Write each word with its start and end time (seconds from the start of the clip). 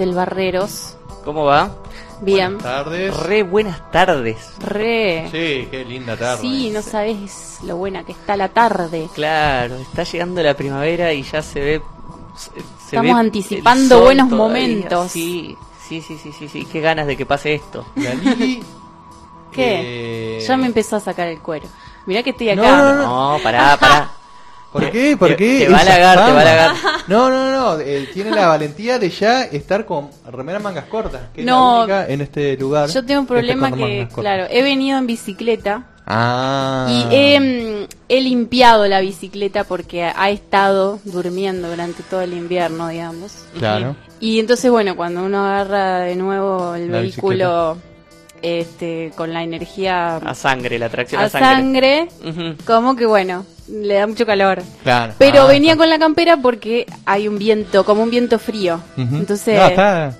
el 0.00 0.14
Barreros. 0.14 0.96
¿Cómo 1.24 1.44
va? 1.44 1.70
Bien. 2.22 2.58
tardes. 2.58 3.16
Re 3.16 3.42
buenas 3.42 3.90
tardes. 3.90 4.36
Re. 4.58 5.28
Sí, 5.30 5.68
qué 5.70 5.84
linda 5.86 6.16
tarde. 6.16 6.40
Sí, 6.42 6.70
no 6.70 6.82
sabes 6.82 7.58
lo 7.64 7.76
buena 7.76 8.04
que 8.04 8.12
está 8.12 8.36
la 8.36 8.48
tarde. 8.48 9.08
Claro, 9.14 9.76
está 9.76 10.02
llegando 10.04 10.42
la 10.42 10.54
primavera 10.54 11.12
y 11.12 11.22
ya 11.22 11.40
se 11.42 11.60
ve. 11.60 11.82
se- 12.36 12.50
se 12.52 12.96
Estamos 12.96 13.14
ve 13.14 13.20
anticipando 13.20 14.00
buenos 14.02 14.28
todavía. 14.28 14.48
momentos. 14.66 15.12
Sí, 15.12 15.56
sí, 15.88 16.00
sí, 16.02 16.18
sí, 16.18 16.32
sí, 16.32 16.48
sí. 16.48 16.64
Qué 16.66 16.80
ganas 16.80 17.06
de 17.06 17.16
que 17.16 17.24
pase 17.26 17.54
esto. 17.54 17.86
La 17.96 18.14
Lili. 18.14 18.62
¿Qué? 19.52 20.38
eh, 20.38 20.44
Ya 20.46 20.56
me 20.56 20.66
empezó 20.66 20.96
a 20.96 21.00
sacar 21.00 21.28
el 21.28 21.40
cuero. 21.40 21.68
Mirá 22.06 22.22
que 22.22 22.30
estoy 22.30 22.50
acá. 22.50 22.62
No, 22.62 22.94
no, 22.94 23.36
No, 23.36 23.38
pará, 23.42 23.76
pará. 23.78 24.10
¿Por 24.72 24.90
qué? 24.90 25.16
¿Por 25.16 25.28
Te- 25.30 25.36
qué? 25.36 25.58
te 25.66 25.68
va 25.72 25.78
a 25.78 25.82
Esa 25.82 25.92
halagar, 25.94 26.14
te 26.26 26.32
va 26.32 26.38
a 26.38 26.40
halagar. 26.42 26.70
No, 27.08 27.28
no, 27.30 27.50
no. 27.50 27.80
eh, 27.80 28.08
tiene 28.14 28.30
la 28.30 28.46
valentía 28.46 28.98
de 28.98 29.10
ya 29.10 29.42
estar 29.44 29.84
con 29.84 30.10
remera 30.30 30.58
mangas 30.60 30.84
cortas. 30.84 31.22
Que 31.34 31.42
No. 31.44 31.82
es 31.82 31.88
la 31.88 31.94
única 31.96 32.12
en 32.12 32.20
este 32.20 32.56
lugar. 32.56 32.88
Yo 32.88 33.04
tengo 33.04 33.20
un 33.20 33.24
está 33.26 33.34
problema 33.34 33.72
que, 33.72 34.08
claro, 34.14 34.46
he 34.48 34.62
venido 34.62 34.96
en 34.98 35.06
bicicleta 35.08 35.84
Ah. 36.06 36.86
y 36.88 37.14
he, 37.14 37.40
mm, 37.40 37.86
he 38.08 38.20
limpiado 38.20 38.86
la 38.86 39.00
bicicleta 39.00 39.64
porque 39.64 40.04
ha 40.04 40.30
estado 40.30 40.98
durmiendo 41.04 41.68
durante 41.68 42.02
todo 42.04 42.20
el 42.22 42.32
invierno, 42.32 42.88
digamos. 42.88 43.32
Claro. 43.58 43.96
Y 44.20 44.38
entonces, 44.38 44.70
bueno, 44.70 44.96
cuando 44.96 45.22
uno 45.24 45.46
agarra 45.46 46.00
de 46.00 46.14
nuevo 46.16 46.74
el 46.74 46.90
La 46.92 47.00
vehículo 47.00 47.76
este, 48.42 49.12
con 49.16 49.32
la 49.32 49.42
energía 49.42 50.16
A 50.16 50.34
sangre, 50.34 50.78
la 50.78 50.86
atracción 50.86 51.20
a 51.22 51.24
a 51.26 51.28
sangre. 51.28 52.08
como 52.66 52.96
que 52.96 53.06
bueno, 53.06 53.44
le 53.68 53.94
da 53.94 54.06
mucho 54.06 54.24
calor. 54.26 54.62
Claro. 54.82 55.14
Pero 55.18 55.42
Ah, 55.42 55.46
venía 55.46 55.72
está. 55.72 55.82
con 55.82 55.90
la 55.90 55.98
campera 55.98 56.36
porque 56.38 56.86
hay 57.06 57.28
un 57.28 57.38
viento, 57.38 57.84
como 57.84 58.02
un 58.02 58.10
viento 58.10 58.38
frío. 58.38 58.80
Entonces, 58.96 59.56
No, 59.58 59.66
está- 59.66 60.16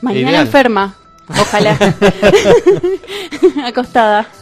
mañana 0.00 0.30
ideal. 0.30 0.46
enferma. 0.46 0.96
Ojalá. 1.28 1.78
Acostada. 3.64 4.26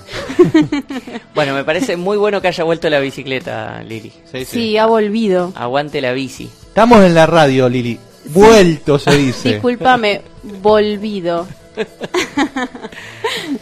Bueno, 1.35 1.55
me 1.55 1.65
parece 1.65 1.97
muy 1.97 2.17
bueno 2.17 2.41
que 2.43 2.49
haya 2.49 2.65
vuelto 2.65 2.91
la 2.91 2.99
bicicleta, 2.99 3.83
Lili. 3.83 4.11
Sí, 4.31 4.39
sí. 4.41 4.45
Sí, 4.45 4.77
ha 4.79 4.87
volvido. 4.87 5.53
Aguante 5.55 6.01
la 6.01 6.13
bici. 6.13 6.51
Estamos 6.69 7.03
en 7.05 7.15
la 7.15 7.27
radio, 7.27 7.69
Lili. 7.69 7.99
Vuelto 8.27 8.99
se 8.99 9.17
dice. 9.17 9.53
Discúlpame, 9.53 10.23
volvido. 10.61 11.47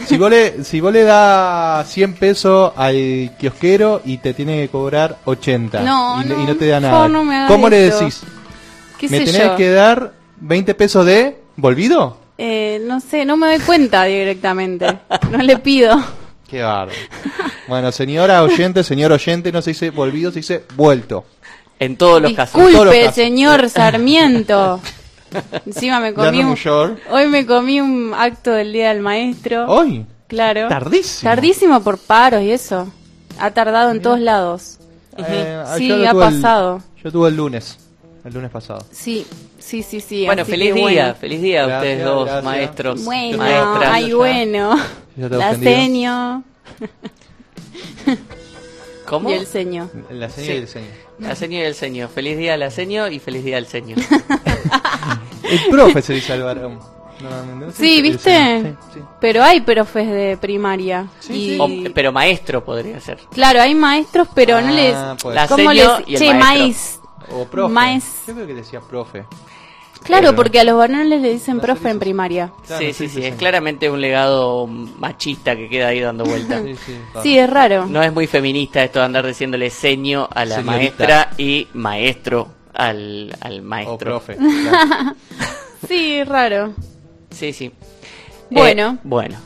Si 0.07 0.17
vos, 0.17 0.31
le, 0.31 0.65
si 0.65 0.81
vos 0.81 0.93
le 0.93 1.03
das 1.05 1.89
100 1.91 2.15
pesos 2.15 2.73
al 2.77 3.33
kiosquero 3.39 4.01
y 4.05 4.19
te 4.19 4.33
tiene 4.35 4.63
que 4.63 4.69
cobrar 4.69 5.19
80 5.25 5.81
No, 5.83 6.23
y, 6.23 6.27
no, 6.27 6.43
y 6.43 6.47
no 6.47 6.57
te 6.57 6.67
da 6.67 6.81
nada, 6.81 7.09
no 7.09 7.25
me 7.25 7.47
¿cómo 7.47 7.69
le 7.69 7.91
decís? 7.91 8.23
¿Qué 8.99 9.09
¿Me 9.09 9.19
sé 9.19 9.25
tenés 9.33 9.49
yo? 9.49 9.57
que 9.57 9.71
dar 9.71 10.13
20 10.41 10.75
pesos 10.75 11.05
de 11.07 11.39
volvido? 11.57 12.17
Eh, 12.39 12.81
no 12.87 13.01
sé, 13.01 13.25
no 13.25 13.37
me 13.37 13.49
doy 13.49 13.59
cuenta 13.61 14.05
directamente. 14.05 14.87
No 15.31 15.39
le 15.39 15.59
pido. 15.59 16.01
Qué 16.49 16.63
bárbaro. 16.63 16.99
bueno, 17.69 17.93
señora 17.93 18.43
oyente, 18.43 18.83
señor 18.85 19.13
oyente, 19.13 19.53
no 19.53 19.61
se 19.61 19.71
dice 19.71 19.91
volvido, 19.91 20.31
se 20.33 20.39
dice 20.39 20.65
vuelto. 20.77 21.25
En 21.79 21.97
todos 21.97 22.23
los 22.23 22.33
casos. 22.33 22.67
Disculpe, 22.67 23.01
casos. 23.01 23.15
señor 23.15 23.69
Sarmiento. 23.69 24.81
Encima 25.67 26.01
me 26.01 26.15
comí 26.15 26.43
un, 26.43 26.57
hoy 27.11 27.27
me 27.29 27.45
comí 27.47 27.81
un 27.81 28.13
acto 28.17 28.51
del 28.53 28.73
día 28.73 28.89
del 28.89 29.01
maestro. 29.03 29.67
Hoy, 29.67 30.07
Claro. 30.27 30.69
tardísimo. 30.69 31.31
Tardísimo 31.31 31.81
por 31.83 31.99
paros 31.99 32.43
y 32.43 32.51
eso. 32.51 32.91
Ha 33.39 33.51
tardado 33.53 33.91
en 33.91 34.03
todos 34.03 34.21
lados. 34.21 34.79
Eh, 35.17 35.63
Sí, 35.77 35.89
yo 35.89 35.97
lo 35.97 36.09
ha 36.09 36.13
tuve 36.13 36.27
el- 36.29 36.35
pasado. 36.35 36.83
yo 37.03 37.13
tuve 37.13 37.29
el 37.31 37.37
lunes, 37.37 37.79
el 38.25 38.35
lunes 38.35 38.51
pasado. 38.51 38.85
Sí, 38.91 39.27
sí, 39.59 39.83
sí, 39.83 40.01
sí. 40.01 40.25
Bueno, 40.27 40.45
feliz 40.45 40.75
día, 40.75 40.83
bueno. 40.83 41.15
feliz 41.15 41.43
día 41.43 41.65
a 41.65 41.67
Gracias, 41.67 41.83
ustedes 41.93 42.05
dos, 42.05 42.25
gracias. 42.25 42.45
maestros, 42.45 43.05
Bueno, 43.05 43.39
maestras. 43.39 43.91
ay, 43.93 44.13
bueno. 44.13 44.77
La 45.17 45.55
seño 45.57 46.45
¿Cómo? 49.07 49.31
y 49.31 49.33
el 49.33 49.47
seño. 49.47 49.91
La 50.11 50.29
seña 50.29 50.47
Sí. 50.47 50.53
y 50.53 50.57
el 50.57 50.69
señor. 50.69 50.91
La 51.19 51.35
seño 51.35 51.59
y 51.59 51.63
el 51.63 51.75
señor. 51.75 52.09
Feliz 52.11 52.37
día 52.39 52.55
a 52.55 52.57
la 52.57 52.71
seño 52.71 53.09
y 53.09 53.19
feliz 53.19 53.43
día 53.45 53.57
al 53.57 53.67
señor. 53.67 53.99
El 55.51 55.71
profe 55.71 56.03
se 56.03 56.15
dice 56.15 56.33
al 56.33 56.43
varón. 56.43 56.79
Sí, 57.75 58.01
¿viste? 58.01 58.63
Sí, 58.63 58.77
sí. 58.95 59.01
Pero 59.21 59.43
hay 59.43 59.61
profes 59.61 60.09
de 60.09 60.37
primaria. 60.41 61.07
Sí, 61.19 61.57
y... 61.57 61.59
O- 61.59 61.93
pero 61.93 62.13
maestro 62.13 62.65
podría 62.65 63.01
ser. 63.01 63.19
Claro, 63.33 63.61
hay 63.61 63.75
maestros, 63.75 64.29
pero 64.35 64.61
no 64.61 64.71
les... 64.73 64.95
Ah, 64.95 65.17
pues. 65.21 65.35
La 65.35 65.49
¿Cómo 65.49 65.73
les...? 65.73 65.89
y 66.07 66.15
el 66.15 66.21
Che, 66.21 66.35
maestro. 66.35 66.39
maíz. 66.63 67.01
O 67.33 67.45
profe. 67.47 67.75
Maes- 67.75 68.05
Yo 68.29 68.35
creo 68.35 68.47
que 68.47 68.55
decía 68.55 68.81
profe. 68.81 69.25
Claro, 70.05 70.27
Pero- 70.29 70.37
porque 70.37 70.61
a 70.61 70.65
los 70.65 70.79
varones 70.79 71.09
le 71.09 71.19
dicen 71.19 71.59
profe 71.59 71.91
en 71.91 71.99
primaria. 71.99 72.53
Claro, 72.67 72.81
sí, 72.87 72.93
sí, 72.93 72.93
sí, 72.93 73.09
sí, 73.09 73.15
sí, 73.17 73.21
sí. 73.23 73.27
Es 73.27 73.35
claramente 73.35 73.91
un 73.91 74.01
legado 74.01 74.67
machista 74.69 75.57
que 75.57 75.69
queda 75.69 75.89
ahí 75.89 75.99
dando 75.99 76.25
vueltas. 76.25 76.63
Sí, 76.63 76.77
sí, 76.77 76.93
claro. 77.11 77.23
Sí, 77.25 77.37
es 77.37 77.51
raro. 77.51 77.87
No 77.87 78.01
es 78.03 78.13
muy 78.13 78.29
feminista 78.29 78.83
esto 78.85 79.01
de 79.01 79.07
andar 79.07 79.27
diciéndole 79.27 79.71
seño 79.71 80.29
a 80.33 80.45
la 80.45 80.55
Señorita. 80.57 80.71
maestra 80.79 81.31
y 81.37 81.67
maestro 81.75 82.49
al, 82.79 83.37
al 83.41 83.61
O 83.61 83.63
maestro. 83.63 83.99
profe. 83.99 84.37
claro. 84.37 85.15
Sí, 85.87 86.25
raro. 86.25 86.75
Sí, 87.31 87.53
sí. 87.53 87.71
Bueno. 88.51 88.95
Eh, 88.97 89.01
bueno. 89.05 89.37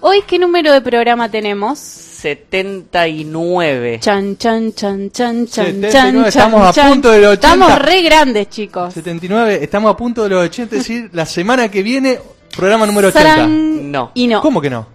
Hoy, 0.00 0.22
¿qué 0.26 0.38
número 0.38 0.72
de 0.72 0.80
programa 0.80 1.28
tenemos? 1.28 1.78
79. 1.78 3.98
Chan, 4.00 4.36
chan, 4.38 4.72
chan, 4.74 5.10
chan, 5.10 5.46
chan, 5.46 5.48
79, 5.48 5.92
chan, 5.92 6.24
estamos 6.26 6.68
a 6.68 6.72
chan. 6.72 6.88
punto 6.90 7.10
del 7.10 7.24
80. 7.24 7.48
Estamos 7.54 7.78
re 7.82 8.02
grandes, 8.02 8.48
chicos. 8.48 8.94
79, 8.94 9.58
estamos 9.62 9.92
a 9.92 9.96
punto 9.96 10.22
de 10.22 10.28
los 10.30 10.44
80, 10.44 10.76
es 10.76 10.82
decir, 10.82 11.10
la 11.12 11.26
semana 11.26 11.68
que 11.68 11.82
viene, 11.82 12.20
programa 12.56 12.86
número 12.86 13.08
80. 13.08 13.28
Sarán. 13.28 13.90
No. 13.90 14.12
Y 14.14 14.28
no. 14.28 14.40
¿Cómo 14.40 14.60
que 14.60 14.70
no? 14.70 14.86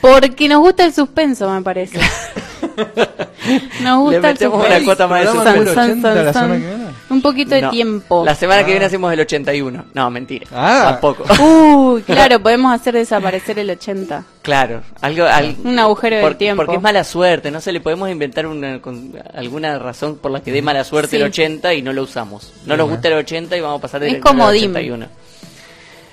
Porque 0.00 0.48
nos 0.48 0.60
gusta 0.60 0.84
el 0.84 0.92
suspenso, 0.94 1.50
me 1.50 1.60
parece. 1.62 1.98
nos 3.82 4.00
gusta 4.00 4.20
Le 4.20 4.30
el 4.30 4.38
suspenso. 4.38 4.66
una 4.66 4.84
cuota 4.84 5.06
más 5.06 5.20
de 5.20 5.26
suspenso. 5.32 5.80
80 5.80 6.14
la 6.14 6.32
san. 6.32 6.81
Un 7.12 7.22
poquito 7.22 7.54
de 7.54 7.62
No. 7.62 7.70
tiempo. 7.70 8.24
La 8.24 8.34
semana 8.34 8.60
que 8.64 8.70
Ah. 8.70 8.74
viene 8.74 8.86
hacemos 8.86 9.12
el 9.12 9.20
81. 9.20 9.84
No, 9.94 10.10
mentira. 10.10 10.46
Ah. 10.52 10.98
Tampoco. 11.00 11.24
Uy, 11.42 12.02
claro, 12.06 12.40
podemos 12.40 12.72
hacer 12.74 12.94
desaparecer 12.94 13.58
el 13.58 13.70
80. 13.70 14.24
Claro, 14.42 14.82
algo, 15.00 15.24
al- 15.24 15.56
Un 15.62 15.78
agujero 15.78 16.16
del 16.16 16.24
por- 16.24 16.34
tiempo. 16.36 16.62
Porque 16.64 16.76
es 16.76 16.82
mala 16.82 17.04
suerte, 17.04 17.50
no 17.50 17.60
sé, 17.60 17.70
le 17.72 17.80
podemos 17.80 18.10
inventar 18.10 18.46
una, 18.46 18.80
con- 18.80 19.12
alguna 19.34 19.78
razón 19.78 20.16
por 20.16 20.30
la 20.30 20.40
que 20.42 20.50
dé 20.52 20.62
mala 20.62 20.82
suerte 20.84 21.10
Sí. 21.10 21.16
el 21.16 21.24
80 21.24 21.74
y 21.74 21.82
no 21.82 21.92
lo 21.92 22.02
usamos. 22.02 22.52
No 22.66 22.76
nos 22.76 22.88
gusta 22.88 23.08
el 23.08 23.14
80 23.14 23.56
y 23.56 23.60
vamos 23.60 23.78
a 23.78 23.82
pasar 23.82 24.02
Es 24.04 24.18
comodín. 24.20 24.70
81. 24.70 25.06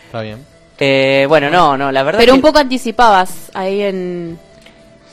Está 0.05 0.21
bien. 0.21 0.45
Eh, 0.81 1.25
bueno, 1.27 1.49
no, 1.49 1.75
no, 1.77 1.91
la 1.91 2.03
verdad 2.03 2.19
Pero 2.19 2.33
que 2.33 2.37
un 2.37 2.41
poco 2.41 2.59
anticipabas 2.59 3.51
ahí 3.53 3.81
en... 3.81 4.39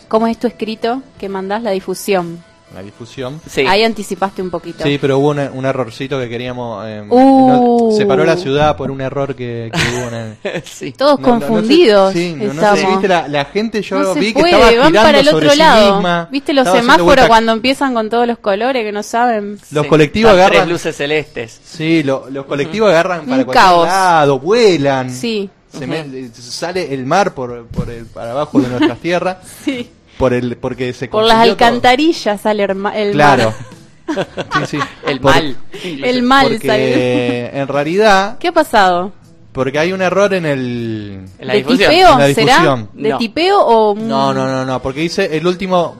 ¿Cómo 0.09 0.29
es 0.29 0.39
tu 0.39 0.47
escrito? 0.47 1.03
Que 1.19 1.29
mandás 1.29 1.63
la 1.63 1.73
difusión. 1.73 2.45
La 2.75 2.83
difusión. 2.83 3.41
Sí. 3.49 3.65
Ahí 3.67 3.85
anticipaste 3.85 4.43
un 4.43 4.51
poquito. 4.51 4.83
Sí, 4.85 4.99
pero 5.01 5.19
hubo 5.19 5.29
una- 5.31 5.51
un 5.53 5.65
errorcito 5.65 6.19
que 6.19 6.29
queríamos. 6.29 6.85
eh, 6.87 7.03
Uh. 7.09 7.49
no- 7.91 7.97
se 7.97 8.05
paró 8.07 8.25
la 8.25 8.37
ciudad 8.37 8.77
por 8.77 8.91
un 8.91 9.01
error 9.01 9.35
que, 9.35 9.71
que 9.73 9.81
hubo 9.97 10.09
en 10.09 10.15
el. 10.45 10.63
sí. 10.65 10.93
Todos 10.93 11.21
No, 11.21 11.27
no, 11.29 11.35
no 11.35 11.41
sé- 11.41 11.47
confundidos 11.47 12.13
sí, 12.13 12.35
no, 12.37 12.53
no 12.55 12.77
sé 12.77 12.87
viste 12.87 13.09
la, 13.09 13.29
la 13.29 13.45
gente, 13.47 13.83
yo 13.83 14.15
vi 14.15 14.35
que 14.35 14.41
puede, 14.41 14.53
estaba 14.53 14.83
van 14.83 14.93
para 14.93 15.21
el 15.21 15.27
sobre 15.27 15.47
otro 15.47 15.51
sí 15.53 15.59
lado. 15.59 15.95
misma. 15.95 16.29
¿Viste 16.31 16.53
los 16.53 16.69
semáforos 16.69 17.05
vuelta- 17.07 17.29
cuando 17.29 17.53
empiezan 17.53 17.95
con 17.95 18.11
todos 18.11 18.27
los 18.27 18.39
colores 18.39 18.85
que 18.85 18.93
no 18.93 19.03
saben? 19.03 19.59
Los 19.71 19.85
Sí. 19.85 19.89
colectivos 19.89 20.33
Las 20.33 20.41
agarran. 20.41 20.59
Tres 20.63 20.69
luces 20.73 20.97
celestes. 20.97 21.61
Sí, 21.65 22.03
lo- 22.03 22.29
los 22.31 22.47
colectivos 22.47 22.91
agarran 22.91 23.25
para 23.27 23.39
Un 23.39 23.45
cualquier 23.45 23.65
caos. 23.65 23.87
lado, 23.87 24.39
vuelan. 24.41 25.11
Sí. 25.11 25.49
Se 25.73 25.87
me- 25.87 26.29
sale 26.33 26.93
el 26.95 27.05
mar 27.07 27.33
por, 27.35 27.67
por 27.67 27.91
el, 27.91 28.07
para 28.07 28.31
abajo 28.33 28.61
de 28.61 28.69
nuestras 28.69 28.99
tierras. 28.99 29.37
Sí. 29.65 29.91
Por 30.19 30.33
el, 30.33 30.57
porque 30.57 30.93
se 30.93 31.09
Por 31.09 31.25
las 31.25 31.43
todo. 31.43 31.51
alcantarillas 31.53 32.41
sale 32.41 32.65
el, 32.65 32.75
ma- 32.75 32.97
el 32.97 33.13
Claro. 33.13 33.53
Sí, 34.07 34.67
sí. 34.67 34.79
El 35.07 35.19
Por- 35.21 35.33
mal. 35.35 35.57
El 35.83 36.23
mal 36.23 36.47
Porque 36.49 36.67
sale. 36.69 37.59
en 37.61 37.67
realidad, 37.69 38.39
¿Qué 38.39 38.49
ha 38.49 38.53
pasado? 38.53 39.13
porque 39.53 39.79
hay 39.79 39.93
un 39.93 40.03
error 40.03 40.33
en 40.35 40.45
el. 40.47 41.25
En 41.39 41.47
la 41.47 41.55
¿De 41.55 41.59
difusión. 41.61 41.91
tipeo 41.91 42.13
En 42.13 42.19
la 42.19 42.35
será? 42.35 42.87
¿De 42.93 43.09
No. 43.09 43.19
tipeo 43.19 43.59
o...? 43.67 43.95
No, 43.97 44.33
no, 44.35 44.47
no, 44.47 44.65
no, 44.67 44.81
porque 44.83 45.01
dice 45.01 45.35
el 45.37 45.47
último. 45.47 45.97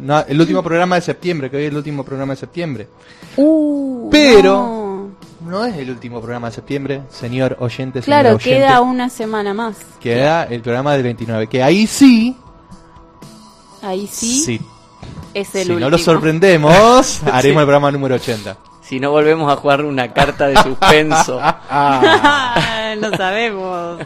no, 0.00 0.20
el 0.26 0.40
último 0.40 0.62
programa 0.62 0.96
de 0.96 1.02
septiembre, 1.02 1.48
que 1.50 1.58
hoy 1.58 1.64
es 1.64 1.70
el 1.70 1.76
último 1.76 2.02
programa 2.02 2.32
de 2.32 2.38
septiembre. 2.40 2.88
Uh, 3.36 4.08
Pero- 4.10 4.52
no. 4.54 4.84
No 5.50 5.64
es 5.66 5.76
el 5.76 5.90
último 5.90 6.20
programa 6.22 6.48
de 6.48 6.54
septiembre, 6.54 7.02
señor 7.10 7.58
oyente, 7.60 8.00
Claro, 8.00 8.30
oyente. 8.30 8.44
queda 8.44 8.80
una 8.80 9.10
semana 9.10 9.52
más. 9.52 9.76
Queda 10.00 10.44
el 10.44 10.62
programa 10.62 10.94
del 10.94 11.02
29, 11.02 11.46
que 11.48 11.62
ahí 11.62 11.86
sí. 11.86 12.34
Ahí 13.84 14.08
sí, 14.10 14.40
sí. 14.44 14.60
es 15.34 15.54
el 15.54 15.64
si 15.66 15.70
último. 15.72 15.80
no 15.80 15.90
lo 15.90 15.98
sorprendemos, 15.98 17.20
haremos 17.32 17.60
el 17.60 17.66
programa 17.66 17.90
número 17.92 18.14
80. 18.16 18.56
Si 18.82 19.00
no 19.00 19.10
volvemos 19.12 19.50
a 19.50 19.56
jugar 19.56 19.82
una 19.84 20.12
carta 20.12 20.46
de 20.46 20.56
suspenso. 20.62 21.40
Ah, 21.76 22.94
no 23.00 23.10
sabemos. 23.16 23.98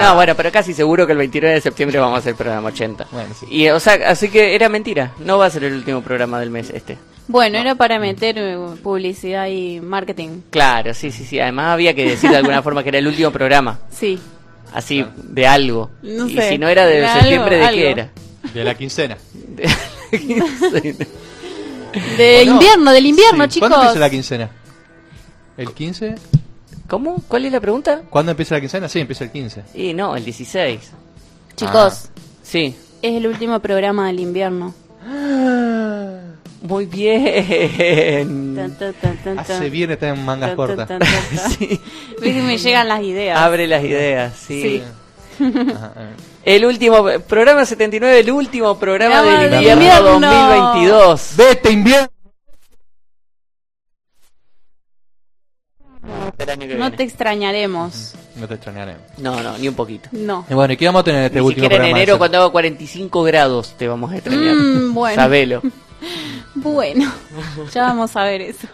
No, 0.00 0.14
bueno, 0.14 0.34
pero 0.36 0.52
casi 0.52 0.72
seguro 0.74 1.06
que 1.06 1.12
el 1.12 1.18
29 1.18 1.54
de 1.56 1.60
septiembre 1.60 1.98
vamos 1.98 2.16
a 2.16 2.18
hacer 2.20 2.30
el 2.30 2.36
programa 2.36 2.68
80. 2.68 3.06
Bueno, 3.10 3.34
sí. 3.38 3.46
Y, 3.50 3.68
o 3.70 3.80
sea, 3.80 3.94
así 4.08 4.28
que 4.28 4.54
era 4.54 4.68
mentira. 4.68 5.12
No 5.18 5.38
va 5.38 5.46
a 5.46 5.50
ser 5.50 5.64
el 5.64 5.72
último 5.74 6.00
programa 6.02 6.38
del 6.38 6.50
mes 6.50 6.70
este. 6.70 6.98
Bueno, 7.26 7.58
era 7.58 7.74
para 7.74 7.98
meter 7.98 8.36
eh, 8.38 8.56
publicidad 8.82 9.46
y 9.48 9.80
marketing. 9.80 10.42
Claro, 10.50 10.94
sí, 10.94 11.10
sí, 11.10 11.24
sí. 11.24 11.40
Además 11.40 11.72
había 11.72 11.94
que 11.94 12.04
decir 12.08 12.30
de 12.30 12.36
alguna 12.36 12.62
forma 12.62 12.82
que 12.84 12.90
era 12.90 12.98
el 12.98 13.06
último 13.08 13.30
programa. 13.32 13.80
Sí. 13.90 14.20
Así, 14.72 15.04
de 15.16 15.46
algo. 15.48 15.90
No 16.02 16.28
y 16.28 16.34
sé, 16.36 16.50
si 16.50 16.58
no 16.58 16.68
era 16.68 16.86
de 16.86 17.00
de 17.00 17.06
algo, 17.06 17.20
septiembre, 17.20 17.56
¿de 17.56 17.62
qué 17.62 17.66
algo. 17.68 17.80
era? 18.00 18.10
De 18.54 18.64
la 18.64 18.74
quincena. 18.74 19.16
De- 19.32 19.68
De 22.16 22.42
¿O 22.42 22.44
no? 22.46 22.52
invierno, 22.52 22.92
del 22.92 23.06
invierno, 23.06 23.44
Sí, 23.44 23.50
chicos. 23.54 23.68
¿Cuándo 23.68 23.86
empieza 23.86 24.00
la 24.00 24.10
quincena? 24.10 24.50
¿El 25.56 25.72
15? 25.72 26.14
¿Cómo? 26.86 27.22
¿Cuál 27.26 27.46
es 27.46 27.52
la 27.52 27.60
pregunta? 27.60 28.02
¿Cuándo 28.08 28.30
empieza 28.30 28.54
la 28.54 28.60
quincena? 28.60 28.88
Sí, 28.88 29.00
empieza 29.00 29.24
el 29.24 29.30
15. 29.32 29.62
Y 29.74 29.92
no, 29.92 30.14
el 30.16 30.24
16. 30.24 30.90
Chicos, 31.56 32.08
Sí. 32.42 32.76
es 33.02 33.14
el 33.16 33.26
último 33.26 33.58
programa 33.60 34.06
del 34.06 34.20
invierno. 34.20 34.72
Muy 36.62 36.86
bien. 36.86 38.54
Tan, 38.54 38.76
tan, 38.76 39.16
tan, 39.24 39.38
Hace 39.38 39.70
bien 39.70 39.90
estar 39.90 40.14
en 40.16 40.24
mangas 40.24 40.54
cortas. 40.54 40.88
Sí. 41.58 41.80
Me 42.20 42.56
llegan 42.58 42.86
las 42.88 43.02
ideas. 43.02 43.38
Abre 43.38 43.66
las 43.66 43.82
ideas, 43.82 44.32
sí. 44.36 44.82
Sí. 45.38 45.44
Ajá. 45.74 45.92
El 46.44 46.64
último, 46.64 47.04
programa 47.28 47.64
79, 47.64 48.20
el 48.20 48.30
último 48.30 48.78
programa 48.78 49.22
del 49.22 49.54
invierno, 49.54 49.82
invierno. 49.82 50.20
2022. 50.20 51.34
¡Vete, 51.36 51.70
invierno! 51.70 52.08
No 56.78 56.90
te 56.92 57.02
extrañaremos. 57.02 58.14
No 58.36 58.48
te 58.48 58.54
extrañaré. 58.54 58.96
No, 59.18 59.42
no, 59.42 59.58
ni 59.58 59.68
un 59.68 59.74
poquito. 59.74 60.08
No. 60.12 60.46
Y 60.48 60.54
bueno, 60.54 60.72
¿y 60.72 60.76
qué 60.76 60.86
vamos 60.86 61.00
a 61.00 61.04
tener 61.04 61.20
en 61.20 61.26
este 61.26 61.40
Ni 61.40 61.46
último 61.46 61.64
en 61.64 61.68
programa? 61.68 61.86
de 61.86 62.02
enero 62.02 62.18
cuando 62.18 62.38
hago 62.38 62.52
45 62.52 63.22
grados 63.22 63.74
te 63.76 63.86
vamos 63.86 64.10
a 64.10 64.16
extrañar. 64.16 64.54
Mm, 64.54 64.94
bueno. 64.94 65.16
Sabelo. 65.16 65.62
Bueno, 66.54 67.10
ya 67.72 67.82
vamos 67.82 68.16
a 68.16 68.24
ver 68.24 68.40
eso. 68.40 68.66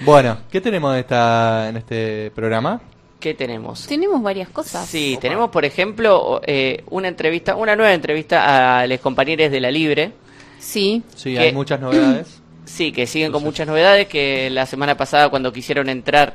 Bueno, 0.00 0.38
¿qué 0.50 0.60
tenemos 0.60 0.92
en, 0.92 1.00
esta, 1.00 1.68
en 1.68 1.76
este 1.76 2.32
programa? 2.34 2.80
¿Qué 3.22 3.34
tenemos? 3.34 3.86
Tenemos 3.86 4.20
varias 4.20 4.48
cosas. 4.48 4.84
Sí, 4.88 5.16
tenemos 5.20 5.48
por 5.50 5.64
ejemplo 5.64 6.40
eh, 6.44 6.82
una 6.90 7.06
entrevista, 7.06 7.54
una 7.54 7.76
nueva 7.76 7.94
entrevista 7.94 8.80
a 8.80 8.86
los 8.88 8.98
compañeros 8.98 9.48
de 9.52 9.60
la 9.60 9.70
Libre. 9.70 10.10
Sí. 10.58 11.04
Sí, 11.14 11.36
hay 11.38 11.52
muchas 11.52 11.80
novedades. 11.80 12.38
Sí, 12.64 12.92
que 12.92 13.06
siguen 13.08 13.32
con 13.32 13.42
muchas 13.42 13.66
novedades, 13.66 14.06
que 14.06 14.48
la 14.48 14.66
semana 14.66 14.96
pasada 14.96 15.28
cuando 15.28 15.52
quisieron 15.52 15.88
entrar 15.88 16.32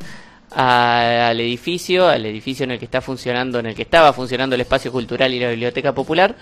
a- 0.52 1.30
al 1.30 1.40
edificio, 1.40 2.08
al 2.08 2.26
edificio 2.26 2.66
en 2.66 2.72
el 2.72 2.80
que 2.80 2.86
está 2.86 3.00
funcionando, 3.02 3.60
en 3.60 3.66
el 3.68 3.76
que 3.76 3.82
estaba 3.84 4.12
funcionando 4.14 4.54
el 4.56 4.62
espacio 4.62 4.92
cultural 4.92 5.34
y 5.34 5.40
la 5.40 5.50
biblioteca 5.50 5.94
popular, 5.94 6.36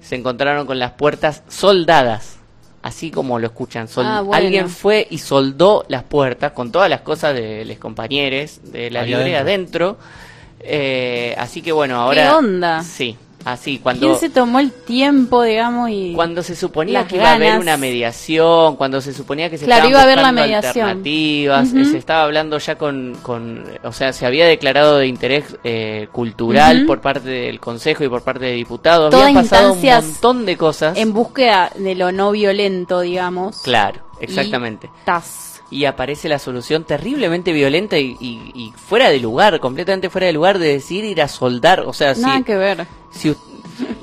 se 0.00 0.14
encontraron 0.14 0.64
con 0.64 0.78
las 0.78 0.92
puertas 0.92 1.42
soldadas, 1.48 2.38
así 2.82 3.10
como 3.10 3.38
lo 3.38 3.46
escuchan. 3.46 3.88
Sol- 3.88 4.04
Ah, 4.06 4.20
bueno. 4.22 4.44
Alguien 4.44 4.68
fue 4.68 5.06
y 5.10 5.18
soldó 5.18 5.84
las 5.88 6.02
puertas 6.02 6.52
con 6.52 6.70
todas 6.72 6.90
las 6.90 7.00
cosas 7.02 7.34
de 7.34 7.64
los 7.64 7.78
compañeros 7.78 8.60
de 8.64 8.90
la 8.90 9.00
Ahí 9.02 9.08
libre 9.08 9.36
adentro. 9.36 9.90
adentro. 9.90 10.32
Eh, 10.60 11.34
así 11.38 11.62
que 11.62 11.72
bueno, 11.72 11.96
ahora... 12.00 12.36
onda? 12.36 12.82
Sí, 12.82 13.16
así 13.44 13.78
cuando... 13.78 14.06
¿Quién 14.08 14.18
se 14.20 14.30
tomó 14.30 14.58
el 14.60 14.72
tiempo, 14.72 15.42
digamos, 15.42 15.90
y 15.90 16.12
Cuando 16.14 16.42
se 16.42 16.54
suponía 16.56 17.06
que 17.06 17.16
iba 17.16 17.30
a 17.30 17.34
haber 17.34 17.48
ganas. 17.48 17.62
una 17.62 17.76
mediación, 17.76 18.76
cuando 18.76 19.00
se 19.00 19.12
suponía 19.12 19.48
que 19.50 19.58
se 19.58 19.64
Claro, 19.64 19.86
estaban 19.86 19.90
iba 19.92 20.02
a 20.02 20.06
la 20.06 20.22
buscando 20.22 20.42
mediación. 20.42 20.86
alternativas, 20.88 21.68
Ujú. 21.68 21.78
eh, 21.78 21.84
se 21.86 21.98
estaba 21.98 22.22
hablando 22.24 22.58
ya 22.58 22.76
con, 22.76 23.16
con, 23.22 23.64
o 23.82 23.92
sea, 23.92 24.12
se 24.12 24.26
había 24.26 24.46
declarado 24.46 24.98
de 24.98 25.06
interés 25.06 25.56
eh, 25.64 26.08
cultural 26.12 26.78
Ujú. 26.78 26.86
por 26.86 27.00
parte 27.00 27.28
del 27.28 27.60
Consejo 27.60 28.04
y 28.04 28.08
por 28.08 28.22
parte 28.22 28.44
de 28.46 28.52
diputados, 28.52 29.10
Todas 29.10 29.26
habían 29.26 29.42
pasado 29.44 29.72
un 29.74 29.82
montón 29.82 30.46
de 30.46 30.56
cosas. 30.56 30.96
en 30.96 31.12
búsqueda 31.12 31.70
de 31.76 31.94
lo 31.94 32.12
no 32.12 32.30
violento, 32.32 33.00
digamos? 33.00 33.62
Claro, 33.62 34.00
exactamente. 34.20 34.86
Y 34.86 35.04
tas. 35.04 35.51
Y 35.72 35.86
aparece 35.86 36.28
la 36.28 36.38
solución 36.38 36.84
terriblemente 36.84 37.52
violenta 37.52 37.98
y, 37.98 38.16
y- 38.20 38.52
y 38.54 38.72
fuera 38.76 39.08
de 39.10 39.18
lugar, 39.18 39.58
completamente 39.58 40.10
fuera 40.10 40.26
de 40.26 40.32
lugar 40.34 40.58
de 40.58 40.68
decir 40.68 41.02
ir 41.04 41.22
a 41.22 41.28
soldar, 41.28 41.80
o 41.80 41.92
sea, 41.94 42.12
Nada 42.14 42.36
si, 42.38 42.44
que 42.44 42.56
ver. 42.56 42.86
si 43.10 43.34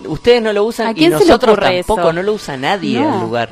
ustedes 0.08 0.42
no 0.42 0.52
lo 0.52 0.62
¿A 0.62 0.64
usan 0.64 0.92
y 0.92 0.96
quién 0.96 1.12
se 1.14 1.20
le 1.20 1.26
nosotros 1.26 1.60
tampoco, 1.60 2.02
eso? 2.02 2.14
no 2.14 2.24
lo 2.24 2.34
usa 2.34 2.58
nadie 2.58 3.00
No. 3.00 3.14
al 3.14 3.20
lugar. 3.22 3.50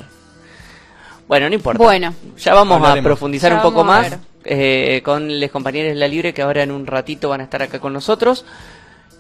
Bueno, 1.28 1.48
no 1.50 1.56
importa. 1.56 1.84
Bueno. 1.84 2.14
Ya 2.38 2.54
vamos 2.54 2.78
Hablaremos. 2.78 3.00
a 3.00 3.04
profundizar 3.10 3.52
Ya 3.52 3.58
un 3.58 3.62
poco 3.62 3.81
a 3.81 3.84
más 3.84 4.18
eh, 4.46 5.02
con 5.04 5.40
los 5.40 5.52
compañeros 5.52 5.90
de 5.90 5.96
la 5.96 6.08
Libre 6.08 6.34
que 6.34 6.42
ahora 6.42 6.64
en 6.64 6.72
un 6.72 6.88
ratito 6.88 7.30
van 7.30 7.42
a 7.42 7.44
estar 7.44 7.62
acá 7.62 7.80
con 7.80 7.94
nosotros 7.94 8.46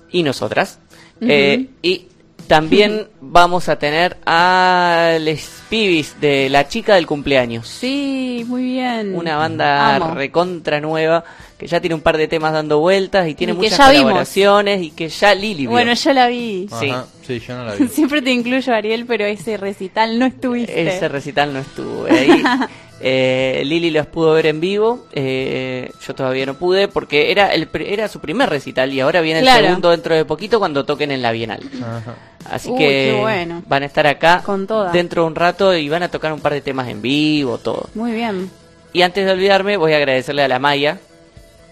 y 0.09 0.23
nosotras. 0.23 0.79
Eh, 1.21 1.67
y 1.81 2.07
también 2.47 3.07
vamos 3.21 3.69
a 3.69 3.77
tener 3.77 4.17
a 4.25 5.17
les 5.19 5.49
pibis 5.69 6.19
de 6.21 6.49
La 6.49 6.67
Chica 6.67 6.95
del 6.95 7.05
Cumpleaños. 7.07 7.67
Sí, 7.67 8.43
muy 8.47 8.63
bien. 8.63 9.15
Una 9.15 9.35
banda 9.37 9.95
Amo. 9.95 10.13
recontra 10.15 10.79
nueva 10.79 11.23
que 11.57 11.65
ya 11.67 11.81
tiene 11.81 11.95
un 11.95 12.01
par 12.01 12.17
de 12.17 12.27
temas 12.27 12.53
dando 12.53 12.79
vueltas 12.79 13.27
y 13.27 13.33
tiene 13.33 13.53
Y 13.53 13.55
muchas 13.55 13.77
vimos. 13.89 14.03
colaboraciones 14.03 14.81
y 14.83 14.91
que 14.91 15.09
ya 15.09 15.33
Lili 15.33 15.61
vio. 15.63 15.71
Bueno, 15.71 15.93
yo 15.93 16.13
la 16.13 16.27
vi. 16.27 16.67
Sí. 16.79 16.89
Ajá, 16.89 17.05
sí, 17.25 17.39
yo 17.39 17.55
no 17.57 17.65
la 17.65 17.73
vi. 17.79 17.87
Siempre 17.87 18.21
te 18.21 18.31
incluyo, 18.31 18.73
Ariel, 18.73 19.05
pero 19.07 19.25
ese 19.25 19.57
recital 19.57 20.19
no 20.19 20.25
estuviste. 20.27 20.87
Ese 20.87 21.07
recital 21.09 21.53
no 21.53 21.59
estuve 21.59 22.11
ahí. 22.11 22.43
Eh, 22.99 23.61
Lili 23.63 23.91
los 23.91 24.07
pudo 24.07 24.33
ver 24.33 24.47
en 24.47 24.59
vivo. 24.59 25.05
eh, 25.13 25.91
yo 26.03 26.15
todavía 26.15 26.47
no 26.47 26.55
pude 26.55 26.87
porque 26.87 27.29
era 27.31 27.53
el 27.53 27.69
era 27.75 28.07
su 28.07 28.19
primer 28.19 28.49
recital 28.49 28.91
y 28.91 28.99
ahora 29.01 29.21
viene 29.21 29.41
Claro. 29.41 29.59
el 29.59 29.65
segundo 29.67 29.91
dentro 29.91 30.15
de 30.15 30.25
poquito 30.25 30.57
cuando 30.57 30.83
toquen 30.83 31.11
en 31.11 31.21
la 31.21 31.31
Bienal. 31.31 31.59
Ajá. 31.79 32.15
Así 32.51 32.69
Uy, 32.69 32.77
que 32.77 33.17
bueno. 33.21 33.61
van 33.67 33.83
a 33.83 33.85
estar 33.85 34.07
acá 34.07 34.41
Con 34.45 34.67
toda. 34.67 34.91
dentro 34.91 35.23
de 35.23 35.27
un 35.27 35.35
rato 35.35 35.75
y 35.75 35.89
van 35.89 36.03
a 36.03 36.09
tocar 36.09 36.31
un 36.33 36.39
par 36.39 36.53
de 36.53 36.61
temas 36.61 36.87
en 36.87 37.01
vivo, 37.01 37.57
todo. 37.57 37.89
Muy 37.95 38.11
bien. 38.13 38.49
Y 38.93 39.01
antes 39.01 39.25
de 39.25 39.31
olvidarme, 39.31 39.77
voy 39.77 39.93
a 39.93 39.97
agradecerle 39.97 40.43
a 40.43 40.47
la 40.47 40.59
Maya 40.59 40.97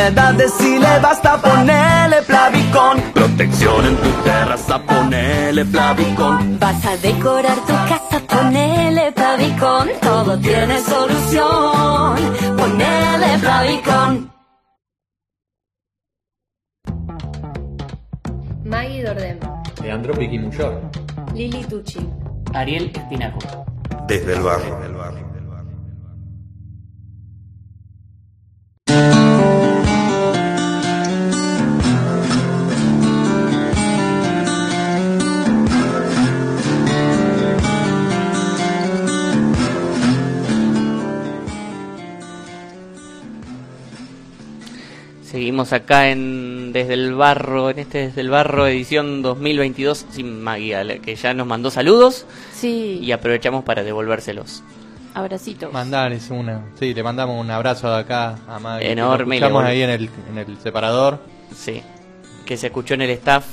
Humedad 0.08 0.32
decile 0.32 0.88
basta 1.02 1.36
ponerle 1.36 2.22
Plavicón. 2.22 2.98
Protección 3.12 3.84
en 3.84 3.96
tu 3.98 4.10
terraza, 4.24 4.78
ponele 4.78 5.66
Plavicón. 5.66 6.58
Vas 6.58 6.86
a 6.86 6.96
decorar 6.96 7.56
tu 7.66 7.74
casa, 7.74 8.18
ponele 8.26 9.12
Plavicón. 9.12 9.88
Todo 10.00 10.38
tiene 10.38 10.80
solución. 10.80 12.16
Ponele 12.56 13.38
Plavicón. 13.38 14.32
Maggie 18.64 19.02
Dordem. 19.04 19.38
Leandro 19.82 20.14
Piquimuyor. 20.14 20.90
Lili 21.34 21.64
Tucci. 21.64 22.08
Ariel 22.54 22.90
Espinaco. 22.94 23.40
Desde 24.06 24.32
el 24.32 24.40
barrio. 24.40 25.27
Seguimos 45.58 45.72
acá 45.72 46.08
en 46.10 46.72
Desde 46.72 46.94
el 46.94 47.16
Barro, 47.16 47.70
en 47.70 47.80
este 47.80 48.06
Desde 48.06 48.20
el 48.20 48.30
Barro 48.30 48.68
edición 48.68 49.22
2022 49.22 50.06
sin 50.12 50.40
Maggie, 50.40 50.76
a 50.76 50.84
la 50.84 50.98
que 50.98 51.16
ya 51.16 51.34
nos 51.34 51.48
mandó 51.48 51.72
saludos 51.72 52.26
Sí, 52.54 53.00
y 53.02 53.10
aprovechamos 53.10 53.64
para 53.64 53.82
devolvérselos. 53.82 54.62
abracitos. 55.14 55.72
Mandales 55.72 56.30
una. 56.30 56.62
Sí, 56.78 56.94
le 56.94 57.02
mandamos 57.02 57.40
un 57.44 57.50
abrazo 57.50 57.90
de 57.90 57.98
acá 57.98 58.38
a 58.46 58.60
lo 58.60 58.78
Enorme, 58.80 59.40
vol- 59.40 59.64
ahí 59.64 59.82
en 59.82 59.90
el, 59.90 60.08
en 60.30 60.38
el 60.38 60.58
separador. 60.58 61.18
Sí, 61.52 61.82
que 62.46 62.56
se 62.56 62.68
escuchó 62.68 62.94
en 62.94 63.02
el 63.02 63.10
staff 63.10 63.44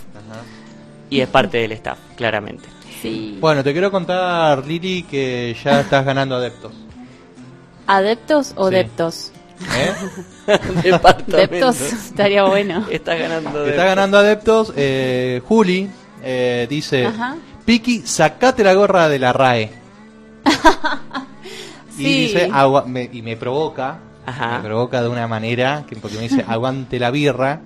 y 1.10 1.22
es 1.22 1.28
parte 1.28 1.58
del 1.58 1.72
staff, 1.72 1.98
claramente. 2.16 2.66
Sí. 3.02 3.40
Bueno, 3.42 3.64
te 3.64 3.72
quiero 3.72 3.90
contar, 3.90 4.64
Lili, 4.68 5.02
que 5.10 5.56
ya 5.64 5.80
estás 5.82 6.06
ganando 6.06 6.36
adeptos. 6.36 6.72
¿Adeptos 7.88 8.54
o 8.58 8.70
Sí. 8.70 8.76
deptos? 8.76 9.32
¿Eh? 9.62 9.94
Departamento. 10.84 11.38
Deptos 11.38 11.82
estaría 11.82 12.44
bueno. 12.44 12.86
Está 12.90 13.16
ganando. 13.16 13.64
de- 13.64 13.70
Está 13.72 13.86
ganando 13.86 14.18
adeptos. 14.18 14.74
Eh, 14.76 15.42
Juli 15.48 15.90
eh, 16.24 16.68
dice: 16.70 17.06
Ajá. 17.08 17.36
Piki, 17.66 18.02
sacate 18.06 18.64
la 18.64 18.74
gorra 18.74 19.10
de 19.10 19.20
la 19.20 19.34
RAE. 19.34 19.72
Y 21.98 22.04
dice, 22.28 22.50
agua, 22.52 22.84
me- 22.86 23.10
y 23.12 23.22
me 23.22 23.38
provoca, 23.38 24.00
Ajá. 24.26 24.58
me 24.58 24.66
provoca 24.68 25.02
de 25.02 25.08
una 25.08 25.28
manera, 25.30 25.86
que, 25.88 25.96
porque 25.96 26.18
me 26.18 26.24
dice, 26.24 26.44
aguante 26.48 27.00
la 27.00 27.10
birra, 27.10 27.62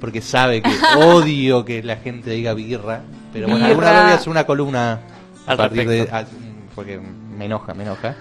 porque 0.00 0.22
sabe 0.22 0.62
que 0.62 0.70
odio 0.96 1.66
que 1.66 1.82
la 1.82 1.96
gente 1.96 2.30
diga 2.30 2.54
birra. 2.54 3.02
Pero 3.32 3.46
bueno, 3.46 3.66
Birra. 3.66 3.68
alguna 3.68 3.90
vez 3.92 4.02
voy 4.04 4.10
a 4.12 4.14
hacer 4.14 4.28
una 4.30 4.44
columna 4.44 5.00
a 5.46 5.50
Al 5.50 5.56
partir 5.58 5.86
de... 5.86 5.98
respecto. 6.06 6.16
a- 6.16 6.24
porque 6.74 6.98
me 6.98 7.44
enoja, 7.44 7.74
me 7.74 7.82
enoja. 7.84 8.16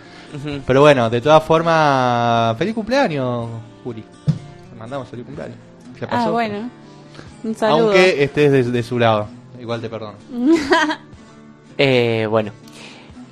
Pero 0.66 0.82
bueno, 0.82 1.10
de 1.10 1.22
todas 1.22 1.44
formas, 1.44 2.58
feliz 2.58 2.74
cumpleaños, 2.74 3.48
Juli. 3.84 4.04
Te 4.25 4.75
mandamos 4.78 5.08
feliz 5.08 5.25
cumpleaños. 5.25 5.58
Ya 6.00 6.08
pasó. 6.10 6.28
Ah, 6.30 6.32
bueno. 6.32 6.69
Un 7.43 7.56
saludo. 7.56 7.84
Aunque 7.88 8.24
estés 8.24 8.52
de, 8.52 8.63
de 8.63 8.84
su 8.84 8.98
lado. 8.98 9.28
Igual 9.60 9.82
te 9.82 9.89
perdono. 9.89 10.15
Eh, 11.76 12.28
bueno, 12.30 12.52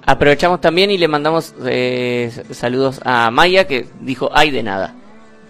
aprovechamos 0.04 0.60
también 0.62 0.90
y 0.90 0.98
le 0.98 1.08
mandamos 1.08 1.54
eh, 1.64 2.32
saludos 2.50 3.00
a 3.06 3.30
Maya 3.30 3.68
que 3.68 3.86
dijo 4.00 4.32
ay 4.34 4.50
de 4.50 4.64
nada. 4.64 4.96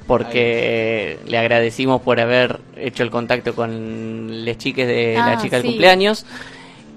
Porque 0.08 1.18
le 1.26 1.38
agradecimos 1.38 2.02
por 2.02 2.20
haber 2.20 2.60
hecho 2.76 3.04
el 3.04 3.10
contacto 3.10 3.56
con 3.56 4.44
las 4.46 4.58
chiques 4.58 4.86
de 4.86 5.14
la 5.16 5.34
Ah, 5.34 5.42
chica 5.42 5.56
del 5.56 5.62
sí. 5.64 5.68
cumpleaños. 5.70 6.26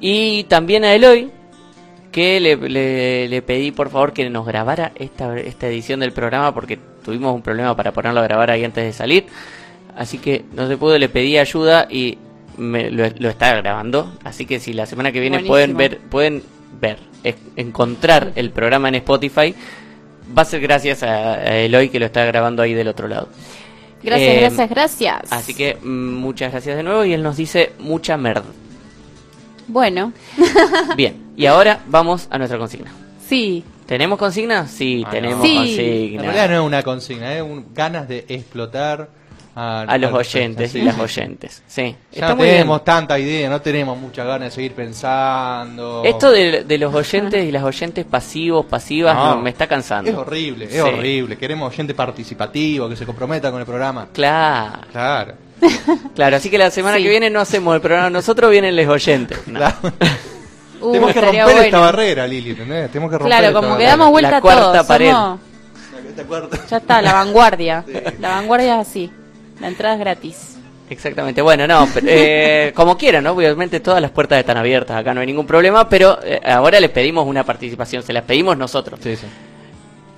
Y 0.01 0.43
también 0.45 0.85
a 0.85 0.93
Eloy, 0.95 1.31
que 2.15 2.39
le, 2.39 2.55
le- 2.57 3.29
le 3.29 3.43
pedí 3.43 3.73
por 3.73 3.91
favor 3.91 4.13
que 4.13 4.31
nos 4.31 4.47
grabara 4.47 4.93
esta, 4.95 5.37
esta 5.37 5.67
edición 5.67 5.99
del 5.99 6.13
programa 6.13 6.55
porque 6.55 6.79
tuvimos 7.05 7.35
un 7.35 7.43
problema 7.43 7.75
para 7.77 7.91
ponerlo 7.91 8.21
a 8.21 8.23
grabar 8.23 8.53
ahí 8.53 8.63
antes 8.65 8.85
de 8.85 8.93
salir. 8.93 9.27
Así 9.97 10.19
que 10.19 10.45
no 10.55 10.69
se 10.69 10.77
pudo, 10.77 10.97
le 10.97 11.09
pedí 11.09 11.37
ayuda 11.39 11.89
y 11.91 12.17
me, 12.57 12.89
lo, 12.93 13.05
lo 13.19 13.29
está 13.29 13.57
grabando. 13.57 14.13
Así 14.23 14.47
que 14.47 14.61
si 14.61 14.73
la 14.73 14.87
semana 14.87 15.11
que 15.11 15.19
viene 15.19 15.41
pueden 15.41 15.77
ver, 15.77 15.99
pueden 15.99 16.43
ver, 16.81 16.99
es- 17.25 17.35
encontrar 17.57 18.31
el 18.37 18.51
programa 18.51 18.89
en 18.91 18.95
Spotify, 18.95 19.53
va 20.39 20.43
a 20.43 20.45
ser 20.45 20.61
gracias 20.61 21.03
a, 21.03 21.35
a 21.35 21.57
Eloy 21.59 21.89
que 21.89 21.99
lo 21.99 22.07
está 22.07 22.25
grabando 22.27 22.63
ahí 22.63 22.75
del 22.75 22.87
otro 22.87 23.09
lado. 23.09 23.29
Gracias, 24.05 24.35
Eh, 24.37 24.41
gracias, 24.41 24.71
gracias. 24.71 25.33
Así 25.33 25.53
que 25.53 25.75
mm, 25.83 26.15
muchas 26.15 26.53
gracias 26.53 26.77
de 26.77 26.85
nuevo 26.85 27.05
y 27.05 27.13
él 27.13 27.25
nos 27.25 27.37
dice 27.37 27.73
mucha 27.81 28.17
merda. 28.17 28.45
Bueno, 29.67 30.13
Bien, 30.97 31.33
y 31.37 31.47
ahora 31.47 31.81
vamos 31.87 32.27
a 32.31 32.39
nuestra 32.39 32.59
consigna. 32.59 32.91
sí. 33.29 33.65
¿Tenemos 33.87 34.19
consigna? 34.19 34.67
Sí, 34.67 35.05
Ah, 35.07 35.11
tenemos 35.11 35.43
Sí. 35.43 35.53
En 35.55 35.59
consigna. 35.59 36.23
realidad 36.23 36.49
no 36.49 36.55
es 36.55 36.61
una 36.67 36.83
consigna, 36.83 37.35
es 37.35 37.43
un- 37.43 37.67
ganas 37.75 38.09
de 38.09 38.25
explotar 38.29 39.11
a, 39.55 39.83
A 39.83 39.99
los 39.99 40.11
oyentes 40.11 40.73
sí, 40.73 40.79
y 40.79 40.83
las 40.83 40.95
sí. 40.95 41.01
oyentes. 41.03 41.63
Sí, 41.67 41.83
Ya 42.11 42.21
está 42.21 42.29
no 42.31 42.37
bien. 42.37 42.49
tenemos 42.51 42.83
tanta 42.83 43.19
idea, 43.19 43.51
no 43.51 43.61
tenemos 43.61 43.99
muchas 43.99 44.27
ganas 44.27 44.49
de 44.49 44.51
seguir 44.55 44.73
pensando. 44.73 46.03
Esto 46.03 46.31
de, 46.31 46.65
de 46.65 46.79
los 46.79 46.95
oyentes 46.95 47.45
y 47.47 47.53
las 47.53 47.63
oyentes 47.63 48.07
pasivos, 48.07 48.65
pasivas, 48.65 49.15
No. 49.15 49.35
no, 49.37 49.43
me 49.43 49.51
está 49.51 49.67
cansando. 49.67 50.11
Es 50.11 50.17
horrible, 50.17 50.65
es 50.65 50.73
Sí. 50.73 50.79
horrible. 50.81 51.37
Queremos 51.37 51.71
oyente 51.71 51.93
participativo, 51.95 52.89
que 52.89 52.97
se 52.97 53.05
comprometa 53.05 53.51
con 53.51 53.61
el 53.61 53.67
programa. 53.67 54.09
Claro, 54.15 54.79
Claro. 54.91 55.35
claro. 56.15 56.37
Así 56.37 56.51
que 56.51 56.59
la 56.59 56.71
semana 56.71 56.97
Sí. 56.99 57.03
que 57.05 57.09
viene 57.09 57.31
no 57.31 57.41
hacemos 57.41 57.75
el 57.75 57.81
programa 57.81 58.11
nosotros, 58.11 58.51
vienen 58.51 58.77
los 58.77 58.87
oyentes. 58.87 59.39
No. 59.47 59.59
Claro. 59.59 59.77
Uh, 60.81 60.93
Tenemos 60.93 61.15
que 61.15 61.21
romper 61.23 61.65
esta 61.65 61.79
barrera, 61.79 62.27
Lili, 62.27 62.51
¿entendés? 62.51 62.91
Tenemos 62.91 63.11
que 63.11 63.17
romper 63.17 63.31
Claro, 63.31 63.47
esta 63.47 63.55
como 63.55 63.69
que 63.69 63.73
barrera. 63.73 63.91
damos 63.91 64.11
vuelta 64.11 64.31
La 64.33 64.37
a 64.37 64.41
cuarta 64.43 64.87
pared. 64.87 65.11
somos-. 65.13 65.41
Ya 66.69 66.77
está, 66.77 67.01
la 67.01 67.13
vanguardia. 67.15 67.85
La 68.21 68.29
vanguardia 68.31 68.81
es 68.83 68.89
así. 68.89 69.11
La 69.61 69.69
entrada 69.69 69.95
es 69.95 70.01
gratis. 70.01 70.57
Exactamente, 70.91 71.41
bueno, 71.41 71.67
no, 71.67 71.89
pero, 71.95 72.07
eh, 72.11 72.73
como 72.75 72.99
quieran, 72.99 73.25
¿no? 73.25 73.31
Obviamente 73.33 73.81
todas 73.81 74.03
las 74.03 74.11
puertas 74.11 74.39
están 74.39 74.59
abiertas, 74.59 74.95
acá 74.99 75.15
no 75.15 75.23
hay 75.23 75.27
ningún 75.27 75.47
problema, 75.47 75.89
pero 75.89 76.19
eh, 76.23 76.39
ahora 76.45 76.79
les 76.79 76.91
pedimos 76.91 77.27
una 77.27 77.45
participación, 77.45 78.03
se 78.03 78.13
las 78.13 78.25
pedimos 78.25 78.55
nosotros. 78.59 79.01
Sí, 79.03 79.17
sí. 79.17 79.27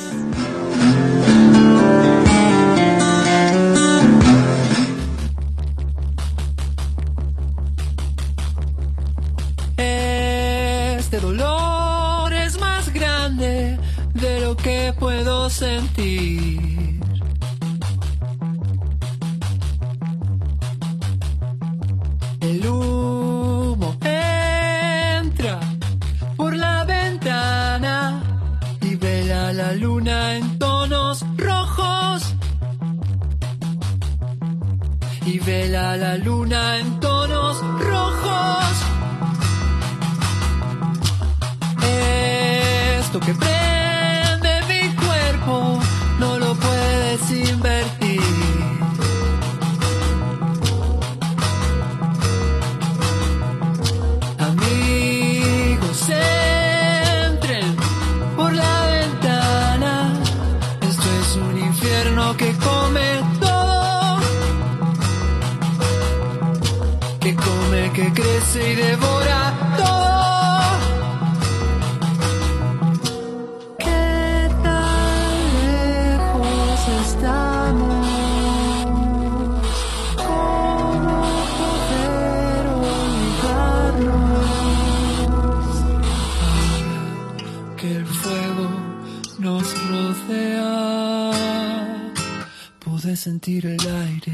Este 9.78 11.19
dolor 11.19 12.34
es 12.34 12.60
más 12.60 12.93
grande 12.93 13.80
de 14.13 14.41
lo 14.41 14.56
que 14.58 14.93
puedo 15.00 15.50
sentir. 15.50 16.99
Vela 35.50 35.98
la 35.98 36.16
luna 36.16 36.78
en 36.78 37.00
tonos 37.00 37.60
rojos. 37.80 38.72
Esto 43.00 43.20
que 43.20 43.34
y 68.60 68.76
devora 68.76 69.41
todo. 69.78 70.10
¿Qué 73.78 74.50
tan 74.63 75.34
lejos 75.65 76.82
estamos? 77.06 78.06
¿Cómo 80.17 81.17
poder 81.60 82.63
olvidarnos? 82.91 84.10
Que 87.78 87.89
el 87.95 88.06
fuego 88.06 88.67
nos 89.39 89.65
rodea, 89.89 91.32
puedes 92.80 93.19
sentir 93.22 93.65
el 93.65 93.80
aire. 93.80 94.29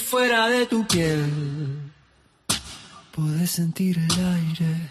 Fuera 0.00 0.48
de 0.48 0.66
tu 0.66 0.86
piel. 0.86 1.92
Puedes 3.12 3.50
sentir 3.50 3.98
el 3.98 4.26
aire. 4.26 4.89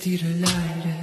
Sentir 0.00 0.24
el 0.24 0.42
aire. 0.44 0.96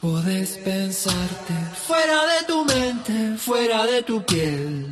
Puedes 0.00 0.58
pensarte 0.58 1.54
fuera 1.86 2.20
de 2.26 2.46
tu 2.46 2.64
mente, 2.64 3.36
fuera 3.36 3.84
de 3.84 4.02
tu 4.02 4.24
piel. 4.24 4.91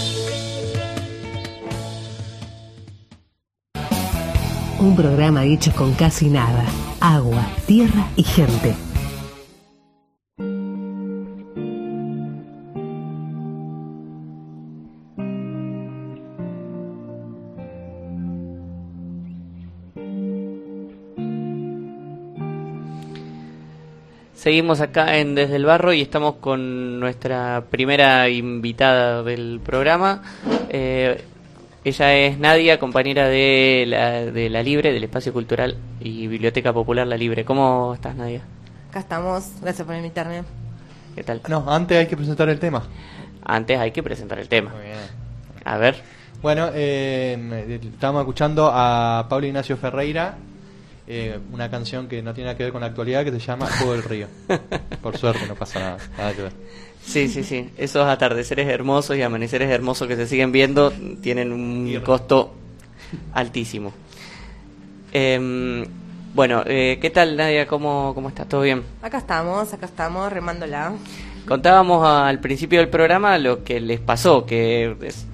Un 4.81 4.95
programa 4.95 5.45
hecho 5.45 5.71
con 5.73 5.93
casi 5.93 6.27
nada. 6.27 6.65
Agua, 6.99 7.45
tierra 7.67 8.07
y 8.15 8.23
gente. 8.23 8.73
Seguimos 24.33 24.81
acá 24.81 25.19
en 25.19 25.35
Desde 25.35 25.57
el 25.57 25.65
Barro 25.65 25.93
y 25.93 26.01
estamos 26.01 26.37
con 26.37 26.99
nuestra 26.99 27.65
primera 27.69 28.27
invitada 28.29 29.21
del 29.21 29.59
programa. 29.63 30.23
Eh, 30.69 31.23
ella 31.83 32.15
es 32.15 32.37
Nadia, 32.37 32.79
compañera 32.79 33.27
de 33.27 33.85
la, 33.87 34.25
de 34.25 34.49
la 34.49 34.61
Libre, 34.61 34.93
del 34.93 35.03
Espacio 35.03 35.33
Cultural 35.33 35.77
y 35.99 36.27
Biblioteca 36.27 36.71
Popular 36.71 37.07
La 37.07 37.17
Libre. 37.17 37.43
¿Cómo 37.43 37.93
estás, 37.95 38.15
Nadia? 38.15 38.41
Acá 38.89 38.99
estamos, 38.99 39.51
gracias 39.61 39.87
por 39.87 39.95
invitarme. 39.95 40.43
¿Qué 41.15 41.23
tal? 41.23 41.41
No, 41.47 41.65
antes 41.67 41.97
hay 41.97 42.07
que 42.07 42.15
presentar 42.15 42.49
el 42.49 42.59
tema. 42.59 42.83
Antes 43.43 43.79
hay 43.79 43.91
que 43.91 44.03
presentar 44.03 44.37
el 44.37 44.47
tema. 44.47 44.71
Muy 44.71 44.83
bien. 44.83 44.97
A 45.65 45.77
ver. 45.77 46.01
Bueno, 46.41 46.69
eh, 46.73 47.79
estamos 47.83 48.21
escuchando 48.21 48.69
a 48.71 49.25
Pablo 49.29 49.47
Ignacio 49.47 49.75
Ferreira, 49.77 50.37
eh, 51.07 51.39
una 51.51 51.69
canción 51.69 52.07
que 52.07 52.21
no 52.21 52.33
tiene 52.33 52.47
nada 52.47 52.57
que 52.57 52.63
ver 52.63 52.71
con 52.71 52.81
la 52.81 52.87
actualidad 52.87 53.23
que 53.23 53.31
se 53.31 53.39
llama 53.39 53.67
Juego 53.67 53.93
del 53.93 54.03
Río. 54.03 54.27
Por 55.01 55.17
suerte 55.17 55.45
no 55.47 55.55
pasa 55.55 55.79
nada, 55.79 55.97
nada 56.17 56.33
que 56.33 56.41
ver. 56.43 56.53
Sí, 57.05 57.27
sí, 57.27 57.43
sí. 57.43 57.69
Esos 57.77 58.05
atardeceres 58.07 58.67
hermosos 58.67 59.17
y 59.17 59.21
amaneceres 59.21 59.69
hermosos 59.69 60.07
que 60.07 60.15
se 60.15 60.27
siguen 60.27 60.51
viendo 60.51 60.91
tienen 61.21 61.51
un 61.51 62.01
costo 62.05 62.53
altísimo. 63.33 63.91
Em, 65.11 65.85
bueno, 66.33 66.63
eh, 66.65 66.97
¿qué 67.01 67.09
tal, 67.09 67.35
Nadia? 67.35 67.67
¿Cómo, 67.67 68.13
¿Cómo 68.15 68.29
estás? 68.29 68.47
¿Todo 68.47 68.61
bien? 68.61 68.83
Acá 69.01 69.17
estamos, 69.17 69.73
acá 69.73 69.85
estamos, 69.85 70.31
remándola. 70.31 70.93
Contábamos 71.47 72.07
al 72.07 72.39
principio 72.39 72.79
del 72.79 72.87
programa 72.89 73.37
lo 73.37 73.63
que 73.63 73.81
les 73.81 73.99
pasó, 73.99 74.45
que 74.45 74.95
es- 75.01 75.25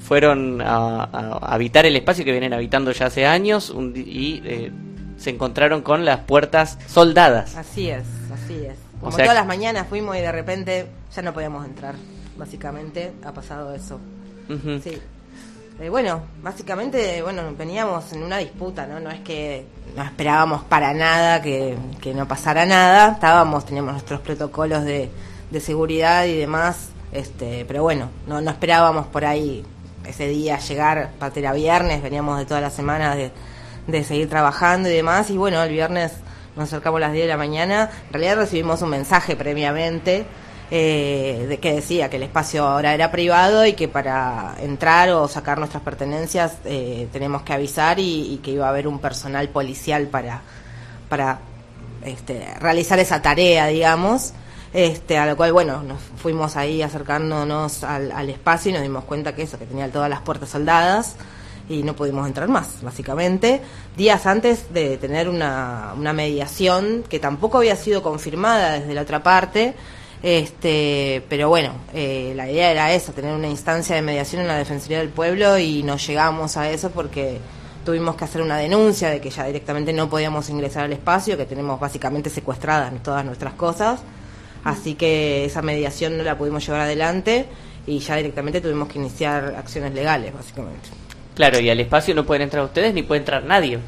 fueron 0.00 0.62
a, 0.62 1.04
a 1.04 1.54
habitar 1.54 1.84
el 1.84 1.94
espacio 1.96 2.24
que 2.24 2.30
vienen 2.30 2.54
habitando 2.54 2.92
ya 2.92 3.06
hace 3.06 3.26
años 3.26 3.68
un 3.68 3.92
y 3.94 4.40
eh, 4.46 4.72
se 5.18 5.28
encontraron 5.28 5.82
con 5.82 6.06
las 6.06 6.20
puertas 6.20 6.78
soldadas. 6.86 7.56
Así 7.56 7.90
es, 7.90 8.04
así 8.32 8.54
es. 8.64 8.76
O 8.98 9.06
Como 9.06 9.16
sea 9.16 9.24
todas 9.26 9.36
las 9.36 9.46
mañanas 9.46 9.86
fuimos 9.88 10.16
y 10.16 10.20
de 10.20 10.32
repente 10.32 10.86
ya 11.14 11.22
no 11.22 11.32
podíamos 11.32 11.64
entrar. 11.64 11.94
Básicamente 12.36 13.12
ha 13.24 13.32
pasado 13.32 13.74
eso. 13.74 13.98
Sí. 14.82 15.00
Eh, 15.80 15.88
bueno, 15.90 16.22
básicamente, 16.42 17.22
bueno, 17.22 17.42
veníamos 17.56 18.12
en 18.12 18.24
una 18.24 18.38
disputa, 18.38 18.86
¿no? 18.86 18.98
No 18.98 19.10
es 19.10 19.20
que 19.20 19.64
no 19.94 20.02
esperábamos 20.02 20.64
para 20.64 20.92
nada 20.92 21.40
que, 21.40 21.76
que 22.00 22.14
no 22.14 22.26
pasara 22.26 22.66
nada. 22.66 23.12
Estábamos, 23.12 23.64
teníamos 23.64 23.92
nuestros 23.92 24.20
protocolos 24.20 24.84
de, 24.84 25.10
de 25.50 25.60
seguridad 25.60 26.24
y 26.24 26.36
demás. 26.36 26.88
Este, 27.12 27.64
pero 27.66 27.82
bueno, 27.82 28.10
no, 28.26 28.40
no 28.40 28.50
esperábamos 28.50 29.06
por 29.06 29.24
ahí 29.24 29.64
ese 30.04 30.26
día 30.28 30.58
llegar, 30.58 31.10
aparte 31.16 31.40
era 31.40 31.52
viernes, 31.52 32.02
veníamos 32.02 32.38
de 32.38 32.46
toda 32.46 32.60
la 32.60 32.70
semana 32.70 33.14
de, 33.14 33.30
de 33.86 34.04
seguir 34.04 34.28
trabajando 34.28 34.88
y 34.88 34.92
demás. 34.92 35.30
Y 35.30 35.36
bueno, 35.36 35.62
el 35.62 35.70
viernes 35.70 36.12
nos 36.58 36.68
acercamos 36.68 36.98
a 36.98 37.00
las 37.02 37.12
10 37.12 37.24
de 37.24 37.28
la 37.28 37.36
mañana. 37.36 37.90
En 38.08 38.12
realidad 38.12 38.36
recibimos 38.36 38.82
un 38.82 38.90
mensaje 38.90 39.36
previamente 39.36 40.26
eh, 40.70 41.46
de 41.48 41.58
que 41.58 41.72
decía 41.72 42.10
que 42.10 42.16
el 42.16 42.24
espacio 42.24 42.66
ahora 42.66 42.92
era 42.92 43.10
privado 43.12 43.64
y 43.64 43.74
que 43.74 43.86
para 43.86 44.56
entrar 44.60 45.08
o 45.10 45.28
sacar 45.28 45.58
nuestras 45.58 45.82
pertenencias 45.82 46.58
eh, 46.64 47.08
tenemos 47.12 47.42
que 47.42 47.52
avisar 47.52 47.98
y, 48.00 48.40
que 48.42 48.50
iba 48.50 48.66
a 48.66 48.70
haber 48.70 48.88
un 48.88 48.98
personal 48.98 49.48
policial 49.50 50.08
para, 50.08 50.42
para 51.08 51.38
este, 52.04 52.44
realizar 52.60 52.98
esa 52.98 53.22
tarea, 53.22 53.68
digamos. 53.68 54.32
Este, 54.74 55.16
a 55.16 55.24
lo 55.24 55.36
cual, 55.36 55.52
bueno, 55.52 55.82
nos 55.82 55.98
fuimos 56.16 56.56
ahí 56.56 56.82
acercándonos 56.82 57.84
al, 57.84 58.12
al 58.12 58.28
espacio 58.28 58.70
y 58.70 58.74
nos 58.74 58.82
dimos 58.82 59.04
cuenta 59.04 59.34
que 59.34 59.42
eso, 59.42 59.58
que 59.58 59.64
tenía 59.64 59.90
todas 59.90 60.10
las 60.10 60.20
puertas 60.20 60.50
soldadas 60.50 61.16
y 61.68 61.82
no 61.82 61.94
pudimos 61.94 62.26
entrar 62.26 62.48
más, 62.48 62.82
básicamente. 62.82 63.60
Días 63.96 64.26
antes 64.26 64.72
de 64.72 64.96
tener 64.96 65.28
una, 65.28 65.94
una 65.96 66.12
mediación 66.12 67.04
que 67.08 67.18
tampoco 67.18 67.58
había 67.58 67.76
sido 67.76 68.02
confirmada 68.02 68.78
desde 68.80 68.94
la 68.94 69.02
otra 69.02 69.22
parte, 69.22 69.74
este, 70.22 71.22
pero 71.28 71.48
bueno, 71.48 71.72
eh, 71.94 72.32
la 72.34 72.50
idea 72.50 72.70
era 72.70 72.92
esa, 72.92 73.12
tener 73.12 73.34
una 73.34 73.48
instancia 73.48 73.94
de 73.94 74.02
mediación 74.02 74.42
en 74.42 74.48
la 74.48 74.56
Defensoría 74.56 74.98
del 74.98 75.10
Pueblo 75.10 75.58
y 75.58 75.82
no 75.82 75.96
llegamos 75.96 76.56
a 76.56 76.70
eso 76.70 76.90
porque 76.90 77.38
tuvimos 77.84 78.16
que 78.16 78.24
hacer 78.24 78.42
una 78.42 78.56
denuncia 78.56 79.10
de 79.10 79.20
que 79.20 79.30
ya 79.30 79.44
directamente 79.44 79.92
no 79.92 80.10
podíamos 80.10 80.48
ingresar 80.50 80.84
al 80.84 80.92
espacio, 80.92 81.36
que 81.36 81.46
tenemos 81.46 81.78
básicamente 81.78 82.30
secuestradas 82.30 82.92
todas 83.02 83.24
nuestras 83.24 83.54
cosas. 83.54 84.00
Así 84.64 84.94
que 84.94 85.44
esa 85.44 85.62
mediación 85.62 86.18
no 86.18 86.24
la 86.24 86.36
pudimos 86.36 86.66
llevar 86.66 86.82
adelante 86.82 87.46
y 87.86 88.00
ya 88.00 88.16
directamente 88.16 88.60
tuvimos 88.60 88.88
que 88.88 88.98
iniciar 88.98 89.54
acciones 89.56 89.94
legales, 89.94 90.34
básicamente. 90.34 90.88
Claro, 91.38 91.58
y 91.60 91.70
al 91.70 91.78
espacio 91.80 92.14
no 92.14 92.26
pueden 92.26 92.42
entrar 92.42 92.64
ustedes 92.64 92.92
ni 92.92 93.02
puede 93.04 93.20
entrar 93.20 93.44
nadie. 93.44 93.78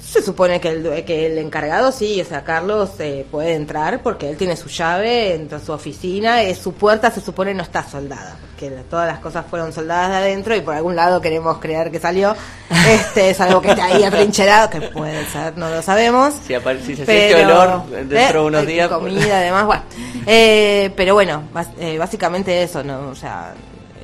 Se 0.00 0.22
supone 0.22 0.58
que 0.60 0.68
el, 0.70 1.04
que 1.04 1.26
el 1.26 1.36
encargado 1.38 1.90
sí, 1.92 2.20
o 2.20 2.24
sea, 2.24 2.42
Carlos 2.44 2.90
eh, 3.00 3.26
puede 3.30 3.54
entrar 3.54 4.00
porque 4.00 4.30
él 4.30 4.36
tiene 4.36 4.56
su 4.56 4.68
llave, 4.68 5.34
entra 5.34 5.58
a 5.58 5.60
su 5.60 5.72
oficina, 5.72 6.40
eh, 6.44 6.54
su 6.54 6.72
puerta 6.72 7.10
se 7.10 7.20
supone 7.20 7.52
no 7.52 7.64
está 7.64 7.82
soldada, 7.82 8.36
porque 8.52 8.70
todas 8.88 9.08
las 9.08 9.18
cosas 9.18 9.44
fueron 9.50 9.72
soldadas 9.72 10.10
de 10.10 10.16
adentro 10.18 10.54
y 10.56 10.60
por 10.60 10.74
algún 10.74 10.94
lado 10.96 11.20
queremos 11.20 11.58
creer 11.58 11.90
que 11.90 11.98
salió. 11.98 12.34
Este 12.88 13.30
es 13.30 13.40
algo 13.40 13.60
que 13.60 13.70
está 13.70 13.86
ahí 13.86 14.04
atrincherado, 14.04 14.70
que 14.70 14.80
puede 14.82 15.26
ser, 15.26 15.58
no 15.58 15.68
lo 15.68 15.82
sabemos. 15.82 16.32
Si, 16.46 16.54
si 16.86 16.96
se 16.96 17.04
Pero- 17.04 17.36
siente 17.36 17.44
olor 17.52 17.86
dentro 17.90 18.16
eh, 18.16 18.32
de 18.32 18.40
unos 18.46 18.66
días. 18.66 18.88
comida 18.88 19.38
además 19.38 19.66
bueno 19.66 19.82
Eh, 20.26 20.90
pero 20.96 21.14
bueno 21.14 21.42
eh, 21.80 21.98
básicamente 21.98 22.62
eso 22.62 22.84
no 22.84 23.08
o 23.08 23.14
sea 23.16 23.52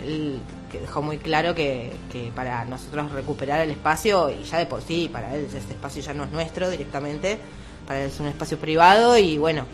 él 0.04 0.40
que 0.74 0.80
dejó 0.80 1.00
muy 1.02 1.18
claro 1.18 1.54
que, 1.54 1.92
que 2.10 2.32
para 2.34 2.64
nosotros 2.64 3.12
recuperar 3.12 3.60
el 3.60 3.70
espacio 3.70 4.28
y 4.30 4.42
ya 4.42 4.58
de 4.58 4.66
por 4.66 4.82
sí 4.82 5.08
para 5.12 5.34
él 5.34 5.44
este 5.46 5.74
espacio 5.74 6.02
ya 6.02 6.12
no 6.14 6.24
es 6.24 6.32
nuestro 6.32 6.68
directamente 6.68 7.38
para 7.86 8.00
él 8.02 8.08
es 8.10 8.18
un 8.18 8.26
espacio 8.26 8.58
privado 8.58 9.16
y 9.16 9.38
bueno 9.38 9.64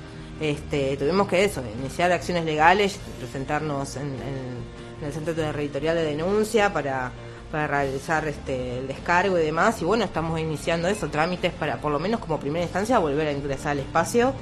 este 0.41 0.97
tuvimos 0.99 1.27
que 1.29 1.45
eso 1.45 1.63
iniciar 1.81 2.13
acciones 2.13 2.45
legales 2.45 2.99
presentarnos 3.19 3.97
en, 3.97 4.03
en- 4.03 4.81
en 5.01 5.07
el 5.07 5.13
centro 5.15 5.35
territorial 5.35 5.97
de 5.97 6.05
denuncia 6.05 6.73
para 6.73 7.11
para 7.51 7.67
realizar 7.67 8.29
este 8.29 8.79
el 8.79 8.87
descargo 8.89 9.39
y 9.39 9.43
demás 9.43 9.81
y 9.81 9.85
bueno 9.87 10.05
estamos 10.05 10.39
iniciando 10.39 10.89
eso 10.89 11.09
trámites 11.09 11.53
para 11.55 11.79
por 11.79 11.91
lo 11.91 11.99
menos 11.99 12.21
como 12.21 12.39
primera 12.39 12.65
instancia 12.65 12.99
volver 12.99 13.27
a 13.29 13.33
ingresar 13.33 13.73
al 13.73 13.79
espacio 13.81 14.33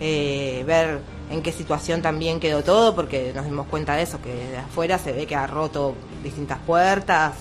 eh, 0.00 0.62
ver 0.66 0.98
en 1.30 1.42
qué 1.42 1.52
situación 1.52 2.02
también 2.02 2.40
quedó 2.40 2.62
todo 2.62 2.94
porque 2.94 3.32
nos 3.34 3.44
dimos 3.44 3.66
cuenta 3.68 3.96
de 3.96 4.02
eso 4.02 4.20
que 4.20 4.32
de 4.34 4.58
afuera 4.58 4.98
se 4.98 5.12
ve 5.12 5.26
que 5.26 5.34
ha 5.36 5.46
roto 5.46 5.94
distintas 6.22 6.58
puertas 6.66 7.32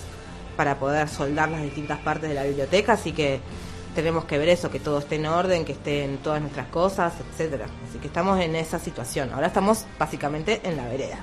para 0.56 0.78
poder 0.80 1.10
soldar 1.10 1.50
las 1.50 1.62
distintas 1.64 2.00
partes 2.00 2.30
de 2.30 2.36
la 2.36 2.44
biblioteca 2.44 2.94
así 2.94 3.12
que 3.12 3.40
tenemos 3.96 4.26
que 4.26 4.38
ver 4.38 4.50
eso 4.50 4.72
que 4.72 4.80
todo 4.80 5.00
esté 5.00 5.16
en 5.16 5.26
orden 5.26 5.66
que 5.66 5.74
estén 5.74 6.18
todas 6.18 6.42
nuestras 6.42 6.68
cosas 6.68 7.14
etcétera 7.32 7.66
así 7.90 7.98
que 8.00 8.08
estamos 8.08 8.40
en 8.40 8.56
esa 8.56 8.80
situación 8.80 9.32
ahora 9.34 9.48
estamos 9.48 9.86
básicamente 10.00 10.62
en 10.64 10.78
la 10.78 10.88
vereda 10.88 11.20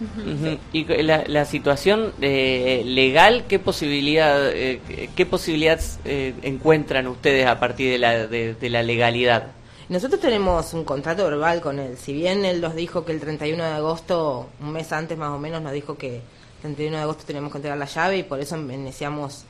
Ujú. 0.00 0.58
Y 0.72 0.84
cu- 0.84 0.92
la, 1.02 1.24
la 1.26 1.44
situación 1.44 2.12
eh, 2.20 2.82
legal, 2.86 3.46
¿qué 3.48 3.58
posibilidad, 3.58 4.48
eh, 4.52 5.10
qué 5.16 5.26
posibilidad 5.26 5.80
eh, 6.04 6.34
encuentran 6.42 7.08
ustedes 7.08 7.46
a 7.46 7.58
partir 7.58 7.90
de 7.90 7.98
la, 7.98 8.26
de, 8.28 8.54
de 8.54 8.70
la 8.70 8.84
legalidad? 8.84 9.48
Nosotros 9.88 10.20
tenemos 10.20 10.74
un 10.74 10.84
contrato 10.84 11.24
verbal 11.24 11.62
con 11.62 11.78
él. 11.78 11.96
Si 11.96 12.12
bien 12.12 12.44
él 12.44 12.60
nos 12.60 12.74
dijo 12.74 13.06
que 13.06 13.12
el 13.12 13.20
31 13.20 13.64
de 13.64 13.70
agosto, 13.70 14.46
un 14.60 14.72
mes 14.72 14.92
antes 14.92 15.16
más 15.16 15.30
o 15.30 15.38
menos, 15.38 15.62
nos 15.62 15.72
dijo 15.72 15.96
que 15.96 16.16
el 16.16 16.22
31 16.60 16.96
de 16.98 17.02
agosto 17.04 17.24
tenemos 17.26 17.50
que 17.50 17.56
entregar 17.56 17.78
la 17.78 17.86
llave 17.86 18.18
y 18.18 18.22
por 18.22 18.38
eso 18.38 18.58
iniciamos 18.58 19.44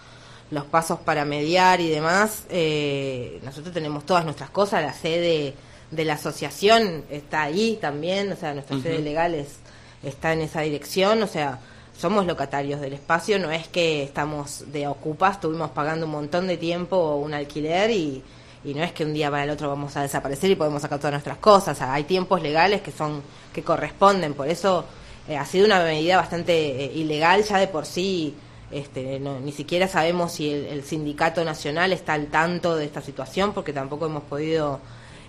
los 0.53 0.64
pasos 0.66 1.01
para 1.01 1.24
mediar 1.24 1.81
y 1.81 1.88
demás. 1.88 2.44
Eh, 2.51 3.40
nosotros 3.42 3.74
tenemos 3.74 4.07
todas 4.07 4.24
nuestras 4.24 4.51
cosas, 4.51 4.81
la 4.81 4.92
sede 4.92 5.55
de 5.90 6.05
la 6.05 6.12
asociación 6.12 7.05
está 7.11 7.42
ahí 7.42 7.77
también, 7.81 8.31
o 8.31 8.37
sea, 8.37 8.55
nuestra 8.55 8.79
sede 8.81 9.01
legal 9.01 9.35
es, 9.35 9.57
está 10.05 10.33
en 10.35 10.42
esa 10.42 10.61
dirección, 10.61 11.20
o 11.20 11.27
sea, 11.27 11.59
somos 11.98 12.27
locatarios 12.27 12.81
del 12.81 12.92
espacio, 12.92 13.40
no 13.40 13.51
es 13.51 13.66
que 13.66 14.05
estamos 14.05 14.70
de 14.70 14.87
ocupas, 14.87 15.37
estuvimos 15.37 15.70
pagando 15.70 16.07
un 16.07 16.12
montón 16.12 16.46
de 16.46 16.59
tiempo 16.59 17.16
un 17.16 17.35
alquiler 17.35 17.90
y, 17.90 18.22
y 18.69 18.75
no 18.75 18.83
es 18.83 18.93
que 18.93 19.05
un 19.05 19.15
día 19.15 19.31
para 19.31 19.45
el 19.45 19.51
otro 19.51 19.69
vamos 19.69 19.97
a 19.97 20.03
desaparecer 20.03 20.51
y 20.51 20.55
podemos 20.57 20.83
sacar 20.83 20.99
todas 20.99 21.13
nuestras 21.13 21.39
cosas, 21.39 21.81
hay 21.81 22.05
tiempos 22.05 22.43
legales 22.43 22.83
que 22.83 22.93
son 22.93 23.23
que 23.53 23.63
corresponden, 23.63 24.35
por 24.35 24.49
eso 24.49 24.85
eh, 25.29 25.37
ha 25.37 25.45
sido 25.45 25.67
una 25.67 25.83
medida 25.83 26.17
bastante 26.17 26.85
eh, 26.85 26.93
ilegal 26.95 27.43
ya 27.45 27.59
de 27.59 27.69
por 27.69 27.87
sí. 27.87 28.35
Este, 28.71 29.19
ni 29.19 29.51
siquiera 29.53 29.89
sabemos 29.89 30.33
si 30.33 30.53
el, 30.53 30.67
el 30.67 30.85
sindicato 30.85 31.43
nacional 31.43 31.91
está 31.95 32.13
al 32.13 32.27
tanto 32.27 32.77
de 32.77 32.85
esta 32.85 33.01
situación 33.01 33.55
porque 33.55 33.73
tampoco 33.73 34.05
hemos 34.05 34.25
podido 34.25 34.81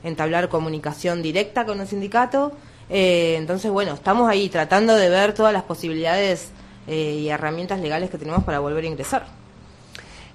entablar 0.04 0.50
comunicación 0.50 1.22
directa 1.22 1.66
con 1.66 1.80
el 1.80 1.88
sindicato. 1.88 2.52
Eh, 2.90 3.36
entonces, 3.38 3.72
bueno, 3.72 3.94
estamos 3.94 4.30
ahí 4.30 4.50
tratando 4.50 4.96
de 4.96 5.10
ver 5.10 5.34
todas 5.34 5.54
las 5.54 5.64
posibilidades 5.64 6.50
eh, 6.88 7.18
y 7.20 7.30
herramientas 7.30 7.80
legales 7.80 8.10
que 8.10 8.18
tenemos 8.18 8.44
para 8.44 8.60
volver 8.60 8.84
a 8.84 8.88
ingresar. 8.88 9.39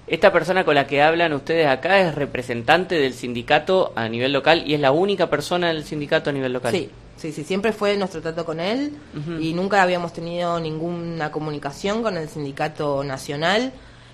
Esta 0.07 0.31
persona 0.31 0.63
con 0.63 0.75
la 0.75 0.85
que 0.85 1.01
hablan 1.01 1.33
ustedes 1.33 1.65
acá 1.67 1.99
es 1.99 2.13
representante 2.13 2.95
del 2.95 3.13
sindicato 3.13 3.91
a 3.95 4.07
nivel 4.07 4.33
local 4.33 4.63
y 4.67 4.75
es 4.75 4.79
la 4.79 4.91
única 4.91 5.29
persona 5.29 5.69
del 5.69 5.83
sindicato 5.83 6.29
a 6.29 6.33
nivel 6.33 6.53
local. 6.53 6.71
Sí, 6.71 6.89
sí, 7.17 7.31
sí, 7.31 7.43
siempre 7.43 7.71
fue 7.73 7.97
nuestro 7.97 8.21
trato 8.21 8.45
con 8.45 8.59
él 8.59 8.93
y 9.41 9.53
nunca 9.53 9.81
habíamos 9.81 10.13
tenido 10.13 10.59
ninguna 10.59 11.31
comunicación 11.31 12.03
con 12.03 12.17
el 12.17 12.29
sindicato 12.29 13.03
nacional. 13.03 13.71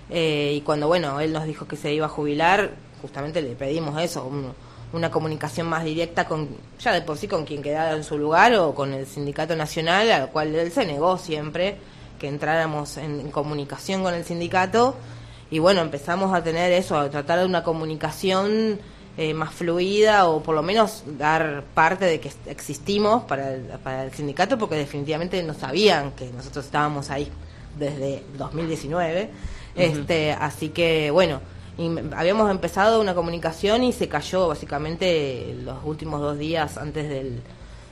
Eh, 0.08 0.54
y 0.56 0.60
cuando, 0.62 0.88
bueno, 0.88 1.20
él 1.20 1.32
nos 1.32 1.44
dijo 1.44 1.66
que 1.68 1.76
se 1.76 1.92
iba 1.92 2.06
a 2.06 2.08
jubilar, 2.08 2.70
justamente 3.02 3.40
le 3.42 3.54
pedimos 3.54 4.00
eso, 4.02 4.24
un- 4.24 4.52
una 4.94 5.10
comunicación 5.10 5.66
más 5.68 5.84
directa 5.84 6.26
con, 6.26 6.48
ya 6.78 6.92
de 6.92 7.00
por 7.02 7.16
sí 7.16 7.26
con 7.28 7.44
quien 7.46 7.62
quedara 7.62 7.94
en 7.96 8.04
su 8.04 8.18
lugar 8.18 8.54
o 8.56 8.74
con 8.74 8.92
el 8.92 9.06
sindicato 9.06 9.56
nacional, 9.56 10.10
al 10.12 10.28
cual 10.30 10.54
él 10.54 10.70
se 10.70 10.84
negó 10.84 11.16
siempre 11.18 11.76
que 12.18 12.28
entráramos 12.28 12.98
en, 12.98 13.20
en 13.20 13.30
comunicación 13.30 14.02
con 14.02 14.12
el 14.14 14.24
sindicato. 14.24 14.96
Y 15.52 15.58
bueno, 15.58 15.82
empezamos 15.82 16.34
a 16.34 16.42
tener 16.42 16.72
eso, 16.72 16.98
a 16.98 17.10
tratar 17.10 17.40
de 17.40 17.44
una 17.44 17.62
comunicación 17.62 18.80
eh, 19.18 19.34
más 19.34 19.52
fluida 19.52 20.26
o 20.26 20.42
por 20.42 20.54
lo 20.54 20.62
menos 20.62 21.04
dar 21.18 21.64
parte 21.74 22.06
de 22.06 22.20
que 22.20 22.32
existimos 22.46 23.24
para 23.24 23.52
el, 23.52 23.64
para 23.84 24.04
el 24.04 24.12
sindicato 24.12 24.56
porque 24.56 24.76
definitivamente 24.76 25.42
no 25.42 25.52
sabían 25.52 26.12
que 26.12 26.30
nosotros 26.32 26.64
estábamos 26.64 27.10
ahí 27.10 27.28
desde 27.78 28.22
2019. 28.38 29.28
este 29.76 30.32
Así 30.32 30.70
que 30.70 31.10
bueno, 31.10 31.42
y 31.76 31.90
habíamos 32.16 32.50
empezado 32.50 32.98
una 32.98 33.14
comunicación 33.14 33.84
y 33.84 33.92
se 33.92 34.08
cayó 34.08 34.48
básicamente 34.48 35.54
los 35.62 35.84
últimos 35.84 36.22
dos 36.22 36.38
días 36.38 36.78
antes 36.78 37.10
del, 37.10 37.42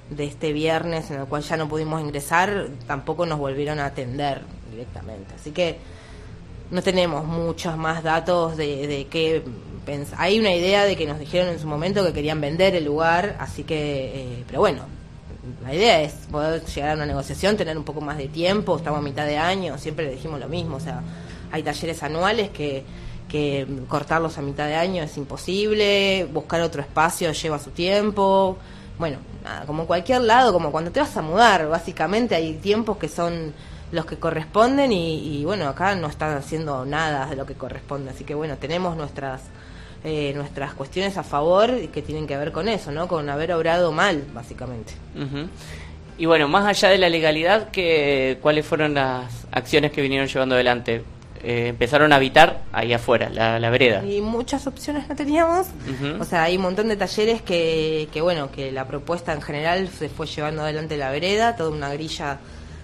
de 0.09 0.25
este 0.25 0.55
viernes 0.55 1.11
en 1.11 1.21
el 1.21 1.27
cual 1.27 1.43
ya 1.43 1.59
no 1.59 1.69
pudimos 1.69 2.01
ingresar, 2.01 2.69
tampoco 2.87 3.27
nos 3.27 3.39
volvieron 3.39 3.81
a 3.81 3.85
atender 3.85 4.41
directamente. 4.71 5.35
Así 5.35 5.51
que 5.51 6.00
no 6.71 6.83
tenemos 6.83 7.25
muchos 7.25 7.77
más 7.77 8.03
datos 8.03 8.57
de, 8.57 8.87
de 8.87 9.07
qué 9.09 9.43
Hay 10.17 10.39
una 10.39 10.55
idea 10.55 10.85
de 10.85 10.97
que 10.97 11.07
nos 11.07 11.19
dijeron 11.19 11.49
en 11.49 11.59
su 11.59 11.67
momento 11.67 12.05
que 12.05 12.13
querían 12.13 12.41
vender 12.41 12.75
el 12.75 12.85
lugar, 12.85 13.37
así 13.41 13.65
que, 13.65 14.13
eh, 14.15 14.45
pero 14.47 14.61
bueno, 14.61 14.85
la 15.65 15.75
idea 15.75 16.01
es 16.03 16.13
poder 16.31 16.65
llegar 16.65 16.91
a 16.93 16.95
una 16.95 17.07
negociación, 17.07 17.57
tener 17.57 17.77
un 17.77 17.85
poco 17.85 18.01
más 18.01 18.19
de 18.19 18.29
tiempo, 18.29 18.77
estamos 18.77 19.01
a 19.01 19.03
mitad 19.03 19.27
de 19.27 19.39
año, 19.39 19.79
siempre 19.79 20.05
le 20.05 20.13
dijimos 20.13 20.39
lo 20.39 20.49
mismo, 20.49 20.77
o 20.77 20.81
sea, 20.81 21.03
hay 21.51 21.63
talleres 21.63 22.03
anuales 22.03 22.51
que, 22.51 22.85
que 23.29 23.67
cortarlos 23.89 24.39
a 24.39 24.43
mitad 24.43 24.67
de 24.67 24.77
año 24.77 25.03
es 25.03 25.17
imposible, 25.17 26.29
buscar 26.33 26.61
otro 26.61 26.83
espacio 26.83 27.33
lleva 27.33 27.59
su 27.59 27.71
tiempo, 27.71 28.59
bueno, 28.99 29.19
nada, 29.43 29.65
como 29.67 29.87
cualquier 29.87 30.21
lado, 30.21 30.53
como 30.53 30.71
cuando 30.71 30.93
te 30.93 31.01
vas 31.01 31.17
a 31.17 31.23
mudar, 31.23 31.69
básicamente 31.69 32.35
hay 32.35 32.55
tiempos 32.55 32.99
que 32.99 33.09
son 33.09 33.55
los 33.93 34.07
que 34.07 34.17
corresponden 34.17 34.93
y, 34.93 35.41
y, 35.41 35.45
bueno, 35.45 35.69
acá 35.69 35.95
no 35.95 36.09
están 36.09 36.37
haciendo 36.37 36.85
nada 36.85 37.27
de 37.27 37.37
lo 37.37 37.47
que 37.47 37.55
corresponde, 37.55 38.11
así 38.11 38.25
que 38.25 38.35
bueno, 38.35 38.57
tenemos 38.57 38.97
nuestras 38.97 39.43
eh, 40.03 40.33
nuestras 40.35 40.73
cuestiones 40.73 41.19
a 41.19 41.23
favor 41.23 41.79
que 41.89 42.01
tienen 42.01 42.27
que 42.27 42.35
ver 42.35 42.53
con 42.53 42.69
eso, 42.69 42.91
¿no? 42.91 43.07
Con 43.07 43.29
haber 43.29 43.53
obrado 43.53 43.93
mal, 43.93 44.25
básicamente. 44.33 44.95
Ujú. 45.15 45.47
Y 46.17 46.25
bueno, 46.25 46.49
más 46.49 46.65
allá 46.65 46.89
de 46.89 46.97
la 46.97 47.11
legalidad, 47.11 47.69
¿qué, 47.71 48.39
¿cuáles 48.41 48.65
fueron 48.65 48.95
las 48.95 49.47
acciones 49.53 49.93
que 49.93 50.01
vinieron 50.01 50.27
llevando 50.27 50.55
adelante? 50.55 51.05
Eh, 51.43 51.69
empezaron 51.69 52.13
a 52.13 52.17
habitar 52.17 52.63
ahí 52.73 52.95
afuera, 52.95 53.29
la, 53.29 53.59
la 53.59 53.71
vereda. 53.71 54.05
Y 54.05 54.23
muchas 54.23 54.67
opciones 54.67 55.07
no 55.09 55.17
teníamos. 55.17 55.67
O 56.19 56.25
sea, 56.25 56.45
hay 56.45 56.57
un 56.57 56.63
montón 56.63 56.89
de 56.89 56.97
talleres 56.97 57.43
que, 57.43 58.09
que, 58.13 58.21
bueno, 58.23 58.51
que 58.51 58.73
la 58.73 58.87
propuesta 58.87 59.33
en 59.33 59.43
general 59.43 59.89
se 59.89 60.09
fue 60.09 60.27
llevando 60.27 60.63
adelante 60.63 60.97
la 60.97 61.11
vereda, 61.11 61.57
toda 61.57 61.71
una 61.71 61.93
grilla 61.93 62.39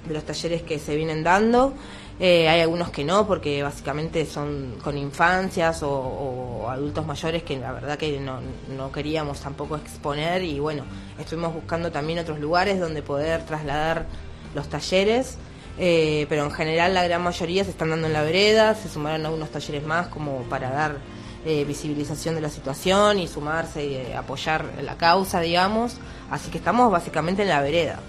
de 0.07 0.15
los 0.15 0.25
talleres 0.25 0.63
que 0.63 0.79
se 0.79 0.97
vienen 0.97 1.23
dando. 1.23 1.75
Eh, 2.19 2.49
hay 2.49 2.61
algunos 2.61 2.91
que 2.91 3.05
no, 3.05 3.27
porque 3.27 3.63
básicamente 3.63 4.25
son 4.25 4.79
con 4.83 4.97
infancias 4.97 5.83
o, 5.83 5.91
o 5.91 6.71
adultos 6.71 7.05
mayores 7.07 7.43
que 7.43 7.59
la 7.59 7.73
verdad 7.73 7.99
que 7.99 8.19
no, 8.19 8.41
no 8.75 8.91
queríamos 8.91 9.41
tampoco 9.41 9.77
exponer 9.77 10.43
y 10.43 10.59
bueno, 10.59 10.85
estuvimos 11.19 11.53
buscando 11.53 11.93
también 11.93 12.19
otros 12.19 12.41
lugares 12.41 12.81
donde 12.81 13.03
poder 13.03 13.45
trasladar 13.45 14.07
los 14.55 14.69
talleres. 14.69 15.39
Eh, 15.79 16.25
pero 16.31 16.45
en 16.45 16.51
general 16.51 16.95
la 16.95 17.05
gran 17.05 17.23
mayoría 17.23 17.63
se 17.63 17.71
están 17.71 17.91
dando 17.91 18.07
en 18.07 18.15
la 18.15 18.23
vereda, 18.23 18.75
se 18.75 18.89
sumaron 18.89 19.27
algunos 19.27 19.51
talleres 19.51 19.85
más 19.85 20.07
como 20.09 20.43
para 20.45 20.71
dar 20.71 20.97
eh, 21.45 21.65
visibilización 21.65 22.35
de 22.35 22.41
la 22.41 22.49
situación 22.49 23.19
y 23.19 23.29
sumarse 23.29 23.85
y 23.85 23.95
eh, 23.95 24.17
apoyar 24.17 24.65
la 24.83 24.97
causa, 24.97 25.41
digamos. 25.41 25.99
Así 26.31 26.51
que 26.51 26.59
estamos 26.59 26.91
básicamente 26.91 27.43
en 27.43 27.49
la 27.49 27.61
vereda, 27.61 28.01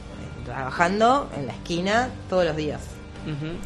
trabajando 0.48 1.30
en 1.38 1.48
la 1.48 1.54
esquina 1.54 2.10
todos 2.30 2.46
los 2.46 2.56
días. 2.56 2.82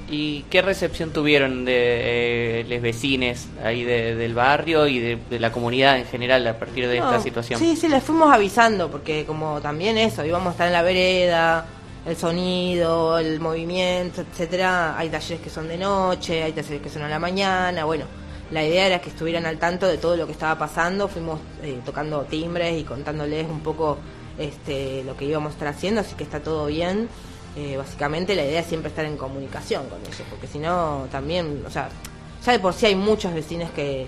¿Y 0.09 0.41
qué 0.49 0.63
recepción 0.63 1.11
tuvieron 1.11 1.65
de 1.65 2.61
eh, 2.61 2.65
los 2.67 2.81
vecines 2.81 3.47
ahí 3.63 3.83
de- 3.83 4.15
del 4.15 4.33
barrio 4.33 4.87
y 4.87 4.97
de, 4.99 5.19
de 5.29 5.39
la 5.39 5.51
comunidad 5.51 5.99
en 5.99 6.05
general 6.05 6.47
a 6.47 6.57
partir 6.57 6.87
de 6.87 6.97
esta 6.97 7.19
situación? 7.19 7.59
Sí, 7.59 7.75
sí, 7.75 7.87
les 7.87 8.01
fuimos 8.03 8.33
avisando, 8.33 8.89
porque 8.89 9.23
como 9.23 9.61
también 9.61 9.99
eso, 9.99 10.25
íbamos 10.25 10.47
a 10.47 10.51
estar 10.51 10.65
en 10.67 10.73
la 10.73 10.81
vereda, 10.81 11.65
el 12.07 12.17
sonido, 12.17 13.19
el 13.19 13.39
movimiento, 13.39 14.21
etcétera. 14.21 14.97
Hay 14.97 15.09
talleres 15.09 15.41
que 15.41 15.51
son 15.51 15.67
de 15.67 15.77
noche, 15.77 16.41
hay 16.41 16.53
talleres 16.53 16.81
que 16.81 16.89
son 16.89 17.03
a 17.03 17.07
la 17.09 17.19
mañana, 17.19 17.85
bueno. 17.85 18.05
La 18.49 18.65
idea 18.65 18.87
era 18.87 18.99
que 18.99 19.09
estuvieran 19.11 19.45
al 19.45 19.59
tanto 19.59 19.87
de 19.87 19.97
todo 19.97 20.17
lo 20.17 20.25
que 20.25 20.33
estaba 20.33 20.57
pasando, 20.57 21.07
fuimos 21.07 21.39
eh, 21.63 21.79
tocando 21.85 22.21
timbres 22.23 22.79
y 22.81 22.83
contándoles 22.83 23.47
un 23.47 23.61
poco 23.61 23.97
este, 24.37 25.03
lo 25.03 25.15
que 25.17 25.25
íbamos 25.25 25.51
a 25.51 25.53
estar 25.53 25.67
haciendo, 25.67 26.01
así 26.01 26.15
que 26.15 26.23
está 26.23 26.41
todo 26.41 26.65
bien. 26.67 27.09
Eh, 27.55 27.75
básicamente 27.77 28.35
la 28.35 28.45
idea 28.45 28.61
es 28.61 28.67
siempre 28.67 28.89
estar 28.89 29.05
en 29.05 29.17
comunicación 29.17 29.87
con 29.89 29.99
ellos, 30.01 30.23
porque 30.29 30.47
si 30.47 30.57
no 30.57 31.07
también, 31.11 31.63
o 31.65 31.69
sea, 31.69 31.89
ya 32.45 32.51
de 32.53 32.59
por 32.59 32.73
sí 32.73 32.85
hay 32.85 32.95
muchos 32.95 33.33
vecinos 33.33 33.69
que, 33.71 34.07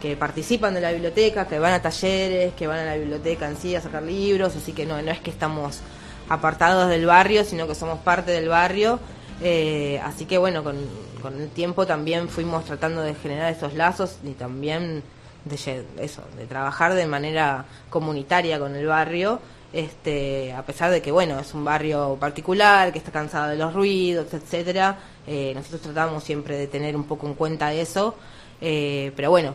que 0.00 0.16
participan 0.16 0.74
de 0.74 0.80
la 0.80 0.90
biblioteca, 0.90 1.46
que 1.46 1.58
van 1.58 1.74
a 1.74 1.82
talleres, 1.82 2.52
que 2.54 2.66
van 2.66 2.80
a 2.80 2.84
la 2.84 2.96
biblioteca 2.96 3.48
en 3.48 3.56
sí 3.56 3.74
a 3.76 3.80
sacar 3.80 4.02
libros, 4.02 4.56
así 4.56 4.72
que 4.72 4.86
no, 4.86 5.00
no 5.00 5.10
es 5.10 5.20
que 5.20 5.30
estamos 5.30 5.80
apartados 6.28 6.88
del 6.88 7.06
barrio, 7.06 7.44
sino 7.44 7.66
que 7.68 7.74
somos 7.74 7.98
parte 8.00 8.32
del 8.32 8.48
barrio. 8.48 8.98
Eh, 9.42 10.00
así 10.04 10.26
que 10.26 10.36
bueno, 10.36 10.64
con, 10.64 10.76
con 11.22 11.40
el 11.40 11.48
tiempo 11.48 11.86
también 11.86 12.28
fuimos 12.28 12.64
tratando 12.64 13.02
de 13.02 13.14
generar 13.14 13.52
esos 13.52 13.74
lazos 13.74 14.18
y 14.24 14.32
también 14.32 15.02
de 15.44 15.84
eso, 15.98 16.22
de 16.36 16.46
trabajar 16.46 16.94
de 16.94 17.06
manera 17.06 17.64
comunitaria 17.88 18.58
con 18.58 18.76
el 18.76 18.86
barrio, 18.86 19.40
este, 19.72 20.52
a 20.52 20.62
pesar 20.64 20.90
de 20.90 21.00
que 21.00 21.12
bueno, 21.12 21.38
es 21.38 21.54
un 21.54 21.64
barrio 21.64 22.16
particular, 22.18 22.92
que 22.92 22.98
está 22.98 23.12
cansado 23.12 23.50
de 23.50 23.56
los 23.56 23.72
ruidos, 23.72 24.32
etcétera, 24.32 24.98
eh, 25.26 25.52
nosotros 25.54 25.82
tratamos 25.82 26.24
siempre 26.24 26.56
de 26.56 26.66
tener 26.66 26.96
un 26.96 27.04
poco 27.04 27.26
en 27.26 27.34
cuenta 27.34 27.72
eso, 27.72 28.14
eh, 28.60 29.12
pero 29.16 29.30
bueno, 29.30 29.54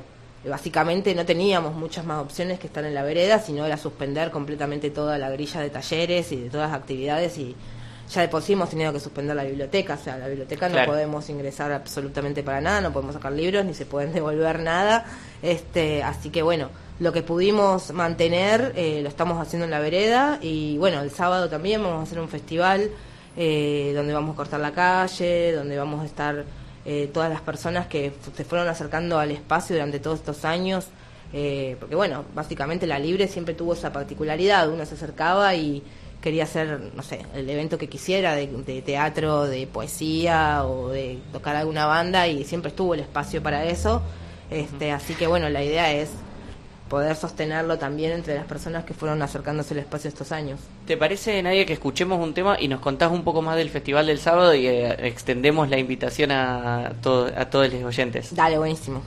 básicamente 0.50 1.14
no 1.16 1.26
teníamos 1.26 1.74
muchas 1.74 2.06
más 2.06 2.22
opciones 2.22 2.60
que 2.60 2.68
estar 2.68 2.86
en 2.86 2.94
la 2.94 3.04
vereda, 3.04 3.40
sino 3.40 3.66
era 3.66 3.78
suspender 3.78 4.32
completamente 4.32 4.90
toda 4.90 5.18
la 5.18 5.30
grilla 5.30 5.62
de 5.62 5.70
talleres 5.70 6.32
y 6.32 6.38
de 6.38 6.50
todas 6.50 6.72
las 6.72 6.80
actividades 6.80 7.38
y 7.38 7.56
ya 8.10 8.22
de 8.22 8.28
por 8.28 8.42
sí 8.42 8.54
hemos 8.54 8.70
tenido 8.70 8.94
que 8.94 9.00
suspender 9.00 9.36
la 9.36 9.44
biblioteca, 9.44 9.96
o 9.96 10.04
sea, 10.04 10.18
la 10.18 10.28
biblioteca 10.28 10.68
Claro. 10.68 10.86
no 10.86 10.92
podemos 10.94 11.30
ingresar 11.30 11.72
absolutamente 11.72 12.44
para 12.44 12.62
nada, 12.62 12.82
no 12.82 12.94
podemos 12.94 13.16
sacar 13.16 13.32
libros 13.32 13.66
ni 13.66 13.74
se 13.74 13.86
pueden 13.86 14.14
devolver 14.14 14.60
nada, 14.60 15.06
este, 15.42 16.04
así 16.04 16.30
que 16.30 16.42
bueno, 16.42 16.70
lo 17.00 17.12
que 17.12 17.24
pudimos 17.24 17.92
mantener 17.92 18.74
eh, 18.76 19.02
lo 19.02 19.10
estamos 19.10 19.42
haciendo 19.42 19.66
en 19.66 19.72
la 19.72 19.80
vereda 19.80 20.40
y 20.42 20.78
bueno, 20.78 21.02
el 21.02 21.12
sábado 21.12 21.50
también 21.50 21.84
vamos 21.84 22.00
a 22.00 22.04
hacer 22.04 22.20
un 22.20 22.30
festival 22.30 22.90
eh, 23.38 23.92
donde 23.94 24.14
vamos 24.14 24.34
a 24.34 24.38
cortar 24.38 24.62
la 24.62 24.72
calle, 24.72 25.52
donde 25.52 25.78
vamos 25.78 26.02
a 26.02 26.06
estar 26.06 26.46
eh, 26.86 27.10
todas 27.14 27.30
las 27.30 27.42
personas 27.42 27.88
que 27.88 28.14
se 28.36 28.46
fueron 28.46 28.68
acercando 28.68 29.20
al 29.20 29.32
espacio 29.32 29.76
durante 29.76 30.00
todos 30.00 30.20
estos 30.20 30.46
años, 30.46 30.88
eh, 31.34 31.76
porque 31.80 31.96
bueno, 31.96 32.24
básicamente 32.34 32.88
la 32.88 32.98
Libre 32.98 33.28
siempre 33.28 33.54
tuvo 33.54 33.74
esa 33.74 33.92
particularidad, 33.92 34.70
uno 34.70 34.86
se 34.86 34.94
acercaba 34.94 35.54
y 35.56 35.84
quería 36.26 36.46
hacer, 36.46 36.92
no 36.96 37.04
sé, 37.04 37.20
el 37.36 37.48
evento 37.48 37.78
que 37.78 37.88
quisiera, 37.88 38.34
de, 38.36 38.48
de 38.48 38.82
teatro, 38.82 39.44
de 39.44 39.68
poesía 39.68 40.66
o 40.66 40.90
de 40.90 41.20
tocar 41.32 41.56
alguna 41.56 41.86
banda 41.86 42.28
y 42.28 42.44
siempre 42.44 42.70
estuvo 42.70 42.96
el 42.96 43.02
espacio 43.02 43.44
para 43.44 43.64
eso, 43.66 44.02
este, 44.50 44.92
así 44.92 45.14
que 45.14 45.28
bueno, 45.28 45.50
la 45.50 45.64
idea 45.64 45.92
es 45.94 46.10
poder 46.90 47.16
sostenerlo 47.16 47.78
también 47.78 48.12
entre 48.12 48.34
las 48.34 48.46
personas 48.46 48.86
que 48.86 48.96
fueron 48.96 49.22
acercándose 49.22 49.76
al 49.76 49.82
espacio 49.82 50.08
estos 50.08 50.32
años. 50.32 50.60
¿Te 50.88 50.98
parece, 50.98 51.42
Nadia, 51.44 51.64
que 51.64 51.74
escuchemos 51.74 52.20
un 52.20 52.34
tema 52.34 52.58
y 52.60 52.68
nos 52.70 52.80
contás 52.80 53.12
un 53.12 53.24
poco 53.24 53.44
más 53.44 53.56
del 53.56 53.70
festival 53.70 54.08
del 54.08 54.18
sábado 54.18 54.56
y 54.56 54.66
eh, 54.66 54.96
extendemos 55.08 55.70
la 55.70 55.78
invitación 55.78 56.32
a, 56.32 56.92
to- 57.04 57.30
a 57.38 57.46
todos 57.52 57.72
los 57.72 57.84
oyentes? 57.84 58.34
Dale, 58.36 58.58
buenísimo. 58.58 59.04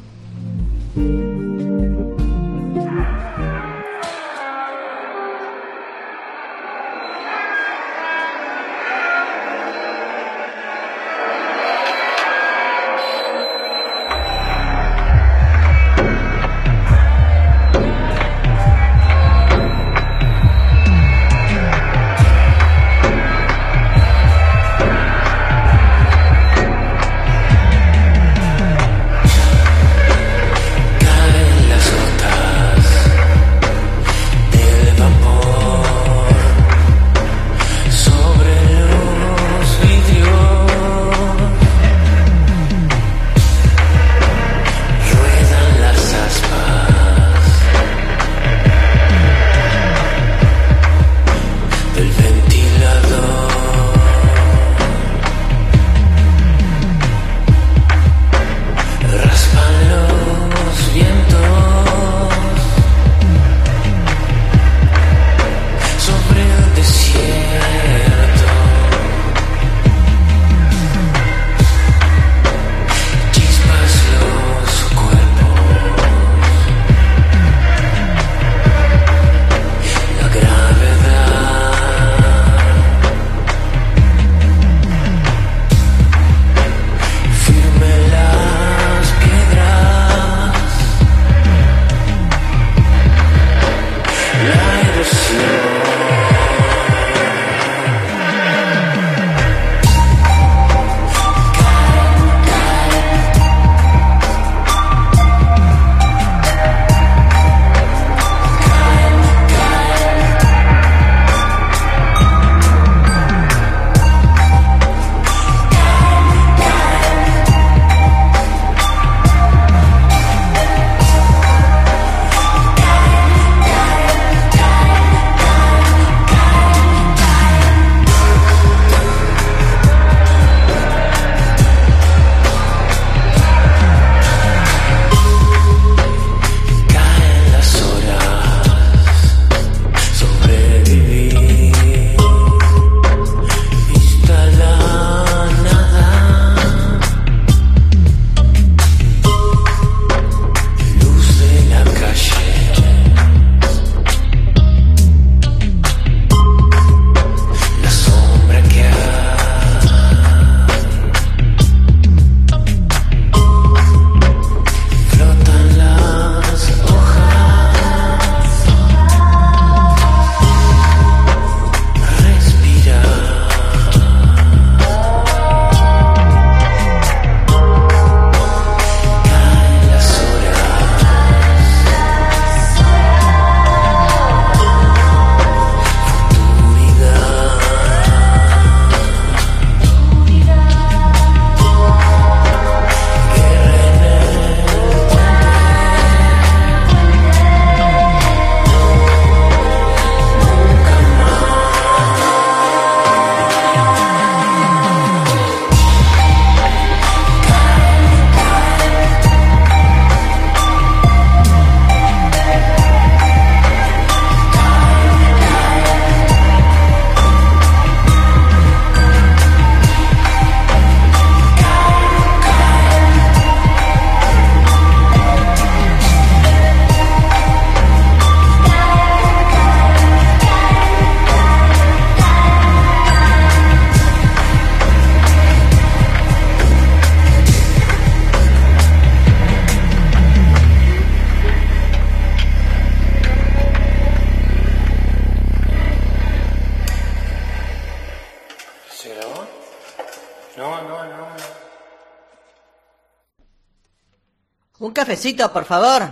Cafecito, 255.09 255.51
por 255.55 255.65
favor. 255.65 256.03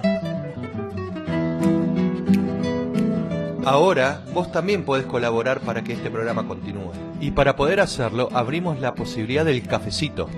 Ahora 3.66 4.22
vos 4.32 4.50
también 4.50 4.86
podés 4.86 5.04
colaborar 5.04 5.60
para 5.60 5.84
que 5.84 5.92
este 5.92 6.10
programa 6.10 6.48
continúe. 6.48 6.92
Y 7.20 7.32
para 7.32 7.56
poder 7.56 7.80
hacerlo 7.80 8.30
abrimos 8.32 8.80
la 8.80 8.94
posibilidad 8.94 9.44
del 9.44 9.66
cafecito. 9.66 10.30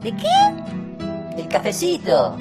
¿De 0.00 0.16
qué? 0.16 1.36
El 1.36 1.48
cafecito, 1.48 2.34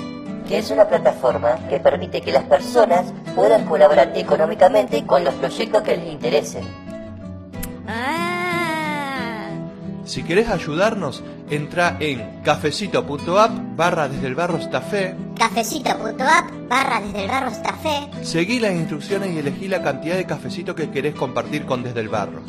que 0.48 0.60
es 0.60 0.72
una 0.72 0.88
plataforma 0.88 1.58
que 1.68 1.82
permite 1.82 2.22
que 2.22 2.32
las 2.32 2.46
personas 2.46 3.12
puedan 3.36 3.66
colaborar 3.66 4.14
económicamente 4.16 5.06
con 5.06 5.26
los 5.26 5.34
proyectos 5.34 5.82
que 5.82 5.98
les 5.98 6.08
interesen. 6.14 6.64
Ah, 7.90 9.50
Si 10.06 10.24
querés 10.24 10.48
ayudarnos, 10.48 11.24
Entra 11.50 11.96
en 12.02 12.42
cafecito.app 12.44 13.52
barra 13.78 14.10
desde 14.10 14.28
el 14.28 14.36
barro 14.36 14.60
Stafé, 14.60 15.16
Cafecito.app 15.38 16.50
barra 16.68 17.00
desde 17.02 17.24
el 17.26 17.30
barro 17.30 17.52
Stafé. 17.52 18.10
seguí 18.24 18.60
las 18.60 18.72
instrucciones 18.74 19.32
y 19.32 19.40
elegí 19.40 19.68
la 19.68 19.84
cantidad 19.84 20.16
de 20.16 20.26
cafecito 20.26 20.74
que 20.74 20.90
querés 20.90 21.14
compartir 21.16 21.66
con 21.66 21.84
Desde 21.84 22.00
el 22.00 22.10
Barro. 22.10 22.42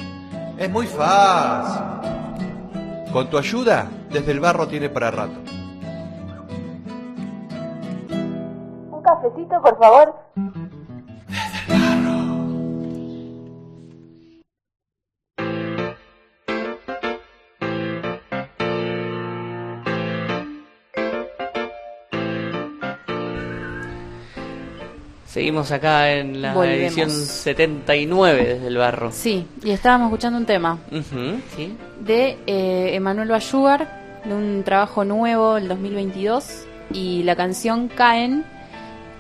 Es 0.57 0.71
muy 0.71 0.87
fácil. 0.87 1.83
Con 3.13 3.29
tu 3.31 3.39
ayuda, 3.39 3.89
Desde 4.11 4.33
el 4.33 4.41
Barro 4.41 4.67
tiene 4.69 4.89
para 4.89 5.11
rato. 5.11 5.39
Un 8.91 9.03
cafecito, 9.03 9.61
por 9.63 9.79
favor. 9.79 10.15
Seguimos 25.39 25.71
acá 25.71 26.11
en 26.15 26.43
la 26.43 26.53
Volvemos. 26.53 26.81
edición 26.99 27.11
79 27.13 28.45
desde 28.45 28.67
el 28.67 28.77
barro. 28.77 29.13
Sí, 29.13 29.47
y 29.63 29.71
estábamos 29.71 30.07
escuchando 30.09 30.37
un 30.37 30.47
tema 30.47 30.79
sí. 31.55 31.77
de 32.01 32.39
eh, 32.45 32.91
Emanuel 32.97 33.29
Bayugar, 33.29 34.21
de 34.25 34.35
un 34.35 34.65
trabajo 34.65 35.05
nuevo, 35.05 35.57
el 35.57 35.69
2022, 35.69 36.65
y 36.93 37.23
la 37.23 37.37
canción 37.37 37.87
Caen, 37.87 38.45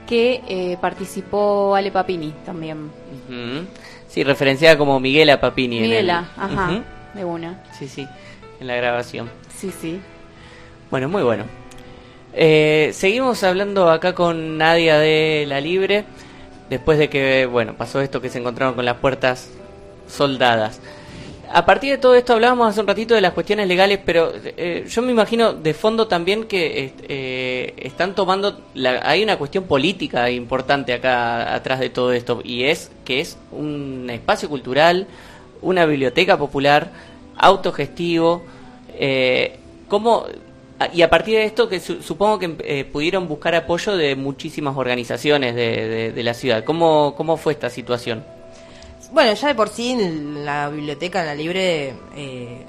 que 0.08 0.42
eh, 0.48 0.76
participó 0.80 1.76
Ale 1.76 1.92
Papini 1.92 2.34
también. 2.44 2.86
Ujú. 3.28 3.66
Sí, 4.08 4.24
referenciada 4.24 4.76
como 4.76 4.98
Miguela 4.98 5.40
Papini. 5.40 5.76
en 5.78 5.84
el- 5.84 5.88
Miguela, 5.90 6.30
ajá, 6.36 6.82
de 7.14 7.24
una. 7.24 7.62
Sí, 7.78 7.86
sí, 7.86 8.04
en 8.58 8.66
la 8.66 8.74
grabación. 8.74 9.30
Sí, 9.56 9.70
sí. 9.70 10.00
Bueno, 10.90 11.08
muy 11.08 11.22
bueno. 11.22 11.44
Eh, 12.34 12.90
seguimos 12.92 13.42
hablando 13.42 13.90
acá 13.90 14.14
con 14.14 14.58
Nadia 14.58 14.98
de 14.98 15.44
La 15.48 15.60
Libre, 15.60 16.04
después 16.70 16.98
de 16.98 17.08
que, 17.08 17.46
bueno, 17.46 17.74
pasó 17.74 18.00
esto 18.00 18.20
que 18.20 18.28
se 18.28 18.38
encontraron 18.38 18.74
con 18.74 18.84
las 18.84 18.96
puertas 18.96 19.50
soldadas. 20.08 20.80
A 21.50 21.64
partir 21.64 21.90
de 21.92 21.98
todo 21.98 22.14
esto 22.14 22.34
hablábamos 22.34 22.68
hace 22.68 22.80
un 22.80 22.86
ratito 22.86 23.14
de 23.14 23.22
las 23.22 23.32
cuestiones 23.32 23.66
legales, 23.66 23.98
pero 24.04 24.30
eh, 24.44 24.84
yo 24.86 25.00
me 25.00 25.12
imagino 25.12 25.54
de 25.54 25.72
fondo 25.72 26.06
también 26.06 26.44
que 26.44 26.92
eh, 27.08 27.72
están 27.78 28.14
tomando, 28.14 28.60
la- 28.74 29.00
hay 29.02 29.22
una 29.22 29.38
cuestión 29.38 29.64
política 29.64 30.30
importante 30.30 30.92
acá 30.92 31.54
atrás 31.54 31.80
de 31.80 31.88
todo 31.88 32.12
esto, 32.12 32.42
y 32.44 32.64
es 32.64 32.90
que 33.06 33.20
es 33.20 33.38
un 33.50 34.08
espacio 34.10 34.50
cultural, 34.50 35.06
una 35.62 35.86
biblioteca 35.86 36.36
popular, 36.36 36.90
autogestivo, 37.38 38.42
eh, 38.98 39.56
¿cómo, 39.88 40.26
y 40.92 41.02
a 41.02 41.10
partir 41.10 41.36
de 41.36 41.44
esto 41.44 41.68
que 41.68 41.80
su- 41.80 42.02
supongo 42.02 42.38
que 42.38 42.56
eh, 42.60 42.84
pudieron 42.84 43.26
buscar 43.28 43.54
apoyo 43.54 43.96
de 43.96 44.14
muchísimas 44.16 44.76
organizaciones 44.76 45.54
de, 45.54 46.12
de- 46.12 46.22
la 46.22 46.34
ciudad. 46.34 46.62
¿Cómo, 46.64 47.14
¿Cómo 47.16 47.36
fue 47.36 47.52
esta 47.54 47.68
situación? 47.70 48.24
Bueno, 49.12 49.32
ya 49.32 49.48
de 49.48 49.54
por 49.54 49.68
sí 49.70 49.96
la 50.44 50.68
biblioteca, 50.68 51.24
la 51.24 51.34
libre, 51.34 51.94
eh, 52.14 52.64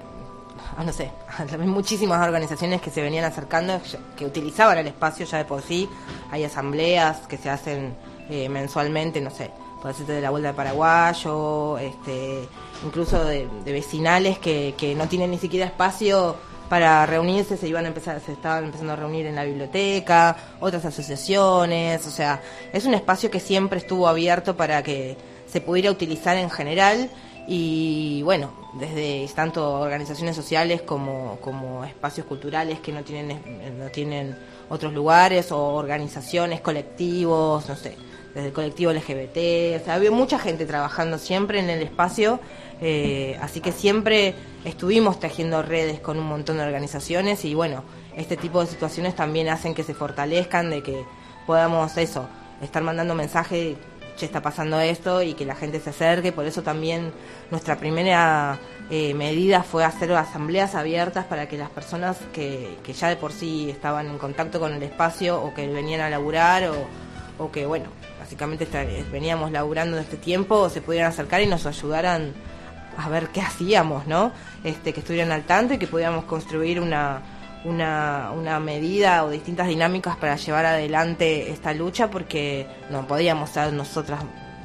ah, 0.77 0.83
no 0.83 0.93
sé, 0.93 1.11
también 1.37 1.69
muchísimas 1.69 2.25
organizaciones 2.25 2.81
que 2.81 2.89
se 2.89 3.01
venían 3.01 3.25
acercando, 3.25 3.79
que 4.17 4.25
utilizaban 4.25 4.77
el 4.77 4.87
espacio 4.87 5.25
ya 5.25 5.37
de 5.39 5.45
por 5.45 5.61
sí. 5.61 5.87
Hay 6.31 6.43
asambleas 6.43 7.27
que 7.27 7.37
se 7.37 7.49
hacen 7.49 7.93
eh, 8.29 8.47
mensualmente, 8.49 9.19
no 9.21 9.29
sé, 9.31 9.51
puede 9.81 9.93
ser 9.93 10.05
de 10.07 10.21
la 10.21 10.29
Vuelta 10.29 10.49
de 10.49 10.53
Paraguayo, 10.55 11.77
este, 11.77 12.47
incluso 12.85 13.23
de, 13.25 13.47
de 13.65 13.71
vecinales 13.73 14.39
que, 14.39 14.73
que 14.77 14.95
no 14.95 15.07
tienen 15.07 15.31
ni 15.31 15.37
siquiera 15.37 15.65
espacio 15.65 16.35
para 16.69 17.05
reunirse, 17.05 17.57
se 17.57 17.67
iban 17.67 17.85
a 17.85 17.87
empezar, 17.87 18.21
se 18.23 18.31
estaban 18.31 18.65
empezando 18.65 18.93
a 18.93 18.95
reunir 18.95 19.25
en 19.25 19.35
la 19.35 19.43
biblioteca, 19.43 20.37
otras 20.59 20.85
asociaciones, 20.85 22.05
o 22.05 22.11
sea, 22.11 22.41
es 22.71 22.85
un 22.85 22.93
espacio 22.93 23.31
que 23.31 23.39
siempre 23.39 23.79
estuvo 23.79 24.07
abierto 24.07 24.55
para 24.55 24.83
que 24.83 25.17
se 25.47 25.61
pudiera 25.61 25.89
utilizar 25.89 26.37
en 26.37 26.49
general 26.49 27.09
y 27.47 28.21
bueno, 28.21 28.53
desde 28.73 29.27
tanto 29.33 29.67
organizaciones 29.73 30.35
sociales 30.35 30.83
como, 30.83 31.39
como 31.41 31.83
espacios 31.83 32.27
culturales 32.27 32.79
que 32.79 32.91
no 32.91 33.03
tienen, 33.03 33.79
no 33.79 33.89
tienen 33.89 34.37
otros 34.69 34.93
lugares 34.93 35.51
o 35.51 35.59
organizaciones, 35.73 36.61
colectivos, 36.61 37.67
no 37.67 37.75
sé, 37.75 37.97
desde 38.35 38.49
el 38.49 38.53
colectivo 38.53 38.93
LGBT, 38.93 39.81
o 39.81 39.85
sea, 39.85 39.95
había 39.95 40.11
mucha 40.11 40.37
gente 40.37 40.67
trabajando 40.67 41.17
siempre 41.17 41.59
en 41.59 41.71
el 41.71 41.81
espacio, 41.81 42.39
eh, 42.81 43.37
así 43.41 43.59
que 43.59 43.71
siempre 43.71 44.35
estuvimos 44.63 45.19
tejiendo 45.19 45.61
redes 45.61 45.99
con 45.99 46.17
un 46.17 46.25
montón 46.25 46.57
de 46.57 46.63
organizaciones 46.63 47.43
y 47.45 47.53
bueno, 47.53 47.83
este 48.15 48.37
tipo 48.37 48.61
de 48.61 48.67
situaciones 48.67 49.15
también 49.15 49.49
hacen 49.49 49.73
que 49.73 49.83
se 49.83 49.93
fortalezcan, 49.93 50.69
de 50.69 50.81
que 50.81 51.03
podamos 51.45 51.97
eso, 51.97 52.27
estar 52.61 52.83
mandando 52.83 53.15
mensajes 53.15 53.75
che, 54.15 54.25
está 54.25 54.41
pasando 54.41 54.79
esto 54.79 55.21
y 55.21 55.33
que 55.33 55.45
la 55.45 55.55
gente 55.55 55.79
se 55.79 55.89
acerque. 55.89 56.31
Por 56.31 56.45
eso 56.45 56.61
también 56.61 57.11
nuestra 57.51 57.77
primera 57.77 58.59
eh, 58.89 59.13
medida 59.13 59.63
fue 59.63 59.83
hacer 59.83 60.11
asambleas 60.13 60.75
abiertas 60.75 61.25
para 61.25 61.47
que 61.47 61.57
las 61.57 61.69
personas 61.69 62.17
que, 62.33 62.77
que 62.83 62.93
ya 62.93 63.09
de 63.09 63.15
por 63.15 63.31
sí 63.31 63.69
estaban 63.69 64.07
en 64.07 64.17
contacto 64.17 64.59
con 64.59 64.73
el 64.73 64.83
espacio 64.83 65.41
o 65.41 65.53
que 65.53 65.67
venían 65.67 66.01
a 66.01 66.09
laburar 66.09 66.69
o, 66.69 67.43
o 67.43 67.51
que, 67.51 67.65
bueno, 67.65 67.87
básicamente 68.19 68.67
veníamos 69.11 69.51
laburando 69.51 69.95
de 69.95 70.03
este 70.03 70.17
tiempo, 70.17 70.69
se 70.69 70.81
pudieran 70.81 71.09
acercar 71.09 71.41
y 71.41 71.47
nos 71.47 71.65
ayudaran 71.65 72.33
a 73.05 73.09
ver 73.09 73.29
qué 73.29 73.41
hacíamos, 73.41 74.07
¿no? 74.07 74.31
Este, 74.63 74.93
que 74.93 74.99
estuvieran 74.99 75.31
al 75.31 75.43
tanto 75.43 75.73
y 75.73 75.77
que 75.77 75.87
pudiéramos 75.87 76.25
construir 76.25 76.79
una, 76.79 77.21
una, 77.65 78.59
medida 78.59 79.25
o 79.25 79.29
distintas 79.29 79.67
dinámicas 79.67 80.15
para 80.17 80.35
llevar 80.35 80.65
adelante 80.65 81.51
esta 81.51 81.73
lucha 81.73 82.09
porque 82.09 82.67
no 82.89 83.07
podíamos 83.07 83.49
ser 83.49 83.73
nosotras, 83.73 84.23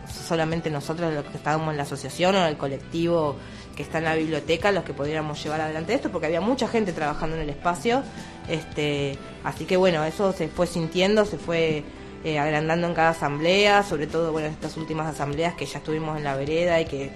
solamente 0.08 0.70
nosotros 0.70 1.12
los 1.12 1.24
que 1.24 1.36
estábamos 1.36 1.70
en 1.70 1.76
la 1.76 1.82
asociación 1.82 2.34
o 2.36 2.38
en 2.38 2.46
el 2.46 2.56
colectivo 2.56 3.36
que 3.76 3.82
está 3.82 3.98
en 3.98 4.04
la 4.04 4.14
biblioteca 4.14 4.70
los 4.70 4.84
que 4.84 4.94
pudiéramos 4.94 5.42
llevar 5.42 5.60
adelante 5.60 5.94
esto 5.94 6.10
porque 6.10 6.26
había 6.26 6.40
mucha 6.40 6.68
gente 6.68 6.92
trabajando 6.92 7.34
en 7.34 7.42
el 7.42 7.50
espacio 7.50 8.04
este 8.48 9.18
así 9.42 9.64
que 9.64 9.76
bueno 9.76 10.04
eso 10.04 10.32
se 10.32 10.46
fue 10.46 10.68
sintiendo 10.68 11.24
se 11.24 11.38
fue 11.38 11.82
eh, 12.22 12.38
agrandando 12.38 12.86
en 12.86 12.94
cada 12.94 13.10
asamblea 13.10 13.82
sobre 13.82 14.06
todo 14.06 14.30
bueno 14.30 14.46
estas 14.46 14.76
últimas 14.76 15.12
asambleas 15.12 15.54
que 15.54 15.66
ya 15.66 15.78
estuvimos 15.78 16.16
en 16.16 16.22
la 16.22 16.36
vereda 16.36 16.80
y 16.80 16.84
que 16.84 17.10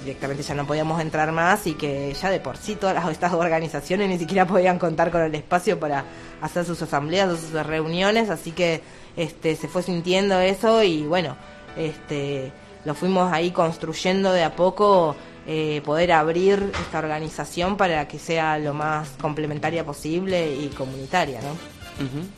directamente 0.00 0.42
ya 0.42 0.54
no 0.54 0.66
podíamos 0.66 1.00
entrar 1.00 1.32
más 1.32 1.66
y 1.66 1.74
que 1.74 2.14
ya 2.14 2.30
de 2.30 2.40
por 2.40 2.56
sí 2.56 2.76
todas 2.76 2.94
las, 2.94 3.08
estas 3.08 3.32
organizaciones 3.32 4.08
ni 4.08 4.18
siquiera 4.18 4.46
podían 4.46 4.78
contar 4.78 5.10
con 5.10 5.22
el 5.22 5.34
espacio 5.34 5.78
para 5.78 6.04
hacer 6.40 6.64
sus 6.64 6.80
asambleas 6.82 7.28
o 7.30 7.36
sus 7.36 7.52
reuniones, 7.66 8.30
así 8.30 8.52
que 8.52 8.82
este 9.16 9.56
se 9.56 9.68
fue 9.68 9.82
sintiendo 9.82 10.38
eso 10.40 10.82
y 10.82 11.02
bueno, 11.02 11.36
este 11.76 12.52
lo 12.84 12.94
fuimos 12.94 13.32
ahí 13.32 13.50
construyendo 13.50 14.32
de 14.32 14.42
a 14.42 14.56
poco 14.56 15.14
eh, 15.46 15.82
poder 15.84 16.12
abrir 16.12 16.72
esta 16.80 16.98
organización 16.98 17.76
para 17.76 18.08
que 18.08 18.18
sea 18.18 18.58
lo 18.58 18.72
más 18.72 19.10
complementaria 19.20 19.84
posible 19.84 20.54
y 20.54 20.68
comunitaria, 20.68 21.40
¿no? 21.42 21.80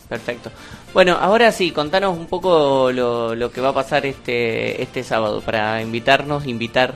Perfecto. 0.09 0.51
Bueno, 0.93 1.17
ahora 1.21 1.53
sí, 1.53 1.71
contanos 1.71 2.19
un 2.19 2.27
poco 2.27 2.91
lo, 2.91 3.35
lo 3.35 3.53
que 3.53 3.61
va 3.61 3.69
a 3.69 3.73
pasar 3.73 4.05
este, 4.07 4.83
este 4.83 5.05
sábado 5.05 5.41
para 5.41 5.81
invitarnos, 5.81 6.47
invitar 6.47 6.95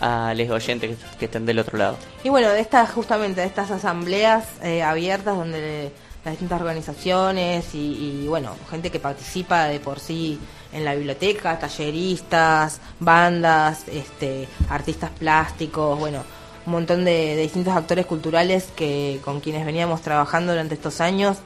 a 0.00 0.34
los 0.34 0.50
oyentes 0.50 0.96
que, 0.96 1.18
que 1.18 1.24
estén 1.26 1.46
del 1.46 1.58
otro 1.58 1.78
lado. 1.78 1.96
Y 2.24 2.28
bueno, 2.28 2.48
de 2.48 2.60
estas, 2.60 2.90
justamente, 2.90 3.40
de 3.40 3.46
estas 3.46 3.70
asambleas 3.70 4.44
eh, 4.62 4.82
abiertas 4.82 5.36
donde 5.36 5.92
las 6.24 6.32
distintas 6.32 6.60
organizaciones 6.60 7.74
y, 7.74 8.22
y, 8.24 8.28
bueno, 8.28 8.54
gente 8.70 8.90
que 8.90 9.00
participa 9.00 9.64
de 9.64 9.80
por 9.80 10.00
sí 10.00 10.38
en 10.72 10.84
la 10.84 10.94
biblioteca, 10.94 11.58
talleristas, 11.58 12.80
bandas, 13.00 13.84
este, 13.88 14.48
artistas 14.68 15.10
plásticos, 15.18 15.98
bueno, 15.98 16.22
un 16.66 16.72
montón 16.72 17.04
de, 17.04 17.36
de 17.36 17.42
distintos 17.42 17.74
actores 17.74 18.04
culturales 18.04 18.68
que 18.76 19.20
con 19.24 19.40
quienes 19.40 19.64
veníamos 19.64 20.02
trabajando 20.02 20.52
durante 20.52 20.74
estos 20.74 21.00
años 21.00 21.38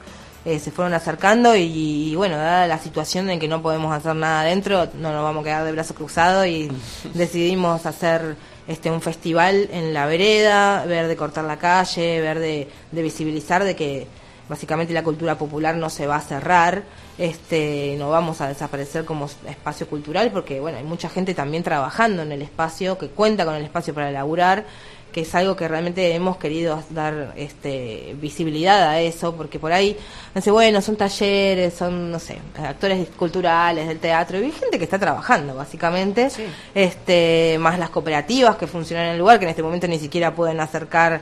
eh, 0.45 0.59
se 0.59 0.71
fueron 0.71 0.93
acercando 0.93 1.55
y, 1.55 1.61
y, 1.61 2.15
bueno, 2.15 2.37
dada 2.37 2.67
la 2.67 2.77
situación 2.77 3.29
en 3.29 3.39
que 3.39 3.47
no 3.47 3.61
podemos 3.61 3.93
hacer 3.95 4.15
nada 4.15 4.41
adentro, 4.41 4.89
no 4.95 5.13
nos 5.13 5.23
vamos 5.23 5.41
a 5.41 5.45
quedar 5.45 5.63
de 5.63 5.71
brazo 5.71 5.95
cruzado 5.95 6.45
y 6.45 6.69
decidimos 7.13 7.85
hacer 7.85 8.35
este 8.67 8.91
un 8.91 9.01
festival 9.01 9.69
en 9.71 9.93
la 9.93 10.05
vereda, 10.05 10.85
ver 10.85 11.07
de 11.07 11.15
cortar 11.15 11.45
la 11.45 11.57
calle, 11.57 12.21
ver 12.21 12.39
de, 12.39 12.67
de 12.91 13.01
visibilizar 13.01 13.63
de 13.63 13.75
que 13.75 14.07
básicamente 14.49 14.93
la 14.93 15.03
cultura 15.03 15.37
popular 15.37 15.75
no 15.75 15.89
se 15.89 16.07
va 16.07 16.17
a 16.17 16.21
cerrar, 16.21 16.83
este 17.17 17.95
no 17.97 18.09
vamos 18.09 18.41
a 18.41 18.47
desaparecer 18.47 19.05
como 19.05 19.29
espacio 19.47 19.87
cultural 19.87 20.31
porque 20.31 20.59
bueno, 20.59 20.77
hay 20.77 20.83
mucha 20.83 21.09
gente 21.09 21.33
también 21.33 21.63
trabajando 21.63 22.23
en 22.23 22.31
el 22.31 22.41
espacio, 22.41 22.97
que 22.97 23.07
cuenta 23.07 23.45
con 23.45 23.55
el 23.55 23.63
espacio 23.63 23.93
para 23.93 24.11
laburar 24.11 24.65
que 25.13 25.21
es 25.21 25.33
algo 25.35 25.55
que 25.55 25.67
realmente 25.67 26.13
hemos 26.13 26.35
querido 26.37 26.83
dar 26.89 27.33
este, 27.37 28.15
visibilidad 28.19 28.81
a 28.89 28.99
eso, 28.99 29.33
porque 29.35 29.59
por 29.59 29.71
ahí, 29.71 29.95
no 30.35 30.41
sé, 30.41 30.51
bueno, 30.51 30.81
son 30.81 30.95
talleres, 30.97 31.73
son, 31.75 32.11
no 32.11 32.19
sé, 32.19 32.39
actores 32.57 33.07
culturales 33.17 33.87
del 33.87 33.99
teatro, 33.99 34.39
y 34.39 34.45
hay 34.45 34.51
gente 34.51 34.77
que 34.77 34.83
está 34.83 34.99
trabajando, 34.99 35.55
básicamente, 35.55 36.29
este, 36.73 37.57
más 37.59 37.77
las 37.79 37.89
cooperativas 37.91 38.55
que 38.57 38.67
funcionan 38.67 39.05
en 39.05 39.11
el 39.13 39.19
lugar, 39.19 39.37
que 39.39 39.45
en 39.45 39.49
este 39.51 39.63
momento 39.63 39.87
ni 39.87 39.99
siquiera 39.99 40.33
pueden 40.33 40.59
acercar 40.59 41.21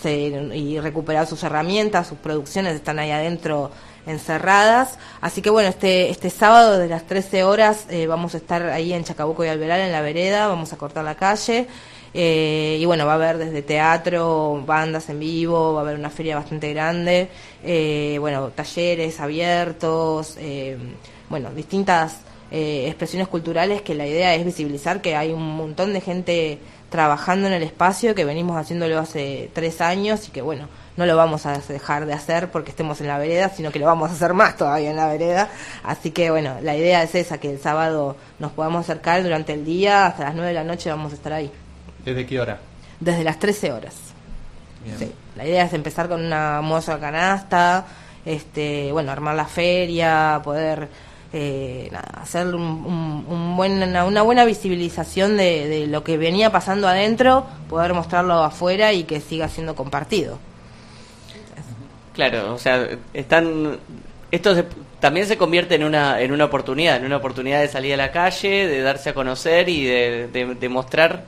se- 0.00 0.12
y 0.54 0.78
recuperar 0.78 1.26
sus 1.26 1.42
herramientas, 1.42 2.06
sus 2.06 2.18
producciones 2.18 2.74
están 2.74 2.98
ahí 2.98 3.10
adentro 3.10 3.70
encerradas. 4.06 4.98
Así 5.20 5.42
que 5.42 5.50
bueno, 5.50 5.68
este, 5.68 6.10
este 6.10 6.30
sábado 6.30 6.78
de 6.78 6.88
las 6.88 7.06
13 7.06 7.44
horas 7.44 7.86
eh, 7.88 8.06
vamos 8.06 8.34
a 8.34 8.36
estar 8.38 8.62
ahí 8.68 8.92
en 8.92 9.04
Chacabuco 9.04 9.44
y 9.44 9.48
Alveral, 9.48 9.80
en 9.80 9.92
la 9.92 10.00
vereda, 10.02 10.46
vamos 10.46 10.72
a 10.72 10.76
cortar 10.76 11.04
la 11.04 11.14
calle. 11.16 11.66
Eh, 12.12 12.78
y 12.80 12.84
bueno, 12.86 13.06
va 13.06 13.12
a 13.12 13.14
haber 13.16 13.38
desde 13.38 13.62
teatro, 13.62 14.62
bandas 14.66 15.08
en 15.10 15.20
vivo, 15.20 15.74
va 15.74 15.80
a 15.80 15.82
haber 15.84 15.96
una 15.96 16.10
feria 16.10 16.36
bastante 16.36 16.72
grande, 16.72 17.28
eh, 17.62 18.16
bueno, 18.18 18.48
talleres 18.48 19.20
abiertos, 19.20 20.36
eh, 20.38 20.76
bueno, 21.28 21.50
distintas 21.50 22.20
eh, 22.50 22.86
expresiones 22.88 23.28
culturales 23.28 23.82
que 23.82 23.94
la 23.94 24.08
idea 24.08 24.34
es 24.34 24.44
visibilizar 24.44 25.00
que 25.00 25.14
hay 25.14 25.32
un 25.32 25.56
montón 25.56 25.92
de 25.92 26.00
gente 26.00 26.58
trabajando 26.90 27.46
en 27.46 27.52
el 27.52 27.62
espacio, 27.62 28.16
que 28.16 28.24
venimos 28.24 28.56
haciéndolo 28.56 28.98
hace 28.98 29.50
tres 29.52 29.80
años 29.80 30.26
y 30.26 30.32
que 30.32 30.42
bueno, 30.42 30.66
no 30.96 31.06
lo 31.06 31.16
vamos 31.16 31.46
a 31.46 31.56
dejar 31.58 32.06
de 32.06 32.12
hacer 32.12 32.50
porque 32.50 32.70
estemos 32.70 33.00
en 33.00 33.06
la 33.06 33.18
vereda, 33.18 33.50
sino 33.50 33.70
que 33.70 33.78
lo 33.78 33.86
vamos 33.86 34.10
a 34.10 34.14
hacer 34.14 34.34
más 34.34 34.56
todavía 34.56 34.90
en 34.90 34.96
la 34.96 35.06
vereda. 35.06 35.48
Así 35.84 36.10
que 36.10 36.32
bueno, 36.32 36.56
la 36.60 36.76
idea 36.76 37.04
es 37.04 37.14
esa, 37.14 37.38
que 37.38 37.52
el 37.52 37.60
sábado 37.60 38.16
nos 38.40 38.50
podamos 38.50 38.80
acercar 38.80 39.22
durante 39.22 39.52
el 39.52 39.64
día, 39.64 40.06
hasta 40.06 40.24
las 40.24 40.34
9 40.34 40.48
de 40.48 40.54
la 40.54 40.64
noche 40.64 40.90
vamos 40.90 41.12
a 41.12 41.14
estar 41.14 41.32
ahí, 41.32 41.52
¿Desde 42.04 42.26
qué 42.26 42.40
hora? 42.40 42.58
desde 43.00 43.24
las 43.24 43.38
13 43.38 43.72
horas. 43.72 43.94
Bien. 44.84 44.98
Sí, 44.98 45.12
la 45.36 45.46
idea 45.46 45.64
es 45.64 45.72
empezar 45.72 46.08
con 46.08 46.22
una 46.24 46.60
moza 46.60 46.98
canasta, 47.00 47.86
este, 48.26 48.92
bueno, 48.92 49.10
armar 49.10 49.34
la 49.34 49.46
feria, 49.46 50.40
poder 50.44 50.88
eh, 51.32 51.88
nada, 51.92 52.20
hacer 52.22 52.46
un, 52.54 52.60
un- 52.62 53.24
un 53.28 53.56
buen, 53.56 53.82
una, 53.82 54.04
una 54.04 54.20
buena 54.22 54.44
visibilización 54.44 55.36
de, 55.38 55.66
de 55.68 55.86
lo 55.86 56.04
que 56.04 56.18
venía 56.18 56.50
pasando 56.52 56.88
adentro, 56.88 57.46
poder 57.70 57.94
mostrarlo 57.94 58.42
afuera 58.42 58.92
y 58.92 59.04
que 59.04 59.20
siga 59.20 59.48
siendo 59.48 59.74
compartido. 59.74 60.38
Claro, 62.14 62.52
o 62.54 62.58
sea, 62.58 62.86
están 63.14 63.78
esto 64.30 64.54
se- 64.54 64.64
también 65.00 65.26
se 65.26 65.38
convierte 65.38 65.74
en 65.76 65.84
una 65.84 66.20
en 66.20 66.32
una 66.32 66.44
oportunidad, 66.46 66.96
en 66.96 67.04
una 67.06 67.16
oportunidad 67.16 67.60
de 67.60 67.68
salir 67.68 67.94
a 67.94 67.96
la 67.96 68.10
calle, 68.12 68.66
de 68.66 68.82
darse 68.82 69.10
a 69.10 69.14
conocer 69.14 69.68
y 69.68 69.84
de, 69.84 70.28
de, 70.32 70.54
de 70.54 70.68
mostrar 70.68 71.24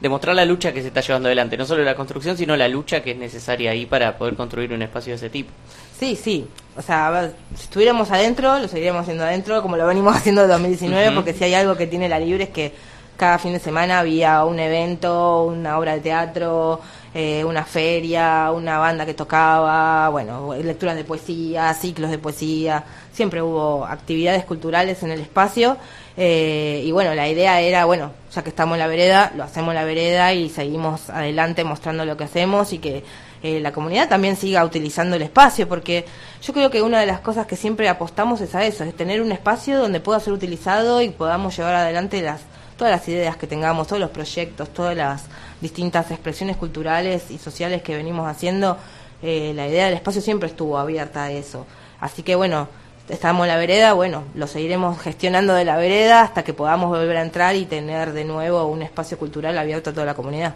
de 0.00 0.08
mostrar 0.08 0.36
la 0.36 0.44
lucha 0.44 0.72
que 0.72 0.82
se 0.82 0.88
está 0.88 1.00
llevando 1.00 1.28
adelante, 1.28 1.56
no 1.56 1.64
solo 1.64 1.82
la 1.82 1.94
construcción, 1.94 2.36
sino 2.36 2.56
la 2.56 2.68
lucha 2.68 3.02
que 3.02 3.12
es 3.12 3.16
necesaria 3.16 3.70
ahí 3.70 3.86
para 3.86 4.18
poder 4.18 4.34
construir 4.34 4.72
un 4.72 4.82
espacio 4.82 5.12
de 5.12 5.16
ese 5.16 5.30
tipo. 5.30 5.50
Sí, 5.98 6.16
sí. 6.16 6.46
O 6.76 6.82
sea, 6.82 7.32
si 7.54 7.64
estuviéramos 7.64 8.10
adentro, 8.10 8.58
lo 8.58 8.68
seguiríamos 8.68 9.02
haciendo 9.02 9.24
adentro, 9.24 9.62
como 9.62 9.76
lo 9.76 9.86
venimos 9.86 10.14
haciendo 10.16 10.42
en 10.42 10.48
2019, 10.48 11.06
Ujú. 11.08 11.14
porque 11.14 11.32
si 11.32 11.44
hay 11.44 11.54
algo 11.54 11.76
que 11.76 11.86
tiene 11.86 12.08
la 12.08 12.18
Libre 12.18 12.44
es 12.44 12.50
que 12.50 12.72
cada 13.16 13.38
fin 13.38 13.54
de 13.54 13.58
semana 13.58 14.00
había 14.00 14.44
un 14.44 14.58
evento, 14.58 15.44
una 15.44 15.78
obra 15.78 15.94
de 15.94 16.00
teatro, 16.00 16.80
eh, 17.18 17.42
una 17.46 17.64
feria, 17.64 18.52
una 18.52 18.76
banda 18.76 19.06
que 19.06 19.14
tocaba, 19.14 20.10
bueno, 20.10 20.54
lecturas 20.54 20.94
de 20.96 21.02
poesía, 21.02 21.72
ciclos 21.72 22.10
de 22.10 22.18
poesía, 22.18 22.84
siempre 23.10 23.40
hubo 23.40 23.86
actividades 23.86 24.44
culturales 24.44 25.02
en 25.02 25.12
el 25.12 25.20
espacio. 25.20 25.78
eh, 26.14 26.82
y 26.84 26.92
bueno, 26.92 27.14
la 27.14 27.26
idea 27.26 27.58
era, 27.62 27.86
bueno, 27.86 28.12
ya 28.34 28.42
que 28.42 28.50
estamos 28.50 28.74
en 28.74 28.80
la 28.80 28.86
vereda, 28.86 29.32
lo 29.34 29.44
hacemos 29.44 29.70
en 29.70 29.76
la 29.76 29.84
vereda 29.84 30.34
y 30.34 30.50
seguimos 30.50 31.08
adelante 31.08 31.64
mostrando 31.64 32.04
lo 32.04 32.18
que 32.18 32.24
hacemos 32.24 32.74
y 32.74 32.78
que 32.80 33.02
eh, 33.42 33.60
la 33.60 33.72
comunidad 33.72 34.10
también 34.10 34.36
siga 34.36 34.62
utilizando 34.62 35.16
el 35.16 35.22
espacio, 35.22 35.66
porque 35.66 36.04
yo 36.42 36.52
creo 36.52 36.70
que 36.70 36.82
una 36.82 37.00
de 37.00 37.06
las 37.06 37.20
cosas 37.20 37.46
que 37.46 37.56
siempre 37.56 37.88
apostamos 37.88 38.42
es 38.42 38.54
a 38.54 38.66
eso, 38.66 38.84
es 38.84 38.94
tener 38.94 39.22
un 39.22 39.32
espacio 39.32 39.78
donde 39.78 40.00
pueda 40.00 40.20
ser 40.20 40.34
utilizado 40.34 41.00
y 41.00 41.08
podamos 41.08 41.56
llevar 41.56 41.76
adelante 41.76 42.20
las 42.20 42.42
todas 42.76 42.92
las 42.92 43.08
ideas 43.08 43.36
que 43.36 43.46
tengamos, 43.46 43.86
todos 43.86 44.00
los 44.00 44.10
proyectos, 44.10 44.68
todas 44.72 44.96
las 44.96 45.24
distintas 45.60 46.10
expresiones 46.10 46.56
culturales 46.56 47.30
y 47.30 47.38
sociales 47.38 47.82
que 47.82 47.96
venimos 47.96 48.28
haciendo. 48.28 48.76
eh, 49.22 49.52
la 49.54 49.66
idea 49.66 49.86
del 49.86 49.94
espacio 49.94 50.20
siempre 50.20 50.48
estuvo 50.48 50.76
abierta 50.78 51.24
a 51.24 51.30
eso. 51.32 51.66
Así 52.00 52.22
que 52.22 52.34
bueno, 52.34 52.68
estamos 53.08 53.44
en 53.46 53.48
la 53.48 53.56
vereda, 53.56 53.94
bueno, 53.94 54.24
lo 54.34 54.46
seguiremos 54.46 55.00
gestionando 55.00 55.54
de 55.54 55.64
la 55.64 55.76
vereda 55.78 56.20
hasta 56.22 56.42
que 56.44 56.52
podamos 56.52 56.90
volver 56.90 57.16
a 57.16 57.22
entrar 57.22 57.56
y 57.56 57.64
tener 57.64 58.12
de 58.12 58.24
nuevo 58.24 58.66
un 58.66 58.82
espacio 58.82 59.18
cultural 59.18 59.56
abierto 59.56 59.90
a 59.90 59.92
toda 59.94 60.04
la 60.06 60.14
comunidad. 60.14 60.54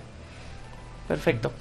Perfecto. 1.08 1.52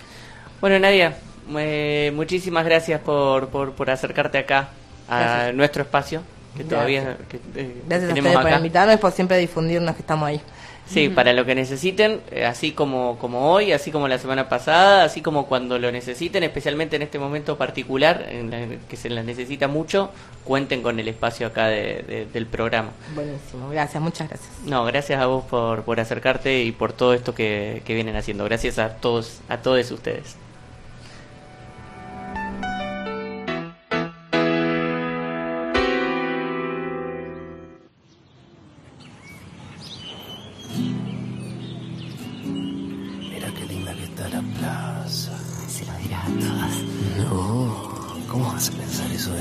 Bueno, 0.61 0.77
Nadia, 0.77 1.15
eh, 1.57 2.11
muchísimas 2.13 2.65
gracias 2.65 2.99
por, 3.01 3.47
por, 3.47 3.71
por 3.73 3.89
acercarte 3.89 4.37
acá 4.39 4.69
a 5.07 5.19
Gracias. 5.19 5.55
nuestro 5.55 5.83
espacio 5.83 6.21
que 6.57 6.63
Gracias. 6.63 6.69
todavía 6.69 7.17
que, 7.29 7.37
eh, 7.55 7.81
Gracias 7.87 8.11
a 8.11 8.13
tenemos 8.13 8.35
ustedes 8.35 8.51
por 8.53 8.57
invitarnos 8.57 8.95
y 8.95 8.97
por 8.97 9.11
siempre 9.11 9.37
difundirnos 9.37 9.95
que 9.95 10.01
estamos 10.01 10.27
ahí. 10.27 10.41
Sí, 10.87 11.07
para 11.07 11.33
lo 11.33 11.45
que 11.45 11.53
necesiten, 11.53 12.19
eh, 12.31 12.47
así 12.47 12.71
como, 12.71 13.19
como 13.19 13.51
hoy, 13.51 13.73
así 13.73 13.91
como 13.91 14.07
la 14.07 14.17
semana 14.17 14.49
pasada, 14.49 15.03
así 15.03 15.21
como 15.21 15.45
cuando 15.45 15.77
lo 15.77 15.91
necesiten, 15.91 16.41
especialmente 16.41 16.95
en 16.95 17.03
este 17.03 17.19
momento 17.19 17.59
particular, 17.59 18.25
en 18.27 18.49
la 18.49 18.65
que 18.89 18.97
se 18.97 19.07
las 19.11 19.23
necesita 19.23 19.67
mucho, 19.67 20.09
cuenten 20.43 20.81
con 20.81 20.99
el 20.99 21.07
espacio 21.07 21.45
acá 21.45 21.67
de- 21.67 22.03
de- 22.07 22.25
del 22.33 22.47
programa. 22.47 22.89
Buenísimo, 23.13 23.69
gracias, 23.69 24.01
muchas 24.01 24.29
gracias. 24.29 24.49
No, 24.65 24.83
gracias 24.85 25.21
a 25.21 25.27
vos 25.27 25.43
por, 25.45 25.83
por 25.83 25.99
acercarte 25.99 26.63
y 26.63 26.71
por 26.71 26.91
todo 26.91 27.13
esto 27.13 27.35
que, 27.35 27.83
que 27.85 27.93
vienen 27.93 28.15
haciendo. 28.15 28.43
Gracias 28.45 28.79
a 28.79 28.95
todos, 28.95 29.41
a 29.47 29.57
todos 29.57 29.91
ustedes. 29.91 30.37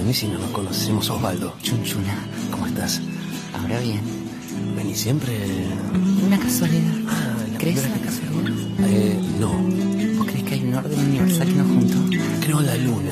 Mí 0.02 0.14
si 0.14 0.26
no 0.28 0.38
nos 0.38 0.50
conocemos, 0.50 1.08
Osvaldo? 1.10 1.54
Chunchuna, 1.62 2.14
¿Cómo 2.50 2.66
estás? 2.66 3.00
ahora 3.58 3.78
bien. 3.80 4.00
Vení 4.76 4.94
siempre. 4.94 5.36
Una 6.26 6.38
casualidad. 6.38 6.92
Ah, 7.08 7.36
la 7.52 7.58
¿Crees 7.58 7.84
en 7.84 7.90
la 7.92 7.98
casualidad? 7.98 8.52
Eh, 8.80 9.18
no, 9.40 9.48
¿Vos 10.18 10.26
crees 10.26 10.44
que 10.44 10.54
hay 10.54 10.62
un 10.62 10.74
orden 10.74 10.98
universal 11.00 11.46
que 11.48 11.54
nos 11.54 11.66
juntó? 11.66 11.96
creo 12.40 12.60
en 12.60 12.66
la 12.66 12.76
luna. 12.76 13.10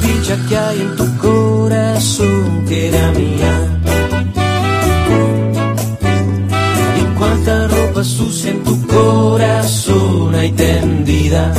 Picha 0.00 0.36
que 0.48 0.56
hay 0.56 0.80
en 0.80 0.96
tu 0.96 1.16
corazón 1.18 2.64
que 2.68 2.88
era 2.88 3.10
mía. 3.12 3.54
Y 7.00 7.18
cuánta 7.18 7.68
ropa 7.68 8.04
sucia 8.04 8.50
en 8.50 8.62
tu 8.64 8.86
corazón 8.86 10.34
hay 10.34 10.52
tendida. 10.52 11.52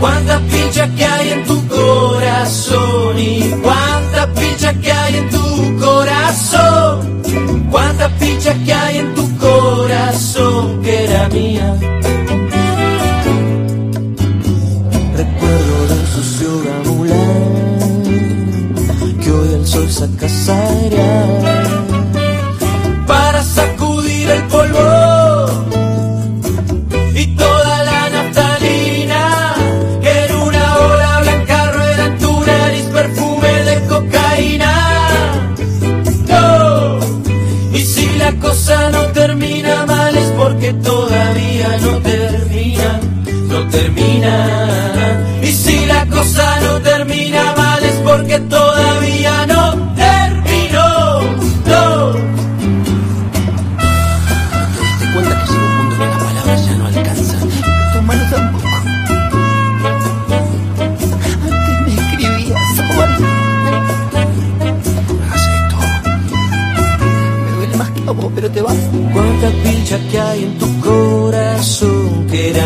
Cuánta 0.00 0.40
picha 0.40 0.88
que 0.94 1.04
hay 1.04 1.30
en 1.32 1.44
tu 1.44 1.68
corazón 1.68 3.18
y 3.18 3.40
cuánta 3.62 4.32
picha 4.34 4.74
que 4.74 4.92
hay 4.92 5.16
en 5.16 5.30
tu 5.30 5.78
corazón. 5.78 7.22
Cuánta 7.70 8.08
picha 8.18 8.54
que 8.64 8.72
hay 8.72 8.98
en 8.98 9.14
tu 9.14 9.38
corazón 9.38 10.82
que 10.82 11.04
era 11.04 11.28
mía. 11.28 11.74
Sol 19.96 20.08
saca 20.10 20.28
cereal 20.28 21.42
para 23.06 23.42
sacudir 23.42 24.28
el 24.28 24.42
polvo 24.52 25.46
y 27.14 27.24
toda 27.42 27.84
la 27.88 28.10
naftalina 28.10 29.54
en 30.02 30.36
una 30.36 30.64
ola 30.88 31.20
blanca 31.22 31.72
rueda 31.72 32.06
en 32.08 32.18
tu 32.18 32.32
nariz 32.44 32.84
perfume 32.98 33.52
de 33.68 33.76
cocaína. 33.92 34.72
No, 36.28 36.98
y 37.72 37.80
si 37.80 38.06
la 38.18 38.32
cosa 38.46 38.90
no 38.90 39.02
termina 39.20 39.86
mal 39.86 40.14
es 40.14 40.30
porque 40.40 40.74
todavía 40.74 41.68
no 41.84 41.92
termina, 42.12 43.00
no 43.48 43.68
termina. 43.68 44.34
Y 45.42 45.52
si 45.52 45.86
la 45.86 46.04
cosa 46.06 46.60
no 46.60 46.80
termina 46.82 47.54
mal 47.56 47.82
es 47.82 47.96
porque 48.04 48.38
todavía 48.40 48.75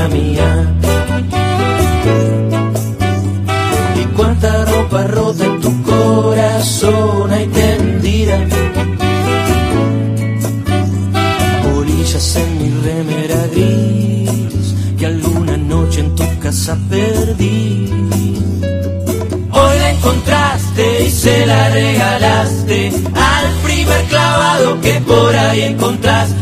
mía. 0.09 0.75
Y 4.01 4.05
cuánta 4.17 4.65
ropa 4.65 5.05
rota 5.05 5.45
en 5.45 5.61
tu 5.61 5.83
corazón 5.83 7.33
hay 7.33 7.47
tendida. 7.47 8.39
Bolillas 11.73 12.37
en 12.37 12.59
mi 12.59 12.71
remera 12.87 13.47
gris 13.53 14.75
que 14.99 15.07
alguna 15.07 15.57
noche 15.57 16.01
en 16.01 16.15
tu 16.15 16.39
casa 16.39 16.77
perdí. 16.89 17.89
Hoy 19.53 19.79
la 19.79 19.91
encontraste 19.91 21.05
y 21.05 21.11
se 21.11 21.47
la 21.47 21.69
regalaste 21.71 22.93
al 23.15 23.47
primer 23.65 24.05
clavado 24.05 24.81
que 24.81 24.95
por 25.01 25.35
ahí 25.37 25.63
encontraste 25.63 26.40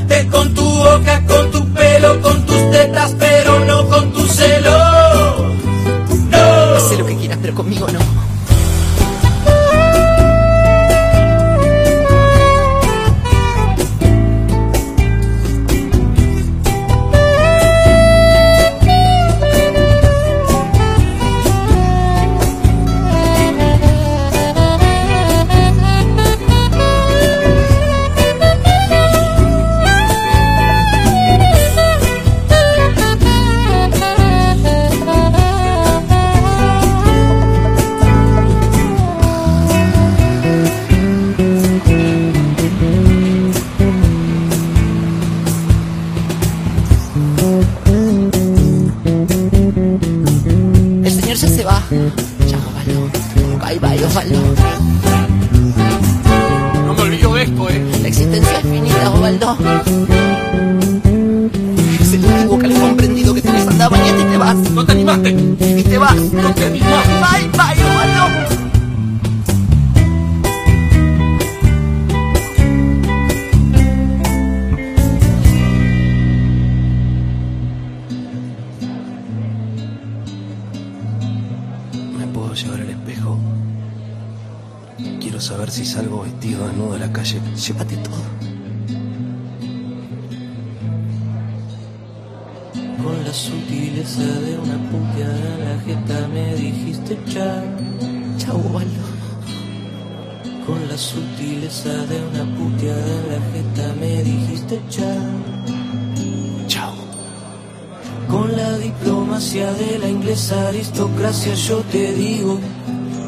aristocracia 110.88 111.54
yo 111.54 111.76
te 111.92 112.12
digo 112.14 112.58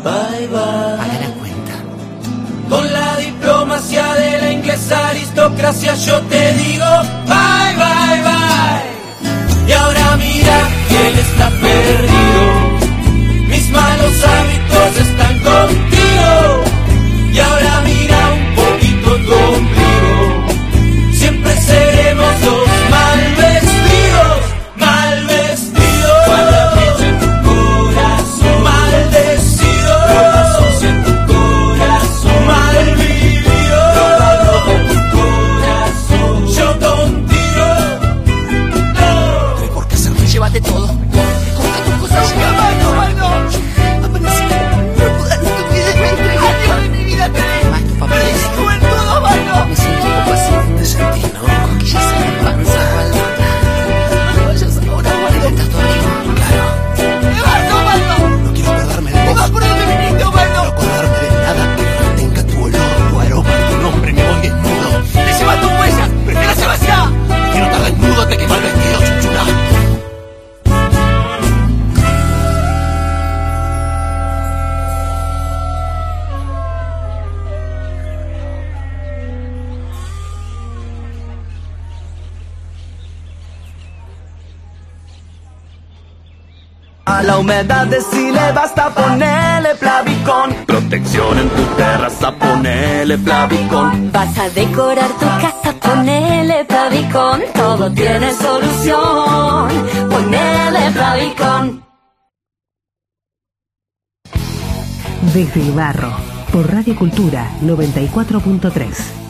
bye 0.03 0.47
bye. 0.49 1.21
la 1.21 1.31
cuenta. 1.39 1.75
Con 2.71 2.93
la 2.93 3.17
diplomacia 3.17 4.15
de 4.15 4.39
la 4.39 4.53
inglesa 4.53 5.09
aristocracia 5.09 5.95
yo 5.95 6.21
te 6.23 6.53
digo 6.55 6.87
bye 7.27 7.75
bye 7.77 8.23
bye. 8.29 9.69
Y 9.69 9.73
ahora 9.73 10.17
mira 10.17 10.69
quién 10.89 11.19
está 11.19 11.51
perdido. 11.51 12.43
Mis 13.49 13.71
malos 13.71 14.25
hábitos 14.25 15.07
están 15.07 15.39
contigo. 15.41 15.90
Plavicón. 93.25 94.13
Vas 94.13 94.39
a 94.39 94.51
decorar 94.51 95.11
tu 95.19 95.27
casa, 95.27 95.75
ponele 95.81 96.65
Plavicón. 96.65 97.41
Todo 97.55 97.91
tiene 97.93 98.33
solución. 98.33 99.69
Ponele 100.11 100.91
Plavicón. 100.93 101.85
Desde 105.35 105.61
el 105.61 105.73
barro, 105.73 106.13
por 106.53 106.73
Radio 106.73 106.97
Cultura 106.97 107.51
94.3. 107.63 109.21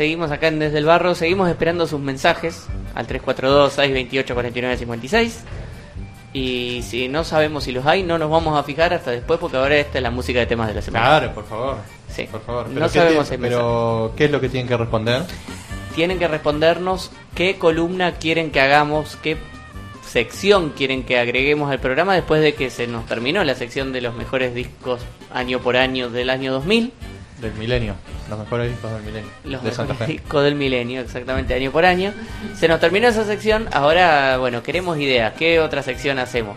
Seguimos 0.00 0.30
acá 0.30 0.48
en 0.48 0.58
Desde 0.58 0.78
el 0.78 0.86
Barro, 0.86 1.14
seguimos 1.14 1.50
esperando 1.50 1.86
sus 1.86 2.00
mensajes 2.00 2.64
al 2.94 3.06
342-628-4956. 3.06 5.32
Y 6.32 6.80
si 6.88 7.08
no 7.08 7.22
sabemos 7.22 7.64
si 7.64 7.72
los 7.72 7.84
hay, 7.84 8.02
no 8.02 8.16
nos 8.16 8.30
vamos 8.30 8.58
a 8.58 8.62
fijar 8.62 8.94
hasta 8.94 9.10
después 9.10 9.38
porque 9.38 9.58
ahora 9.58 9.76
esta 9.76 9.98
es 9.98 10.02
la 10.02 10.10
música 10.10 10.38
de 10.38 10.46
temas 10.46 10.68
de 10.68 10.74
la 10.76 10.80
semana. 10.80 11.04
Claro, 11.04 11.34
por 11.34 11.44
favor. 11.44 11.76
Sí. 12.08 12.26
Por 12.32 12.40
favor. 12.40 12.68
No 12.68 12.74
Pero 12.76 12.86
¿qué 12.86 12.92
sabemos 12.98 13.28
tiene- 13.28 13.48
Pero, 13.48 14.14
¿qué 14.16 14.24
es 14.24 14.30
lo 14.30 14.40
que 14.40 14.48
tienen 14.48 14.68
que 14.68 14.76
responder? 14.78 15.22
Tienen 15.94 16.18
que 16.18 16.28
respondernos 16.28 17.10
qué 17.34 17.58
columna 17.58 18.12
quieren 18.12 18.52
que 18.52 18.60
hagamos, 18.62 19.16
qué 19.16 19.36
sección 20.08 20.70
quieren 20.70 21.02
que 21.02 21.18
agreguemos 21.18 21.70
al 21.70 21.78
programa 21.78 22.14
después 22.14 22.40
de 22.40 22.54
que 22.54 22.70
se 22.70 22.86
nos 22.86 23.04
terminó 23.04 23.44
la 23.44 23.54
sección 23.54 23.92
de 23.92 24.00
los 24.00 24.14
mejores 24.14 24.54
discos 24.54 25.02
año 25.30 25.58
por 25.58 25.76
año 25.76 26.08
del 26.08 26.30
año 26.30 26.54
2000. 26.54 26.90
Del 27.42 27.52
milenio. 27.52 27.96
Los 28.30 28.38
mejores 28.38 28.70
discos 28.70 28.92
del 28.92 29.02
milenio. 29.02 29.30
Los 29.44 29.62
de 29.62 29.72
Santa 29.72 29.92
mejores 29.92 30.06
Fe. 30.06 30.12
discos 30.22 30.44
del 30.44 30.54
milenio, 30.54 31.00
exactamente, 31.02 31.52
año 31.54 31.70
por 31.70 31.84
año. 31.84 32.12
Se 32.56 32.68
nos 32.68 32.80
terminó 32.80 33.08
esa 33.08 33.24
sección, 33.24 33.68
ahora, 33.72 34.38
bueno, 34.38 34.62
queremos 34.62 34.96
ideas. 34.98 35.34
¿Qué 35.36 35.60
otra 35.60 35.82
sección 35.82 36.18
hacemos? 36.18 36.56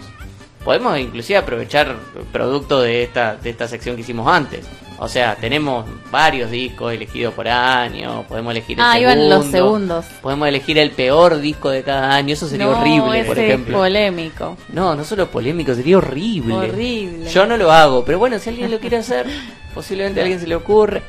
podemos 0.63 0.97
inclusive 0.97 1.35
aprovechar 1.37 1.93
producto 2.31 2.79
de 2.81 3.03
esta, 3.03 3.35
de 3.35 3.49
esta 3.49 3.67
sección 3.67 3.97
que 3.97 4.01
hicimos 4.01 4.25
antes. 4.33 4.65
O 4.97 5.09
sea, 5.09 5.35
tenemos 5.35 5.85
varios 6.09 6.49
discos 6.51 6.93
elegidos 6.93 7.33
por 7.33 7.49
año, 7.49 8.23
podemos 8.29 8.51
elegir 8.51 8.77
el 8.79 8.85
Ah, 8.85 8.93
segundo, 8.93 9.01
iban 9.13 9.29
los 9.29 9.45
segundos. 9.47 10.05
podemos 10.21 10.47
elegir 10.47 10.77
el 10.77 10.91
peor 10.91 11.39
disco 11.41 11.69
de 11.69 11.83
cada 11.83 12.15
año, 12.15 12.31
eso 12.33 12.47
sería 12.47 12.67
No, 12.67 12.79
horrible, 12.79 13.25
por 13.25 13.37
ese 13.37 13.45
ejemplo. 13.47 13.77
polémico. 13.79 14.55
No, 14.69 14.95
no 14.95 15.03
solo 15.03 15.29
polémico, 15.29 15.75
sería 15.75 15.97
horrible. 15.97 16.53
Horrible. 16.53 17.29
Yo 17.29 17.45
no 17.45 17.57
lo 17.57 17.69
hago, 17.69 18.05
pero 18.05 18.17
bueno, 18.19 18.39
si 18.39 18.49
alguien 18.49 18.71
lo 18.71 18.79
quiere 18.79 18.95
hacer, 18.95 19.25
posiblemente 19.73 20.21
a 20.21 20.23
alguien 20.23 20.39
se 20.39 20.47
le 20.47 20.55
ocurre. 20.55 21.01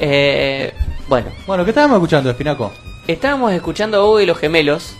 Eh, 0.00 0.72
bueno, 1.08 1.28
Bueno, 1.46 1.64
¿qué 1.64 1.70
estábamos 1.70 1.96
escuchando, 1.96 2.30
Espinaco? 2.30 2.72
estábamos 3.06 3.52
escuchando 3.52 3.98
a 3.98 4.04
Hugo 4.04 4.20
y 4.20 4.26
los 4.26 4.38
Gemelos 4.38 4.94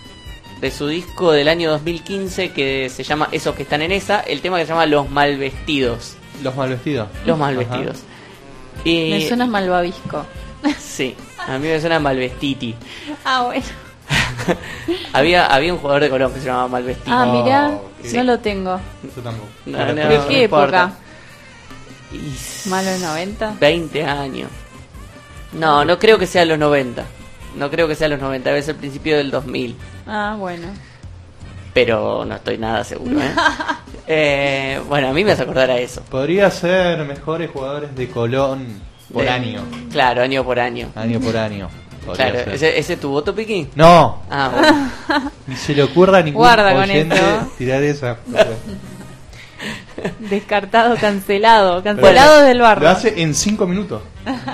de 0.61 0.71
su 0.71 0.89
disco 0.89 1.33
del 1.33 1.49
año 1.49 1.71
2015 1.71 2.51
que 2.53 2.91
se 2.91 3.03
llama 3.03 3.29
Esos 3.33 3.55
que 3.55 3.63
están 3.63 3.81
en 3.83 3.93
esa, 3.93 4.21
el 4.21 4.41
tema 4.43 4.59
que 4.59 4.65
se 4.65 4.71
llama 4.73 4.85
Los 4.87 5.09
Malvestidos. 5.11 6.17
Los 6.43 6.55
mal 6.57 6.69
vestidos. 6.71 7.09
Los 7.25 7.39
Malvestidos. 7.39 7.99
Y 8.85 9.11
Me 9.11 9.27
suena 9.29 9.47
malvavisco. 9.47 10.25
sí, 10.79 11.15
a 11.39 11.59
mí 11.59 11.69
me 11.69 11.81
suena 11.81 11.99
Malvestiti. 11.99 12.75
Ah, 13.25 13.43
bueno. 13.45 13.65
Había 15.13 15.47
había 15.47 15.73
un 15.73 15.79
jugador 15.81 16.03
de 16.03 16.11
Colón 16.11 16.33
que 16.33 16.41
se 16.41 16.47
llamaba 16.47 16.69
Malvestiti. 16.69 17.11
Ah, 17.13 17.27
mirá, 17.27 17.79
sí. 18.03 18.17
no 18.17 18.25
lo 18.25 18.39
tengo. 18.41 18.81
Yo 19.17 19.23
tampoco. 19.23 19.49
No, 19.67 19.79
no, 19.79 19.93
no 19.95 20.29
¿Qué 20.29 20.43
importa. 20.45 20.85
época? 20.85 20.93
Y 22.13 22.69
¿Malo 22.69 22.91
90? 22.99 23.55
20 23.61 24.05
años. 24.05 24.51
No, 25.53 25.85
no 25.85 25.99
creo 25.99 26.19
que 26.19 26.27
sea 26.27 26.45
los 26.45 26.59
90. 26.59 27.05
No 27.57 27.71
creo 27.71 27.89
que 27.89 27.95
sea 27.97 28.09
los 28.09 28.21
90, 28.21 28.49
debe 28.51 28.63
ser 28.63 28.75
el 28.77 28.81
principio 28.81 29.17
del 29.17 29.31
2000. 29.31 29.77
Ah, 30.07 30.37
bueno. 30.39 30.69
Pero 31.75 32.25
no 32.25 32.35
estoy 32.37 32.59
nada 32.59 32.85
seguro, 32.85 33.21
¿eh? 33.21 33.31
Eh, 34.13 34.81
bueno, 34.89 35.09
a 35.09 35.13
mí 35.13 35.23
me 35.23 35.31
hace 35.33 35.43
acordar 35.43 35.71
a 35.71 35.79
eso. 35.79 36.03
Podría 36.11 36.51
ser 36.51 36.99
mejores 37.05 37.49
jugadores 37.49 37.95
de 37.95 38.09
Colón 38.09 38.67
por 39.13 39.23
De- 39.23 39.29
año. 39.31 39.63
Claro, 39.93 40.23
año 40.23 40.43
por 40.43 40.59
año. 40.59 40.89
Año 40.97 41.21
por 41.21 41.37
año. 41.37 41.69
Podría 42.05 42.33
Claro. 42.33 42.51
¿ese, 42.51 42.77
¿ese 42.77 42.95
es 42.95 43.01
tu 43.01 43.11
voto, 43.11 43.33
Piqui? 43.33 43.69
No, 43.77 44.21
Ah, 44.29 44.51
bueno. 45.09 45.31
ni 45.47 45.55
se 45.55 45.75
le 45.77 45.85
ocurra 45.85 46.19
a 46.19 46.23
ningún 46.23 46.41
Guarda 46.41 46.73
con 46.73 46.83
oyente 46.83 47.15
esto. 47.15 47.53
tirar 47.57 47.83
esa. 47.85 48.17
Descartado, 50.19 50.97
cancelado. 50.97 51.83
Cancelado 51.83 52.41
del 52.43 52.61
barro. 52.61 52.83
Lo 52.83 52.89
hace 52.89 53.23
en 53.23 53.35
5 53.35 53.67
minutos. 53.67 54.03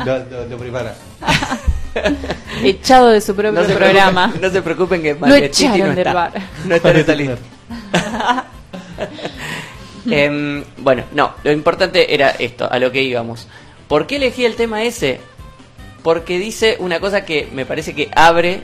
Lo, 0.04 0.18
lo- 0.18 0.46
lo 0.48 0.56
prepara. 0.58 0.94
Echado 2.62 3.08
de 3.08 3.20
su 3.20 3.34
propio 3.34 3.52
No 3.60 3.64
se 3.66 3.74
programa. 3.74 4.28
preocupen- 4.32 4.40
no 4.40 4.50
se 4.50 4.62
preocupen 4.62 5.02
que 5.02 5.10
echaron 5.10 5.78
no 5.80 5.86
del 5.86 5.98
está. 5.98 6.12
bar. 6.12 6.32
No 6.64 6.74
está 6.74 6.90
en 6.90 7.18
lista. 7.18 7.36
Em, 10.08 10.62
bueno, 10.78 11.02
no, 11.12 11.32
lo 11.42 11.50
importante 11.50 12.14
era 12.14 12.30
esto, 12.30 12.70
a 12.70 12.78
lo 12.78 12.92
que 12.92 13.02
íbamos. 13.02 13.48
¿Por 13.88 14.06
qué 14.06 14.16
elegí 14.16 14.44
el 14.44 14.54
tema 14.54 14.84
ese? 14.84 15.20
Porque 16.04 16.38
dice 16.38 16.76
una 16.78 17.00
cosa 17.00 17.24
que 17.24 17.48
me 17.52 17.66
parece 17.66 17.92
que 17.94 18.08
abre 18.14 18.60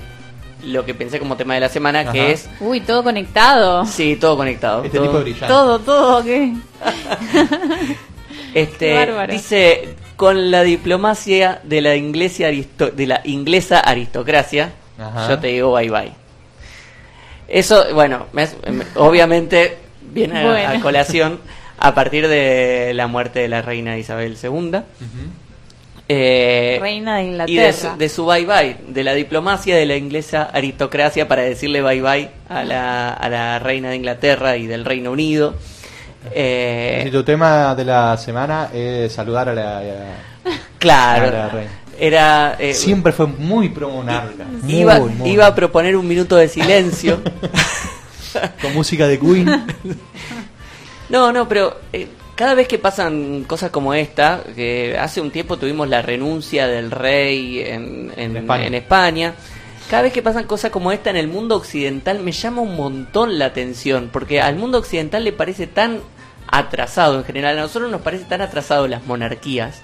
lo 0.65 0.85
que 0.85 0.95
pensé 0.95 1.19
como 1.19 1.37
tema 1.37 1.55
de 1.55 1.61
la 1.61 1.69
semana, 1.69 2.01
Ajá. 2.01 2.13
que 2.13 2.31
es, 2.31 2.49
Uy, 2.61 2.81
todo 2.81 3.03
conectado. 3.03 3.85
sí, 3.87 4.15
todo 4.15 4.37
conectado. 4.37 4.85
Este 4.85 4.99
todo- 4.99 5.07
tipo 5.09 5.19
brillante. 5.21 5.47
Todo, 5.49 5.79
todo, 5.81 6.23
¿qué? 6.25 6.53
Este, 8.55 8.89
Qué 8.91 8.95
bárbaro. 8.95 9.33
dice, 9.33 9.95
con 10.17 10.51
la 10.51 10.63
diplomacia 10.63 11.61
de 11.65 11.81
la, 11.81 11.97
inglesa 11.97 12.45
aristo- 12.49 12.91
de 12.91 13.07
la 13.07 13.21
inglesa 13.25 13.81
aristocracia, 13.81 14.73
Ajá. 14.99 15.29
yo 15.31 15.39
te 15.39 15.49
digo 15.49 15.73
bye 15.73 15.91
bye. 15.91 16.13
Eso, 17.49 17.85
bueno, 17.95 18.27
me 18.33 18.47
obviamente 18.95 19.77
viene 20.11 20.41
a- 20.67 20.81
colación 20.81 21.39
a 21.79 21.95
partir 21.95 22.29
de 22.29 22.93
la 22.95 23.07
muerte 23.09 23.41
de 23.41 23.49
la 23.49 23.61
reina 23.63 23.99
Isabel 23.99 24.37
II. 24.43 24.79
Eh, 26.09 26.79
Reina 26.81 27.17
de 27.17 27.23
y 27.23 27.27
de 27.27 27.31
Inglaterra. 27.31 27.73
su, 27.93 27.99
de 27.99 28.09
su 28.09 28.27
bye 28.27 28.45
bye, 28.45 28.77
de 28.89 29.05
la 29.05 29.15
diplomacia 29.15 29.77
de 29.77 29.87
la 29.87 29.97
inglesa 29.97 30.43
aristocracia 30.53 31.27
para 31.29 31.43
decirle 31.43 31.81
bye 31.81 32.03
bye 32.03 32.29
a 32.49 32.65
la, 32.65 33.13
a 33.15 33.29
la 33.29 33.59
reina 33.61 33.91
de 33.91 33.97
Inglaterra 33.97 34.57
y 34.57 34.67
del 34.67 34.85
Reino 34.85 35.13
Unido. 35.13 35.55
Eh, 36.31 37.05
Y 37.07 37.11
tu 37.11 37.23
tema 37.25 37.75
de 37.75 37.85
la 37.85 38.17
semana 38.17 38.69
es 38.73 39.13
saludar 39.13 39.49
a 39.49 39.55
la. 39.55 39.79
a- 39.79 39.83
Claro. 40.79 41.27
a 41.29 41.31
la 41.31 41.49
reina. 41.49 41.71
Era. 41.99 42.57
eh, 42.59 42.75
Siempre 42.75 43.13
fue 43.13 43.27
muy 43.27 43.69
pro 43.69 43.91
monarca. 43.91 44.45
Muy, 44.63 44.75
iba, 44.75 44.99
muy. 44.99 45.31
iba 45.31 45.47
a 45.47 45.55
proponer 45.55 45.97
un 45.97 46.07
minuto 46.09 46.37
de 46.37 46.49
silencio. 46.49 47.21
Con 48.63 48.75
música 48.75 49.07
de 49.07 49.19
Queen. 49.21 49.67
no, 51.11 51.33
no, 51.33 51.47
pero 51.49 51.77
eh, 51.93 52.09
cada 52.35 52.55
vez 52.55 52.67
que 52.67 52.79
pasan 52.79 53.45
cosas 53.47 53.71
como 53.71 53.93
esta, 53.95 54.43
que 54.57 54.97
hace 54.99 55.21
un 55.21 55.31
tiempo 55.31 55.59
tuvimos 55.59 55.89
la 55.89 56.01
renuncia 56.03 56.67
del 56.67 56.91
rey 56.91 57.61
en, 57.61 58.13
en- 58.17 58.31
En 58.31 58.37
España. 58.39 58.67
en 58.67 58.75
España, 58.75 59.35
Cada 59.93 60.05
vez 60.05 60.15
que 60.15 60.23
pasan 60.23 60.45
cosas 60.45 60.71
como 60.71 60.91
esta 60.91 61.11
en 61.11 61.17
el 61.17 61.29
mundo 61.29 61.55
occidental 61.55 62.21
me 62.21 62.33
llama 62.33 62.63
un 62.63 62.77
montón 62.77 63.39
la 63.39 63.45
atención, 63.45 64.09
porque 64.11 64.41
al 64.41 64.57
mundo 64.57 64.79
occidental 64.79 65.23
le 65.23 65.35
parece 65.35 65.67
tan 65.67 66.01
atrasado 66.47 67.19
en 67.19 67.25
general, 67.25 67.59
a 67.59 67.61
nosotros 67.61 67.91
nos 67.91 68.01
parece 68.01 68.25
tan 68.25 68.41
atrasado 68.41 68.89
las 68.89 69.05
monarquías. 69.05 69.83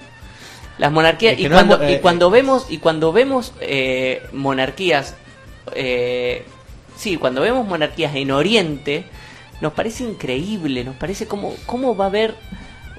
Las 0.79 0.91
monarquías 0.91 1.33
Es 1.33 1.37
que 1.37 1.43
y, 1.43 1.49
no 1.49 1.57
cuando, 1.57 1.87
y 1.87 1.93
eh, 1.93 2.01
cuando 2.01 2.31
vemos 2.31 2.65
y 2.71 2.79
cuando 2.79 3.13
vemos 3.13 3.53
eh, 3.61 4.23
monarquías 4.33 5.13
eh, 5.75 6.43
sí 6.95 7.17
cuando 7.17 7.41
vemos 7.41 7.67
monarquías 7.67 8.15
en 8.15 8.31
Oriente 8.31 9.03
nos 9.61 9.73
parece 9.73 10.05
increíble 10.05 10.83
nos 10.83 10.95
parece 10.95 11.27
como 11.27 11.53
cómo 11.67 11.95
va 11.95 12.05
a 12.05 12.07
haber 12.07 12.33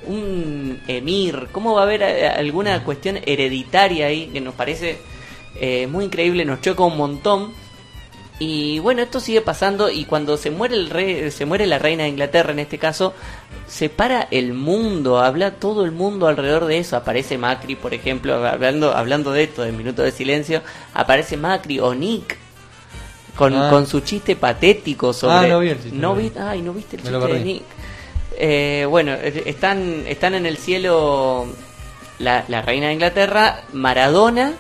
un 0.07 0.81
emir 0.87 1.49
cómo 1.51 1.75
va 1.75 1.81
a 1.81 1.85
haber 1.87 2.03
eh, 2.03 2.29
alguna 2.29 2.85
cuestión 2.85 3.19
hereditaria 3.27 4.07
ahí 4.07 4.29
que 4.29 4.41
nos 4.41 4.55
parece 4.55 4.99
eh, 5.57 5.87
muy 5.87 6.05
increíble 6.05 6.45
nos 6.45 6.61
choca 6.61 6.83
un 6.85 6.97
montón. 6.97 7.53
Y 8.43 8.79
bueno 8.79 9.03
esto 9.03 9.21
sigue 9.21 9.43
pasando 9.43 9.91
y 9.91 10.07
cuando 10.07 10.39
se 10.39 10.51
muere 10.51 10.75
el 10.75 10.89
rey 10.89 11.31
se 11.31 11.45
muere 11.45 11.67
la 11.67 11.79
reina 11.79 12.05
de 12.05 12.09
Inglaterra 12.09 12.53
en 12.53 12.59
este 12.59 12.79
caso 12.79 13.13
se 13.69 13.91
para 13.91 14.29
el 14.31 14.55
mundo 14.55 15.19
habla 15.21 15.51
todo 15.57 15.85
el 15.85 15.93
mundo 15.93 16.27
alrededor 16.27 16.65
de 16.65 16.79
eso. 16.79 16.97
Aparece 16.97 17.37
Macri 17.37 17.75
por 17.77 17.93
ejemplo 17.93 18.47
hablando 18.47 18.95
hablando 18.97 19.31
de 19.33 19.43
esto 19.43 19.61
de 19.61 19.73
minuto 19.73 20.01
de 20.03 20.11
silencio 20.11 20.63
aparece 20.95 21.37
Macri 21.37 21.81
o 21.81 21.95
Nick 21.95 22.39
con, 23.37 23.53
Ah. 23.55 23.69
con 23.69 23.87
su 23.87 24.01
chiste 24.01 24.37
patético 24.37 25.13
sobre 25.13 25.35
Ah, 25.35 25.47
no 25.47 25.61
vi 25.61 25.69
el 25.69 25.83
chiste, 25.83 25.97
no 25.99 26.15
vi- 26.15 26.33
ay 26.39 26.63
no 26.63 26.73
viste 26.73 26.97
el 26.97 27.03
Me 27.03 27.11
chiste 27.11 27.33
de. 27.35 27.41
Nick. 27.45 27.63
Eh, 28.39 28.87
bueno 28.89 29.13
eh, 29.13 29.43
están 29.45 30.05
están 30.07 30.33
en 30.35 30.47
el 30.47 30.57
cielo 30.57 31.47
la, 32.19 32.45
la 32.49 32.63
reina 32.63 32.87
de 32.87 32.95
Inglaterra 32.95 33.65
Maradona 33.75 34.55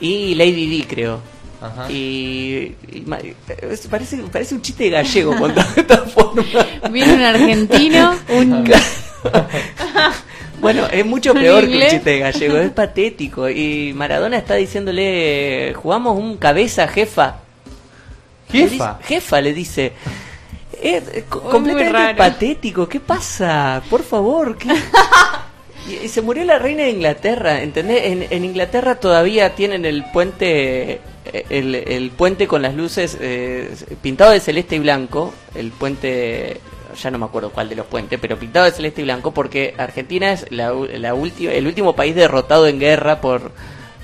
y 0.00 0.34
Lady 0.34 0.66
Di 0.66 0.82
creo. 0.84 1.20
Ajá. 1.60 1.90
y, 1.90 2.76
parece 3.90 4.18
parece 4.30 4.54
un 4.54 4.60
chiste 4.60 4.90
gallego 4.90 5.34
cuando 5.38 5.62
de 5.74 5.80
esta 5.80 5.98
forma 6.04 6.44
Viene 6.90 7.14
un 7.14 7.22
argentino, 7.22 8.14
un... 8.28 8.70
bueno 10.60 10.86
es 10.92 11.04
mucho 11.06 11.32
¿Un 11.32 11.40
peor 11.40 11.66
que 11.66 11.76
un 11.76 11.88
chiste 11.88 12.18
gallego 12.18 12.58
es 12.58 12.70
patético. 12.72 13.48
Y 13.48 13.92
Maradona 13.94 14.36
está 14.36 14.54
diciéndole 14.54 15.72
jugamos 15.76 16.18
un 16.18 16.36
cabeza 16.36 16.86
jefa 16.88 17.36
Le 18.52 18.58
dice- 18.64 18.72
Jefa. 18.74 18.98
jefa 19.02 19.40
le 19.40 19.52
dice. 19.54 19.92
Es 20.82 21.24
completamente 21.30 22.14
patético. 22.16 22.86
Qué 22.86 23.00
pasa 23.00 23.82
por 23.88 24.02
favor 24.02 24.58
¿qué? 24.58 24.68
Y, 25.88 26.04
y 26.04 26.08
se 26.08 26.20
murió 26.22 26.44
la 26.44 26.58
reina 26.58 26.82
de 26.84 26.90
Inglaterra, 26.90 27.62
¿entendés? 27.62 28.04
En, 28.06 28.26
en 28.28 28.44
Inglaterra 28.44 28.96
todavía 28.96 29.54
tienen 29.54 29.84
el 29.84 30.04
puente, 30.12 31.00
eh, 31.26 31.44
el, 31.50 31.74
el 31.74 32.10
puente 32.10 32.48
con 32.48 32.62
las 32.62 32.74
luces 32.74 33.16
eh, 33.20 33.70
pintado 34.02 34.32
de 34.32 34.40
celeste 34.40 34.76
y 34.76 34.78
blanco, 34.80 35.32
el 35.54 35.70
puente, 35.70 36.60
ya 37.00 37.10
no 37.10 37.18
me 37.18 37.26
acuerdo 37.26 37.50
cuál 37.50 37.68
de 37.68 37.76
los 37.76 37.86
puentes, 37.86 38.18
pero 38.20 38.36
pintado 38.38 38.64
de 38.64 38.72
celeste 38.72 39.02
y 39.02 39.04
blanco 39.04 39.32
porque 39.32 39.74
Argentina 39.78 40.32
es 40.32 40.46
la, 40.50 40.72
la 40.72 41.14
última, 41.14 41.52
el 41.52 41.66
último 41.66 41.94
país 41.94 42.14
derrotado 42.16 42.66
en 42.66 42.80
guerra 42.80 43.20
por, 43.20 43.52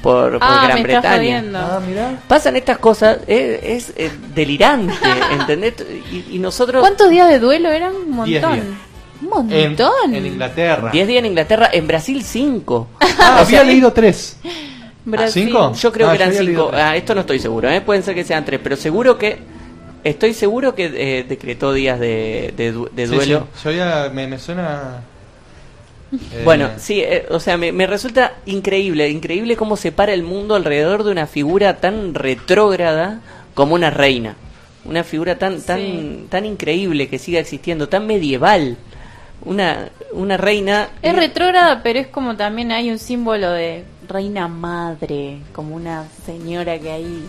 por, 0.03 0.33
por 0.35 0.39
Ah, 0.41 0.65
Gran 0.69 0.83
me 0.83 0.93
estás 0.93 1.19
Bretaña. 1.19 1.45
Ah, 1.55 1.81
mirá. 1.85 2.21
Pasan 2.29 2.55
estas 2.57 2.79
cosas, 2.79 3.19
es, 3.27 3.61
es, 3.89 3.93
eh, 3.97 4.11
delirante, 4.35 4.95
¿entendés? 5.33 5.75
Y, 6.13 6.37
y 6.37 6.39
nosotros... 6.39 6.81
¿Cuántos 6.81 7.11
días 7.11 7.29
de 7.29 7.41
duelo 7.41 7.71
eran? 7.71 7.93
Un 7.95 8.25
Diez 8.25 8.41
montón. 8.43 8.55
días. 8.61 8.77
En, 9.41 9.69
montón. 9.69 10.15
en 10.15 10.27
Inglaterra. 10.27 10.91
10 10.93 11.07
días 11.07 11.19
en 11.21 11.27
Inglaterra, 11.27 11.71
en 11.73 11.87
Brasil 11.87 12.23
5. 12.23 12.89
Ah, 13.19 13.41
había 13.41 13.63
leído 13.63 13.93
tres. 13.93 14.37
Brasil. 15.05 15.45
¿Cinco? 15.47 15.73
Yo 15.75 15.93
creo 15.93 16.09
Ah, 16.09 16.11
que 16.11 16.17
eran 16.17 16.31
yo 16.33 16.39
había 16.39 16.43
leído 16.49 16.63
cinco. 16.65 16.71
tres. 16.77 16.85
Ah, 16.85 16.97
esto 16.97 17.15
no 17.15 17.21
estoy 17.21 17.39
seguro, 17.39 17.69
¿eh? 17.71 17.81
pueden 17.81 18.03
ser 18.03 18.15
que 18.17 18.25
sean 18.25 18.45
tres, 18.45 18.61
pero 18.63 18.77
seguro 18.77 19.17
que. 19.19 19.39
Estoy 20.05 20.35
seguro 20.35 20.75
que 20.75 20.91
eh, 20.93 21.25
decretó 21.29 21.73
días 21.73 22.01
de, 22.01 22.53
de 22.57 22.73
du- 22.73 22.91
de 22.93 23.07
Sí, 23.07 23.15
duelo. 23.15 23.47
sí. 23.55 23.61
Yo 23.65 23.71
ya 23.71 24.11
me, 24.13 24.27
me 24.27 24.39
suena. 24.41 25.03
eh, 26.13 26.43
Bueno, 26.45 26.71
sí, 26.79 27.01
eh, 27.01 27.27
o 27.31 27.39
sea, 27.39 27.57
me, 27.57 27.71
me 27.73 27.87
resulta 27.87 28.35
increíble, 28.47 29.09
increíble 29.09 29.55
cómo 29.57 29.77
se 29.77 29.93
para 29.93 30.13
el 30.13 30.25
mundo 30.25 30.57
alrededor 30.57 31.05
de 31.05 31.13
una 31.13 31.27
figura 31.29 31.77
tan 31.79 32.15
retrógrada 32.15 33.21
como 33.55 33.75
una 33.77 33.91
reina. 33.91 34.35
una 34.85 35.05
figura 35.05 35.39
tan 35.39 35.61
tan 35.61 36.27
tan 36.29 36.45
increíble 36.45 37.07
que 37.09 37.19
siga 37.21 37.39
existiendo, 37.39 37.89
tan 37.89 38.07
medieval. 38.09 38.77
Una 39.45 39.89
una 40.13 40.37
reina 40.37 40.89
Es 41.03 41.17
retrógrada, 41.17 41.83
pero 41.83 41.99
es 41.99 42.07
como 42.09 42.37
también 42.37 42.71
hay 42.71 42.91
un 42.91 42.99
símbolo 42.99 43.51
de 43.51 43.85
reina 44.09 44.47
madre, 44.49 45.39
como 45.53 45.75
una 45.75 46.05
señora 46.27 46.79
que 46.79 46.91
ahí 46.91 47.29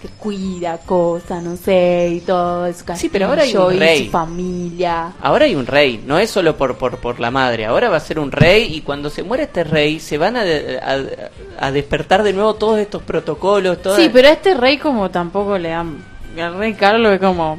que 0.00 0.08
cuida 0.08 0.78
cosas, 0.78 1.42
no 1.42 1.56
sé, 1.58 2.08
y 2.14 2.20
todo, 2.20 2.72
su 2.72 2.84
Sí, 2.94 3.10
pero 3.10 3.26
ahora 3.26 3.42
hay 3.42 3.50
un 3.54 3.56
castillo 3.56 3.72
y 3.72 3.78
rey. 3.78 4.04
su 4.06 4.10
familia. 4.10 5.12
Ahora 5.20 5.44
hay 5.44 5.54
un 5.54 5.66
rey, 5.66 6.02
no 6.06 6.18
es 6.18 6.30
solo 6.30 6.56
por, 6.56 6.78
por, 6.78 6.96
por 6.96 7.20
la 7.20 7.30
madre, 7.30 7.66
ahora 7.66 7.90
va 7.90 7.98
a 7.98 8.00
ser 8.00 8.18
un 8.18 8.32
rey 8.32 8.74
y 8.74 8.80
cuando 8.80 9.10
se 9.10 9.22
muera 9.22 9.42
este 9.42 9.62
rey 9.62 10.00
se 10.00 10.16
van 10.16 10.36
a, 10.38 10.40
a, 10.42 11.66
a 11.66 11.70
despertar 11.70 12.22
de 12.22 12.32
nuevo 12.32 12.54
todos 12.54 12.78
estos 12.78 13.02
protocolos, 13.02 13.82
todas... 13.82 14.00
Sí, 14.00 14.08
pero 14.10 14.28
a 14.28 14.32
este 14.32 14.54
rey 14.54 14.78
como 14.78 15.10
tampoco 15.10 15.58
le 15.58 15.68
dan... 15.68 16.02
Al 16.40 16.56
rey 16.56 16.72
Carlos 16.72 17.12
es 17.12 17.20
como 17.20 17.58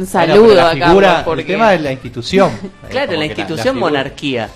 un 0.00 0.06
Bueno, 0.06 0.06
saludo 0.10 0.42
pero 0.48 0.54
la 0.54 0.68
a 0.68 0.72
figura, 0.72 1.06
Carlos. 1.08 1.24
Porque... 1.24 1.40
El 1.42 1.46
tema 1.48 1.70
de 1.70 1.78
la 1.80 1.92
institución. 1.92 2.50
Claro, 2.90 3.06
Como 3.08 3.18
la 3.18 3.26
institución 3.26 3.78
monarquía. 3.78 4.48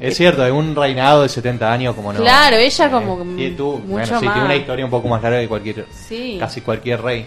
Es 0.00 0.16
cierto, 0.16 0.42
hay 0.42 0.50
un 0.50 0.74
reinado 0.74 1.22
de 1.22 1.28
70 1.28 1.72
años 1.72 1.94
como 1.94 2.12
no. 2.12 2.20
Claro, 2.20 2.56
ella 2.56 2.90
como 2.90 3.24
Y 3.38 3.50
tú, 3.52 3.72
mucho 3.78 3.86
bueno, 3.86 4.06
sí, 4.06 4.24
más. 4.24 4.34
tiene 4.34 4.44
una 4.46 4.56
historia 4.56 4.84
un 4.84 4.90
poco 4.90 5.08
más 5.08 5.22
larga 5.22 5.40
que 5.40 5.48
cualquier, 5.48 5.86
Sí. 6.08 6.36
casi 6.40 6.60
cualquier 6.62 7.00
rey. 7.00 7.26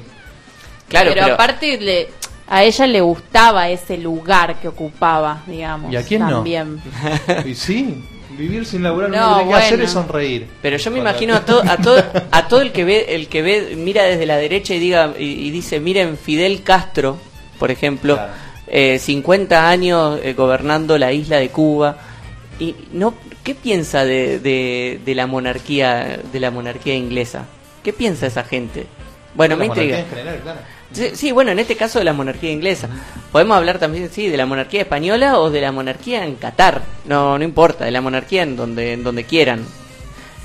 Claro, 0.89 1.11
pero, 1.13 1.23
pero- 1.23 1.33
aparte 1.35 1.77
le, 1.79 2.09
a 2.47 2.63
ella 2.63 2.87
le 2.87 3.01
gustaba 3.01 3.69
ese 3.69 3.97
lugar 3.97 4.59
que 4.59 4.67
ocupaba, 4.67 5.41
digamos. 5.47 5.91
¿Y 5.91 5.95
a 5.95 6.03
quién 6.03 6.21
no? 6.21 6.29
también. 6.29 6.81
y 7.45 7.55
sí, 7.55 8.03
vivir 8.37 8.65
sin 8.65 8.83
laburar 8.83 9.09
No, 9.09 9.39
lo 9.43 9.47
que 9.49 9.53
hacer 9.55 9.69
bueno. 9.71 9.83
es 9.85 9.91
sonreír. 9.91 10.47
Pero 10.61 10.77
yo 10.77 10.91
me 10.91 10.99
imagino 10.99 11.35
a 11.35 11.45
todo, 11.45 11.63
a 11.67 11.77
todo, 11.77 12.03
a 12.31 12.47
todo 12.47 12.61
el 12.61 12.71
que 12.73 12.83
ve, 12.83 13.05
el 13.15 13.27
que 13.29 13.41
ve, 13.41 13.75
mira 13.77 14.03
desde 14.03 14.25
la 14.25 14.35
derecha 14.37 14.73
y 14.73 14.79
diga 14.79 15.13
y, 15.17 15.23
y 15.23 15.51
dice, 15.51 15.79
miren 15.79 16.17
Fidel 16.17 16.63
Castro, 16.63 17.17
por 17.59 17.71
ejemplo, 17.71 18.15
Claro. 18.15 18.31
eh, 18.67 18.99
50 18.99 19.69
años 19.69 20.19
eh, 20.23 20.33
gobernando 20.33 20.97
la 20.97 21.11
isla 21.11 21.37
de 21.37 21.49
Cuba 21.49 21.97
y 22.59 22.75
no, 22.91 23.13
¿qué 23.43 23.55
piensa 23.55 24.03
de, 24.05 24.39
de, 24.39 24.99
de 25.05 25.15
la 25.15 25.27
monarquía, 25.27 26.19
de 26.31 26.39
la 26.39 26.51
monarquía 26.51 26.95
inglesa? 26.95 27.45
¿Qué 27.83 27.93
piensa 27.93 28.27
esa 28.27 28.43
gente? 28.43 28.85
Bueno, 29.35 29.55
La 29.55 29.59
me 29.59 29.65
intriga. 29.67 29.99
en 29.99 30.07
general, 30.09 30.39
claro. 30.41 30.59
Sí, 30.91 31.09
sí, 31.13 31.31
bueno, 31.31 31.51
en 31.51 31.59
este 31.59 31.75
caso 31.75 31.99
de 31.99 32.05
la 32.05 32.13
monarquía 32.13 32.49
inglesa. 32.51 32.87
Podemos 33.31 33.57
hablar 33.57 33.77
también, 33.77 34.09
sí, 34.09 34.29
de 34.29 34.37
la 34.37 34.45
monarquía 34.45 34.81
española 34.81 35.37
o 35.39 35.49
de 35.51 35.61
la 35.61 35.71
monarquía 35.71 36.25
en 36.25 36.35
Qatar. 36.35 36.81
No, 37.05 37.37
no 37.37 37.43
importa, 37.43 37.85
de 37.85 37.91
la 37.91 38.01
monarquía 38.01 38.43
en 38.43 38.55
donde, 38.55 38.93
en 38.93 39.03
donde 39.03 39.25
quieran. 39.25 39.65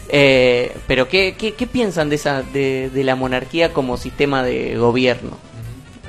Eh, 0.08 0.76
pero 0.86 1.08
¿qué, 1.08 1.36
qué, 1.38 1.54
qué 1.54 1.66
piensan 1.66 2.08
de, 2.10 2.16
esa, 2.16 2.42
de, 2.42 2.90
de 2.92 3.04
la 3.04 3.14
monarquía 3.14 3.72
como 3.72 3.96
sistema 3.96 4.42
de 4.42 4.76
gobierno? 4.76 5.38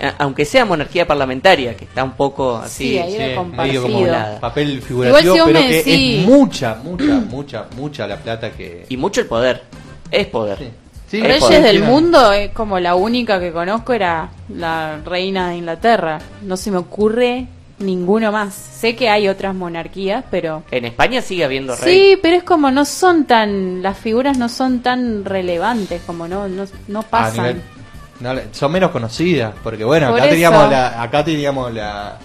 A- 0.02 0.16
Aunque 0.24 0.44
sea 0.46 0.66
monarquía 0.66 1.06
parlamentaria, 1.06 1.76
que 1.78 1.86
está 1.86 2.04
un 2.04 2.14
poco 2.14 2.58
así. 2.58 3.00
Sí, 3.08 3.18
medio 3.56 3.82
como 3.84 4.06
papel 4.42 4.82
figurativo, 4.82 5.36
pero 5.46 5.60
que 5.60 5.84
decís- 5.84 6.20
es 6.22 6.26
mucha, 6.28 6.76
mucha, 6.84 7.06
mucha, 7.30 7.66
mucha 7.78 8.08
la 8.08 8.18
plata 8.18 8.52
que... 8.52 8.86
Y 8.90 8.98
mucho 8.98 9.22
el 9.22 9.28
poder. 9.28 9.62
Es 10.12 10.28
poder. 10.28 10.58
Sí. 10.58 10.70
Sí, 11.08 11.18
Es 11.18 11.24
Reyes 11.28 11.40
poder. 11.44 11.62
del 11.64 11.84
mundo 11.84 12.34
es 12.34 12.50
como 12.52 12.80
la 12.80 12.96
única 12.96 13.40
que 13.40 13.52
conozco 13.52 13.94
era 13.94 14.32
la 14.50 14.98
reina 15.06 15.50
de 15.50 15.58
Inglaterra. 15.58 16.20
No 16.42 16.58
se 16.58 16.72
me 16.72 16.78
ocurre 16.78 17.46
ninguno 17.78 18.32
más. 18.32 18.54
Sé 18.56 18.96
que 18.96 19.10
hay 19.10 19.28
otras 19.28 19.54
monarquías, 19.54 20.24
pero 20.32 20.64
En 20.72 20.86
España 20.86 21.22
sigue 21.22 21.44
habiendo 21.46 21.76
rey. 21.76 21.94
sí, 22.14 22.20
pero 22.20 22.38
es 22.38 22.44
como 22.44 22.72
no 22.72 22.84
son 22.86 23.26
tan 23.26 23.84
las 23.84 23.96
figuras 23.98 24.40
no 24.40 24.50
son 24.50 24.80
tan 24.82 25.24
relevantes, 25.24 26.02
como 26.06 26.28
no 26.28 26.48
no, 26.48 26.66
no 26.88 27.00
a 27.00 27.04
pasan. 27.04 27.46
nivel- 27.46 27.62
no, 28.24 28.40
son 28.52 28.72
menos 28.72 28.92
conocidas, 28.92 29.54
porque 29.64 29.84
bueno, 29.84 30.08
Por 30.08 30.16
acá 30.16 30.26
eso. 30.26 30.34
teníamos, 30.34 30.70
la, 30.72 31.02
acá 31.02 31.24
teníamos 31.26 31.74
la, 31.74 32.18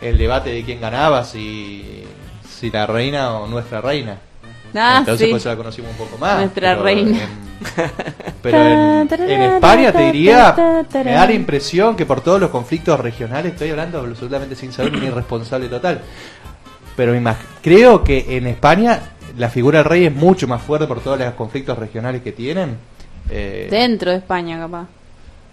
el 0.00 0.18
debate 0.18 0.50
de 0.50 0.64
quién 0.64 0.80
ganaba, 0.80 1.24
si, 1.24 2.04
si 2.48 2.70
la 2.70 2.86
reina 2.86 3.32
o 3.38 3.46
nuestra 3.46 3.80
reina. 3.80 4.18
Ah, 4.74 4.96
Entonces 5.00 5.26
sí. 5.26 5.30
pues 5.30 5.44
la 5.44 5.56
conocimos 5.56 5.90
un 5.92 5.96
poco 5.98 6.18
más. 6.18 6.38
Nuestra 6.38 6.72
pero 6.72 6.82
reina. 6.82 7.18
en- 7.22 7.52
pero 8.42 8.58
en, 8.58 9.08
en 9.30 9.42
España 9.54 9.92
te 9.92 10.10
diría, 10.10 10.54
me 11.04 11.12
da 11.12 11.26
la 11.26 11.32
impresión 11.32 11.94
que 11.94 12.04
por 12.06 12.20
todos 12.20 12.40
los 12.40 12.50
conflictos 12.50 12.98
regionales, 12.98 13.52
estoy 13.52 13.70
hablando 13.70 14.00
absolutamente 14.00 14.56
sin 14.56 14.72
saber, 14.72 14.94
un 14.94 15.04
irresponsable 15.04 15.68
total. 15.68 16.00
Pero 16.96 17.14
creo 17.62 18.02
que 18.02 18.36
en 18.36 18.46
España 18.48 18.98
la 19.38 19.48
figura 19.48 19.78
del 19.78 19.84
rey 19.86 20.06
es 20.06 20.14
mucho 20.14 20.46
más 20.48 20.60
fuerte 20.62 20.86
por 20.86 21.00
todos 21.00 21.18
los 21.18 21.32
conflictos 21.34 21.78
regionales 21.78 22.22
que 22.22 22.32
tienen. 22.32 22.76
Eh, 23.30 23.68
Dentro 23.70 24.10
de 24.10 24.16
España, 24.18 24.58
capaz. 24.58 24.86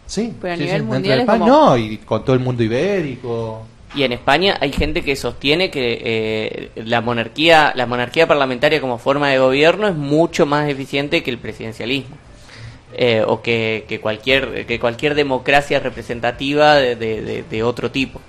Sí, 0.10 0.34
Pero 0.42 0.54
a 0.54 0.58
sí, 0.58 0.64
nivel 0.64 0.82
sí, 0.82 0.88
mundial 0.88 1.18
de 1.20 1.24
es 1.24 1.30
España, 1.30 1.40
como- 1.52 1.66
No, 1.70 1.78
y 1.78 1.98
con 1.98 2.26
todo 2.26 2.36
el 2.36 2.42
mundo 2.42 2.64
ibérico. 2.64 3.62
Y 3.96 4.04
en 4.04 4.12
España 4.12 4.58
hay 4.60 4.72
gente 4.72 5.04
que 5.04 5.16
sostiene 5.16 5.70
que 5.72 6.02
eh, 6.04 6.72
la 6.86 7.02
monarquía, 7.02 7.74
la 7.76 7.86
monarquía 7.86 8.28
parlamentaria 8.28 8.82
como 8.82 8.98
forma 8.98 9.30
de 9.30 9.38
gobierno 9.40 9.88
es 9.88 9.96
mucho 9.96 10.46
más 10.46 10.68
eficiente 10.70 11.22
que 11.24 11.30
el 11.32 11.38
presidencialismo. 11.38 12.16
Eh, 12.94 13.24
o 13.26 13.42
que, 13.44 13.86
que 13.88 14.00
cualquier 14.02 14.66
que 14.66 14.80
cualquier 14.80 15.14
democracia 15.14 15.80
representativa 15.80 16.74
de, 16.76 16.96
de- 16.96 17.22
de- 17.22 17.44
de 17.44 17.64
otro 17.64 17.92
tipo. 17.92 18.20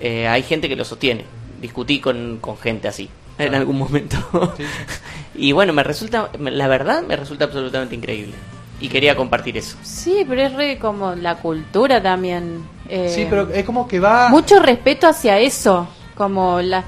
Eh, 0.00 0.28
hay 0.28 0.44
gente 0.44 0.68
que 0.68 0.76
lo 0.76 0.84
sostiene. 0.84 1.24
Discutí 1.60 1.98
con, 1.98 2.38
con 2.40 2.56
gente 2.56 2.86
así 2.86 3.08
en 3.36 3.54
algún 3.54 3.78
momento. 3.78 4.16
y 5.34 5.50
bueno, 5.52 5.72
me 5.72 5.82
resulta, 5.82 6.30
la 6.38 6.68
verdad, 6.68 7.02
me 7.02 7.16
resulta 7.16 7.46
absolutamente 7.46 7.94
increíble. 7.96 8.34
Y 8.80 8.88
quería 8.88 9.14
compartir 9.14 9.56
eso. 9.58 9.76
Sí, 9.82 10.24
pero 10.28 10.42
es 10.42 10.52
re 10.54 10.78
como 10.78 11.14
la 11.14 11.36
cultura 11.36 12.02
también. 12.02 12.64
eh, 12.88 13.12
Sí, 13.14 13.26
pero 13.28 13.50
es 13.50 13.64
como 13.64 13.86
que 13.86 14.00
va... 14.00 14.28
mucho 14.30 14.58
respeto 14.58 15.06
hacia 15.06 15.38
eso, 15.38 15.86
como 16.14 16.60
la, 16.62 16.84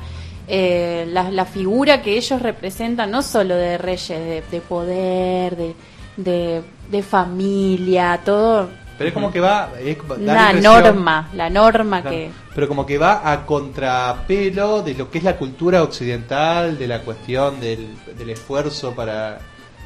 eh, 0.49 1.05
la, 1.09 1.31
la 1.31 1.45
figura 1.45 2.01
que 2.01 2.17
ellos 2.17 2.41
representan, 2.41 3.11
no 3.11 3.23
solo 3.23 3.55
de 3.57 3.77
reyes, 3.79 4.09
de, 4.09 4.43
de 4.51 4.61
poder, 4.63 5.57
de, 5.57 5.75
de, 6.17 6.63
de 6.91 7.03
familia, 7.03 8.21
todo. 8.25 8.69
Pero 8.97 9.09
es 9.09 9.15
como 9.15 9.31
que 9.33 9.41
va... 9.41 9.71
Es, 9.81 9.97
da 10.21 10.53
la 10.53 10.53
norma, 10.53 11.29
la 11.35 11.51
norma 11.51 12.01
Claro, 12.03 12.17
que... 12.17 12.31
Pero 12.55 12.69
como 12.69 12.87
que 12.87 12.99
va 12.99 13.31
a 13.31 13.45
contrapelo 13.47 14.83
de 14.83 14.95
lo 14.95 15.11
que 15.11 15.19
es 15.19 15.25
la 15.25 15.37
cultura 15.37 15.83
occidental, 15.83 16.79
de 16.79 16.87
la 16.87 17.01
cuestión 17.01 17.61
del, 17.61 17.89
del 18.17 18.31
esfuerzo 18.31 18.93
para... 18.95 19.39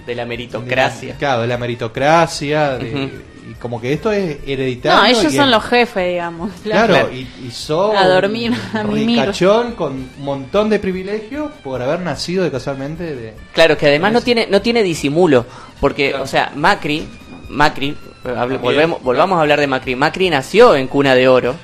De 0.06 0.14
la 0.14 0.24
meritocracia. 0.24 1.16
Claro, 1.18 1.42
de 1.42 1.48
la 1.48 1.58
meritocracia, 1.58 2.78
de- 2.78 3.10
y 3.48 3.54
como 3.60 3.80
que 3.80 3.92
esto 3.92 4.10
es 4.10 4.38
hereditario. 4.46 5.00
No, 5.00 5.06
ellos 5.20 5.32
son 5.32 5.50
los 5.50 5.64
jefes, 5.64 6.08
digamos. 6.08 6.50
Claro, 6.64 6.94
Claro. 6.94 7.12
y, 7.12 7.28
y 7.46 7.50
sos 7.52 7.94
A 7.96 8.06
dormir, 8.08 8.52
un 8.72 8.76
a 8.78 8.82
ricachón 8.82 9.72
con 9.72 9.92
un 9.92 10.10
montón 10.18 10.68
de 10.68 10.78
privilegios 10.80 11.50
por 11.62 11.80
haber 11.80 12.00
nacido 12.00 12.42
de 12.44 12.50
casualmente 12.50 13.04
de... 13.14 13.34
Claro, 13.52 13.76
que 13.76 13.86
además 13.86 14.12
no 14.12 14.20
tiene, 14.20 14.46
no 14.50 14.60
tiene 14.62 14.82
disimulo, 14.82 15.46
porque, 15.80 16.14
o 16.14 16.26
sea, 16.26 16.50
Macri, 16.56 17.06
Macri, 17.48 17.90
eh, 18.24 18.28
hable- 18.36 18.58
volvemos, 18.58 19.00
volvamos 19.02 19.38
a 19.38 19.42
hablar 19.42 19.60
de 19.60 19.66
Macri. 19.68 19.94
Macri 19.94 20.28
nació 20.30 20.74
en 20.74 20.88
cuna 20.88 21.14
de 21.14 21.28
oro, 21.28 21.54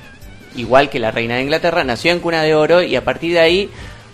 igual 0.55 0.89
que 0.89 0.99
la 0.99 1.11
reina 1.11 1.35
de 1.35 1.41
Inglaterra, 1.43 1.83
nació 1.83 2.11
en 2.13 2.19
cuna 2.19 2.43
de 2.43 2.55
oro 2.55 2.81
y 2.81 2.95
a 2.95 3.03
partir 3.03 3.33
de 3.33 3.39
ahí, 3.41 3.69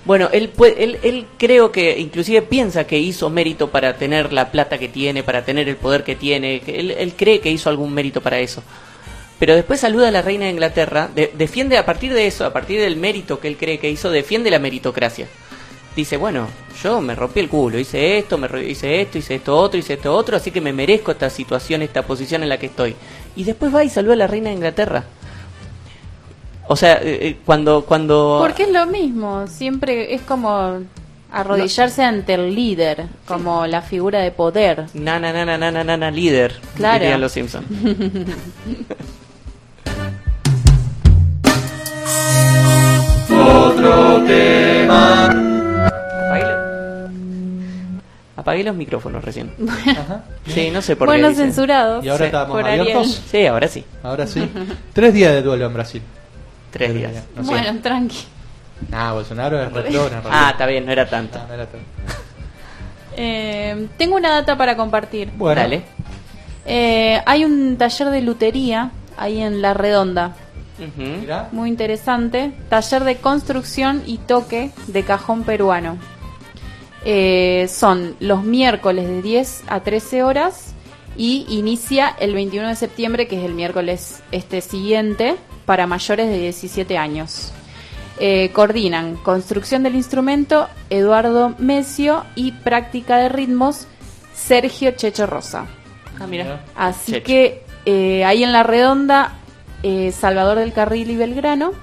bueno, 0.10 0.28
él, 0.32 0.50
él, 0.76 0.98
él 1.04 1.26
creo 1.38 1.72
que 1.72 2.00
inclusive 2.00 2.42
piensa 2.42 2.88
que 2.88 2.98
hizo 2.98 3.30
mérito 3.30 3.70
para 3.70 3.96
tener 3.96 4.34
la 4.34 4.50
plata 4.50 4.80
que 4.80 4.88
tiene, 4.88 5.22
para 5.22 5.46
tener 5.46 5.70
el 5.70 5.76
poder 5.76 6.04
que 6.04 6.16
tiene, 6.16 6.62
que 6.62 6.80
él, 6.80 6.90
él 6.90 7.14
cree 7.16 7.42
que 7.42 7.52
hizo 7.52 7.70
algún 7.70 7.94
mérito 7.94 8.20
para 8.20 8.40
eso. 8.40 8.64
Pero 9.38 9.54
después 9.54 9.80
saluda 9.82 10.08
a 10.08 10.12
la 10.12 10.24
reina 10.24 10.46
de 10.46 10.52
Inglaterra, 10.52 11.12
de- 11.14 11.32
defiende 11.38 11.78
a 11.78 11.86
partir 11.86 12.12
de 12.12 12.26
eso, 12.26 12.44
a 12.44 12.52
partir 12.52 12.82
del 12.82 12.96
mérito 12.96 13.40
que 13.40 13.50
él 13.50 13.56
cree 13.56 13.78
que 13.78 13.92
hizo, 13.92 14.10
defiende 14.10 14.50
la 14.50 14.58
meritocracia 14.58 15.28
dice, 15.96 16.18
bueno, 16.18 16.48
yo 16.82 17.02
me 17.02 17.14
rompí 17.14 17.40
el 17.42 17.50
culo, 17.50 17.78
hice 17.78 18.18
esto, 18.18 18.38
me 18.38 18.48
hice 18.66 19.02
esto, 19.02 19.18
hice 19.18 19.36
esto 19.36 19.56
otro, 19.58 19.78
hice 19.78 19.94
esto 19.94 20.16
otro, 20.16 20.38
así 20.38 20.50
que 20.50 20.62
me 20.62 20.72
merezco 20.74 21.12
esta 21.12 21.30
situación, 21.30 21.82
esta 21.82 22.04
posición 22.04 22.42
en 22.42 22.50
la 22.50 22.58
que 22.58 22.68
estoy. 22.68 22.96
Y 23.36 23.44
después 23.44 23.74
va 23.76 23.84
y 23.84 23.90
saluda 23.90 24.14
a 24.14 24.18
la 24.18 24.28
reina 24.28 24.50
de 24.50 24.56
Inglaterra. 24.56 25.04
O 26.72 26.76
sea, 26.76 26.98
eh, 27.02 27.18
eh, 27.30 27.38
cuando 27.46 27.84
cuando 27.84 28.38
Porque 28.42 28.64
es 28.64 28.72
lo 28.72 28.86
mismo, 28.86 29.48
siempre 29.48 30.14
es 30.14 30.22
como 30.22 30.80
arrodillarse 31.32 32.04
ante 32.04 32.36
el 32.36 32.54
líder, 32.54 33.06
como 33.28 33.66
la 33.66 33.82
figura 33.82 34.20
de 34.20 34.30
poder. 34.32 34.86
na 34.94 35.20
na 35.20 35.34
na 35.34 35.46
na 35.46 35.58
na 35.58 35.72
na 35.72 35.84
na, 35.84 35.98
na, 35.98 36.12
líder, 36.12 36.54
Claro. 36.76 37.00
dirían 37.00 37.22
los 37.22 37.32
Simpson. 37.32 37.66
Otro 43.32 44.24
tema. 44.26 45.26
Apague, 46.28 46.56
apagué 48.36 48.64
los 48.64 48.76
micrófonos 48.76 49.24
recién. 49.24 49.52
Sí, 50.48 50.70
no 50.72 50.82
sé 50.82 50.96
por 50.96 51.08
bueno, 51.08 51.26
qué. 51.28 51.30
dicen. 51.30 51.46
censurado. 51.48 52.04
¿Y 52.04 52.10
ahora 52.10 52.18
Sí. 52.20 52.26
estamos 52.26 52.64
abiertos? 52.64 52.88
Ariel. 52.96 53.06
Sí, 53.32 53.46
ahora 53.46 53.68
sí. 53.68 53.86
Ahora 54.04 54.28
sí. 54.28 54.50
Tres 54.94 55.14
días 55.14 55.34
de 55.34 55.42
duelo 55.42 55.66
en 55.68 55.74
Brasil. 55.74 56.02
Tres 56.72 56.94
días. 56.94 57.12
No 57.36 57.44
sé. 57.44 57.50
Bueno, 57.50 57.80
tranqui. 57.82 58.18
Nah, 58.90 59.12
Bolsonaro 59.14 59.62
es 59.62 59.72
realidad. 59.74 60.24
Ah, 60.30 60.50
está 60.52 60.66
bien, 60.66 60.86
no 60.86 60.92
era 60.92 61.08
tanto. 61.10 61.38
No, 61.40 61.48
no 61.48 61.54
era 61.54 61.66
tan- 61.66 61.82
Eh, 63.22 63.88
tengo 63.98 64.16
una 64.16 64.30
data 64.30 64.58
para 64.58 64.78
compartir. 64.78 65.30
Bueno, 65.36 65.60
Dale. 65.62 65.82
Eh, 66.66 67.22
hay 67.26 67.44
un 67.44 67.76
taller 67.78 68.10
de 68.10 68.22
lutería 68.22 68.92
ahí 69.18 69.42
en 69.42 69.62
La 69.62 69.74
Redonda. 69.74 70.36
Muy 71.52 71.68
interesante. 71.70 72.54
Taller 72.70 73.04
de 73.04 73.18
construcción 73.18 74.04
y 74.06 74.20
toque 74.20 74.72
de 74.88 75.04
cajón 75.04 75.44
peruano. 75.44 75.98
Eh, 77.04 77.68
son 77.70 78.16
los 78.22 78.44
miércoles 78.44 79.08
de 79.08 79.22
10 79.22 79.64
a 79.68 79.82
13 79.82 80.24
horas 80.24 80.74
y 81.18 81.46
inicia 81.50 82.16
el 82.20 82.34
21 82.34 82.70
de 82.70 82.76
septiembre, 82.78 83.28
que 83.28 83.38
es 83.40 83.44
el 83.46 83.54
miércoles 83.54 84.22
este 84.32 84.62
siguiente, 84.62 85.36
para 85.70 85.86
mayores 85.86 86.28
de 86.30 86.40
17 86.40 86.98
años. 86.98 87.52
Eh, 88.20 88.50
coordinan 88.54 89.18
construcción 89.18 89.84
del 89.84 89.94
instrumento 89.94 90.68
Eduardo 90.90 91.54
Mesio 91.60 92.26
y 92.34 92.54
práctica 92.54 93.18
de 93.18 93.30
ritmos 93.30 93.86
Sergio 94.34 94.90
Checho 94.94 95.28
Rosa. 95.28 95.68
Ah, 96.20 96.26
mira. 96.26 96.66
Así 96.76 97.12
Checho. 97.12 97.24
que 97.24 97.64
eh, 97.86 98.26
ahí 98.26 98.44
en 98.44 98.52
la 98.52 98.64
redonda, 98.64 99.34
eh, 99.84 100.12
Salvador 100.12 100.58
del 100.58 100.74
Carril 100.74 101.12
y 101.12 101.18
Belgrano. 101.18 101.74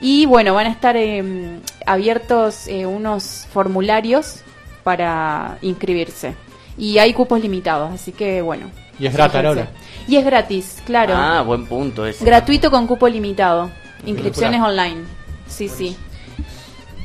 Y 0.00 0.26
bueno, 0.26 0.52
van 0.52 0.66
a 0.66 0.70
estar 0.70 0.96
eh, 0.96 1.60
abiertos 1.86 2.66
eh, 2.66 2.86
unos 2.86 3.46
formularios 3.52 4.40
para 4.82 5.58
inscribirse. 5.62 6.34
Y 6.76 6.98
hay 6.98 7.14
cupos 7.14 7.40
limitados, 7.40 7.92
así 7.94 8.10
que 8.10 8.42
bueno. 8.42 8.68
Y 8.98 9.06
es 9.06 9.12
gratis 9.12 9.44
ahora. 9.44 9.68
Y 10.06 10.16
es 10.16 10.24
gratis, 10.24 10.82
claro. 10.86 11.14
Ah, 11.16 11.42
buen 11.42 11.66
punto 11.66 12.06
ese. 12.06 12.24
Gratuito 12.24 12.70
con 12.70 12.86
cupo 12.86 13.08
limitado. 13.08 13.70
Inscripciones 14.06 14.60
online. 14.60 15.02
Sí, 15.46 15.68
sí. 15.68 15.96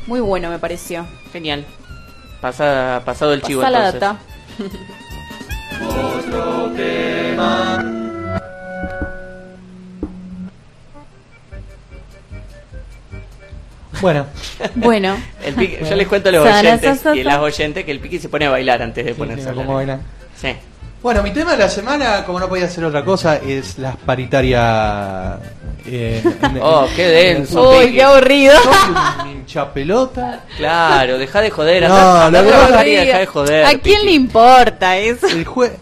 Muy 0.08 0.20
bueno 0.20 0.50
me 0.50 0.60
pareció. 0.60 1.06
Genial. 1.32 1.66
Pasa, 2.41 3.02
pasado 3.06 3.34
el 3.34 3.41
chivo 3.41 3.62
Pasa 3.62 3.72
la 3.72 3.89
entonces. 3.89 4.00
data. 4.02 4.20
Bueno, 14.02 14.26
Bueno. 14.76 15.16
El 15.46 15.56
piqui- 15.56 15.88
yo 15.88 15.96
les 15.96 16.08
cuento 16.08 16.30
a 16.30 16.32
los 16.34 16.46
oyentes 16.46 17.04
y 17.16 17.24
las 17.24 17.38
oyentes 17.39 17.86
que 17.86 17.91
el 17.91 18.00
piqui 18.00 18.20
se 18.20 18.28
pone 18.28 18.46
a 18.46 18.50
bailar 18.50 18.82
antes 18.82 19.06
de 19.06 19.14
sí, 19.14 19.18
ponerse 19.18 19.46
a 19.48 19.50
hablar. 19.52 19.66
cómo 19.66 19.78
bailan. 19.78 20.02
Sí. 20.36 20.50
Bueno, 21.04 21.22
mi 21.22 21.32
tema 21.32 21.51
de 21.51 21.58
la 21.58 21.70
semana, 21.70 22.24
como 22.26 22.39
no 22.39 22.47
podía 22.47 22.68
ser 22.70 22.86
otra 22.86 23.04
cosa, 23.04 23.36
es 23.36 23.78
las 23.78 23.97
paritarias. 23.97 25.38
eh, 25.86 26.24
Oh, 26.62 26.88
qué 26.95 27.06
denso. 27.08 27.72
Uy, 27.78 27.91
qué 27.91 28.01
aburrido. 28.04 28.54
Soy 28.64 28.74
un 29.26 29.30
hincha 29.32 29.74
pelota. 29.74 30.45
Claro, 30.58 31.18
deja 31.18 31.41
de 31.41 31.51
joder. 31.51 31.89
No, 31.89 31.95
a 31.95 32.32
pasa- 32.32 32.88
y 32.88 32.91
deja 32.95 33.18
de 33.20 33.26
joder. 33.26 33.66
¿A 33.66 33.78
quién 33.80 34.06
le 34.06 34.12
importa 34.14 34.97
eso? 34.97 35.28
El, 35.28 35.45
jue- 35.45 35.74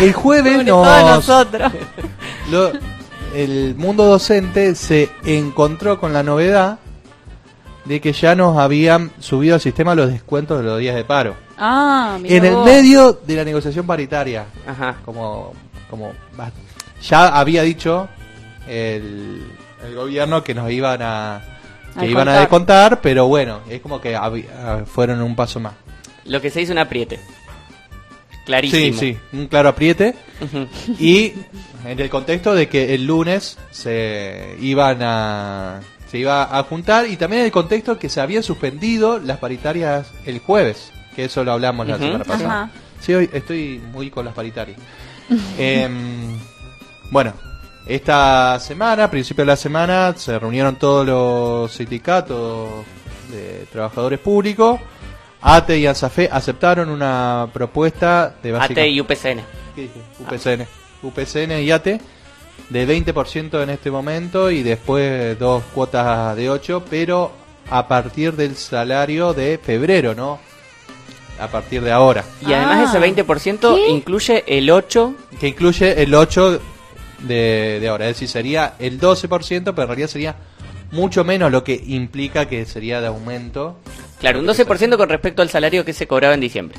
el 0.00 0.12
jueves 0.12 0.64
nos, 0.64 0.86
nosotros. 0.86 1.72
lo- 2.50 2.72
el 3.34 3.74
mundo 3.74 4.04
docente 4.04 4.74
se 4.76 5.10
encontró 5.24 5.98
con 5.98 6.12
la 6.12 6.22
novedad 6.22 6.78
de 7.84 8.00
que 8.00 8.12
ya 8.12 8.34
nos 8.36 8.56
habían 8.58 9.10
subido 9.18 9.56
al 9.56 9.60
sistema 9.60 9.94
los 9.96 10.10
descuentos 10.10 10.58
de 10.58 10.64
los 10.64 10.78
días 10.78 10.94
de 10.94 11.04
paro. 11.04 11.34
Ah, 11.58 12.18
mirá 12.20 12.36
en 12.36 12.44
el 12.44 12.54
vos. 12.54 12.64
medio 12.64 13.12
de 13.12 13.36
la 13.36 13.44
negociación 13.44 13.86
paritaria. 13.86 14.46
Ajá. 14.66 14.96
Como, 15.04 15.52
como 15.90 16.12
ya 17.02 17.28
había 17.28 17.62
dicho 17.62 18.08
el, 18.66 19.42
el 19.84 19.94
gobierno 19.94 20.42
que 20.44 20.54
nos 20.54 20.70
iban 20.70 21.00
a 21.02 21.40
que 21.94 22.00
A 22.00 22.06
iban 22.06 22.28
a 22.28 22.40
descontar. 22.40 23.00
pero 23.00 23.26
bueno, 23.26 23.60
es 23.68 23.80
como 23.80 24.00
que 24.00 24.16
fueron 24.86 25.20
un 25.22 25.34
paso 25.34 25.58
más. 25.60 25.74
Lo 26.24 26.40
que 26.40 26.50
se 26.50 26.60
hizo 26.62 26.72
un 26.72 26.78
apriete. 26.78 27.18
Clarísimo. 28.44 28.98
Sí, 28.98 29.12
sí, 29.14 29.18
un 29.36 29.46
claro 29.46 29.68
apriete. 29.70 30.14
Y 30.98 31.34
en 31.84 31.98
el 32.00 32.08
contexto 32.08 32.54
de 32.54 32.68
que 32.68 32.94
el 32.94 33.06
lunes 33.06 33.58
se 33.70 34.56
iban 34.60 34.98
a 35.02 35.80
se 36.10 36.18
iba 36.18 36.56
a 36.58 36.62
juntar 36.62 37.06
y 37.06 37.16
también 37.18 37.40
en 37.40 37.46
el 37.46 37.52
contexto 37.52 37.98
que 37.98 38.08
se 38.08 38.20
habían 38.22 38.42
suspendido 38.42 39.18
las 39.18 39.36
paritarias 39.38 40.06
el 40.24 40.38
jueves, 40.38 40.90
que 41.18 41.24
eso 41.24 41.42
lo 41.42 41.50
hablamos 41.50 41.84
la 41.88 41.98
semana 41.98 42.22
pasada. 42.24 42.62
Ajá. 42.62 42.70
Sí, 43.00 43.12
hoy 43.12 43.28
estoy 43.32 43.82
muy 43.90 44.08
con 44.08 44.24
las 44.24 44.32
paritarias. 44.34 44.78
Em, 45.58 46.38
bueno, 47.10 47.32
esta 47.88 48.56
semana, 48.60 49.02
a 49.04 49.10
principio 49.10 49.42
de 49.42 49.46
la 49.48 49.56
semana, 49.56 50.14
se 50.16 50.38
reunieron 50.38 50.76
todos 50.76 51.04
los 51.04 51.72
sindicatos 51.72 52.84
de 53.32 53.66
trabajadores 53.72 54.20
públicos. 54.20 54.78
ATE 55.40 55.78
y 55.80 55.86
ANSAFE 55.88 56.28
aceptaron 56.30 56.88
una 56.88 57.48
propuesta 57.52 58.32
de 58.40 58.52
básica- 58.52 58.80
AT 58.82 58.86
y 58.88 59.00
UPCN. 59.00 59.40
¿Qué 59.74 59.82
dije? 59.82 60.00
UPCN. 60.20 60.66
UPCN 61.02 61.60
y 61.60 61.70
ATE 61.72 62.00
de 62.68 62.86
20% 62.86 63.60
en 63.60 63.70
este 63.70 63.90
momento 63.90 64.52
y 64.52 64.62
después 64.62 65.36
dos 65.36 65.64
cuotas 65.74 66.36
de 66.36 66.48
8, 66.48 66.84
pero 66.88 67.32
a 67.70 67.88
partir 67.88 68.34
del 68.34 68.54
salario 68.54 69.34
de 69.34 69.58
febrero, 69.58 70.14
¿no? 70.14 70.46
A 71.40 71.46
partir 71.48 71.82
de 71.82 71.92
ahora. 71.92 72.24
Y 72.46 72.52
además 72.52 72.78
Ah. 72.88 72.90
ese 72.90 72.98
20% 72.98 73.74
¿Qué? 73.76 73.88
incluye 73.90 74.44
el 74.46 74.70
8. 74.70 75.14
Que 75.38 75.48
incluye 75.48 76.02
el 76.02 76.14
8 76.14 76.60
de, 77.20 77.78
de 77.80 77.88
ahora. 77.88 78.08
Es 78.08 78.16
decir, 78.16 78.28
sería 78.28 78.74
el 78.78 79.00
12%, 79.00 79.64
pero 79.72 79.82
en 79.82 79.88
realidad 79.88 80.08
sería 80.08 80.34
mucho 80.90 81.22
menos 81.24 81.52
lo 81.52 81.62
que 81.64 81.80
implica 81.86 82.46
que 82.48 82.64
sería 82.64 83.00
de 83.00 83.06
aumento. 83.08 83.78
Claro, 84.20 84.40
un 84.40 84.46
12% 84.46 84.96
con 84.96 85.08
respecto 85.08 85.42
al 85.42 85.48
salario 85.50 85.84
que 85.84 85.92
se 85.92 86.06
cobraba 86.08 86.34
en 86.34 86.40
diciembre. 86.40 86.78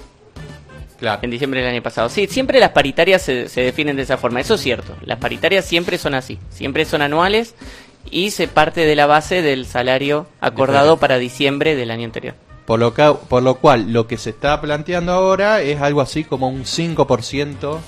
Claro. 0.99 1.20
En 1.22 1.30
diciembre 1.32 1.62
del 1.62 1.70
año 1.70 1.82
pasado. 1.82 2.10
Sí, 2.10 2.28
siempre 2.28 2.60
las 2.60 2.72
paritarias 2.72 3.22
se, 3.22 3.47
se 3.47 3.62
definen 3.62 3.95
de 3.95 4.01
esa 4.01 4.18
forma. 4.18 4.41
Eso 4.41 4.55
es 4.55 4.62
cierto. 4.62 4.93
Las 5.05 5.20
paritarias 5.20 5.64
siempre 5.64 5.97
son 5.97 6.14
así. 6.14 6.38
Siempre 6.49 6.84
son 6.84 7.01
anuales 7.01 7.55
y 8.12 8.32
se 8.32 8.49
parte 8.49 8.82
de 8.86 8.95
la 8.97 9.05
base 9.05 9.41
del 9.41 9.66
salario 9.66 10.28
acordado 10.41 10.97
para 10.97 11.18
diciembre 11.18 11.78
del 11.78 11.91
año 11.91 12.03
anterior. 12.03 12.36
Por 12.70 12.80
lo, 12.80 12.94
ca- 12.94 13.16
por 13.16 13.42
lo 13.42 13.56
cual, 13.56 13.92
lo 13.92 14.06
que 14.06 14.16
se 14.18 14.30
está 14.30 14.62
planteando 14.62 15.12
ahora 15.12 15.60
es 15.60 15.82
algo 15.82 16.02
así 16.02 16.24
como 16.24 16.50
un 16.50 16.66
5% 16.66 17.80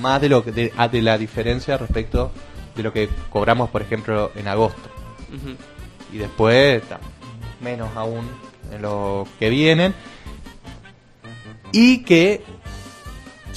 más 0.00 0.18
de, 0.22 0.30
lo 0.30 0.42
que, 0.42 0.50
de, 0.50 0.72
de 0.90 1.02
la 1.02 1.18
diferencia 1.18 1.76
respecto 1.76 2.30
de 2.74 2.82
lo 2.82 2.90
que 2.90 3.10
cobramos, 3.28 3.68
por 3.68 3.82
ejemplo, 3.82 4.32
en 4.34 4.48
agosto. 4.48 4.88
Y 6.10 6.16
después, 6.16 6.82
menos 7.60 7.90
aún 7.96 8.26
en 8.72 8.80
lo 8.80 9.28
que 9.38 9.50
vienen. 9.50 9.94
Y 11.72 11.98
que 12.04 12.42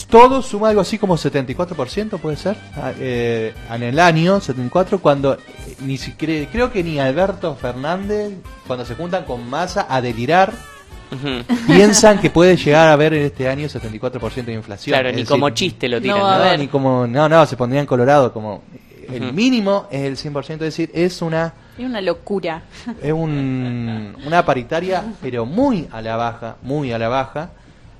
todo 0.09 0.41
suma 0.41 0.69
algo 0.69 0.81
así 0.81 0.97
como 0.97 1.17
74%, 1.17 2.17
puede 2.19 2.37
ser, 2.37 2.55
Ah, 2.75 2.93
eh, 2.97 3.53
en 3.71 3.83
el 3.83 3.99
año 3.99 4.39
74, 4.39 4.99
cuando 4.99 5.33
eh, 5.33 5.39
ni 5.81 5.97
siquiera, 5.97 6.49
creo 6.51 6.71
que 6.71 6.83
ni 6.83 6.99
Alberto 6.99 7.55
Fernández, 7.55 8.33
cuando 8.65 8.85
se 8.85 8.95
juntan 8.95 9.25
con 9.25 9.49
Massa 9.49 9.85
a 9.89 10.01
delirar, 10.01 10.53
piensan 11.67 12.19
que 12.19 12.29
puede 12.29 12.57
llegar 12.57 12.87
a 12.89 12.93
haber 12.93 13.13
en 13.13 13.23
este 13.23 13.47
año 13.47 13.67
74% 13.67 14.45
de 14.45 14.53
inflación. 14.53 14.93
Claro, 14.93 15.09
Es 15.09 15.15
ni 15.15 15.21
decir, 15.21 15.31
como 15.31 15.49
chiste 15.51 15.87
lo 15.87 16.01
tiran. 16.01 16.19
No, 16.19 16.27
a 16.27 16.37
¿no? 16.37 16.43
ver. 16.43 16.59
ni 16.59 16.67
como, 16.67 17.07
no, 17.07 17.29
no, 17.29 17.45
se 17.45 17.55
pondrían 17.57 17.85
colorado, 17.85 18.33
como 18.33 18.63
el 19.11 19.31
mínimo 19.33 19.87
es 19.89 20.01
el 20.25 20.33
100%, 20.33 20.49
es 20.53 20.59
decir, 20.59 20.91
es 20.93 21.21
una 21.21 21.53
Es 21.77 21.85
una 21.85 22.01
locura. 22.01 22.63
es 23.01 23.13
un, 23.13 24.15
una 24.25 24.45
paritaria, 24.45 25.03
pero 25.21 25.45
muy 25.45 25.87
a 25.91 26.01
la 26.01 26.15
baja, 26.17 26.55
muy 26.61 26.91
a 26.91 26.99
la 26.99 27.07
baja. 27.07 27.51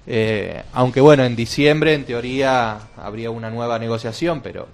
Eh, 0.08 0.64
aunque 0.74 1.02
bueno, 1.02 1.26
en 1.26 1.36
diciembre 1.36 1.94
en 1.94 2.06
teoría 2.06 2.78
habría 2.96 3.30
una 3.30 3.50
nueva 3.50 3.78
negociación, 3.80 4.42
pero 4.42 4.68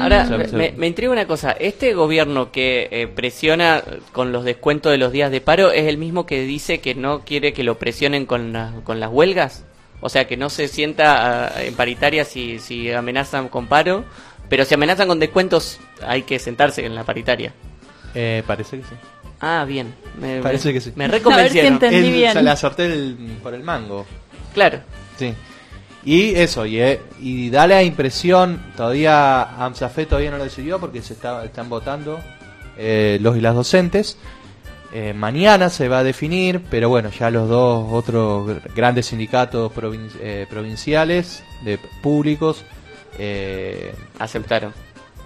Ahora, 0.00 0.24
Mm. 0.24 0.30
me, 0.38 0.46
me- 0.48 0.72
me 0.76 0.86
intriga 0.86 1.12
una 1.12 1.26
cosa. 1.26 1.52
¿Este 1.52 1.92
gobierno 1.94 2.50
que 2.50 2.88
eh, 2.90 3.06
presiona 3.08 3.82
con 4.12 4.32
los 4.32 4.42
descuentos 4.44 4.90
de 4.90 4.98
los 4.98 5.12
días 5.12 5.30
de 5.30 5.40
paro 5.42 5.70
es 5.70 5.86
el 5.86 5.98
mismo 5.98 6.24
que 6.26 6.40
dice 6.42 6.80
que 6.80 6.94
no 6.94 7.20
quiere 7.20 7.52
que 7.52 7.62
lo 7.62 7.78
presionen 7.78 8.24
con, 8.26 8.52
la- 8.52 8.72
con 8.84 9.00
las 9.00 9.10
huelgas? 9.12 9.64
O 10.00 10.08
sea, 10.08 10.26
que 10.26 10.36
no 10.36 10.48
se 10.50 10.66
sienta 10.68 11.46
ah, 11.48 11.62
en 11.62 11.74
paritaria 11.74 12.24
si, 12.24 12.58
si 12.58 12.90
amenazan 12.90 13.48
con 13.48 13.66
paro, 13.66 14.04
pero 14.48 14.64
si 14.64 14.74
amenazan 14.74 15.08
con 15.08 15.20
descuentos 15.20 15.78
hay 16.04 16.22
que 16.22 16.38
sentarse 16.38 16.84
en 16.84 16.94
la 16.94 17.04
paritaria. 17.04 17.52
eh, 18.14 18.42
parece 18.46 18.78
que 18.78 18.82
sí. 18.84 18.94
Ah, 19.40 19.64
bien. 19.66 19.94
Me, 20.20 20.40
Parece 20.40 20.68
me- 20.68 20.74
que 20.74 20.80
sí. 20.80 20.92
Me 20.96 21.04
A 21.04 21.08
ver 21.08 21.50
si. 21.50 21.58
Entendí 21.60 21.96
El- 21.96 22.12
bien. 22.12 22.32
se 22.32 22.42
la 22.42 22.56
sorté 22.56 22.86
el- 22.86 23.38
por 23.42 23.54
el 23.54 23.62
mango. 23.62 24.06
Claro. 24.54 24.80
Sí. 25.18 25.34
Y 26.04 26.34
eso, 26.36 26.64
y, 26.66 26.80
eh, 26.80 27.00
y 27.20 27.50
da 27.50 27.66
la 27.66 27.82
impresión, 27.82 28.62
todavía 28.76 29.42
AMSAFE 29.64 30.06
todavía 30.06 30.30
no 30.30 30.38
lo 30.38 30.44
decidió 30.44 30.78
porque 30.78 31.02
se 31.02 31.14
está, 31.14 31.44
están 31.44 31.68
votando 31.68 32.20
eh, 32.78 33.18
los 33.20 33.36
y 33.36 33.40
las 33.40 33.54
docentes. 33.54 34.16
Eh, 34.92 35.12
mañana 35.12 35.68
se 35.68 35.88
va 35.88 35.98
a 35.98 36.04
definir, 36.04 36.62
pero 36.70 36.88
bueno, 36.88 37.10
ya 37.10 37.28
los 37.30 37.48
dos 37.48 37.88
otros 37.92 38.48
gr- 38.48 38.74
grandes 38.74 39.06
sindicatos 39.06 39.72
provin- 39.72 40.10
eh, 40.20 40.46
provinciales, 40.48 41.42
de 41.64 41.78
públicos, 42.02 42.62
eh, 43.18 43.92
Aceptaron. 44.18 44.72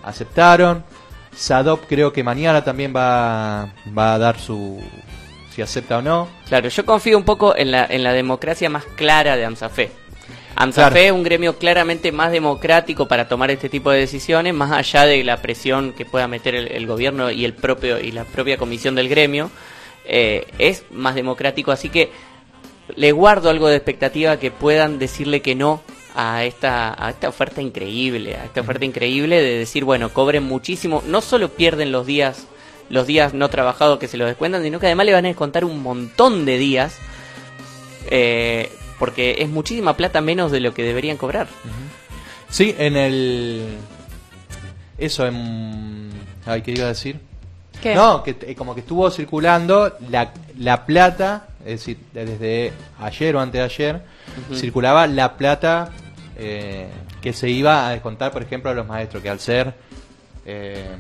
aceptaron. 0.02 0.82
SADOP 1.34 1.86
creo 1.86 2.12
que 2.12 2.22
mañana 2.22 2.62
también 2.64 2.92
va, 2.94 3.72
va 3.96 4.14
a 4.14 4.18
dar 4.18 4.38
su... 4.38 4.82
si 5.54 5.62
acepta 5.62 5.98
o 5.98 6.02
no. 6.02 6.28
Claro, 6.48 6.68
yo 6.68 6.84
confío 6.84 7.16
un 7.16 7.24
poco 7.24 7.56
en 7.56 7.70
la, 7.70 7.86
en 7.86 8.02
la 8.02 8.12
democracia 8.12 8.68
más 8.68 8.84
clara 8.96 9.36
de 9.36 9.44
AMSAFE. 9.44 9.90
AMSAFE 10.56 10.90
Claro. 10.90 11.06
es 11.06 11.12
un 11.12 11.22
gremio 11.22 11.56
claramente 11.56 12.12
más 12.12 12.32
democrático 12.32 13.06
para 13.06 13.28
tomar 13.28 13.50
este 13.50 13.68
tipo 13.68 13.90
de 13.90 14.00
decisiones, 14.00 14.52
más 14.52 14.72
allá 14.72 15.06
de 15.06 15.24
la 15.24 15.38
presión 15.38 15.92
que 15.92 16.04
pueda 16.04 16.28
meter 16.28 16.54
el, 16.54 16.68
el 16.68 16.86
gobierno 16.86 17.30
y 17.30 17.44
el 17.44 17.54
propio 17.54 17.98
y 17.98 18.10
la 18.10 18.24
propia 18.24 18.58
comisión 18.58 18.94
del 18.94 19.08
gremio, 19.08 19.50
eh, 20.04 20.46
es 20.58 20.84
más 20.90 21.14
democrático, 21.14 21.70
así 21.70 21.88
que 21.88 22.10
le 22.96 23.12
guardo 23.12 23.48
algo 23.48 23.68
de 23.68 23.76
expectativa 23.76 24.38
que 24.38 24.50
puedan 24.50 24.98
decirle 24.98 25.40
que 25.40 25.54
no 25.54 25.82
a 26.14 26.44
esta, 26.44 27.04
a 27.04 27.10
esta 27.10 27.28
oferta 27.28 27.62
increíble, 27.62 28.36
a 28.36 28.44
esta 28.44 28.60
oferta 28.60 28.84
increíble 28.84 29.42
de 29.42 29.58
decir, 29.58 29.84
bueno, 29.84 30.12
cobren 30.12 30.44
muchísimo, 30.44 31.02
no 31.06 31.20
solo 31.20 31.50
pierden 31.50 31.92
los 31.92 32.06
días, 32.06 32.46
los 32.88 33.06
días 33.06 33.34
no 33.34 33.48
trabajados 33.48 33.98
que 33.98 34.08
se 34.08 34.16
los 34.16 34.28
descuentan, 34.28 34.62
sino 34.62 34.80
que 34.80 34.86
además 34.86 35.06
le 35.06 35.12
van 35.12 35.24
a 35.24 35.28
descontar 35.28 35.64
un 35.64 35.82
montón 35.82 36.44
de 36.44 36.58
días, 36.58 36.98
eh, 38.10 38.70
porque 38.98 39.36
es 39.38 39.48
muchísima 39.48 39.96
plata 39.96 40.20
menos 40.20 40.52
de 40.52 40.60
lo 40.60 40.74
que 40.74 40.82
deberían 40.82 41.16
cobrar. 41.16 41.48
Sí, 42.50 42.74
en 42.78 42.96
el. 42.96 43.78
Eso, 44.98 45.26
en. 45.26 46.10
Ay, 46.44 46.62
¿qué 46.62 46.72
iba 46.72 46.84
a 46.84 46.88
decir? 46.88 47.20
¿Qué? 47.80 47.94
No, 47.94 48.22
que 48.22 48.36
eh, 48.42 48.54
como 48.54 48.74
que 48.74 48.80
estuvo 48.80 49.10
circulando 49.10 49.96
la, 50.10 50.32
la 50.58 50.84
plata, 50.84 51.48
es 51.60 51.72
decir, 51.80 51.98
desde 52.12 52.72
ayer 52.98 53.36
o 53.36 53.40
antes 53.40 53.58
de 53.58 53.64
ayer, 53.64 54.02
Ujú. 54.46 54.54
circulaba 54.56 55.06
la 55.06 55.36
plata 55.36 55.90
eh, 56.36 56.88
que 57.20 57.32
se 57.32 57.50
iba 57.50 57.86
a 57.86 57.90
descontar, 57.90 58.32
por 58.32 58.42
ejemplo, 58.42 58.70
a 58.70 58.74
los 58.74 58.86
maestros, 58.86 59.22
que 59.22 59.28
al 59.30 59.40
ser. 59.40 59.74
eh, 60.46 60.96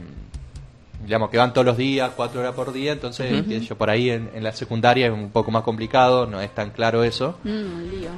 digamos 1.02 1.30
que 1.30 1.38
van 1.38 1.52
todos 1.54 1.64
los 1.64 1.78
días, 1.78 2.10
cuatro 2.14 2.40
horas 2.40 2.54
por 2.54 2.72
día, 2.74 2.92
entonces 2.92 3.32
Ujú. 3.40 3.48
que 3.48 3.60
yo 3.60 3.76
por 3.78 3.88
ahí 3.88 4.10
en, 4.10 4.30
en 4.34 4.44
la 4.44 4.52
secundaria 4.52 5.06
es 5.06 5.12
un 5.12 5.30
poco 5.30 5.50
más 5.50 5.62
complicado, 5.62 6.26
no 6.26 6.40
es 6.42 6.54
tan 6.54 6.70
claro 6.70 7.02
eso. 7.04 7.38
Mm, 7.42 7.48
un 7.48 7.90
lío. 7.90 8.10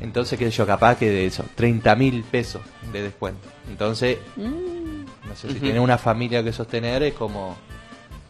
Entonces, 0.00 0.36
que 0.36 0.50
yo 0.50 0.66
capaz 0.66 0.96
que 0.98 1.08
de 1.08 1.26
eso, 1.26 1.44
30 1.54 1.94
mil 1.94 2.24
pesos 2.24 2.60
de 2.92 3.02
descuento. 3.02 3.48
Entonces, 3.70 4.18
Mm. 4.36 5.04
no 5.28 5.36
sé 5.36 5.52
si 5.52 5.60
tiene 5.60 5.78
una 5.78 5.96
familia 5.96 6.42
que 6.42 6.52
sostener, 6.52 7.04
es 7.04 7.14
como. 7.14 7.56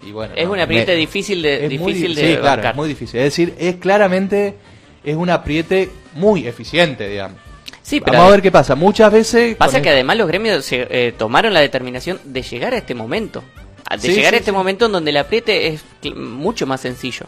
Y 0.03 0.13
bueno, 0.13 0.35
Es 0.37 0.47
no, 0.47 0.53
una 0.53 0.65
apriete 0.65 0.93
me- 0.93 0.99
difícil 0.99 1.43
de, 1.43 1.67
es 1.67 1.81
muy 1.81 1.93
difícil 1.95 2.15
di- 2.17 2.23
de 2.23 2.35
sí, 2.35 2.41
claro, 2.41 2.69
es 2.69 2.75
muy 2.77 2.89
difícil. 2.89 3.21
Es 3.21 3.25
decir, 3.25 3.55
es 3.59 3.77
claramente. 3.77 4.55
Es 5.03 5.17
un 5.17 5.29
apriete 5.31 5.91
muy 6.15 6.47
eficiente, 6.47 7.09
digamos. 7.09 7.39
Sí, 7.83 8.01
pero 8.01 8.13
Vamos 8.15 8.29
a 8.29 8.33
ver 8.33 8.43
qué 8.43 8.51
pasa. 8.51 8.75
Muchas 8.75 9.13
veces. 9.13 9.57
Pasa 9.57 9.83
que 9.83 9.89
el- 9.89 9.95
además 9.95 10.17
los 10.17 10.27
gremios 10.29 10.65
se, 10.65 10.87
eh, 10.91 11.13
tomaron 11.13 11.53
la 11.53 11.61
determinación 11.61 12.19
de 12.25 12.43
llegar 12.43 12.73
a 12.75 12.79
este 12.79 12.95
momento. 12.95 13.43
De 13.91 13.99
Sí, 13.99 14.09
llegar 14.15 14.31
sí, 14.31 14.37
a 14.37 14.39
este 14.39 14.51
sí. 14.51 14.57
momento 14.57 14.87
en 14.87 14.93
donde 14.93 15.11
el 15.11 15.17
apriete 15.19 15.67
es 15.69 15.83
mucho 16.17 16.67
más 16.67 16.81
sencillo. 16.81 17.27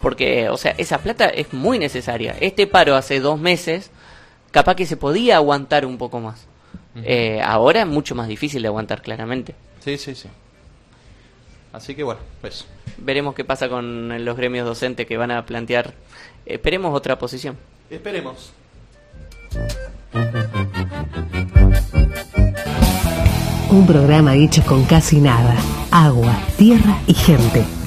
Porque, 0.00 0.48
o 0.48 0.56
sea, 0.56 0.74
esa 0.78 0.98
plata 0.98 1.26
es 1.26 1.52
muy 1.52 1.78
necesaria. 1.80 2.36
Este 2.40 2.68
paro 2.68 2.94
hace 2.94 3.18
dos 3.18 3.40
meses, 3.40 3.90
capaz 4.52 4.76
que 4.76 4.86
se 4.86 4.96
podía 4.96 5.36
aguantar 5.36 5.84
un 5.84 5.98
poco 5.98 6.20
más. 6.20 6.46
Eh, 7.02 7.40
ahora 7.42 7.80
es 7.80 7.86
mucho 7.88 8.14
más 8.14 8.28
difícil 8.28 8.62
de 8.62 8.68
aguantar, 8.68 9.02
claramente. 9.02 9.54
Sí, 9.84 9.98
sí, 9.98 10.14
sí. 10.14 10.28
Así 11.72 11.94
que 11.94 12.02
bueno, 12.02 12.20
pues. 12.40 12.66
Veremos 12.98 13.34
qué 13.34 13.44
pasa 13.44 13.68
con 13.68 14.24
los 14.24 14.36
gremios 14.36 14.66
docentes 14.66 15.06
que 15.06 15.16
van 15.16 15.30
a 15.30 15.44
plantear. 15.46 15.94
Esperemos 16.46 16.94
otra 16.94 17.18
posición. 17.18 17.56
Esperemos. 17.90 18.52
Un 23.70 23.86
programa 23.86 24.34
hecho 24.34 24.62
con 24.64 24.84
casi 24.84 25.20
nada. 25.20 25.54
Agua, 25.90 26.36
tierra 26.56 26.98
y 27.06 27.14
gente. 27.14 27.77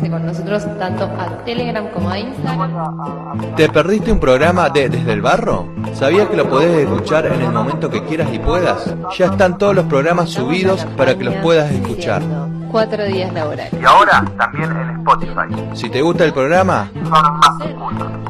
Con 0.00 0.26
nosotros 0.26 0.62
tanto 0.78 1.04
a 1.04 1.44
Telegram 1.44 1.88
como 1.90 2.10
a 2.10 2.18
Instagram. 2.18 3.54
¿Te 3.56 3.68
perdiste 3.68 4.12
un 4.12 4.20
programa 4.20 4.68
de 4.68 4.88
Desde 4.88 5.12
el 5.12 5.22
Barro? 5.22 5.66
¿Sabías 5.94 6.28
que 6.28 6.36
lo 6.36 6.48
podés 6.48 6.86
escuchar 6.86 7.26
en 7.26 7.40
el 7.40 7.50
momento 7.50 7.88
que 7.88 8.02
quieras 8.04 8.28
y 8.32 8.38
puedas? 8.38 8.94
Ya 9.16 9.26
están 9.26 9.58
todos 9.58 9.74
los 9.74 9.86
programas 9.86 10.30
subidos 10.30 10.84
para 10.96 11.16
que 11.16 11.24
los 11.24 11.34
puedas 11.36 11.70
escuchar. 11.70 12.22
Cuatro 12.70 13.04
días 13.04 13.32
laborales. 13.32 13.72
Y 13.80 13.84
ahora 13.84 14.24
también 14.36 14.70
en 14.70 14.90
Spotify. 14.98 15.76
Si 15.76 15.88
te 15.88 16.02
gusta 16.02 16.24
el 16.24 16.32
programa, 16.32 16.90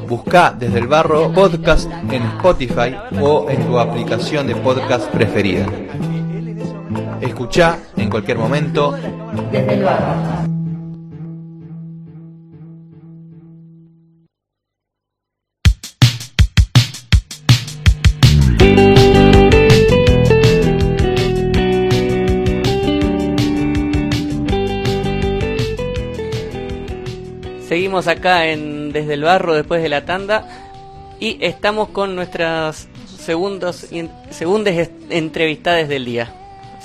busca 0.07 0.55
Desde 0.57 0.79
el 0.79 0.87
Barro 0.87 1.33
Podcast 1.33 1.91
en 2.11 2.23
Spotify 2.23 2.95
o 3.21 3.49
en 3.49 3.67
tu 3.67 3.79
aplicación 3.79 4.47
de 4.47 4.55
podcast 4.57 5.11
preferida. 5.11 5.67
Escucha 7.21 7.79
en 7.97 8.11
cualquier 8.11 8.39
momento 8.39 8.95
Desde 9.51 9.75
el 9.75 9.85
barro. 9.85 10.54
Seguimos 27.95 28.19
acá 28.19 28.49
en 28.49 28.91
Desde 28.93 29.15
el 29.15 29.23
Barro 29.23 29.55
después 29.55 29.81
de 29.81 29.89
la 29.89 30.05
tanda 30.05 30.49
y 31.21 31.39
estamos 31.41 31.91
con 31.91 32.17
nuestras 32.17 32.89
segundos 33.07 33.87
segundas 34.31 34.91
entrevistadas 35.11 35.89
del 35.89 36.05
día. 36.05 36.35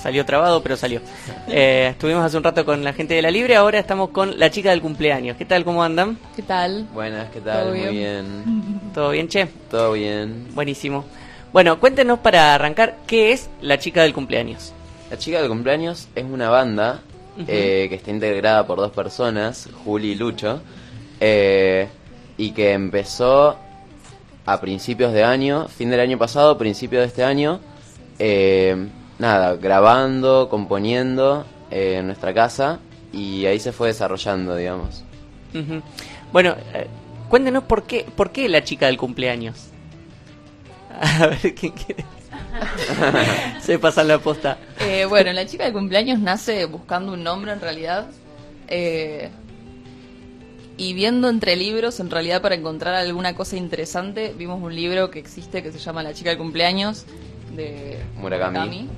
Salió 0.00 0.24
trabado, 0.24 0.62
pero 0.62 0.76
salió. 0.76 1.00
Eh, 1.48 1.88
estuvimos 1.90 2.24
hace 2.24 2.36
un 2.36 2.44
rato 2.44 2.64
con 2.64 2.84
la 2.84 2.92
gente 2.92 3.14
de 3.14 3.22
la 3.22 3.32
Libre, 3.32 3.56
ahora 3.56 3.80
estamos 3.80 4.10
con 4.10 4.38
la 4.38 4.52
chica 4.52 4.70
del 4.70 4.80
cumpleaños. 4.80 5.36
¿Qué 5.36 5.44
tal? 5.44 5.64
¿Cómo 5.64 5.82
andan? 5.82 6.16
¿Qué 6.36 6.42
tal? 6.42 6.86
Buenas, 6.94 7.28
¿qué 7.30 7.40
tal? 7.40 7.62
¿Todo 7.62 7.70
Muy 7.70 7.80
bien? 7.80 7.92
bien. 7.92 8.80
¿Todo 8.94 9.10
bien, 9.10 9.26
che? 9.26 9.48
Todo 9.68 9.92
bien. 9.94 10.46
Buenísimo. 10.54 11.04
Bueno, 11.52 11.80
cuéntenos 11.80 12.20
para 12.20 12.54
arrancar, 12.54 12.98
¿qué 13.08 13.32
es 13.32 13.50
la 13.60 13.80
chica 13.80 14.02
del 14.02 14.14
cumpleaños? 14.14 14.72
La 15.10 15.18
chica 15.18 15.40
del 15.40 15.48
cumpleaños 15.48 16.06
es 16.14 16.24
una 16.24 16.50
banda 16.50 17.00
eh, 17.48 17.86
que 17.88 17.96
está 17.96 18.12
integrada 18.12 18.64
por 18.64 18.78
dos 18.78 18.92
personas, 18.92 19.68
Juli 19.84 20.12
y 20.12 20.14
Lucho, 20.14 20.60
eh, 21.20 21.88
y 22.36 22.52
que 22.52 22.72
empezó 22.72 23.56
a 24.46 24.60
principios 24.60 25.12
de 25.12 25.22
año, 25.22 25.68
fin 25.68 25.90
del 25.90 26.00
año 26.00 26.18
pasado, 26.18 26.58
principio 26.58 27.00
de 27.00 27.06
este 27.06 27.22
año, 27.22 27.60
eh, 28.18 28.88
nada, 29.18 29.56
grabando, 29.56 30.48
componiendo 30.48 31.44
eh, 31.70 31.96
en 31.98 32.06
nuestra 32.06 32.32
casa 32.34 32.80
y 33.12 33.46
ahí 33.46 33.60
se 33.60 33.72
fue 33.72 33.88
desarrollando, 33.88 34.56
digamos. 34.56 35.04
Bueno, 36.32 36.54
eh, 36.74 36.86
cuéntenos 37.28 37.64
por 37.64 37.84
qué, 37.84 38.06
por 38.16 38.30
qué 38.32 38.48
la 38.48 38.62
chica 38.64 38.86
del 38.86 38.96
cumpleaños. 38.96 39.66
A 41.00 41.26
ver, 41.26 41.54
¿quién 41.54 41.72
quiere? 41.72 42.04
Se 43.60 43.78
pasa 43.78 44.02
la 44.04 44.18
posta. 44.18 44.58
Eh, 44.80 45.04
bueno, 45.04 45.32
la 45.32 45.46
chica 45.46 45.64
de 45.64 45.72
cumpleaños 45.72 46.18
nace 46.18 46.64
buscando 46.66 47.12
un 47.12 47.22
nombre 47.22 47.52
en 47.52 47.60
realidad. 47.60 48.06
eh, 48.68 49.30
y 50.80 50.94
viendo 50.94 51.28
entre 51.28 51.56
libros, 51.56 52.00
en 52.00 52.08
realidad 52.08 52.40
para 52.40 52.54
encontrar 52.54 52.94
alguna 52.94 53.34
cosa 53.34 53.58
interesante, 53.58 54.34
vimos 54.34 54.62
un 54.62 54.74
libro 54.74 55.10
que 55.10 55.18
existe 55.18 55.62
que 55.62 55.72
se 55.72 55.78
llama 55.78 56.02
La 56.02 56.14
chica 56.14 56.30
del 56.30 56.38
cumpleaños 56.38 57.04
de 57.54 57.98
Murakami. 58.16 58.88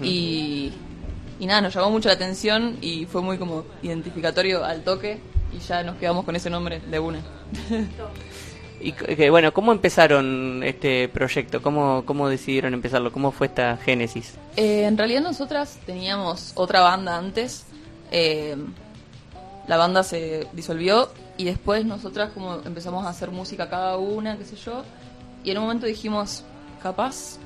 Y, 0.00 0.70
y 1.40 1.46
nada, 1.46 1.60
nos 1.60 1.74
llamó 1.74 1.90
mucho 1.90 2.08
la 2.08 2.14
atención 2.14 2.76
y 2.80 3.06
fue 3.06 3.20
muy 3.20 3.36
como 3.36 3.64
identificatorio 3.82 4.64
al 4.64 4.84
toque 4.84 5.18
y 5.52 5.58
ya 5.58 5.82
nos 5.82 5.96
quedamos 5.96 6.24
con 6.24 6.36
ese 6.36 6.50
nombre 6.50 6.80
de 6.88 6.98
una. 7.00 7.20
Y 8.80 8.92
que, 8.92 9.28
bueno, 9.28 9.52
¿cómo 9.52 9.72
empezaron 9.72 10.62
este 10.62 11.08
proyecto? 11.08 11.60
¿Cómo, 11.60 12.04
¿Cómo 12.06 12.28
decidieron 12.28 12.74
empezarlo? 12.74 13.10
¿Cómo 13.10 13.32
fue 13.32 13.48
esta 13.48 13.76
génesis? 13.76 14.34
Eh, 14.54 14.84
en 14.84 14.96
realidad 14.96 15.20
nosotras 15.20 15.80
teníamos 15.84 16.52
otra 16.54 16.82
banda 16.82 17.16
antes. 17.16 17.64
eh, 18.12 18.56
la 19.68 19.76
banda 19.76 20.02
se 20.02 20.46
disolvió 20.54 21.10
y 21.36 21.44
después 21.44 21.84
nosotras 21.84 22.30
como 22.32 22.54
empezamos 22.64 23.04
a 23.06 23.10
hacer 23.10 23.30
música 23.30 23.68
cada 23.68 23.98
una, 23.98 24.36
qué 24.38 24.44
sé 24.44 24.56
yo. 24.56 24.82
Y 25.44 25.50
en 25.50 25.58
un 25.58 25.64
momento 25.64 25.86
dijimos, 25.86 26.42
capaz, 26.82 27.36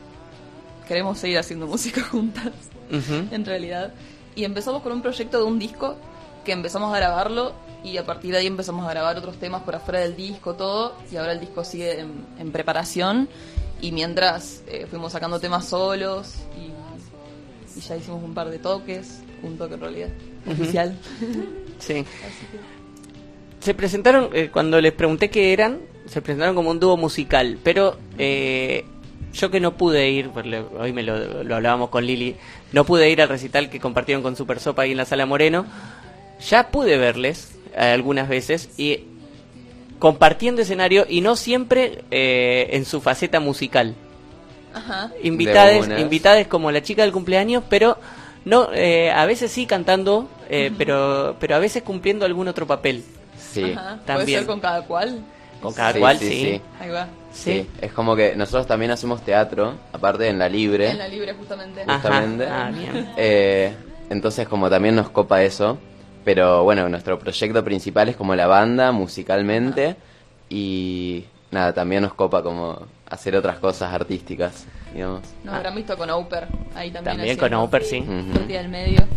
queremos 0.87 1.19
seguir 1.19 1.39
haciendo 1.39 1.67
música 1.69 2.03
juntas, 2.05 2.53
en 2.91 3.45
realidad. 3.45 3.93
Y 4.35 4.45
empezamos 4.45 4.83
con 4.83 4.93
un 4.93 5.03
proyecto 5.03 5.39
de 5.39 5.45
un 5.45 5.59
disco 5.59 5.97
que 6.45 6.53
empezamos 6.53 6.95
a 6.95 6.97
grabarlo 6.97 7.53
y 7.85 7.97
a 7.97 8.07
partir 8.07 8.33
de 8.33 8.39
ahí 8.39 8.47
empezamos 8.47 8.87
a 8.87 8.91
grabar 8.91 9.19
otros 9.19 9.37
temas 9.37 9.63
por 9.63 9.75
afuera 9.75 10.01
del 10.01 10.17
disco, 10.17 10.55
todo. 10.55 10.95
Y 11.11 11.17
ahora 11.17 11.33
el 11.33 11.41
disco 11.41 11.65
sigue 11.65 12.01
en, 12.01 12.25
en 12.39 12.53
preparación. 12.53 13.29
Y 13.81 13.91
mientras 13.91 14.63
eh, 14.69 14.87
fuimos 14.89 15.11
sacando 15.13 15.41
temas 15.41 15.67
solos 15.67 16.35
y, 16.57 17.79
y 17.79 17.81
ya 17.81 17.97
hicimos 17.97 18.23
un 18.23 18.33
par 18.33 18.49
de 18.49 18.61
toques, 18.61 19.23
un 19.43 19.59
toque 19.59 19.75
en 19.75 19.81
realidad 19.81 20.09
oficial. 20.47 20.97
Sí. 21.87 22.05
Se 23.61 23.75
presentaron, 23.75 24.31
eh, 24.33 24.51
cuando 24.53 24.81
les 24.81 24.93
pregunté 24.93 25.31
qué 25.31 25.53
eran, 25.53 25.79
se 26.07 26.21
presentaron 26.21 26.55
como 26.57 26.71
un 26.71 26.81
dúo 26.81 26.97
musical, 26.97 27.59
pero 27.63 27.97
eh, 28.19 28.85
yo 29.33 29.51
que 29.51 29.61
no 29.61 29.77
pude 29.77 30.11
ir, 30.11 30.31
pues 30.31 30.47
le- 30.47 30.61
hoy 30.61 30.93
me 30.93 31.03
lo, 31.03 31.45
lo 31.45 31.55
hablábamos 31.57 31.89
con 31.91 32.05
Lili, 32.05 32.37
no 32.73 32.85
pude 32.85 33.09
ir 33.11 33.23
al 33.23 33.29
recital 33.29 33.71
que 33.71 33.79
compartieron 33.79 34.23
con 34.23 34.35
Super 34.37 34.59
Sopa 34.59 34.83
ahí 34.83 34.91
en 34.93 34.97
la 34.97 35.05
Sala 35.05 35.27
Moreno, 35.27 35.65
ya 36.49 36.69
pude 36.71 36.97
verles 36.99 37.55
eh, 37.75 37.79
algunas 37.81 38.29
veces 38.29 38.71
y 38.77 39.05
compartiendo 40.01 40.63
escenario 40.63 41.07
y 41.09 41.21
no 41.21 41.37
siempre 41.37 42.03
eh, 42.11 42.69
en 42.73 42.85
su 42.85 43.01
faceta 43.01 43.39
musical. 43.39 43.95
Ajá. 44.75 45.13
Invitades 46.01 46.47
como 46.49 46.73
la 46.73 46.83
chica 46.83 47.03
del 47.03 47.13
cumpleaños, 47.13 47.63
pero 47.69 47.97
no, 48.45 48.69
eh, 48.73 49.11
a 49.11 49.25
veces 49.27 49.51
sí 49.51 49.67
cantando, 49.67 50.29
eh, 50.49 50.73
pero, 50.77 51.37
pero 51.39 51.57
a 51.57 51.59
veces 51.59 51.83
cumpliendo 51.83 52.25
algún 52.25 52.49
otro 52.49 52.67
papel. 52.67 53.05
Sí. 53.39 53.73
Ajá. 53.73 53.97
¿Puede 53.97 54.07
También. 54.19 54.39
ser 54.41 54.47
con 54.47 54.61
cada 54.61 54.83
cual? 54.85 55.21
Con 55.61 55.75
cada 55.75 55.93
Sí, 55.93 55.99
cual, 56.01 56.19
sí, 56.19 56.29
sí. 56.29 56.41
sí. 56.55 56.61
Ahí 56.81 56.91
va. 56.91 57.07
Sí, 57.33 57.67
es 57.81 57.93
como 57.93 58.15
que 58.17 58.35
nosotros 58.37 58.67
también 58.67 58.91
hacemos 58.91 59.23
teatro, 59.23 59.75
aparte 59.93 60.29
en 60.29 60.39
la 60.39 60.49
libre. 60.49 60.91
En 60.91 60.99
la 60.99 61.09
libre, 61.09 61.33
justamente. 61.35 61.85
justamente. 61.87 62.45
Ajá. 62.47 62.67
Ah, 62.67 62.71
bien. 62.71 63.09
Eh, 63.17 63.73
entonces 64.11 64.47
como 64.49 64.69
también 64.69 64.97
nos 64.97 65.09
copa 65.09 65.43
eso, 65.43 65.79
pero 66.25 66.63
bueno, 66.65 66.89
nuestro 66.89 67.19
proyecto 67.19 67.65
principal 67.65 68.09
es 68.11 68.17
como 68.17 68.35
la 68.35 68.47
banda 68.47 68.93
musicalmente 68.93 69.97
y 70.51 71.25
nada, 71.51 71.73
también 71.73 72.03
nos 72.03 72.13
copa 72.15 72.43
como 72.43 72.87
hacer 73.09 73.35
otras 73.37 73.59
cosas 73.59 73.93
artísticas, 73.95 74.67
digamos. 74.93 75.23
Nos 75.45 75.55
habrán 75.55 75.75
visto 75.75 75.97
con 75.97 76.11
Oper. 76.11 76.49
Ahí 76.75 76.91
también. 76.91 77.17
También 77.17 77.37
con 77.37 77.55
Oper, 77.55 77.85
sí. 77.85 78.05
Del 78.49 78.69
medio. 78.69 79.05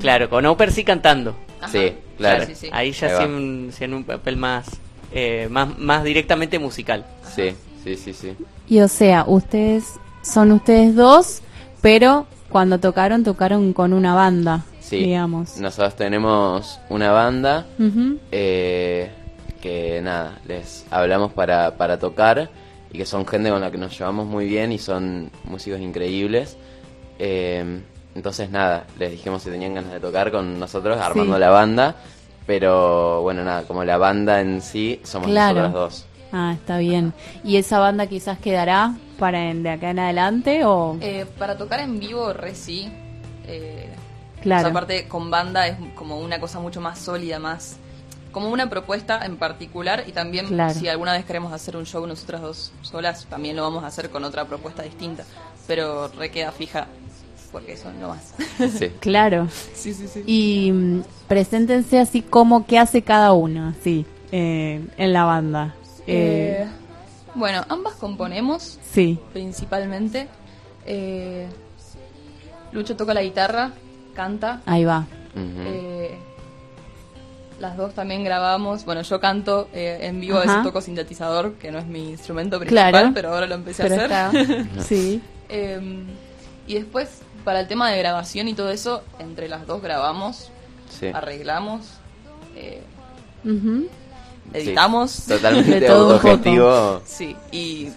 Claro, 0.00 0.30
con 0.30 0.44
Oper 0.46 0.72
sí 0.72 0.84
cantando. 0.84 1.36
Ajá. 1.60 1.70
Sí, 1.70 1.92
claro. 2.16 2.46
Sí, 2.46 2.54
sí, 2.54 2.60
sí. 2.66 2.70
Ahí 2.72 2.92
ya 2.92 3.08
Ahí 3.18 3.70
sí 3.72 3.84
en, 3.84 3.94
un 3.94 4.04
papel 4.04 4.36
más, 4.38 4.66
eh, 5.12 5.48
más, 5.50 5.78
más 5.78 6.02
directamente 6.02 6.58
musical. 6.58 7.04
Sí, 7.34 7.54
sí, 7.84 7.96
sí, 7.96 8.14
sí. 8.14 8.34
Y 8.68 8.80
o 8.80 8.88
sea, 8.88 9.24
ustedes 9.26 9.84
son 10.22 10.50
ustedes 10.52 10.96
dos, 10.96 11.42
pero 11.82 12.26
cuando 12.48 12.78
tocaron, 12.80 13.22
tocaron 13.22 13.72
con 13.74 13.92
una 13.92 14.14
banda, 14.14 14.64
Sí. 14.80 14.98
digamos. 14.98 15.58
Nosotros 15.58 15.94
tenemos 15.96 16.80
una 16.88 17.10
banda 17.12 17.66
eh, 18.30 19.10
que 19.60 20.00
nada, 20.02 20.38
les 20.46 20.86
hablamos 20.90 21.32
para, 21.32 21.76
para 21.76 21.98
tocar 21.98 22.50
y 22.92 22.98
que 22.98 23.06
son 23.06 23.26
gente 23.26 23.50
con 23.50 23.60
la 23.60 23.70
que 23.70 23.78
nos 23.78 23.96
llevamos 23.98 24.26
muy 24.26 24.46
bien 24.46 24.70
y 24.72 24.78
son 24.78 25.30
músicos 25.44 25.80
increíbles. 25.80 26.56
Eh, 27.18 27.80
entonces 28.14 28.50
nada, 28.50 28.84
les 28.98 29.10
dijimos 29.12 29.42
si 29.42 29.50
tenían 29.50 29.74
ganas 29.74 29.92
de 29.92 30.00
tocar 30.00 30.30
con 30.30 30.58
nosotros 30.60 30.98
armando 31.00 31.34
Sí. 31.34 31.40
la 31.40 31.50
banda, 31.50 31.96
pero 32.46 33.22
bueno, 33.22 33.44
nada, 33.44 33.62
como 33.62 33.84
la 33.84 33.96
banda 33.96 34.40
en 34.40 34.60
sí 34.60 35.00
somos 35.04 35.28
Claro. 35.28 35.60
nosotros 35.62 35.72
dos. 35.92 36.06
Ah, 36.34 36.52
está 36.54 36.78
bien. 36.78 37.12
¿Y 37.44 37.56
esa 37.56 37.78
banda 37.78 38.06
quizás 38.06 38.38
quedará 38.38 38.94
para 39.18 39.50
en- 39.50 39.62
de 39.62 39.70
acá 39.70 39.90
en 39.90 39.98
adelante 39.98 40.64
o...? 40.64 40.96
Eh, 41.00 41.26
para 41.38 41.56
tocar 41.56 41.80
en 41.80 41.98
vivo, 42.00 42.32
re 42.32 42.54
sí. 42.54 42.90
Eh, 43.46 43.88
Claro. 44.42 44.60
o 44.60 44.64
sea, 44.64 44.70
aparte, 44.70 45.08
con 45.08 45.30
banda 45.30 45.68
es 45.68 45.76
como 45.94 46.18
una 46.18 46.40
cosa 46.40 46.58
mucho 46.58 46.80
más 46.80 46.98
sólida, 46.98 47.38
más. 47.38 47.76
Como 48.32 48.48
una 48.50 48.68
propuesta 48.70 49.24
en 49.24 49.36
particular. 49.36 50.04
Y 50.06 50.12
también, 50.12 50.46
Claro. 50.48 50.74
si 50.74 50.88
alguna 50.88 51.12
vez 51.12 51.24
queremos 51.24 51.52
hacer 51.52 51.76
un 51.76 51.84
show 51.86 52.06
nosotras 52.06 52.40
dos 52.40 52.72
solas, 52.82 53.26
también 53.26 53.56
lo 53.56 53.62
vamos 53.62 53.84
a 53.84 53.88
hacer 53.88 54.10
con 54.10 54.24
otra 54.24 54.44
propuesta 54.46 54.82
distinta. 54.82 55.24
Pero 55.66 56.08
re 56.08 56.30
queda 56.30 56.50
fija, 56.50 56.86
porque 57.52 57.72
eso 57.74 57.92
no 57.92 58.08
más. 58.08 58.34
Sí. 58.78 58.88
Claro. 59.00 59.48
Sí, 59.74 59.92
sí, 59.94 60.08
sí. 60.08 60.22
Y 60.26 60.72
mm, 60.72 61.02
preséntense 61.28 61.98
así 62.00 62.22
como 62.22 62.66
qué 62.66 62.78
hace 62.78 63.02
cada 63.02 63.32
uno, 63.32 63.74
sí, 63.84 64.06
eh, 64.32 64.84
en 64.96 65.12
la 65.12 65.24
banda. 65.24 65.74
Eh, 66.06 66.64
Eh, 66.64 66.68
bueno, 67.34 67.64
ambas 67.68 67.94
componemos. 67.94 68.78
Sí. 68.92 69.18
Principalmente. 69.32 70.26
Eh, 70.86 71.46
Lucho 72.72 72.96
toca 72.96 73.12
la 73.14 73.22
guitarra, 73.22 73.70
canta. 74.14 74.62
Ahí 74.66 74.84
va. 74.84 75.04
Eh, 75.36 76.18
las 77.62 77.76
dos 77.76 77.94
también 77.94 78.24
grabamos. 78.24 78.84
Bueno, 78.84 79.00
yo 79.02 79.20
canto 79.20 79.68
eh, 79.72 80.00
en 80.02 80.20
vivo, 80.20 80.36
a 80.38 80.40
veces 80.40 80.62
toco 80.62 80.80
sintetizador, 80.82 81.54
que 81.54 81.70
no 81.72 81.78
es 81.78 81.86
mi 81.86 82.10
instrumento 82.10 82.58
principal, 82.58 82.90
Claro. 82.90 83.10
pero 83.14 83.32
ahora 83.32 83.46
lo 83.46 83.54
empecé 83.54 83.84
Pero 83.84 83.94
a 83.94 84.28
hacer. 84.28 84.50
está- 84.50 84.82
sí. 84.82 85.22
Eh, 85.48 86.02
y 86.66 86.74
después, 86.74 87.08
para 87.44 87.60
el 87.60 87.68
tema 87.68 87.90
de 87.90 87.98
grabación 87.98 88.48
y 88.48 88.54
todo 88.54 88.70
eso, 88.70 89.02
entre 89.18 89.48
las 89.48 89.66
dos 89.66 89.80
grabamos, 89.80 90.50
Sí. 90.90 91.06
arreglamos, 91.06 91.82
eh, 92.56 92.82
editamos. 94.52 95.10
Sí, 95.10 95.28
totalmente 95.28 95.80
De 95.80 95.86
todo 95.86 96.14
autogestivo. 96.14 97.00
Sí, 97.06 97.36
y 97.50 97.88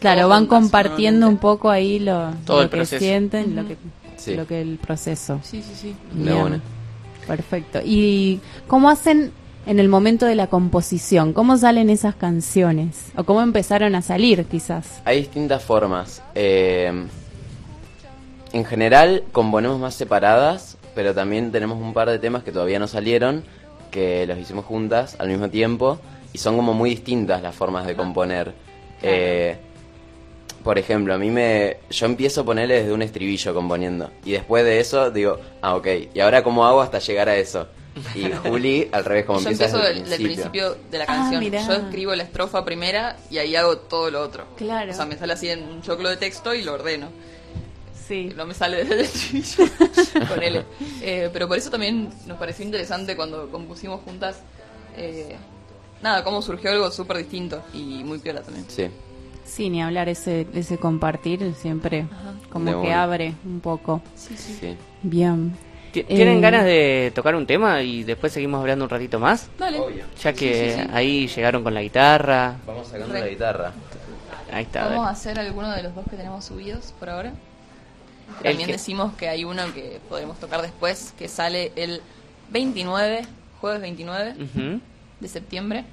Claro, 0.00 0.28
van 0.28 0.46
compartiendo 0.46 1.26
un 1.28 1.38
poco 1.38 1.70
ahí 1.70 1.98
lo, 1.98 2.30
Todo 2.46 2.58
lo 2.58 2.62
el 2.62 2.70
que 2.70 2.76
proceso. 2.76 3.00
sienten, 3.04 3.56
lo 3.56 3.66
que, 3.66 3.76
Sí. 4.16 4.34
lo 4.36 4.46
que 4.46 4.60
el 4.60 4.78
proceso. 4.78 5.40
Sí, 5.42 5.60
sí, 5.62 5.72
sí. 5.74 5.96
Bien. 6.12 6.62
Perfecto. 7.28 7.80
¿Y 7.84 8.40
cómo 8.66 8.90
hacen 8.90 9.30
en 9.66 9.78
el 9.78 9.88
momento 9.88 10.26
de 10.26 10.34
la 10.34 10.48
composición? 10.48 11.32
¿Cómo 11.32 11.56
salen 11.56 11.90
esas 11.90 12.16
canciones? 12.16 13.12
¿O 13.16 13.22
cómo 13.22 13.42
empezaron 13.42 13.94
a 13.94 14.02
salir, 14.02 14.46
quizás? 14.46 15.00
Hay 15.04 15.18
distintas 15.18 15.62
formas. 15.62 16.22
Eh, 16.34 16.90
en 18.52 18.64
general 18.64 19.22
componemos 19.30 19.78
más 19.78 19.94
separadas, 19.94 20.78
pero 20.94 21.14
también 21.14 21.52
tenemos 21.52 21.78
un 21.80 21.92
par 21.92 22.08
de 22.08 22.18
temas 22.18 22.42
que 22.42 22.50
todavía 22.50 22.78
no 22.78 22.88
salieron, 22.88 23.44
que 23.90 24.26
los 24.26 24.38
hicimos 24.38 24.64
juntas 24.64 25.16
al 25.18 25.28
mismo 25.28 25.50
tiempo, 25.50 25.98
y 26.32 26.38
son 26.38 26.56
como 26.56 26.74
muy 26.74 26.90
distintas 26.90 27.42
las 27.42 27.54
formas 27.54 27.86
de 27.86 27.94
componer. 27.94 28.54
Eh, 29.02 29.58
por 30.64 30.78
ejemplo, 30.78 31.14
a 31.14 31.18
mí 31.18 31.30
me... 31.30 31.78
Yo 31.90 32.06
empiezo 32.06 32.42
a 32.42 32.44
ponerle 32.44 32.80
desde 32.80 32.92
un 32.92 33.02
estribillo 33.02 33.54
componiendo, 33.54 34.10
y 34.24 34.32
después 34.32 34.64
de 34.64 34.80
eso 34.80 35.10
digo, 35.10 35.38
ah, 35.62 35.76
ok, 35.76 35.86
¿y 36.14 36.20
ahora 36.20 36.42
cómo 36.42 36.66
hago 36.66 36.80
hasta 36.80 36.98
llegar 36.98 37.28
a 37.28 37.36
eso? 37.36 37.66
Y 38.14 38.30
Juli, 38.48 38.88
al 38.92 39.04
revés, 39.04 39.24
como 39.24 39.40
yo 39.40 39.48
empieza 39.50 39.76
empiezo 39.76 40.00
desde 40.00 40.14
el 40.16 40.22
principio 40.22 40.76
de 40.90 40.98
la 40.98 41.04
Ah, 41.04 41.30
canción. 41.30 41.42
yo 41.44 41.72
escribo 41.72 42.14
la 42.14 42.22
estrofa 42.22 42.64
primera 42.64 43.16
y 43.30 43.38
ahí 43.38 43.56
hago 43.56 43.78
todo 43.78 44.10
lo 44.10 44.20
otro. 44.22 44.44
Claro. 44.56 44.92
O 44.92 44.94
sea, 44.94 45.04
me 45.06 45.16
sale 45.16 45.32
así 45.32 45.48
en 45.48 45.62
un 45.64 45.82
choclo 45.82 46.08
de 46.08 46.16
texto 46.16 46.54
y 46.54 46.62
lo 46.62 46.74
ordeno. 46.74 47.08
Sí. 48.06 48.32
No 48.36 48.46
me 48.46 48.54
sale 48.54 48.84
desde 48.84 48.94
el 48.94 49.00
estribillo. 49.00 49.64
Ponele. 50.28 50.64
Eh, 51.02 51.28
pero 51.32 51.48
por 51.48 51.58
eso 51.58 51.70
también 51.70 52.08
nos 52.26 52.38
pareció 52.38 52.64
interesante 52.64 53.16
cuando 53.16 53.48
compusimos 53.50 54.00
juntas. 54.02 54.36
eh, 54.96 55.36
nada, 56.00 56.22
cómo 56.22 56.40
surgió 56.40 56.70
algo 56.70 56.90
súper 56.92 57.16
distinto 57.18 57.62
y 57.74 58.04
muy 58.04 58.18
piola 58.18 58.42
también. 58.42 58.64
Sí. 58.68 58.88
Sí, 59.48 59.70
ni 59.70 59.82
hablar 59.82 60.08
ese, 60.08 60.46
ese 60.54 60.78
compartir 60.78 61.54
siempre 61.54 62.06
como 62.50 62.70
De 62.82 62.86
que 62.86 62.92
abre 62.92 63.34
un 63.44 63.60
poco. 63.60 64.02
Sí, 64.14 64.36
sí. 64.36 64.56
Sí. 64.60 64.76
Bien. 65.02 65.56
Ti- 65.92 66.04
¿Tienen 66.04 66.38
Eh, 66.38 66.40
ganas 66.40 66.64
de 66.64 67.10
tocar 67.14 67.34
un 67.34 67.46
tema 67.46 67.82
y 67.82 68.04
después 68.04 68.30
seguimos 68.32 68.60
hablando 68.60 68.84
un 68.84 68.90
ratito 68.90 69.18
más? 69.18 69.48
Dale. 69.58 69.80
Ya 70.22 70.32
que 70.34 70.70
Sí, 70.70 70.76
sí, 70.76 70.82
sí. 70.84 70.90
ahí 70.92 71.26
llegaron 71.28 71.64
con 71.64 71.72
la 71.72 71.80
guitarra. 71.82 72.56
Vamos 72.66 72.88
sacando 72.88 73.14
Re. 73.14 73.20
la 73.20 73.28
guitarra. 73.28 73.72
Ahí 74.52 74.64
está. 74.64 74.88
Vamos 74.88 75.06
a 75.06 75.10
hacer 75.10 75.38
alguno 75.40 75.70
de 75.70 75.82
los 75.82 75.94
dos 75.94 76.04
que 76.10 76.16
tenemos 76.16 76.44
subidos 76.44 76.92
por 77.00 77.08
ahora. 77.08 77.32
El 78.40 78.50
También 78.50 78.66
que- 78.66 78.72
decimos 78.72 79.14
que 79.14 79.28
hay 79.30 79.44
uno 79.44 79.62
que 79.74 79.98
podremos 80.10 80.38
tocar 80.38 80.60
después, 80.60 81.14
que 81.18 81.26
sale 81.28 81.72
el 81.76 82.02
29, 82.50 83.22
jueves 83.60 83.80
29 83.80 84.34
Ujú. 84.42 84.80
de 85.20 85.28
septiembre. 85.28 85.84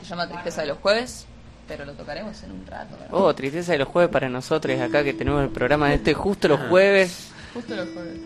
Se 0.00 0.04
llama 0.06 0.28
Tristeza 0.28 0.62
de 0.62 0.68
los 0.68 0.78
Jueves, 0.78 1.26
pero 1.68 1.84
lo 1.84 1.92
tocaremos 1.92 2.42
en 2.42 2.52
un 2.52 2.66
rato. 2.66 2.92
¿verdad? 2.92 3.08
Oh, 3.10 3.34
tristeza 3.34 3.72
de 3.72 3.78
los 3.78 3.88
jueves 3.88 4.10
para 4.10 4.28
nosotros 4.28 4.78
acá 4.80 5.02
que 5.04 5.14
tenemos 5.14 5.42
el 5.42 5.50
programa 5.50 5.92
este 5.92 6.14
justo 6.14 6.48
los 6.48 6.60
jueves. 6.68 7.30
Justo 7.54 7.74
los 7.74 7.88
jueves. 7.90 8.18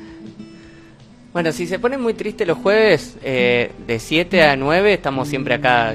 Bueno, 1.32 1.52
si 1.52 1.66
se 1.66 1.78
ponen 1.78 2.00
muy 2.00 2.14
tristes 2.14 2.46
los 2.46 2.56
jueves, 2.58 3.16
eh, 3.22 3.70
de 3.86 3.98
7 3.98 4.42
a 4.42 4.56
9 4.56 4.94
estamos 4.94 5.28
siempre 5.28 5.54
acá. 5.54 5.94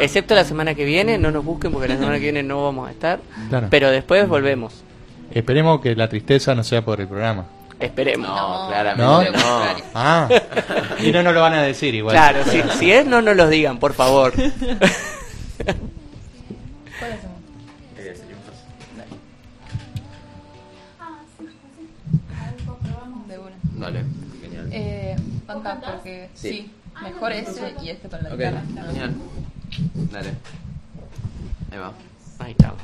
Excepto 0.00 0.34
la 0.34 0.44
semana 0.44 0.74
que 0.74 0.86
viene, 0.86 1.18
no 1.18 1.30
nos 1.30 1.44
busquen 1.44 1.70
porque 1.70 1.88
la 1.88 1.98
semana 1.98 2.14
que 2.14 2.22
viene 2.22 2.42
no 2.42 2.64
vamos 2.64 2.88
a 2.88 2.92
estar. 2.92 3.20
Claro. 3.50 3.66
Pero 3.68 3.90
después 3.90 4.26
volvemos. 4.26 4.82
Esperemos 5.30 5.80
que 5.82 5.94
la 5.94 6.08
tristeza 6.08 6.54
no 6.54 6.64
sea 6.64 6.82
por 6.82 7.00
el 7.00 7.06
programa. 7.08 7.44
Esperemos. 7.78 8.28
No, 8.28 8.68
claramente 8.68 9.02
¿No? 9.02 9.38
no. 9.38 9.62
Ah, 9.94 10.28
y 11.00 11.12
no 11.12 11.22
nos 11.22 11.34
lo 11.34 11.40
van 11.40 11.54
a 11.54 11.62
decir 11.62 11.94
igual. 11.94 12.14
Claro, 12.14 12.40
sí, 12.46 12.62
si 12.78 12.92
es, 12.92 13.06
no 13.06 13.22
nos 13.22 13.36
los 13.36 13.48
digan, 13.48 13.78
por 13.78 13.94
favor. 13.94 14.32
Dale, 23.80 24.04
genial. 24.42 24.68
Eh, 24.72 25.16
Fanta, 25.46 25.80
porque 25.80 26.28
Sí. 26.34 26.48
sí. 26.50 26.70
mejor 27.02 27.32
ese 27.32 27.74
y 27.82 27.88
este 27.88 28.08
para 28.08 28.22
la 28.24 28.28
Ok, 28.30 28.36
guitarra. 28.36 28.62
genial. 28.86 29.14
Dale. 30.12 30.30
Ahí 31.72 31.78
va. 31.78 31.92
Ahí 32.38 32.50
está. 32.52 32.74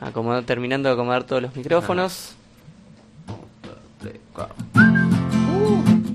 Acomodo- 0.00 0.44
terminando 0.44 0.88
de 0.88 0.94
acomodar 0.94 1.24
todos 1.24 1.42
los 1.42 1.54
micrófonos. 1.56 2.34
Tres, 4.00 4.14
cuatro. 4.32 4.54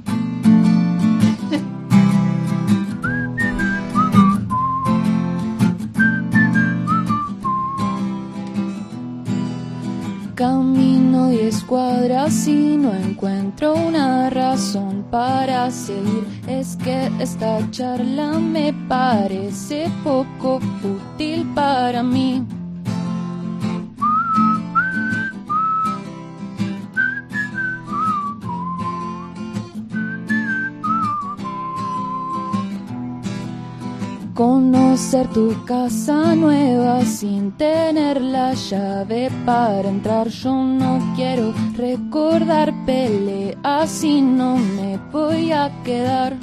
Camino 10.35 11.02
diez 11.14 11.64
cuadras 11.64 12.48
y 12.48 12.76
no 12.77 12.94
encuentro 12.94 13.76
una 13.76 14.30
razón 14.30 15.06
para 15.11 15.69
seguir. 15.69 16.26
Es 16.48 16.76
que 16.77 17.11
esta 17.19 17.60
charla 17.72 18.40
me 18.40 18.73
parece 18.88 19.90
poco 20.03 20.60
útil 20.84 21.45
para 21.53 22.02
mí. 22.02 22.44
Conocer 34.34 35.27
tu 35.27 35.53
casa 35.64 36.34
nueva 36.34 37.05
sin 37.05 37.51
tener 37.51 38.19
la 38.19 38.55
llave 38.55 39.30
para 39.45 39.88
entrar. 39.88 40.27
Yo 40.30 40.51
no 40.55 41.14
quiero 41.15 41.53
recordar 41.77 42.73
peleas 42.84 44.03
y 44.03 44.23
no 44.23 44.57
me 44.57 44.97
voy 45.11 45.51
a 45.51 45.72
quedar. 45.84 46.35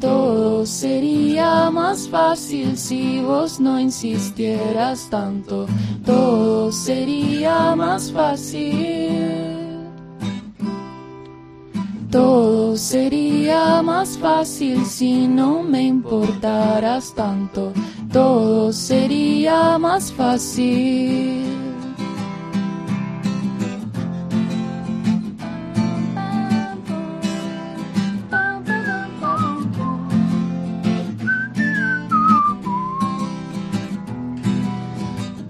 Todo 0.00 0.66
más 1.70 2.08
fácil 2.08 2.76
si 2.76 3.20
vos 3.20 3.60
no 3.60 3.78
insistieras 3.78 5.08
tanto. 5.10 5.66
Todo 6.04 6.72
sería 6.72 7.74
más 7.76 8.12
fácil. 8.12 9.50
Todo 12.10 12.76
sería 12.76 13.82
más 13.82 14.18
fácil 14.18 14.84
si 14.84 15.28
no 15.28 15.62
me 15.62 15.82
importaras 15.82 17.14
tanto. 17.14 17.72
Todo 18.12 18.72
sería 18.72 19.78
más 19.78 20.12
fácil. 20.12 21.69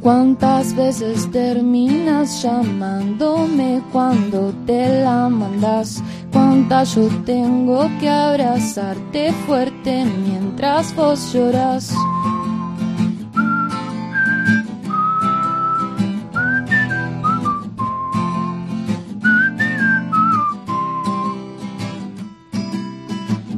¿Cuántas 0.01 0.75
veces 0.75 1.31
terminas 1.31 2.43
llamándome 2.43 3.83
cuando 3.93 4.51
te 4.65 5.03
la 5.03 5.29
mandas? 5.29 6.03
¿Cuántas 6.33 6.95
yo 6.95 7.07
tengo 7.27 7.87
que 8.01 8.09
abrazarte 8.09 9.31
fuerte 9.47 10.07
mientras 10.07 10.97
vos 10.97 11.35
lloras? 11.35 11.95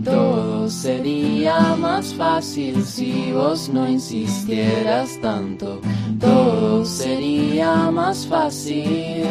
Todo 0.05 0.69
sería 0.69 1.77
más 1.77 2.13
fácil 2.15 2.85
si 2.85 3.31
vos 3.31 3.69
no 3.69 3.89
insistieras 3.89 5.21
tanto. 5.21 5.81
Todo 6.23 6.85
sería 6.85 7.91
más 7.91 8.27
fácil. 8.27 9.25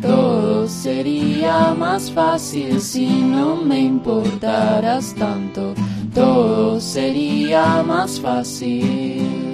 Todo 0.00 0.66
sería 0.66 1.74
más 1.74 2.10
fácil 2.10 2.80
si 2.80 3.06
no 3.06 3.56
me 3.56 3.80
importaras 3.80 5.14
tanto. 5.14 5.74
Todo 6.14 6.80
sería 6.80 7.82
más 7.82 8.18
fácil. 8.18 9.49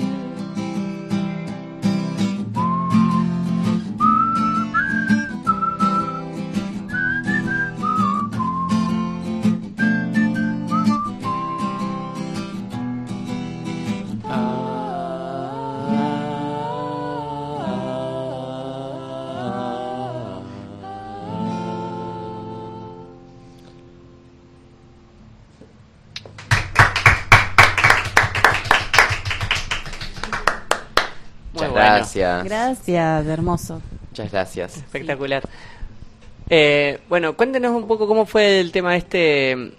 Gracias. 32.26 32.44
Gracias, 32.86 33.26
hermoso. 33.26 33.82
Muchas 34.10 34.30
gracias. 34.32 34.76
Espectacular. 34.76 35.42
Eh, 36.48 36.98
bueno, 37.08 37.36
cuéntenos 37.36 37.72
un 37.74 37.86
poco 37.88 38.06
cómo 38.06 38.26
fue 38.26 38.60
el 38.60 38.70
tema 38.72 38.96
este 38.96 39.72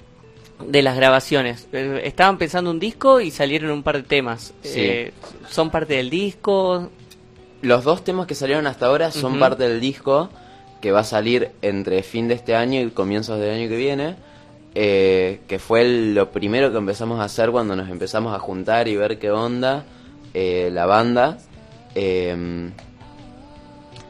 de 0.68 0.82
las 0.82 0.96
grabaciones. 0.98 1.68
Eh, 1.72 2.02
estaban 2.04 2.38
pensando 2.38 2.72
un 2.72 2.80
disco 2.80 3.22
y 3.22 3.32
salieron 3.32 3.72
un 3.72 3.84
par 3.84 3.98
de 3.98 4.04
temas. 4.04 4.54
Sí. 4.64 4.72
Eh, 4.76 5.14
¿Son 5.50 5.70
parte 5.70 5.94
del 5.96 6.10
disco? 6.10 6.90
Los 7.62 7.84
dos 7.84 8.04
temas 8.04 8.28
que 8.28 8.36
salieron 8.36 8.68
hasta 8.68 8.86
ahora 8.88 9.12
son 9.12 9.40
parte 9.40 9.68
del 9.68 9.80
disco 9.80 10.30
que 10.82 10.92
va 10.92 11.00
a 11.00 11.04
salir 11.04 11.52
entre 11.62 12.04
fin 12.04 12.28
de 12.28 12.36
este 12.36 12.56
año 12.56 12.80
y 12.82 12.90
comienzos 12.92 13.40
del 13.40 13.52
año 13.52 13.70
que 13.70 13.78
viene. 13.78 14.16
eh, 14.80 15.40
que 15.48 15.58
fue 15.58 15.82
el- 15.82 16.14
lo 16.14 16.30
primero 16.30 16.72
que 16.72 16.78
empezamos 16.78 17.20
a 17.20 17.24
hacer 17.24 17.50
cuando 17.50 17.76
nos 17.76 17.90
empezamos 17.90 18.36
a 18.36 18.38
juntar 18.38 18.88
y 18.88 18.96
ver 18.96 19.18
qué 19.18 19.32
onda 19.32 19.86
eh, 20.36 20.70
la 20.72 20.86
banda. 20.86 21.40
Eh, 22.00 22.70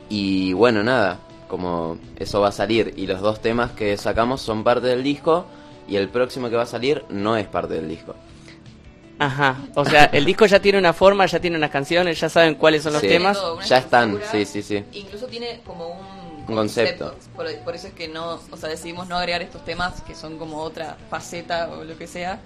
y 0.09 0.53
bueno, 0.53 0.84
nada, 0.84 1.19
como 1.47 1.97
eso 2.18 2.41
va 2.41 2.49
a 2.49 2.51
salir 2.51 2.93
y 2.97 3.07
los 3.07 3.22
dos 3.22 3.41
temas 3.41 3.72
que 3.72 3.95
sacamos 3.97 4.41
son 4.41 4.64
parte 4.64 4.88
del 4.88 5.03
disco 5.03 5.45
y 5.88 5.95
el 5.95 6.09
próximo 6.09 6.49
que 6.49 6.55
va 6.55 6.64
a 6.64 6.68
salir 6.68 7.03
no 7.09 7.38
es 7.38 7.47
parte 7.47 7.76
del 7.76 7.88
disco. 7.89 8.15
Ajá. 9.19 9.57
O 9.76 9.84
sea, 9.84 10.05
el 10.05 10.26
disco 10.26 10.45
ya 10.45 10.59
tiene 10.59 10.77
una 10.77 10.93
forma, 10.93 11.26
ya 11.26 11.39
tiene 11.39 11.57
unas 11.57 11.72
canciones, 11.72 12.19
ya 12.19 12.30
saben 12.30 12.55
cuáles 12.55 12.84
son 12.84 12.93
los 12.93 13.01
Sí. 13.01 13.07
temas. 13.07 13.38
Todo, 13.38 13.59
Ya 13.61 13.77
están, 13.80 14.19
sí, 14.31 14.45
sí, 14.45 14.61
sí. 14.61 14.84
Incluso 14.93 15.26
tiene 15.27 15.61
como 15.65 15.88
un, 15.88 16.18
Un 16.47 16.55
concepto. 16.55 17.15
Por, 17.35 17.47
por 17.61 17.76
eso 17.76 17.88
es 17.88 17.93
que 17.93 18.07
no, 18.07 18.39
o 18.51 18.57
sea, 18.57 18.69
decidimos 18.69 19.07
no 19.07 19.18
agregar 19.18 19.41
estos 19.41 19.65
temas 19.65 20.01
que 20.03 20.14
son 20.15 20.38
como 20.38 20.57
otra 20.61 20.95
faceta 21.09 21.69
o 21.69 21.84
lo 21.84 21.97
que 21.97 22.05
sea. 22.07 22.39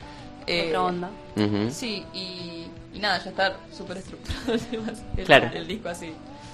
Eh, 0.48 0.68
Otra 0.70 0.84
onda. 0.84 1.10
Sí, 1.72 2.04
y, 2.14 2.66
y 2.94 3.00
nada, 3.00 3.20
ya 3.24 3.30
está 3.30 3.58
súper 3.72 3.98
estructurado 3.98 4.54
el, 4.54 4.60
tema- 4.62 4.94
el- 5.18 5.26
Claro. 5.26 5.50
el 5.54 5.68
disco 5.68 5.90
así. 5.90 6.14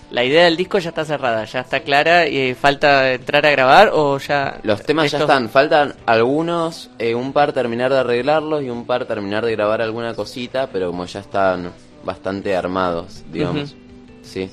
La 0.10 0.24
idea 0.24 0.46
del 0.46 0.56
disco 0.56 0.80
ya 0.80 0.90
está 0.90 1.04
cerrada, 1.04 1.44
ya 1.44 1.60
está 1.60 1.82
clara 1.82 2.28
y 2.28 2.54
falta 2.54 3.12
entrar 3.12 3.46
a 3.46 3.52
grabar 3.52 3.90
o 3.94 4.18
ya... 4.20 4.58
Los 4.64 4.82
temas 4.84 5.12
ya 5.12 5.18
están, 5.20 5.50
faltan 5.50 5.96
algunos, 6.06 6.90
eh, 6.98 7.14
un 7.14 7.34
par 7.34 7.52
terminar 7.52 7.92
de 7.92 8.00
arreglarlos 8.00 8.64
y 8.64 8.70
un 8.70 8.86
par 8.86 9.06
terminar 9.06 9.44
de 9.44 9.52
grabar 9.52 9.82
alguna 9.82 10.14
cosita, 10.14 10.68
pero 10.72 10.88
como 10.92 11.04
ya 11.06 11.20
están 11.20 11.74
bastante 12.06 12.56
armados, 12.56 13.24
digamos. 13.34 13.76
Sí. 14.24 14.50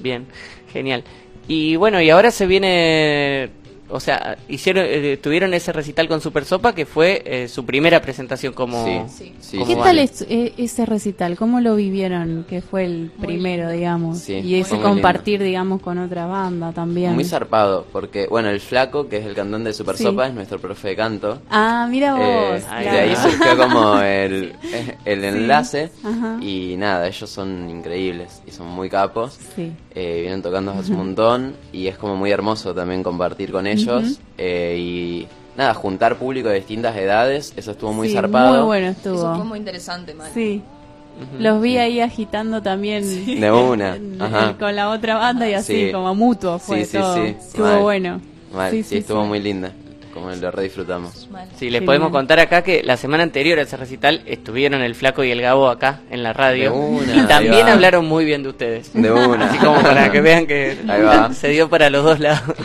Bien, 0.00 0.26
genial. 0.72 1.04
Y 1.48 1.76
bueno, 1.76 2.00
y 2.00 2.08
ahora 2.08 2.30
se 2.30 2.46
viene, 2.46 3.50
o 3.88 4.00
sea, 4.00 4.38
hicieron, 4.48 4.84
eh, 4.88 5.18
tuvieron 5.18 5.52
ese 5.52 5.72
recital 5.72 6.08
con 6.08 6.20
Super 6.20 6.44
Sopa 6.44 6.74
que 6.74 6.86
fue 6.86 7.22
eh, 7.26 7.48
su 7.48 7.66
primera 7.66 8.00
presentación 8.00 8.52
como. 8.54 8.84
Sí, 9.08 9.32
sí, 9.40 9.58
como 9.58 9.66
¿Qué 9.66 9.76
tal 9.76 9.98
es, 9.98 10.22
eh, 10.22 10.54
ese 10.56 10.86
recital? 10.86 11.36
¿Cómo 11.36 11.60
lo 11.60 11.76
vivieron? 11.76 12.46
Que 12.48 12.62
fue 12.62 12.86
el 12.86 13.12
primero, 13.20 13.70
digamos. 13.70 14.18
Sí, 14.18 14.34
y 14.34 14.56
ese 14.56 14.78
compartir, 14.78 15.42
digamos, 15.42 15.82
con 15.82 15.98
otra 15.98 16.26
banda 16.26 16.72
también. 16.72 17.14
Muy 17.14 17.24
zarpado, 17.24 17.86
porque, 17.92 18.26
bueno, 18.26 18.48
el 18.48 18.60
Flaco, 18.60 19.08
que 19.08 19.18
es 19.18 19.26
el 19.26 19.34
cantante 19.34 19.68
de 19.68 19.74
Super 19.74 19.96
Sí. 19.96 20.04
Sopa, 20.04 20.26
es 20.26 20.34
nuestro 20.34 20.58
profe 20.58 20.88
de 20.88 20.96
canto. 20.96 21.42
Ah, 21.50 21.86
mira 21.88 22.14
vos. 22.14 22.24
Eh, 22.24 22.64
claro. 22.66 22.90
De 22.90 23.00
ahí 23.00 23.16
surgió 23.16 23.56
como 23.56 24.00
el, 24.00 24.54
el 25.04 25.24
enlace. 25.24 25.90
Ajá. 26.02 26.38
Y 26.40 26.76
nada, 26.78 27.06
ellos 27.06 27.28
son 27.28 27.68
increíbles 27.68 28.42
y 28.46 28.50
son 28.50 28.68
muy 28.68 28.88
capos. 28.88 29.38
Sí. 29.54 29.72
Eh, 29.94 30.22
vienen 30.22 30.42
tocando 30.42 30.72
hace 30.72 30.90
un 30.90 30.98
montón 30.98 31.54
y 31.72 31.86
es 31.86 31.96
como 31.96 32.16
muy 32.16 32.30
hermoso 32.32 32.74
también 32.74 33.02
compartir 33.02 33.52
con 33.52 33.66
ellos. 33.66 33.73
Ujú. 33.76 34.16
eh, 34.38 34.76
y 34.78 35.28
nada, 35.56 35.74
juntar 35.74 36.16
público 36.16 36.48
de 36.48 36.56
distintas 36.56 36.96
edades, 36.96 37.52
eso 37.56 37.70
estuvo 37.72 37.92
muy 37.92 38.08
Sí, 38.08 38.14
zarpado. 38.14 38.56
Muy 38.58 38.64
bueno 38.66 38.88
estuvo. 38.88 39.14
Eso 39.16 39.34
fue 39.36 39.44
muy 39.44 39.58
interesante, 39.58 40.14
man. 40.14 40.30
Sí. 40.34 40.62
Los 41.38 41.62
vi 41.62 41.76
ahí 41.78 42.00
agitando 42.00 42.60
también 42.60 43.04
De 43.40 43.50
una, 43.52 43.96
ajá. 44.18 44.56
con 44.58 44.74
la 44.74 44.90
otra 44.90 45.14
banda 45.16 45.48
y 45.48 45.54
así 45.54 45.86
Sí. 45.86 45.92
como 45.92 46.12
mutuo 46.14 46.58
fue 46.58 46.78
Sí, 46.84 46.86
sí, 46.86 46.98
todo. 46.98 47.14
sí, 47.14 47.36
Estuvo 47.38 47.66
mal. 47.66 47.80
bueno. 47.82 48.20
Mal, 48.52 48.70
Sí, 48.72 48.82
sí, 48.82 48.88
sí, 48.90 48.96
estuvo 48.98 49.22
sí. 49.22 49.28
muy 49.28 49.40
linda, 49.40 49.70
como 50.12 50.30
lo 50.32 50.50
re 50.50 50.64
disfrutamos. 50.64 51.28
Sí, 51.56 51.70
les 51.70 51.80
Qué 51.82 51.86
podemos 51.86 52.08
bien. 52.08 52.12
contar 52.20 52.40
acá 52.40 52.62
que 52.62 52.82
la 52.82 52.96
semana 52.96 53.22
anterior 53.22 53.60
a 53.60 53.62
ese 53.62 53.76
recital 53.76 54.22
estuvieron 54.26 54.80
el 54.82 54.96
Flaco 54.96 55.22
y 55.22 55.30
el 55.30 55.40
Gabo 55.40 55.68
acá 55.68 56.00
en 56.10 56.24
la 56.24 56.32
radio. 56.32 56.72
De 56.72 56.76
una, 56.76 57.16
y 57.16 57.26
también 57.28 57.68
hablaron 57.68 58.06
muy 58.06 58.24
bien 58.24 58.42
de 58.42 58.48
ustedes. 58.48 58.92
De 58.92 59.12
una. 59.12 59.46
Así 59.50 59.58
como 59.58 59.80
para 59.82 60.10
que 60.10 60.20
vean 60.20 60.46
que 60.48 60.76
Ahí 60.88 61.02
va. 61.02 61.32
se 61.32 61.46
dio 61.48 61.68
para 61.68 61.90
los 61.90 62.04
dos 62.04 62.18
lados. 62.18 62.56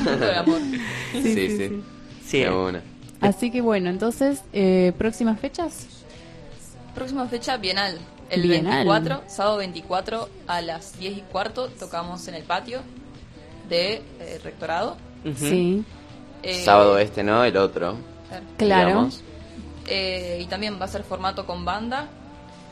Sí, 1.24 1.58
sí. 1.58 1.84
Sí. 2.26 2.40
De 2.40 2.50
una. 2.52 2.82
Así 3.22 3.52
que 3.52 3.62
bueno, 3.62 3.90
entonces, 3.90 4.42
eh, 4.54 4.94
próximas 4.98 5.40
fechas. 5.40 5.88
Próxima 6.96 7.28
fecha, 7.28 7.58
Bienal. 7.58 7.98
El 8.30 8.44
Bienal. 8.44 8.86
24, 8.88 9.24
sábado 9.28 9.58
24 9.58 10.30
a 10.48 10.62
las 10.62 10.98
10 11.00 11.18
y 11.18 11.22
cuarto 11.22 11.68
tocamos 11.70 12.28
en 12.28 12.36
el 12.36 12.44
patio 12.44 12.82
de 13.68 14.02
eh, 14.20 14.40
Rectorado. 14.44 14.98
Sí. 15.36 15.84
Eh, 16.44 16.64
Sábado 16.64 16.98
este, 17.00 17.24
¿no? 17.24 17.44
El 17.44 17.58
otro. 17.58 17.98
Claro. 18.58 19.10
eh, 19.88 20.40
y 20.42 20.46
también 20.46 20.80
va 20.80 20.86
a 20.86 20.88
ser 20.88 21.04
formato 21.04 21.46
con 21.46 21.66
banda. 21.66 22.08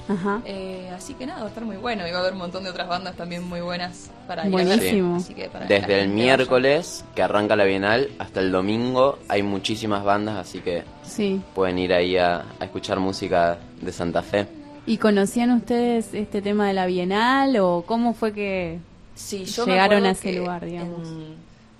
Ajá. 0.10 0.42
Eh, 0.46 0.90
así 0.96 1.14
que 1.16 1.26
nada, 1.26 1.40
va 1.42 1.46
a 1.46 1.50
estar 1.50 1.66
muy 1.66 1.78
bueno. 1.78 2.08
Y 2.08 2.12
va 2.12 2.18
a 2.18 2.22
haber 2.22 2.34
un 2.34 2.40
montón 2.40 2.64
de 2.64 2.70
otras 2.70 2.88
bandas 2.88 3.16
también 3.16 3.44
muy 3.44 3.60
buenas 3.62 4.10
para 4.28 4.48
ir 4.48 4.54
a 4.54 4.58
ver. 4.58 4.68
Buenísimo. 4.68 5.16
Así 5.18 5.34
que 5.34 5.50
para 5.50 5.66
Desde 5.66 6.02
el 6.02 6.10
miércoles 6.10 7.04
que 7.16 7.22
arranca 7.24 7.56
la 7.56 7.66
Bienal 7.66 8.10
hasta 8.20 8.40
el 8.40 8.52
domingo 8.52 9.20
hay 9.28 9.44
muchísimas 9.44 10.04
bandas, 10.04 10.38
así 10.38 10.60
que 10.60 10.84
Sí. 11.04 11.42
pueden 11.54 11.78
ir 11.80 11.94
ahí 11.94 12.18
a, 12.18 12.44
a 12.60 12.66
escuchar 12.66 13.00
música 13.00 13.58
de 13.82 13.92
Santa 13.92 14.22
Fe. 14.22 14.48
¿Y 14.86 14.98
conocían 14.98 15.52
ustedes 15.52 16.14
este 16.14 16.42
tema 16.42 16.68
de 16.68 16.74
la 16.74 16.86
Bienal 16.86 17.58
o 17.58 17.84
cómo 17.86 18.14
fue 18.14 18.32
que 18.32 18.80
Sí, 19.16 19.44
yo 19.46 19.66
llegaron 19.66 20.06
a 20.06 20.12
ese 20.12 20.32
lugar, 20.34 20.64
digamos? 20.64 21.08
En 21.08 21.36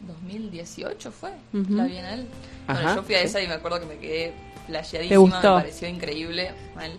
2018 0.08 1.12
fue 1.12 1.32
la 1.54 1.86
Bienal. 1.86 2.26
Ajá, 2.68 2.82
Bueno, 2.82 2.96
yo 2.98 3.04
fui 3.04 3.16
a 3.16 3.20
sí. 3.20 3.26
esa 3.26 3.42
y 3.42 3.48
me 3.48 3.54
acuerdo 3.54 3.80
que 3.80 3.86
me 3.86 3.98
quedé 3.98 4.34
flasheadísima, 4.66 5.38
me 5.38 5.42
pareció 5.42 5.88
increíble. 5.88 6.52
Mal. 6.76 6.92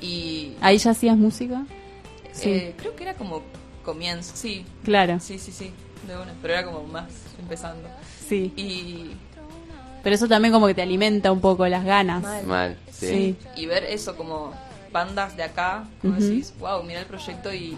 Y 0.00 0.52
¿Ahí 0.60 0.78
ya 0.78 0.90
hacías 0.90 1.16
música? 1.16 1.64
Sí. 2.32 2.50
eh, 2.50 2.74
creo 2.76 2.94
que 2.96 3.04
era 3.04 3.14
como 3.14 3.42
comienzo, 3.84 4.32
sí. 4.34 4.64
Claro. 4.82 5.20
Sí, 5.20 5.38
sí, 5.38 5.52
sí, 5.52 5.70
de 6.06 6.16
una, 6.16 6.32
pero 6.42 6.54
era 6.54 6.64
como 6.64 6.82
más 6.84 7.06
empezando. 7.38 7.88
Sí. 8.28 8.52
Y, 8.56 9.12
Pero 10.02 10.14
eso 10.16 10.28
también 10.28 10.52
como 10.52 10.66
que 10.66 10.74
te 10.74 10.82
alimenta 10.82 11.30
un 11.32 11.40
poco 11.40 11.66
las 11.68 11.84
ganas. 11.84 12.22
Mal. 12.22 12.46
Mal, 12.46 12.76
sí. 12.90 13.06
Sí. 13.08 13.36
y 13.56 13.66
ver 13.66 13.84
eso 13.84 14.16
como 14.16 14.52
bandas 14.92 15.36
de 15.36 15.42
acá, 15.42 15.84
como 16.00 16.14
Ujú. 16.14 16.22
decís, 16.24 16.52
wow, 16.58 16.82
mira 16.82 17.00
el 17.00 17.06
proyecto 17.06 17.52
y, 17.52 17.76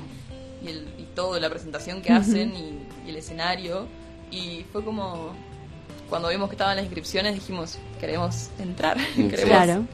y, 0.63 0.69
el, 0.69 0.89
y 0.99 1.03
todo, 1.15 1.39
la 1.41 1.49
presentación 1.51 2.03
que 2.03 2.13
hacen 2.13 2.55
y, 2.55 2.79
y 3.07 3.11
el 3.11 3.17
escenario. 3.17 3.87
Y 4.31 4.65
fue 4.73 4.85
como, 4.85 5.31
cuando 6.11 6.29
vimos 6.29 6.49
que 6.49 6.55
estaban 6.55 6.77
las 6.77 6.85
inscripciones, 6.85 7.35
dijimos, 7.35 7.79
queremos 8.01 8.51
entrar, 8.59 8.97
queremos, 9.15 9.45
Claro. 9.45 9.85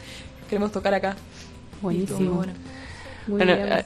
queremos 0.49 0.73
tocar 0.73 0.94
acá. 0.94 1.16
Buenísimo. 1.83 2.37
bueno. 2.37 2.53
Muy 3.27 3.37
Bueno, 3.39 3.55
bien. 3.57 3.85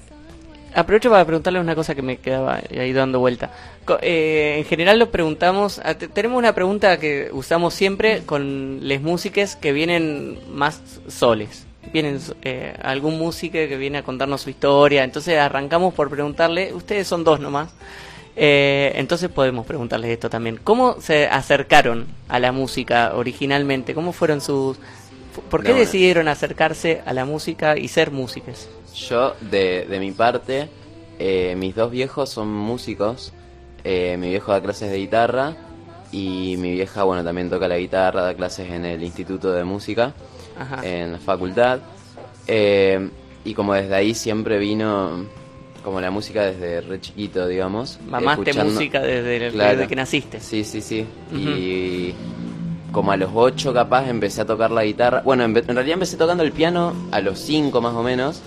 aprovecho 0.75 1.11
para 1.11 1.25
preguntarle 1.25 1.61
una 1.61 1.75
cosa 1.75 1.95
que 1.95 2.03
me 2.03 2.19
quedaba 2.19 2.61
ahí 2.71 2.93
dando 2.93 3.19
vuelta. 3.21 3.51
Co- 3.85 3.99
eh, 4.03 4.57
en 4.59 4.65
general 4.65 4.99
lo 4.99 5.11
preguntamos, 5.11 5.81
te- 5.99 6.09
tenemos 6.09 6.39
una 6.39 6.55
pregunta 6.55 6.99
que 6.99 7.31
usamos 7.33 7.75
siempre 7.75 8.23
con 8.25 8.81
les 8.87 9.01
músiques 9.03 9.57
que 9.57 9.73
vienen 9.73 10.39
más 10.53 10.81
soles. 11.09 11.67
Vienen 11.93 12.19
eh, 12.43 12.75
algún 12.83 13.17
músico 13.19 13.53
que 13.55 13.77
viene 13.77 13.99
a 13.99 14.03
contarnos 14.03 14.41
su 14.43 14.51
historia, 14.51 15.05
entonces 15.05 15.39
arrancamos 15.39 15.95
por 15.95 16.11
preguntarle, 16.11 16.73
ustedes 16.75 17.07
son 17.07 17.23
dos 17.23 17.39
nomás, 17.39 17.73
eh, 18.35 18.93
entonces 18.97 19.29
podemos 19.31 19.65
preguntarles 19.67 20.11
esto 20.11 20.29
también. 20.29 20.59
¿Cómo 20.63 21.01
se 21.01 21.27
acercaron 21.29 22.07
a 22.29 22.39
la 22.41 22.51
música 22.53 23.13
originalmente? 23.15 23.95
¿Cómo 23.95 24.13
fueron 24.13 24.41
sus... 24.41 24.79
¿Por 25.43 25.63
qué 25.63 25.71
No, 25.73 25.79
decidieron 25.79 26.29
acercarse 26.29 27.03
a 27.07 27.13
la 27.13 27.25
música 27.25 27.77
y 27.77 27.89
ser 27.89 28.11
músicos? 28.11 28.69
Yo, 28.95 29.35
de, 29.41 29.87
de 29.89 30.01
mi 30.01 30.13
parte, 30.13 30.69
eh, 31.19 31.55
mis 31.57 31.75
dos 31.75 31.91
viejos 31.91 32.31
son 32.31 32.53
músicos. 32.53 33.33
Eh, 33.85 34.17
mi 34.19 34.31
viejo 34.31 34.53
da 34.53 34.61
clases 34.61 34.91
de 34.91 34.99
guitarra 34.99 35.55
y 36.13 36.57
mi 36.59 36.73
vieja, 36.73 37.05
bueno, 37.05 37.23
también 37.23 37.49
toca 37.51 37.69
la 37.69 37.79
guitarra, 37.79 38.23
da 38.23 38.35
clases 38.35 38.71
en 38.71 38.85
el 38.85 39.03
Instituto 39.03 39.53
de 39.53 39.65
Música, 39.65 40.13
Ajá. 40.59 40.81
en 40.87 41.13
la 41.13 41.19
facultad. 41.19 41.81
Eh, 42.47 43.09
y 43.45 43.55
como 43.55 43.75
desde 43.75 43.95
ahí 43.95 44.15
siempre 44.15 44.59
vino 44.59 45.25
como 45.85 46.01
la 46.01 46.11
música 46.11 46.45
desde 46.47 46.81
re 46.81 47.01
chiquito, 47.01 47.47
digamos. 47.47 48.01
Mamaste 48.09 48.51
escuchando- 48.51 48.73
música 48.73 49.01
desde, 49.01 49.51
Claro. 49.53 49.73
desde 49.77 49.89
que 49.89 49.95
naciste. 49.97 50.41
Sí, 50.41 50.65
sí, 50.65 50.81
sí. 50.81 51.07
Y 51.33 52.13
como 52.97 53.13
a 53.13 53.17
los 53.19 53.29
ocho 53.35 53.75
capaz 53.75 54.09
empecé 54.09 54.41
a 54.41 54.47
tocar 54.47 54.71
la 54.71 54.83
guitarra. 54.83 55.21
Bueno, 55.23 55.45
en, 55.45 55.55
en 55.55 55.67
realidad 55.67 55.93
empecé 55.93 56.17
tocando 56.17 56.43
el 56.43 56.51
piano 56.51 56.95
a 57.13 57.21
los 57.21 57.39
cinco 57.39 57.83
más 57.83 57.93
o 57.93 58.03
menos. 58.03 58.41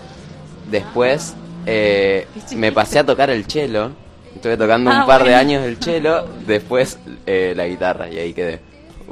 Después 0.71 1.35
eh, 1.67 2.25
me 2.55 2.71
pasé 2.71 2.97
a 2.97 3.05
tocar 3.05 3.29
el 3.29 3.45
cello. 3.45 3.91
Estuve 4.33 4.57
tocando 4.57 4.89
Ah, 4.89 5.01
un 5.01 5.05
par 5.05 5.19
de 5.19 5.25
bueno. 5.25 5.37
años 5.37 5.63
el 5.65 5.77
cello. 5.77 6.25
Después 6.47 6.97
eh, 7.27 7.53
la 7.55 7.67
guitarra 7.67 8.09
y 8.09 8.17
ahí 8.17 8.33
quedé. 8.33 8.59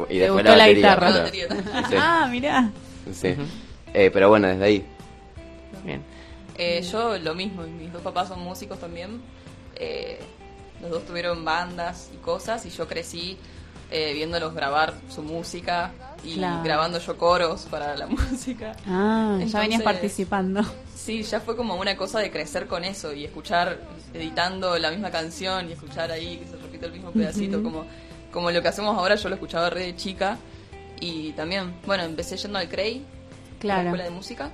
Y 0.09 0.13
¿Te 0.13 0.19
después 0.21 0.43
la 0.43 0.51
batería, 0.53 0.73
guitarra? 0.73 1.07
pero- 1.31 1.55
sí, 1.87 1.95
Ah, 1.99 2.27
mirá. 2.31 2.71
sí. 3.13 3.35
Eh, 3.93 4.09
pero 4.11 4.29
bueno, 4.29 4.47
desde 4.47 4.63
ahí. 4.65 4.85
Bien. 5.85 6.01
Eh, 6.57 6.81
yo 6.91 7.15
lo 7.19 7.35
mismo, 7.35 7.61
mis 7.61 7.93
dos 7.93 8.01
papás 8.01 8.29
son 8.29 8.39
músicos 8.39 8.79
también. 8.79 9.21
Eh, 9.75 10.17
los 10.81 10.89
dos 10.89 11.05
tuvieron 11.05 11.45
bandas 11.45 12.09
y 12.11 12.17
cosas 12.17 12.65
y 12.65 12.71
yo 12.71 12.87
crecí 12.87 13.37
eh, 13.91 14.13
viéndolos 14.13 14.53
grabar 14.53 14.93
su 15.09 15.21
música 15.23 15.91
y 16.23 16.35
Claro. 16.35 16.63
grabando 16.63 16.99
yo 16.99 17.17
coros 17.17 17.67
para 17.69 17.95
la 17.95 18.07
música. 18.07 18.73
Ah, 18.87 19.39
ya 19.45 19.59
venías 19.59 19.81
participando. 19.81 20.61
Sí, 20.95 21.23
ya 21.23 21.39
fue 21.39 21.55
como 21.55 21.75
una 21.75 21.95
cosa 21.95 22.19
de 22.19 22.31
crecer 22.31 22.67
con 22.67 22.83
eso 22.83 23.13
y 23.13 23.23
escuchar 23.23 23.79
editando 24.13 24.77
la 24.77 24.89
misma 24.91 25.09
canción 25.11 25.69
y 25.69 25.73
escuchar 25.73 26.11
ahí 26.11 26.37
que 26.37 26.45
se 26.47 26.57
repite 26.57 26.85
el 26.87 26.91
mismo 26.91 27.11
pedacito, 27.11 27.61
como, 27.63 27.85
como 28.31 28.51
lo 28.51 28.61
que 28.61 28.67
hacemos 28.67 28.97
ahora, 28.97 29.15
yo 29.15 29.29
lo 29.29 29.35
escuchaba 29.35 29.69
re 29.69 29.81
de 29.85 29.95
chica 29.95 30.37
y 30.99 31.31
también, 31.33 31.75
bueno, 31.85 32.03
empecé 32.03 32.35
yendo 32.37 32.57
al 32.59 32.67
CREI, 32.67 33.03
Claro. 33.59 33.83
la 33.83 33.89
escuela 33.89 34.03
de 34.03 34.09
música. 34.11 34.49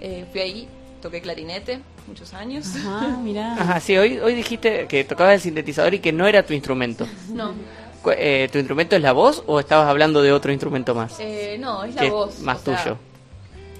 Eh, 0.00 0.24
fui 0.32 0.40
ahí, 0.40 0.68
toqué 1.02 1.20
clarinete 1.20 1.80
muchos 2.06 2.32
años. 2.34 2.68
Ah, 2.84 3.18
mirá. 3.22 3.54
Ajá, 3.54 3.80
sí, 3.80 3.96
hoy, 3.96 4.18
hoy 4.18 4.34
dijiste 4.34 4.86
que 4.88 5.04
tocabas 5.04 5.34
el 5.34 5.40
sintetizador 5.40 5.92
y 5.94 5.98
que 5.98 6.12
no 6.12 6.26
era 6.26 6.44
tu 6.44 6.52
instrumento. 6.54 7.06
No, 7.28 7.52
eh, 8.06 8.48
¿Tu 8.50 8.58
instrumento 8.58 8.96
es 8.96 9.02
la 9.02 9.12
voz 9.12 9.42
o 9.46 9.60
estabas 9.60 9.88
hablando 9.88 10.22
de 10.22 10.32
otro 10.32 10.52
instrumento 10.52 10.94
más? 10.94 11.18
eh, 11.20 11.56
no, 11.60 11.84
es 11.84 11.94
la 11.94 12.00
Que 12.00 12.06
es 12.08 12.12
voz. 12.12 12.38
más 12.40 12.58
o 12.60 12.64
sea, 12.64 12.82
tuyo. 12.82 12.96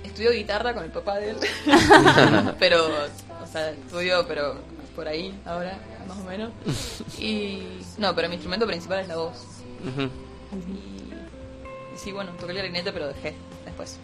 Estudió 0.05 0.33
guitarra 0.33 0.75
con 0.75 0.85
el 0.85 0.91
papá 0.91 1.17
de 1.19 1.31
él, 1.31 1.37
pero, 2.59 2.85
o 2.87 3.47
sea, 3.51 3.71
estudió, 3.71 4.27
pero 4.27 4.57
por 4.95 5.07
ahí 5.09 5.35
ahora, 5.47 5.79
más 6.07 6.19
o 6.19 6.25
menos. 6.25 6.51
Y 7.19 7.63
no, 7.99 8.15
pero 8.15 8.29
mi 8.29 8.35
instrumento 8.35 8.67
principal 8.67 9.01
es 9.01 9.09
la 9.09 9.17
voz. 9.17 9.37
Y, 10.53 11.15
y 11.95 11.99
sí, 11.99 12.13
bueno, 12.13 12.33
toqué 12.33 12.53
el 12.53 12.59
clarinete, 12.59 12.93
pero 12.93 13.09
dejé 13.09 13.35
después. 13.65 13.99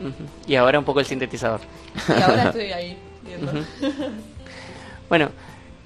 ujú. 0.00 0.28
Y 0.46 0.56
ahora 0.56 0.78
un 0.78 0.84
poco 0.84 1.00
el 1.00 1.06
sintetizador. 1.06 1.60
Y 2.08 2.22
ahora 2.22 2.44
estoy 2.46 2.72
ahí 2.72 2.96
viendo. 3.24 3.52
Bueno, 5.08 5.30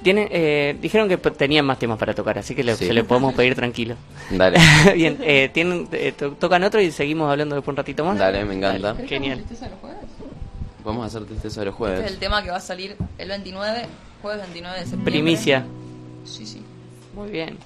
tiene, 0.03 0.29
eh, 0.31 0.77
dijeron 0.81 1.09
que 1.09 1.17
tenían 1.17 1.65
más 1.67 1.79
temas 1.79 1.99
para 1.99 2.15
tocar, 2.15 2.39
así 2.39 2.55
que 2.55 2.63
le- 2.65 2.77
Sí. 2.77 2.87
se 2.87 2.93
le 2.93 3.05
podemos 3.05 3.35
pedir 3.35 3.55
tranquilo. 3.55 3.95
Dale. 4.31 4.59
Bien, 4.95 5.19
eh, 5.21 5.51
tienen, 5.53 5.89
eh, 5.93 6.13
to- 6.17 6.33
tocan 6.33 6.63
otro 6.65 6.81
y 6.81 6.91
seguimos 6.91 7.31
hablando 7.31 7.55
después 7.55 7.73
un 7.73 7.77
ratito 7.77 8.05
más. 8.05 8.19
Dale, 8.19 8.45
me 8.45 8.55
encanta. 8.55 8.95
Dale, 8.95 9.09
genial. 9.09 9.45
Vamos 10.85 11.05
a 11.05 11.07
hacer 11.07 11.25
tristeza 11.25 11.61
de 11.61 11.67
los 11.67 11.75
Este 11.75 11.85
es 11.85 11.91
jueves. 11.97 12.11
el 12.13 12.19
tema 12.19 12.43
que 12.43 12.51
va 12.51 12.57
a 12.57 12.61
salir 12.61 12.97
el 13.19 13.29
29, 13.29 13.87
jueves 14.23 14.41
29 14.43 14.77
de 14.79 14.83
septiembre. 14.83 15.13
Primicia. 15.13 15.65
Sí, 16.25 16.47
sí. 16.47 16.63
Muy 17.15 17.31
bien. 17.31 17.59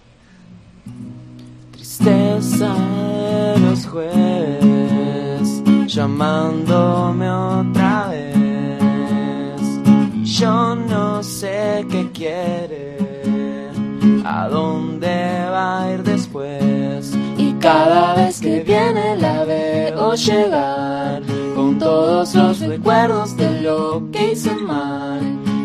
Tristeza 1.73 2.75
de 2.75 3.61
los 3.61 3.87
jueves 3.87 5.63
llamándome 5.87 7.31
otra 7.31 8.09
vez. 8.09 8.35
Yo 10.25 10.75
no 10.75 11.23
sé 11.23 11.85
qué 11.91 12.11
quiere, 12.11 12.97
a 14.25 14.49
dónde 14.49 15.47
va 15.51 15.83
a 15.83 15.93
ir 15.93 16.03
después. 16.03 17.15
Y 17.37 17.53
cada 17.61 18.15
vez 18.15 18.41
que 18.41 18.61
viene 18.61 19.17
la 19.19 19.45
veo 19.45 20.15
llegar 20.15 21.23
con 21.55 21.79
todos 21.79 22.35
los 22.35 22.59
recuerdos 22.61 23.37
de 23.37 23.61
lo 23.61 24.11
que 24.11 24.33
hice 24.33 24.55
mal. 24.55 25.21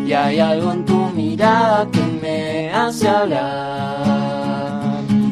Y 0.06 0.12
hay 0.12 0.38
algo 0.40 0.72
en 0.72 0.84
tu 0.84 1.08
mirada 1.16 1.88
que 1.90 2.02
me 2.20 2.70
hace 2.70 3.08
hablar 3.08 4.04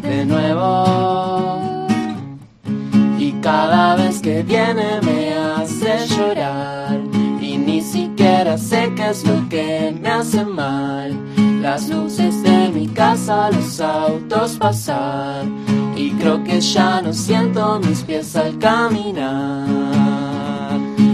de 0.00 0.24
nuevo. 0.24 1.86
Y 3.18 3.32
cada 3.42 3.94
vez 3.94 4.22
que 4.22 4.42
viene 4.42 5.02
me 5.02 5.34
hace 5.34 6.06
llorar. 6.06 7.07
Ni 7.78 7.84
siquiera 7.84 8.58
sé 8.58 8.92
qué 8.96 9.10
es 9.10 9.24
lo 9.24 9.48
que 9.48 9.96
me 10.02 10.08
hace 10.08 10.44
mal. 10.44 11.16
Las 11.62 11.88
luces 11.88 12.42
de 12.42 12.70
mi 12.70 12.88
casa, 12.88 13.52
los 13.52 13.80
autos 13.80 14.56
pasar. 14.56 15.44
Y 15.94 16.10
creo 16.10 16.42
que 16.42 16.60
ya 16.60 17.00
no 17.00 17.12
siento 17.12 17.78
mis 17.78 18.02
pies 18.02 18.34
al 18.34 18.58
caminar. 18.58 19.68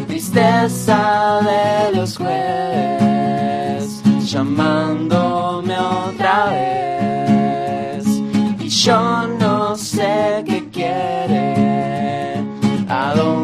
Tristeza 0.06 1.42
de 1.42 1.98
los 1.98 2.16
jueves, 2.16 4.00
llamándome 4.24 5.76
otra 5.78 6.46
vez. 6.46 8.06
Y 8.58 8.70
yo 8.70 9.28
no 9.38 9.76
sé 9.76 10.42
qué 10.46 10.66
quiere, 10.70 12.42
viene 12.88 13.43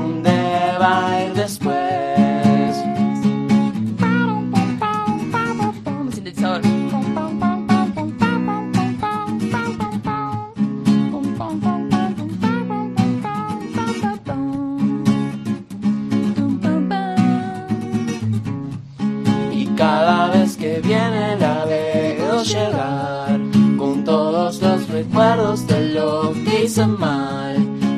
con 23.77 24.05
todos 24.05 24.63
los 24.63 24.89
recuerdos 24.89 25.67
de 25.67 25.91
lo 25.91 26.33
que 26.33 26.65
hice 26.65 26.87
mal. 26.87 27.57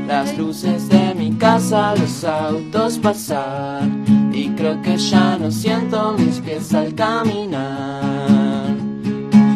Las 0.09 0.37
luces 0.37 0.89
de 0.89 1.15
mi 1.15 1.33
casa, 1.33 1.95
los 1.97 2.25
autos 2.25 2.99
pasar 2.99 3.83
y 4.33 4.49
creo 4.51 4.83
que 4.83 4.97
ya 4.97 5.39
no 5.39 5.51
siento 5.51 6.15
mis 6.19 6.41
pies 6.41 6.75
al 6.75 6.95
caminar. 6.95 8.77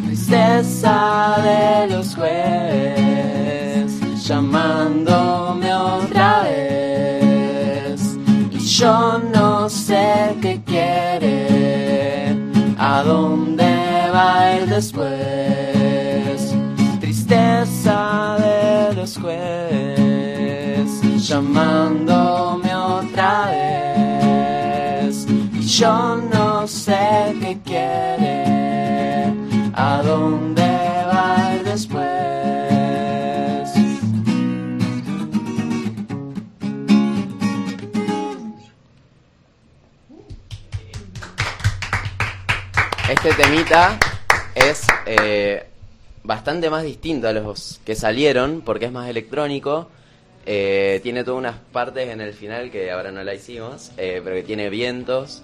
Tristeza 0.04 1.36
de 1.42 1.88
los 1.88 2.14
jueves 2.14 3.36
llamándome 4.26 5.72
otra 5.72 6.42
vez 6.42 8.16
y 8.50 8.58
yo 8.58 9.20
no 9.32 9.68
sé 9.68 10.36
qué 10.42 10.60
quiere, 10.64 12.15
a 12.88 13.02
dónde 13.02 13.64
va 14.14 14.56
ir 14.56 14.66
después. 14.68 16.54
Tristeza 17.00 18.36
de 18.38 18.94
los 18.94 19.18
jueves 19.18 20.90
llamándome 21.28 22.74
otra 22.74 23.46
vez 23.50 25.26
y 25.52 25.62
yo 25.62 26.16
no 26.32 26.35
Este 43.26 43.42
temita 43.42 43.98
es 44.54 44.86
eh, 45.04 45.64
bastante 46.22 46.70
más 46.70 46.84
distinto 46.84 47.26
a 47.26 47.32
los 47.32 47.80
que 47.84 47.96
salieron 47.96 48.62
porque 48.64 48.84
es 48.84 48.92
más 48.92 49.08
electrónico. 49.08 49.88
Eh, 50.46 51.00
tiene 51.02 51.24
todas 51.24 51.38
unas 51.38 51.56
partes 51.72 52.08
en 52.08 52.20
el 52.20 52.34
final 52.34 52.70
que 52.70 52.92
ahora 52.92 53.10
no 53.10 53.24
la 53.24 53.34
hicimos, 53.34 53.90
eh, 53.96 54.20
pero 54.22 54.36
que 54.36 54.44
tiene 54.44 54.70
vientos, 54.70 55.42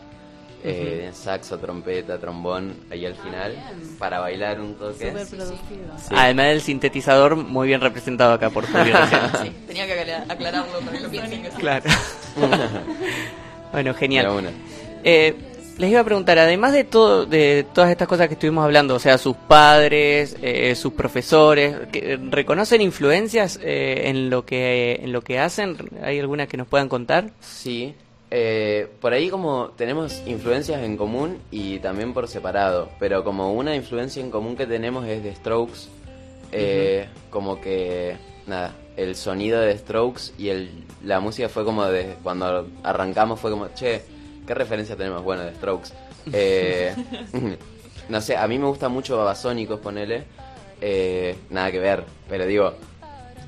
eh, 0.62 1.10
saxo, 1.12 1.58
trompeta, 1.58 2.18
trombón 2.18 2.72
ahí 2.88 3.04
al 3.04 3.16
final 3.16 3.56
para 3.98 4.20
bailar 4.20 4.60
un 4.60 4.76
toque. 4.76 5.12
Sí. 5.28 6.14
Además 6.14 6.46
del 6.46 6.60
sintetizador, 6.60 7.34
muy 7.34 7.66
bien 7.66 7.80
representado 7.80 8.32
acá 8.34 8.48
por 8.50 8.64
Julio. 8.64 8.94
Sí, 9.42 9.52
tenía 9.66 9.86
que 9.86 10.00
acla- 10.00 10.24
aclararlo 10.28 10.78
para 10.78 10.92
que 10.98 11.00
lo 11.00 11.10
piensen. 11.10 11.42
Claro. 11.58 11.90
bueno, 13.72 13.92
genial. 13.94 14.52
Eh, 15.02 15.34
les 15.82 15.90
iba 15.90 16.00
a 16.00 16.04
preguntar, 16.04 16.38
además 16.38 16.72
de 16.72 16.84
todo, 16.84 17.26
de 17.26 17.66
todas 17.74 17.90
estas 17.90 18.08
cosas 18.08 18.28
que 18.28 18.34
estuvimos 18.34 18.64
hablando, 18.64 18.94
o 18.94 18.98
sea, 18.98 19.18
sus 19.18 19.36
padres, 19.36 20.36
eh, 20.40 20.74
sus 20.74 20.94
profesores, 20.94 21.76
que- 21.92 22.18
¿reconocen 22.30 22.80
influencias 22.80 23.58
eh, 23.62 24.04
en 24.06 24.30
lo 24.30 24.46
que 24.46 25.00
en 25.02 25.12
lo 25.12 25.20
que 25.22 25.38
hacen? 25.38 25.76
¿Hay 26.02 26.18
algunas 26.18 26.48
que 26.48 26.56
nos 26.56 26.66
puedan 26.66 26.88
contar? 26.88 27.30
Sí, 27.40 27.94
eh, 28.30 28.88
por 29.00 29.12
ahí 29.12 29.28
como 29.28 29.70
tenemos 29.76 30.22
influencias 30.26 30.82
en 30.82 30.96
común 30.96 31.38
y 31.50 31.78
también 31.80 32.14
por 32.14 32.28
separado, 32.28 32.88
pero 32.98 33.22
como 33.24 33.52
una 33.52 33.76
influencia 33.76 34.22
en 34.22 34.30
común 34.30 34.56
que 34.56 34.66
tenemos 34.66 35.04
es 35.06 35.22
de 35.22 35.34
Strokes, 35.34 35.88
eh, 36.52 37.08
como 37.30 37.60
que, 37.60 38.16
nada, 38.46 38.74
el 38.96 39.16
sonido 39.16 39.60
de 39.60 39.76
Strokes 39.76 40.32
y 40.38 40.48
el, 40.48 40.70
la 41.04 41.18
música 41.20 41.48
fue 41.48 41.64
como 41.64 41.84
de, 41.86 42.14
cuando 42.22 42.68
arrancamos 42.82 43.40
fue 43.40 43.50
como, 43.50 43.68
che, 43.74 44.02
¿qué 44.52 44.58
referencia 44.58 44.96
tenemos? 44.96 45.22
Bueno, 45.22 45.44
de 45.44 45.54
Strokes. 45.54 45.90
Eh, 46.32 46.94
no 48.10 48.20
sé, 48.20 48.36
a 48.36 48.46
mí 48.46 48.58
me 48.58 48.66
gusta 48.66 48.88
mucho 48.90 49.16
Babasónicos, 49.16 49.80
ponele, 49.80 50.24
eh, 50.80 51.36
nada 51.50 51.70
que 51.72 51.78
ver, 51.78 52.04
pero 52.28 52.46
digo... 52.46 52.74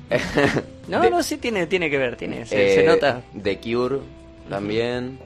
No, 0.87 1.01
de- 1.01 1.09
no, 1.09 1.23
sí 1.23 1.37
tiene, 1.37 1.65
tiene 1.65 1.89
que 1.89 1.97
ver, 1.97 2.15
tiene, 2.15 2.45
se, 2.45 2.75
se 2.75 2.81
eh, 2.81 2.83
nota. 2.83 3.23
The 3.41 3.59
Cure 3.59 4.01
también. 4.47 5.17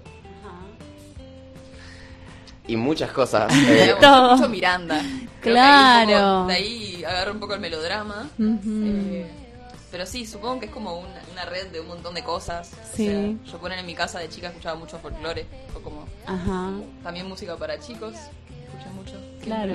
Y 2.66 2.78
muchas 2.78 3.12
cosas. 3.12 3.54
Me 3.68 3.84
Eh, 3.90 3.92
gusta 3.92 4.22
mucho 4.36 4.48
Miranda. 4.48 5.02
Creo 5.02 5.26
que 5.42 5.52
Claro. 5.52 6.44
ahí 6.44 6.48
de 6.48 6.54
ahí 6.54 7.04
agarra 7.04 7.32
un 7.34 7.40
poco 7.42 7.56
el 7.56 7.60
melodrama. 7.60 8.30
Eh, 8.40 9.30
pero 9.92 10.06
sí, 10.06 10.26
supongo 10.26 10.60
que 10.60 10.66
es 10.68 10.72
como 10.72 10.98
una, 11.00 11.22
una 11.32 11.46
red 11.46 11.68
de 11.68 11.80
un 11.80 11.88
montón 11.88 12.14
de 12.14 12.24
cosas. 12.24 12.72
O 12.74 12.96
Sí. 12.98 13.06
sea, 13.08 13.52
yo 13.52 13.58
poner 13.60 13.80
en 13.80 13.86
mi 13.86 13.96
casa 13.96 14.20
de 14.20 14.30
chica 14.30 14.48
escuchaba 14.48 14.76
mucho 14.76 14.98
folclore. 15.00 15.46
O 15.76 15.80
como 15.80 16.06
Ajá, 16.26 16.72
también 17.04 17.28
música 17.28 17.56
para 17.56 17.80
chicos. 17.80 18.14
Escuché 18.16 18.90
mucho. 18.96 19.14
claro. 19.44 19.74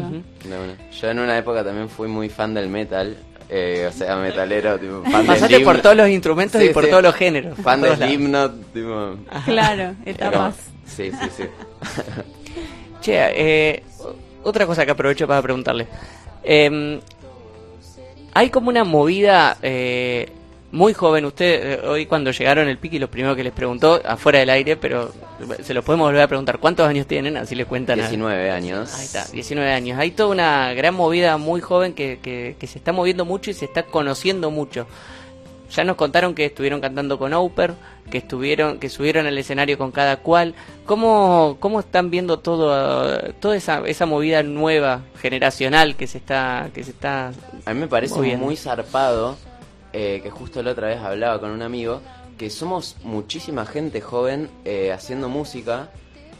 Yo 1.01 1.11
en 1.11 1.19
una 1.19 1.37
época 1.39 1.65
también 1.65 1.89
fui 1.89 2.09
muy 2.09 2.29
fan 2.29 2.55
del 2.55 2.69
metal. 2.69 3.17
eh, 3.51 3.87
o 3.89 3.93
sea, 3.93 4.17
metalero, 4.17 4.79
tipo, 4.79 5.03
fan 5.11 5.27
Pasaste 5.27 5.55
del 5.55 5.65
por 5.65 5.81
todos 5.83 5.95
los 5.97 6.09
instrumentos 6.09 6.61
Sí, 6.63 6.69
y 6.69 6.73
por 6.73 6.85
sí. 6.85 6.91
todos 6.91 7.03
los 7.03 7.15
géneros. 7.15 7.59
Fan 7.59 7.83
de. 7.83 7.95
Slipknot, 7.97 8.73
tipo... 8.73 9.17
Claro, 9.45 9.95
etapas. 10.07 10.55
como- 10.55 10.75
Sí, 10.87 11.11
sí, 11.11 11.29
sí. 11.37 11.43
Che, 13.01 13.13
eh, 13.75 13.83
otra 14.45 14.67
cosa 14.67 14.85
que 14.85 14.93
aprovecho 14.93 15.27
para 15.27 15.43
preguntarle. 15.43 15.87
Eh, 16.43 17.01
hay 18.35 18.51
como 18.51 18.69
una 18.69 18.85
movida 18.85 19.57
eh, 19.63 20.29
muy 20.73 20.93
joven. 20.93 21.25
Usted, 21.25 21.73
eh, 21.85 21.87
hoy 21.87 22.07
cuando 22.07 22.31
llegaron 22.33 22.69
el 22.69 22.79
pique, 22.79 22.99
lo 22.99 23.09
primero 23.09 23.35
que 23.37 23.45
les 23.45 23.53
preguntó, 23.53 24.01
afuera 24.05 24.41
del 24.41 24.51
aire, 24.51 24.77
pero 24.77 25.13
se 25.63 25.73
lo 25.73 25.83
podemos 25.83 26.09
volver 26.09 26.23
a 26.23 26.27
preguntar. 26.29 26.59
¿Cuántos 26.59 26.87
años 26.89 27.07
tienen? 27.07 27.37
Así 27.37 27.55
les 27.55 27.67
cuentan. 27.67 27.99
a- 28.01 28.03
19 28.03 28.51
años. 28.51 28.93
Ahí 28.95 29.05
está, 29.05 29.25
19 29.33 29.71
años. 29.73 29.99
Hay 29.99 30.11
toda 30.11 30.31
una 30.31 30.73
gran 30.75 30.95
movida 30.95 31.37
muy 31.39 31.61
joven 31.61 31.93
que, 31.95 32.19
que, 32.21 32.57
que 32.59 32.67
se 32.67 32.79
está 32.79 32.93
moviendo 32.93 33.25
mucho 33.25 33.51
y 33.51 33.55
se 33.55 33.65
está 33.67 33.85
conociendo 33.85 34.51
mucho. 34.51 34.87
Ya 35.75 35.83
nos 35.85 35.97
contaron 35.97 36.35
que 36.35 36.45
estuvieron 36.47 36.81
cantando 36.81 37.19
con 37.19 37.33
Oper, 37.35 37.75
que 38.11 38.19
estuvieron, 38.19 38.79
que 38.79 38.89
subieron 38.89 39.27
al 39.27 39.37
escenario 39.37 39.77
con 39.77 39.91
cada 39.91 40.19
cual. 40.19 40.55
¿Cómo, 40.87 41.57
cómo 41.59 41.81
están 41.81 42.11
viendo 42.11 42.39
todo, 42.39 43.33
toda 43.41 43.57
esa, 43.57 43.81
esa 43.87 44.07
movida 44.07 44.43
nueva, 44.43 45.03
generacional 45.21 45.97
que 45.97 46.07
se 46.07 46.19
está, 46.19 46.71
que 46.73 46.85
se 46.85 46.91
está 46.93 47.33
A 47.67 47.75
mí 47.75 47.81
me 47.81 47.89
parece 47.89 48.15
moviendo? 48.15 48.45
muy 48.45 48.57
zarpado, 48.57 49.37
eh, 49.93 50.21
que 50.23 50.31
justo 50.31 50.63
la 50.63 50.73
otra 50.73 50.89
vez 50.89 50.99
hablaba 51.01 51.41
con 51.41 51.51
un 51.51 51.63
amigo, 51.63 52.01
que 52.39 52.51
somos 52.51 52.97
muchísima 53.03 53.65
gente 53.67 54.01
joven 54.01 54.51
eh, 54.65 54.93
haciendo 54.93 55.29
música 55.29 55.91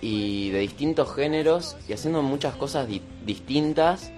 y 0.01 0.51
de 0.51 0.59
distintos 0.61 1.15
géneros 1.15 1.77
y 1.89 1.93
haciendo 1.93 2.21
muchas 2.23 2.55
cosas 2.57 2.87
di- 2.87 3.03
distintas 3.25 4.11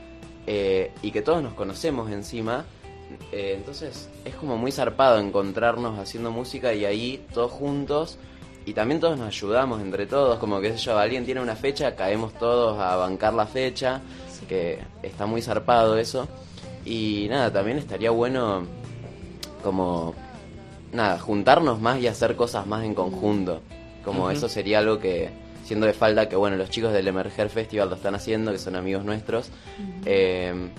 eh, 0.46 0.90
y 1.02 1.10
que 1.10 1.22
todos 1.22 1.42
nos 1.42 1.54
conocemos 1.54 2.10
encima. 2.10 2.64
Eh, 3.32 3.54
entonces 3.56 4.08
es 4.24 4.34
como 4.36 4.56
muy 4.56 4.72
zarpado 4.72 5.18
encontrarnos 5.18 5.98
haciendo 5.98 6.30
música 6.30 6.72
y 6.72 6.84
ahí 6.84 7.26
todos 7.34 7.50
juntos 7.50 8.18
y 8.66 8.72
también 8.72 9.00
todos 9.00 9.16
nos 9.18 9.28
ayudamos 9.28 9.80
entre 9.80 10.06
todos, 10.06 10.38
como 10.38 10.60
que 10.60 10.72
sé 10.72 10.78
yo, 10.78 10.98
alguien 10.98 11.24
tiene 11.24 11.40
una 11.40 11.54
fecha, 11.54 11.94
caemos 11.94 12.34
todos 12.34 12.78
a 12.80 12.96
bancar 12.96 13.32
la 13.32 13.46
fecha, 13.46 14.00
que 14.48 14.80
está 15.02 15.24
muy 15.24 15.40
zarpado 15.40 15.96
eso. 15.98 16.26
Y 16.84 17.26
nada, 17.30 17.52
también 17.52 17.78
estaría 17.78 18.10
bueno 18.10 18.64
como 19.62 20.14
nada, 20.92 21.18
juntarnos 21.18 21.80
más 21.80 22.00
y 22.00 22.08
hacer 22.08 22.34
cosas 22.34 22.66
más 22.66 22.84
en 22.84 22.94
conjunto. 22.94 23.60
Como 24.04 24.30
eso 24.32 24.48
sería 24.48 24.78
algo 24.78 24.98
que 24.98 25.30
siendo 25.64 25.86
de 25.86 25.92
falta 25.92 26.28
que 26.28 26.36
bueno, 26.36 26.56
los 26.56 26.70
chicos 26.70 26.92
del 26.92 27.08
Emerger 27.08 27.50
Festival 27.50 27.88
lo 27.88 27.96
están 27.96 28.14
haciendo, 28.14 28.50
que 28.50 28.58
son 28.58 28.74
amigos 28.74 29.04
nuestros. 29.04 29.50
Eh, 30.04 30.70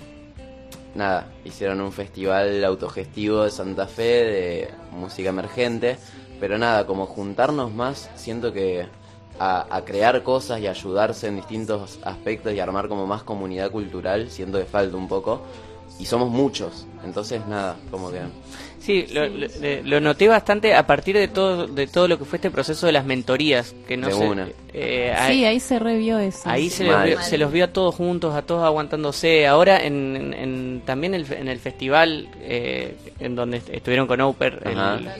nada, 0.98 1.28
hicieron 1.44 1.80
un 1.80 1.92
festival 1.92 2.62
autogestivo 2.64 3.44
de 3.44 3.50
Santa 3.50 3.86
Fe 3.86 4.02
de 4.02 4.70
música 4.90 5.30
emergente, 5.30 5.96
pero 6.40 6.58
nada, 6.58 6.86
como 6.86 7.06
juntarnos 7.06 7.72
más, 7.72 8.10
siento 8.16 8.52
que 8.52 8.86
a, 9.38 9.74
a 9.74 9.84
crear 9.84 10.22
cosas 10.24 10.60
y 10.60 10.66
ayudarse 10.66 11.28
en 11.28 11.36
distintos 11.36 12.00
aspectos 12.02 12.52
y 12.52 12.60
armar 12.60 12.88
como 12.88 13.06
más 13.06 13.22
comunidad 13.22 13.70
cultural, 13.70 14.30
siento 14.30 14.58
que 14.58 14.64
falta 14.64 14.96
un 14.96 15.08
poco. 15.08 15.42
Y 15.98 16.06
somos 16.06 16.30
muchos, 16.30 16.86
entonces 17.04 17.40
nada, 17.48 17.76
como 17.90 18.10
que... 18.10 18.20
Sí, 18.80 19.06
lo, 19.12 19.26
lo- 19.28 19.48
lo 19.84 20.00
noté 20.00 20.28
bastante 20.28 20.72
a 20.74 20.86
partir 20.86 21.14
de 21.16 21.28
todo, 21.28 21.66
de 21.66 21.86
todo 21.88 22.08
lo 22.08 22.16
que 22.18 22.24
fue 22.24 22.36
este 22.36 22.50
proceso 22.50 22.86
de 22.86 22.92
las 22.92 23.04
mentorías, 23.04 23.74
que 23.86 23.96
no 23.98 24.06
De 24.06 24.12
sé, 24.14 24.26
una. 24.26 24.48
eh, 24.72 25.12
Sí, 25.16 25.22
ahí, 25.22 25.44
ahí 25.44 25.60
se 25.60 25.78
revió 25.78 26.18
eso. 26.20 26.48
ahí 26.48 26.70
se, 26.70 26.84
los 26.84 27.04
vio, 27.04 27.20
se 27.20 27.36
los 27.36 27.52
vio 27.52 27.64
a 27.66 27.68
todos 27.68 27.94
juntos, 27.94 28.34
a 28.34 28.42
todos 28.42 28.64
aguantándose. 28.64 29.46
Ahora 29.46 29.84
en, 29.84 30.16
en- 30.16 30.32
en- 30.34 30.82
también 30.86 31.12
el, 31.14 31.30
en 31.30 31.48
el 31.48 31.58
festival 31.58 32.28
eh, 32.40 32.96
en 33.18 33.34
donde 33.34 33.58
est- 33.58 33.68
estuvieron 33.68 34.06
con 34.06 34.20
Oper 34.22 34.62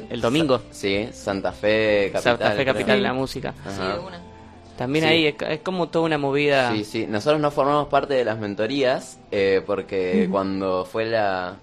el, 0.08 0.20
domingo, 0.20 0.62
Sí, 0.70 1.08
Santa 1.12 1.52
Fe 1.52 2.10
Capital. 2.12 2.22
Santa 2.38 2.48
Fe 2.52 2.62
creo. 2.62 2.74
Capital 2.74 2.96
de 2.96 3.02
la 3.02 3.12
música. 3.12 3.54
Sí, 3.68 3.82
de 3.82 3.98
una. 3.98 4.22
También 4.78 5.04
Sí. 5.04 5.10
ahí 5.10 5.26
es, 5.26 5.34
es 5.46 5.60
como 5.60 5.88
toda 5.88 6.06
una 6.06 6.16
movida. 6.16 6.72
Sí, 6.72 6.84
sí. 6.84 7.06
Nosotros 7.06 7.40
no 7.42 7.50
formamos 7.50 7.88
parte 7.88 8.14
de 8.14 8.24
las 8.24 8.38
mentorías 8.38 9.18
eh, 9.30 9.60
porque 9.66 10.26
cuando 10.30 10.86
fue 10.86 11.04
la 11.04 11.56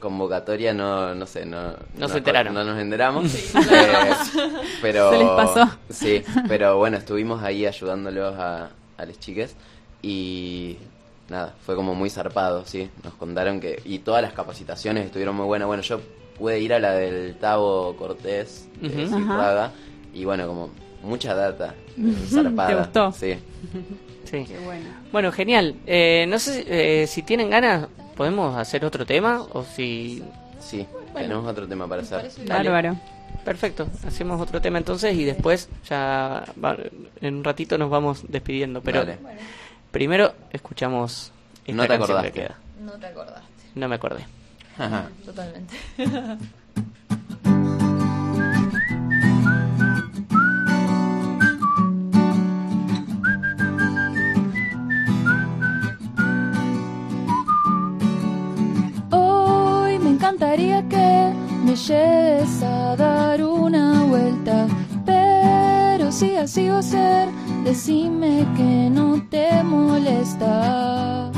convocatoria 0.00 0.72
no, 0.72 1.14
no 1.14 1.26
sé, 1.26 1.44
no, 1.44 1.74
No 1.98 2.08
se 2.08 2.18
enteraron. 2.18 2.54
No 2.54 2.64
nos 2.64 2.80
enteramos. 2.80 3.30
Sí, 3.30 3.52
Eh, 3.70 4.10
pero 4.80 5.10
Se 5.10 5.18
les 5.18 5.28
pasó. 5.28 5.68
Sí, 5.90 6.22
pero 6.48 6.78
bueno, 6.78 6.96
estuvimos 6.96 7.42
ahí 7.42 7.66
ayudándolos 7.66 8.34
a, 8.38 8.70
a 8.96 9.04
las 9.06 9.18
chiques. 9.20 9.54
y 10.02 10.76
nada, 11.28 11.54
fue 11.64 11.74
como 11.76 11.94
muy 11.94 12.10
zarpado, 12.10 12.64
sí. 12.66 12.88
Nos 13.04 13.14
contaron 13.14 13.60
que. 13.60 13.80
Y 13.84 14.00
todas 14.00 14.22
las 14.22 14.32
capacitaciones 14.32 15.06
estuvieron 15.06 15.34
muy 15.36 15.46
buenas. 15.46 15.66
Bueno, 15.66 15.82
yo 15.82 16.00
pude 16.38 16.58
ir 16.60 16.72
a 16.74 16.78
la 16.80 16.92
del 16.92 17.36
Tavo 17.36 17.94
Cortés 17.96 18.68
de 18.80 19.04
Ujú. 19.04 19.14
Zuluaga, 19.14 19.72
y 20.14 20.24
bueno, 20.24 20.46
como 20.46 20.70
mucha 21.02 21.34
data 21.34 21.74
zarpada. 22.28 22.68
¿Te 22.68 22.74
gustó? 22.76 23.12
Sí. 23.12 23.34
Sí. 24.24 24.46
bueno. 25.12 25.30
genial. 25.32 25.76
Eh, 25.86 26.26
no 26.28 26.38
sé 26.38 26.64
eh, 26.66 27.06
si 27.06 27.22
tienen 27.22 27.50
ganas, 27.50 27.86
podemos 28.16 28.56
hacer 28.56 28.84
otro 28.84 29.04
tema 29.04 29.42
o 29.52 29.64
si... 29.64 30.22
Sí, 30.60 30.86
tenemos 31.14 31.46
otro 31.46 31.66
tema 31.68 31.86
para 31.88 32.02
hacer. 32.02 32.30
Bárbaro. 32.46 32.96
Perfecto, 33.44 33.88
hacemos 34.06 34.40
otro 34.40 34.60
tema 34.60 34.78
entonces 34.78 35.14
y 35.16 35.24
después 35.24 35.68
ya 35.88 36.44
va- 36.62 36.76
en 37.20 37.34
un 37.36 37.44
ratito 37.44 37.76
nos 37.76 37.90
vamos 37.90 38.24
despidiendo. 38.28 38.80
Pero 38.82 39.04
primero 39.90 40.32
escuchamos 40.52 41.32
esta 41.66 41.72
No 41.74 41.82
te 41.82 41.88
que 41.88 41.94
acordaste. 41.94 42.32
queda. 42.32 42.58
No 42.80 42.92
te 42.92 43.06
acordaste. 43.06 43.42
No 43.74 43.88
me 43.88 43.94
acordé. 43.96 44.24
Totalmente. 45.24 45.74
encantaría 60.32 60.82
que 60.88 61.32
me 61.64 61.76
lleves 61.76 62.62
a 62.62 62.96
dar 62.96 63.42
una 63.44 64.02
vuelta, 64.04 64.66
pero 65.04 66.10
si 66.10 66.36
así 66.36 66.68
va 66.68 66.78
a 66.78 66.82
ser, 66.82 67.28
decime 67.64 68.46
que 68.56 68.88
no 68.90 69.22
te 69.28 69.62
molesta. 69.62 71.30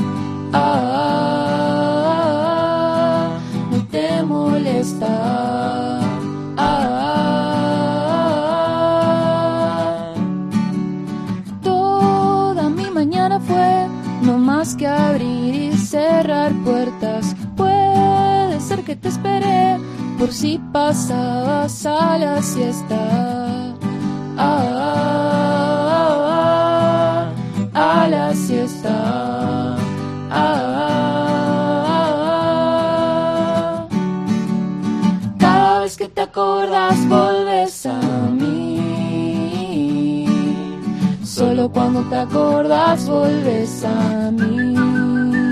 Ah, 0.53 0.87
no 3.69 3.85
te 3.87 4.23
molesta. 4.23 5.99
Ah, 6.57 7.33
Toda 11.61 12.69
mi 12.69 12.89
mañana 12.91 13.41
fue 13.41 13.87
no 14.21 14.37
más 14.37 14.73
que 14.75 14.87
abrir 14.87 15.53
y 15.53 15.73
cerrar 15.77 16.53
puertas. 16.63 17.35
Esperé 19.25 19.77
por 20.17 20.31
si 20.31 20.59
pasabas 20.71 21.85
a 21.85 22.17
la 22.17 22.41
siesta. 22.41 23.75
Ah, 24.37 24.79
a 27.73 28.07
la 28.07 28.33
siesta. 28.33 29.75
Ah, 30.31 31.07
cada 35.39 35.79
vez 35.81 35.97
que 35.97 36.07
te 36.07 36.21
acordas 36.21 37.07
volves 37.07 37.85
a 37.85 37.99
mí. 38.31 40.25
Solo 41.23 41.69
cuando 41.69 42.01
te 42.09 42.15
acordas 42.15 43.07
volves 43.07 43.83
a 43.83 44.31
mí. 44.31 45.44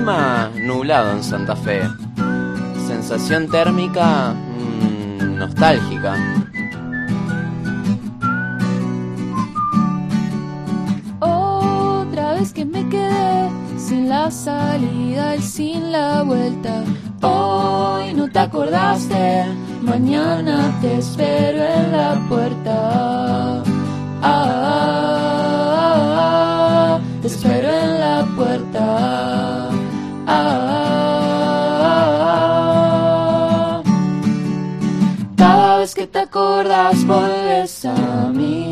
Clima 0.00 0.50
nublado 0.54 1.12
en 1.12 1.22
Santa 1.22 1.54
Fe. 1.54 1.82
Sensación 2.86 3.50
térmica 3.50 4.32
mm, 4.32 5.36
nostálgica. 5.36 6.14
Otra 11.20 12.32
vez 12.32 12.50
que 12.54 12.64
me 12.64 12.88
quedé 12.88 13.50
sin 13.76 14.08
la 14.08 14.30
salida 14.30 15.36
y 15.36 15.42
sin 15.42 15.92
la 15.92 16.22
vuelta. 16.22 16.82
Hoy 17.20 18.14
no 18.14 18.26
te 18.30 18.38
acordaste, 18.38 19.44
mañana 19.82 20.78
te 20.80 20.96
espero 20.96 21.62
en 21.62 21.92
la 21.92 22.18
puerta. 22.26 23.62
Ah, 24.22 24.70
te 27.20 27.26
espero 27.26 27.68
en 27.68 28.00
la 28.00 28.24
puerta. 28.34 29.49
Ah, 30.32 30.62
cada 35.36 35.78
vez 35.78 35.92
que 35.92 36.06
te 36.06 36.20
acordas 36.20 37.04
vuelves 37.04 37.84
a 37.84 38.30
mí. 38.32 38.70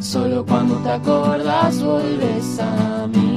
Solo 0.00 0.46
cuando 0.46 0.76
te 0.76 0.90
acordas 0.90 1.82
vuelves 1.82 2.60
a 2.60 3.08
mí. 3.08 3.31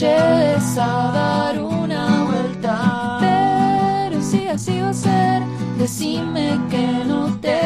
Lleves 0.00 0.78
a 0.78 1.12
dar 1.12 1.62
una 1.62 2.24
vuelta. 2.24 3.18
Pero 3.20 4.22
si 4.22 4.48
así 4.48 4.80
va 4.80 4.88
a 4.88 4.94
ser, 4.94 5.42
decime 5.78 6.58
que 6.70 7.04
no 7.04 7.36
te 7.42 7.59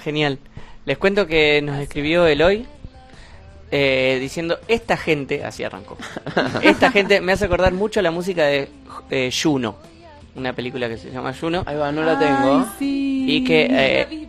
genial. 0.00 0.38
Les 0.86 0.98
cuento 0.98 1.26
que 1.26 1.60
nos 1.62 1.78
escribió 1.78 2.26
Eloy 2.26 2.66
eh, 3.70 4.18
diciendo, 4.20 4.58
esta 4.66 4.96
gente, 4.96 5.44
así 5.44 5.62
arrancó, 5.62 5.96
esta 6.62 6.90
gente 6.90 7.20
me 7.20 7.32
hace 7.32 7.44
acordar 7.44 7.72
mucho 7.72 8.00
a 8.00 8.02
la 8.02 8.10
música 8.10 8.44
de 8.44 8.68
eh, 9.10 9.30
Juno, 9.30 9.76
una 10.34 10.52
película 10.52 10.88
que 10.88 10.98
se 10.98 11.10
llama 11.10 11.32
Juno. 11.38 11.62
Ahí 11.66 11.76
va, 11.76 11.92
no 11.92 12.02
la 12.02 12.18
tengo. 12.18 12.66
Y 12.80 13.44
que 13.44 13.68
eh, 13.70 14.28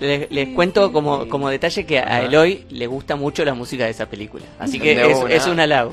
les, 0.00 0.30
les 0.30 0.48
cuento 0.48 0.92
como, 0.92 1.28
como 1.28 1.48
detalle 1.48 1.84
que 1.86 1.98
a 1.98 2.22
Eloy 2.22 2.66
le 2.70 2.86
gusta 2.86 3.16
mucho 3.16 3.44
la 3.44 3.54
música 3.54 3.84
de 3.84 3.90
esa 3.90 4.06
película. 4.06 4.44
Así 4.58 4.80
que 4.80 4.92
es, 4.92 5.18
una. 5.18 5.34
es 5.34 5.46
un 5.46 5.60
halago. 5.60 5.90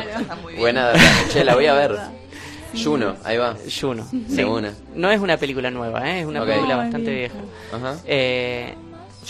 Buena 0.58 0.88
data. 0.88 1.00
Che, 1.32 1.44
la 1.44 1.54
voy 1.54 1.66
a 1.66 1.74
ver. 1.74 2.21
Juno, 2.74 3.16
ahí 3.24 3.36
va. 3.36 3.56
Juno. 3.80 4.06
Sí. 4.28 4.42
una. 4.42 4.74
No 4.94 5.10
es 5.10 5.20
una 5.20 5.36
película 5.36 5.70
nueva, 5.70 6.08
¿eh? 6.10 6.20
es 6.20 6.26
una 6.26 6.44
película 6.44 6.76
bastante 6.76 7.10
vieja. 7.12 7.34
vieja. 7.34 7.88
Ajá. 7.88 8.00
Eh, 8.06 8.74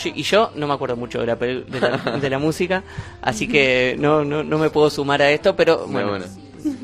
y 0.05 0.23
yo 0.23 0.51
no 0.55 0.67
me 0.67 0.73
acuerdo 0.73 0.95
mucho 0.95 1.19
de 1.19 1.27
la, 1.27 1.35
de 1.35 1.79
la, 1.79 1.97
de 2.21 2.29
la 2.29 2.39
música, 2.39 2.83
así 3.21 3.47
que 3.47 3.95
no, 3.99 4.23
no, 4.25 4.43
no 4.43 4.57
me 4.57 4.69
puedo 4.69 4.89
sumar 4.89 5.21
a 5.21 5.29
esto, 5.31 5.55
pero 5.55 5.85
bueno, 5.87 6.09
bueno. 6.09 6.25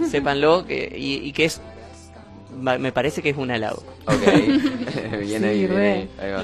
sépanlo 0.09 0.65
que, 0.65 0.93
y, 0.95 1.15
y 1.27 1.31
que 1.31 1.45
es, 1.45 1.61
me 2.59 2.91
parece 2.91 3.21
que 3.21 3.29
es 3.29 3.37
un 3.37 3.51
halago. 3.51 3.83
Ok. 4.05 4.21
viene 5.21 5.47
ahí, 5.47 5.65
viene 5.65 5.91
ahí. 5.91 6.09
Ahí 6.21 6.31
va. 6.31 6.43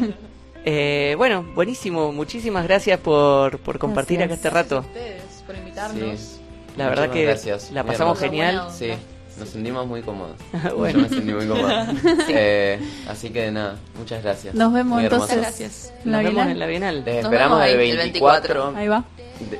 Eh, 0.67 1.13
bueno, 1.17 1.45
buenísimo, 1.53 2.11
muchísimas 2.11 2.63
gracias 2.63 2.99
por, 2.99 3.59
por 3.59 3.77
compartir 3.77 4.23
acá 4.23 4.33
este 4.33 4.49
rato. 4.49 4.79
ustedes 4.79 5.21
por 5.45 5.55
invitarnos. 5.55 6.19
Sí. 6.19 6.41
La 6.75 6.89
verdad 6.89 7.11
que 7.11 7.23
gracias. 7.23 7.71
la 7.71 7.83
pasamos 7.83 8.19
genial. 8.19 8.67
Sí, 8.75 8.91
nos 9.37 9.49
sentimos 9.49 9.85
muy 9.87 10.01
cómodos. 10.01 10.37
Bueno. 10.75 10.99
Yo 10.99 11.03
me 11.03 11.09
sentí 11.09 11.33
muy 11.33 11.47
cómodo. 11.47 11.69
Eh, 12.29 12.79
así 13.07 13.29
que 13.29 13.51
nada, 13.51 13.77
muchas 13.97 14.23
gracias. 14.23 14.55
Nos 14.55 14.73
vemos 14.73 15.01
entonces. 15.03 15.37
Gracias. 15.37 15.93
Nos 16.03 16.23
vemos 16.23 16.47
en 16.47 16.59
la 16.59 16.65
Bienal. 16.67 17.03
Les 17.05 17.15
Nos 17.15 17.25
esperamos 17.25 17.63
el 17.65 17.79
el 17.79 17.97
24. 17.97 18.73
Ahí 18.75 18.87
va. 18.87 19.03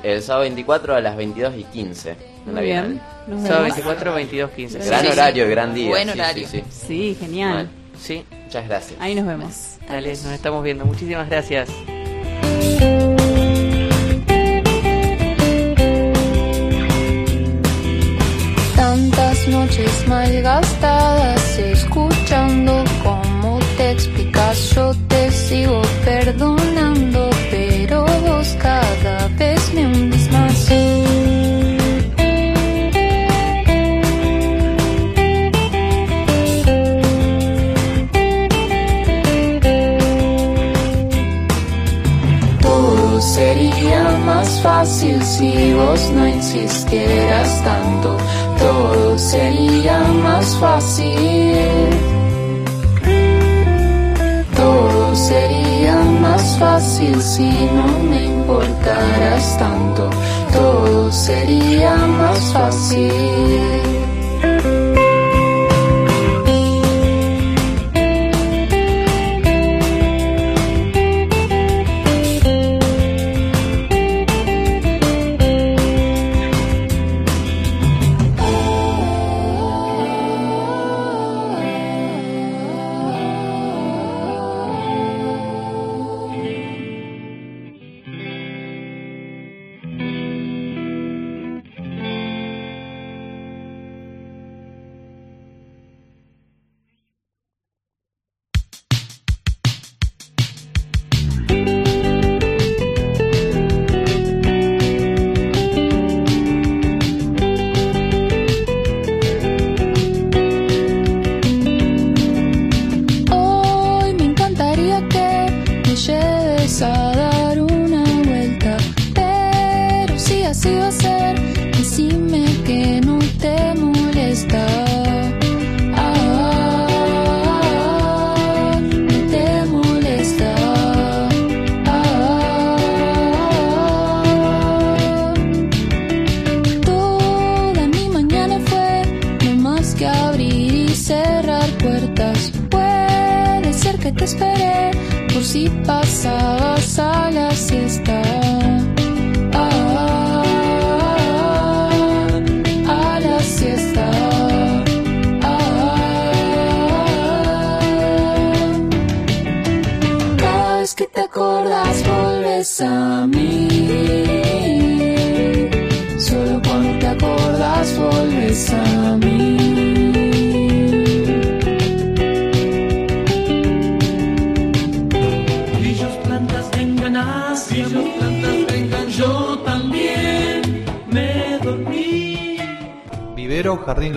El 0.04 0.22
sábado 0.22 0.42
24 0.44 0.96
a 0.96 1.02
las 1.02 1.18
22 1.18 1.54
y 1.58 1.64
15. 1.66 2.10
en 2.12 2.18
la 2.48 2.52
Muy 2.54 2.64
bien. 2.64 2.88
Bienal. 2.90 3.08
Nos 3.28 3.42
Sábado 3.42 3.64
vemos. 3.64 3.76
24, 3.78 4.14
22, 4.14 4.52
15. 4.52 4.80
Gran 4.80 5.00
Sí, 5.02 5.06
sí. 5.08 5.12
horario, 5.14 5.50
gran 5.50 5.74
día. 5.74 5.90
Buen 5.90 6.08
sí, 6.08 6.14
sí, 6.14 6.20
horario. 6.20 6.48
sí. 6.48 6.64
Sí, 6.70 7.18
genial. 7.20 7.54
Mal. 7.54 7.70
Sí, 8.00 8.26
Muchas 8.46 8.68
gracias. 8.68 9.00
Ahí 9.02 9.16
nos 9.16 9.26
vemos. 9.26 9.78
dale, 9.88 10.10
nos 10.10 10.26
estamos 10.28 10.64
viendo. 10.64 10.86
Muchísimas 10.86 11.30
gracias. 11.30 11.70
Noches 19.48 20.08
malgastadas 20.08 21.60
escuchando 21.60 22.84
cómo 23.04 23.60
te 23.78 23.92
explicas. 23.92 24.72
Yo 24.74 24.94
te 25.08 25.32
sigo 25.32 25.82
perdonando, 26.04 27.30
pero 27.52 28.06
vos 28.26 28.56
cada 28.60 29.28
vez 29.38 29.74
me 29.74 29.86
hundes 29.86 30.32
más. 30.32 30.66
Todo 42.62 43.22
sería 43.22 44.04
más 44.26 44.62
fácil 44.62 45.22
si 45.22 45.74
vos 45.74 46.12
no 46.12 46.28
insistieras 46.28 47.64
tanto. 47.64 48.18
Todo 48.60 49.18
sería 49.18 50.00
más 50.24 50.56
fácil. 50.58 51.56
Todo 54.56 55.16
sería 55.16 55.96
más 56.22 56.58
fácil 56.58 57.22
si 57.22 57.50
no 57.50 57.88
me 58.10 58.26
importaras 58.26 59.58
tanto. 59.58 60.10
Todo 60.54 61.12
sería 61.12 61.96
más 61.96 62.40
fácil. 62.54 63.85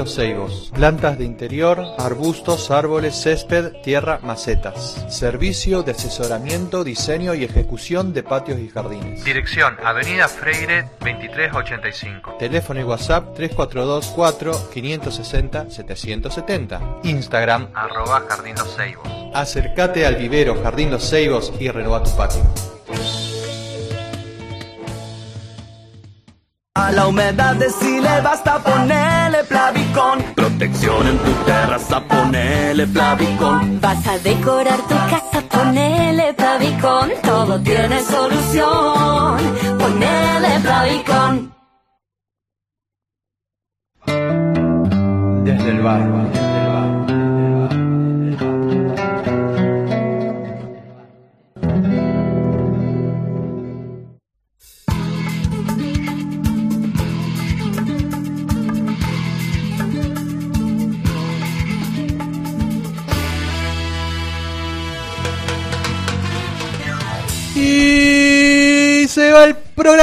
Los 0.09 0.15
Ceibos. 0.15 0.73
Plantas 0.75 1.19
de 1.19 1.27
interior, 1.27 1.85
arbustos, 1.99 2.71
árboles, 2.71 3.15
césped, 3.15 3.73
tierra, 3.83 4.21
macetas. 4.23 5.05
Servicio 5.11 5.83
de 5.83 5.93
asesoramiento, 5.93 6.83
diseño 6.83 7.35
y 7.35 7.45
ejecución 7.45 8.15
de 8.15 8.23
patios 8.23 8.59
y 8.59 8.71
jardines. 8.71 9.23
Dirección 9.23 9.77
Avenida 9.85 10.27
Freire 10.27 10.85
2385. 11.01 12.37
Teléfono 12.39 12.81
y 12.81 12.85
WhatsApp 12.85 13.35
342 13.35 14.07
4 14.17 14.71
560 14.73 15.71
770. 15.71 16.81
Instagram 17.03 17.69
arroba 17.75 18.25
Jardín 18.27 18.55
Los 18.57 18.75
Ceibos. 18.77 19.07
Acércate 19.35 20.07
al 20.07 20.17
vivero 20.17 20.59
Jardín 20.63 20.91
Los 20.91 21.07
Ceibos 21.11 21.53
y 21.61 21.69
renueva 21.69 22.03
tu 22.03 22.17
patio. 22.17 22.41
A 26.89 26.91
la 26.91 27.07
humedad 27.07 27.55
decirle 27.55 28.23
basta 28.23 28.61
ponerle 28.61 29.45
Plavicón. 29.45 30.23
Protección 30.35 31.07
en 31.07 31.19
tu 31.19 31.33
terraza, 31.45 32.01
ponele 32.01 32.87
Plavicón. 32.87 33.79
Vas 33.79 34.07
a 34.07 34.19
decorar 34.21 34.81
tu 34.89 34.95
casa, 34.95 35.43
ponele 35.51 36.33
Plavicón. 36.33 37.11
Todo 37.23 37.61
tiene 37.61 38.01
solución. 38.05 39.37
Ponele 39.79 40.61
Plavicón. 40.63 41.48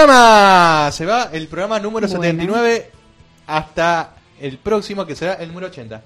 Programa. 0.05 0.91
Se 0.91 1.05
va 1.05 1.29
el 1.33 1.47
programa 1.47 1.79
número 1.79 2.07
Bueno. 2.07 2.21
79 2.23 2.91
hasta 3.47 4.13
el 4.39 4.57
próximo 4.57 5.05
que 5.05 5.15
será 5.15 5.33
el 5.35 5.47
número 5.49 5.67
80. 5.67 6.01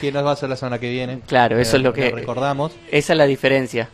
Que 0.00 0.12
nos 0.12 0.24
va 0.24 0.30
a 0.30 0.32
hacer 0.34 0.48
la 0.48 0.56
semana 0.56 0.78
que 0.78 0.90
viene. 0.90 1.20
Claro, 1.26 1.58
eso 1.58 1.76
es 1.76 1.82
lo 1.82 1.92
que 1.92 2.10
recordamos. 2.10 2.72
Esa 2.90 3.12
es 3.12 3.16
la 3.16 3.26
diferencia. 3.26 3.88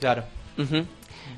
Claro. 0.00 0.24
¿La 0.56 0.64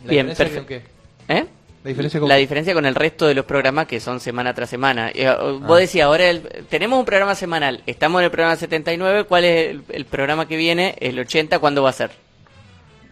Bien, 0.05 0.29
diferencia 0.29 0.37
perfecto. 0.65 0.89
¿Eh? 1.29 1.47
¿La 1.85 1.89
diferencia 1.89 2.21
con 2.21 2.29
La 2.29 2.35
diferencia 2.37 2.75
con 2.75 2.87
el 2.87 2.95
resto 2.95 3.27
de 3.27 3.35
los 3.35 3.45
programas 3.45 3.87
que 3.87 4.01
son 4.01 4.21
semana 4.21 4.53
tras 4.55 4.69
semana. 4.71 5.11
Eh, 5.15 5.27
Ah. 5.27 5.37
Vos 5.61 5.79
decías, 5.79 6.07
ahora 6.07 6.29
el- 6.29 6.43
tenemos 6.69 6.99
un 6.99 7.05
programa 7.05 7.35
semanal, 7.35 7.83
estamos 7.87 8.21
en 8.21 8.25
el 8.27 8.31
programa 8.31 8.57
79, 8.57 9.25
¿cuál 9.25 9.45
es 9.45 9.71
el, 9.71 9.83
el 9.91 10.05
programa 10.05 10.47
que 10.49 10.57
viene? 10.57 10.97
El 11.01 11.19
80, 11.19 11.59
¿cuándo 11.61 11.83
va 11.83 11.91
a 11.91 11.93
ser? 11.93 12.11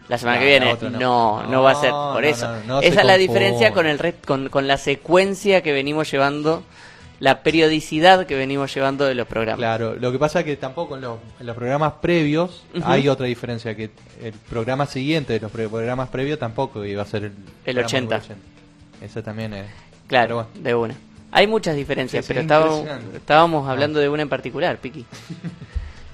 La 0.09 0.19
semana 0.19 0.39
que 0.39 0.47
viene. 0.47 0.77
la 0.81 0.91
no. 0.91 1.43
no. 1.43 1.47
no, 1.49 1.63
va 1.63 1.73
a 1.73 1.75
ser. 1.81 1.91
Por 1.91 2.25
eso. 2.25 2.49
Esa 2.83 3.01
es 3.01 3.05
la 3.05 3.17
diferencia 3.17 3.73
con 3.73 3.87
el 3.87 4.15
con, 4.25 4.49
con 4.49 4.67
la 4.69 4.77
secuencia 4.79 5.63
que 5.63 5.73
venimos 5.73 6.11
llevando, 6.11 6.63
la 7.19 7.43
periodicidad 7.43 8.27
que 8.27 8.37
venimos 8.37 8.73
llevando 8.75 9.05
de 9.05 9.15
los 9.15 9.27
programas. 9.27 9.59
Claro, 9.59 9.97
lo 9.97 10.13
que 10.13 10.19
pasa 10.19 10.41
es 10.41 10.45
que 10.45 10.57
tampoco 10.57 10.95
en 10.97 11.03
los, 11.03 11.19
en 11.41 11.47
los 11.47 11.57
programas 11.57 11.95
previos 12.01 12.63
hay 12.85 13.09
otra 13.09 13.27
diferencia, 13.27 13.75
que 13.75 13.91
el 14.23 14.33
programa 14.33 14.87
siguiente 14.87 15.33
de 15.33 15.41
los 15.41 15.51
pre- 15.51 15.69
programas 15.69 16.09
previos 16.09 16.39
tampoco 16.39 16.85
iba 16.85 17.03
a 17.03 17.07
ser 17.07 17.25
el, 17.25 17.33
El 17.65 17.75
programa 17.77 17.87
80. 17.87 18.19
número 18.19 18.35
Eso 19.03 19.23
también 19.23 19.55
es... 19.55 19.67
Claro, 20.07 20.47
de 20.55 20.75
una. 20.75 20.95
Hay 21.33 21.47
muchas 21.49 21.75
diferencias, 21.75 22.25
Sí, 22.25 22.29
pero 22.29 22.43
estábamos, 22.43 22.87
estábamos 23.15 23.69
hablando 23.69 23.99
de 23.99 24.09
una 24.09 24.23
en 24.23 24.29
particular, 24.29 24.79
Piki. 24.79 25.05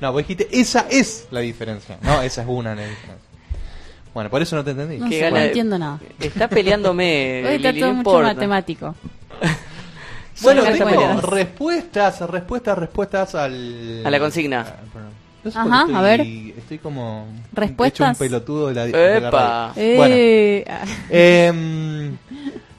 No, 0.00 0.10
vos 0.10 0.26
dijiste, 0.26 0.48
esa 0.50 0.86
es 0.90 1.28
la 1.30 1.38
diferencia. 1.40 1.96
No, 2.02 2.22
esa 2.22 2.42
es 2.42 2.48
una 2.48 2.70
de 2.70 2.76
las 2.76 2.88
diferencias. 2.90 3.31
Bueno, 4.14 4.28
por 4.30 4.42
eso 4.42 4.56
no 4.56 4.64
te 4.64 4.72
entendí. 4.72 4.98
No 4.98 5.08
Qué 5.08 5.16
sé, 5.16 5.20
gana 5.22 5.40
no 5.40 5.46
entiendo 5.46 5.78
nada. 5.78 5.98
Está 6.20 6.48
peleándome. 6.48 7.42
Hoy 7.48 7.54
está 7.56 7.68
Lili, 7.70 7.80
todo 7.80 7.90
no 7.90 7.96
mucho 7.96 8.10
importa. 8.10 8.34
matemático. 8.34 8.94
Bueno, 10.40 10.62
tengo 10.64 10.86
peleadas. 10.86 11.24
respuestas, 11.24 12.20
respuestas, 12.22 12.78
respuestas 12.78 13.34
al... 13.36 14.02
A 14.04 14.10
la 14.10 14.18
consigna. 14.18 14.66
No 15.44 15.50
sé 15.50 15.58
Ajá, 15.58 15.80
estoy, 15.82 15.94
a 15.94 16.00
ver. 16.00 16.20
Estoy 16.22 16.78
como... 16.78 17.26
¿Respuestas? 17.52 18.16
Hecho 18.16 18.24
un 18.24 18.28
pelotudo 18.28 18.68
de 18.68 18.74
la, 18.74 18.86
de 18.86 19.20
la. 19.20 19.72
Bueno. 19.74 20.14
Eh, 20.16 20.64
ah, 20.68 20.84
Em, 21.10 22.16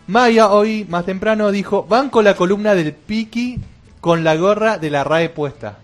Maya 0.07 0.49
hoy, 0.49 0.85
más 0.89 1.05
temprano, 1.05 1.51
dijo, 1.51 1.83
van 1.87 2.09
con 2.09 2.25
la 2.25 2.35
columna 2.35 2.75
del 2.75 2.91
Piki 2.91 3.59
con 4.01 4.23
la 4.25 4.35
gorra 4.35 4.77
de 4.77 4.89
la 4.89 5.03
RAE 5.05 5.29
puesta. 5.29 5.77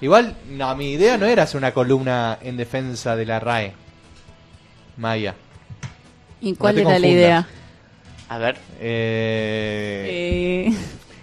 Igual, 0.00 0.34
no, 0.50 0.74
mi 0.74 0.92
idea 0.92 1.16
no 1.16 1.26
era 1.26 1.44
hacer 1.44 1.58
una 1.58 1.72
columna 1.72 2.38
en 2.42 2.56
defensa 2.56 3.14
de 3.14 3.26
la 3.26 3.38
RAE. 3.38 3.72
Maya. 4.98 5.34
¿Y 6.40 6.54
cuál 6.54 6.74
te 6.74 6.82
era 6.82 6.98
la 6.98 7.06
idea? 7.06 7.46
A 8.28 8.38
ver. 8.38 8.56
Eh, 8.80 10.66
Eh, 10.70 10.72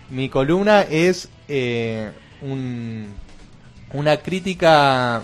Mi 0.09 0.29
columna 0.29 0.81
es 0.81 1.29
eh, 1.47 2.11
un, 2.41 3.13
una 3.93 4.17
crítica 4.17 5.21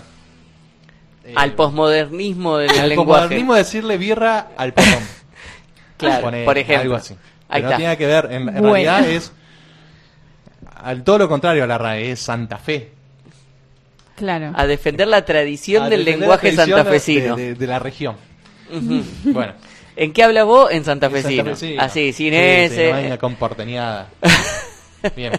eh, 1.24 1.32
Al 1.36 1.52
posmodernismo 1.54 2.58
del 2.58 2.70
al 2.70 2.88
lenguaje. 2.88 3.06
posmodernismo 3.10 3.54
decirle 3.54 3.96
birra 3.98 4.48
al. 4.56 4.72
Claro, 5.96 6.22
Pone 6.22 6.44
por 6.44 6.58
ejemplo. 6.58 6.82
Algo 6.82 6.94
así. 6.96 7.14
Ahí 7.48 7.62
no 7.62 7.68
está. 7.68 7.76
tiene 7.78 7.96
que 7.96 8.06
ver, 8.06 8.24
en, 8.32 8.48
en 8.48 8.54
Bueno. 8.54 8.72
realidad 8.72 9.08
es 9.08 9.30
al 10.74 11.04
todo 11.04 11.18
lo 11.18 11.28
contrario 11.28 11.62
a 11.62 11.66
la 11.68 11.78
RAE, 11.78 12.10
es 12.10 12.18
Santa 12.20 12.58
Fe. 12.58 12.90
claro. 14.16 14.50
A 14.56 14.66
defender 14.66 15.06
la 15.06 15.24
tradición 15.24 15.84
A 15.84 15.88
del 15.90 16.04
lenguaje 16.04 16.50
santafesino. 16.56 17.36
De, 17.36 17.50
de- 17.50 17.54
de 17.54 17.66
la 17.68 17.78
región. 17.78 18.16
Bueno, 19.24 19.52
¿En 19.94 20.12
qué 20.12 20.22
hablas 20.24 20.46
vos? 20.46 20.70
En 20.72 20.84
santafesino. 20.84 21.44
santafesino. 21.44 21.82
Así, 21.82 22.12
sin 22.12 22.32
Sí, 22.32 22.38
ese. 22.38 22.86
sí, 22.86 23.08
no. 23.08 23.18
Bien. 25.16 25.32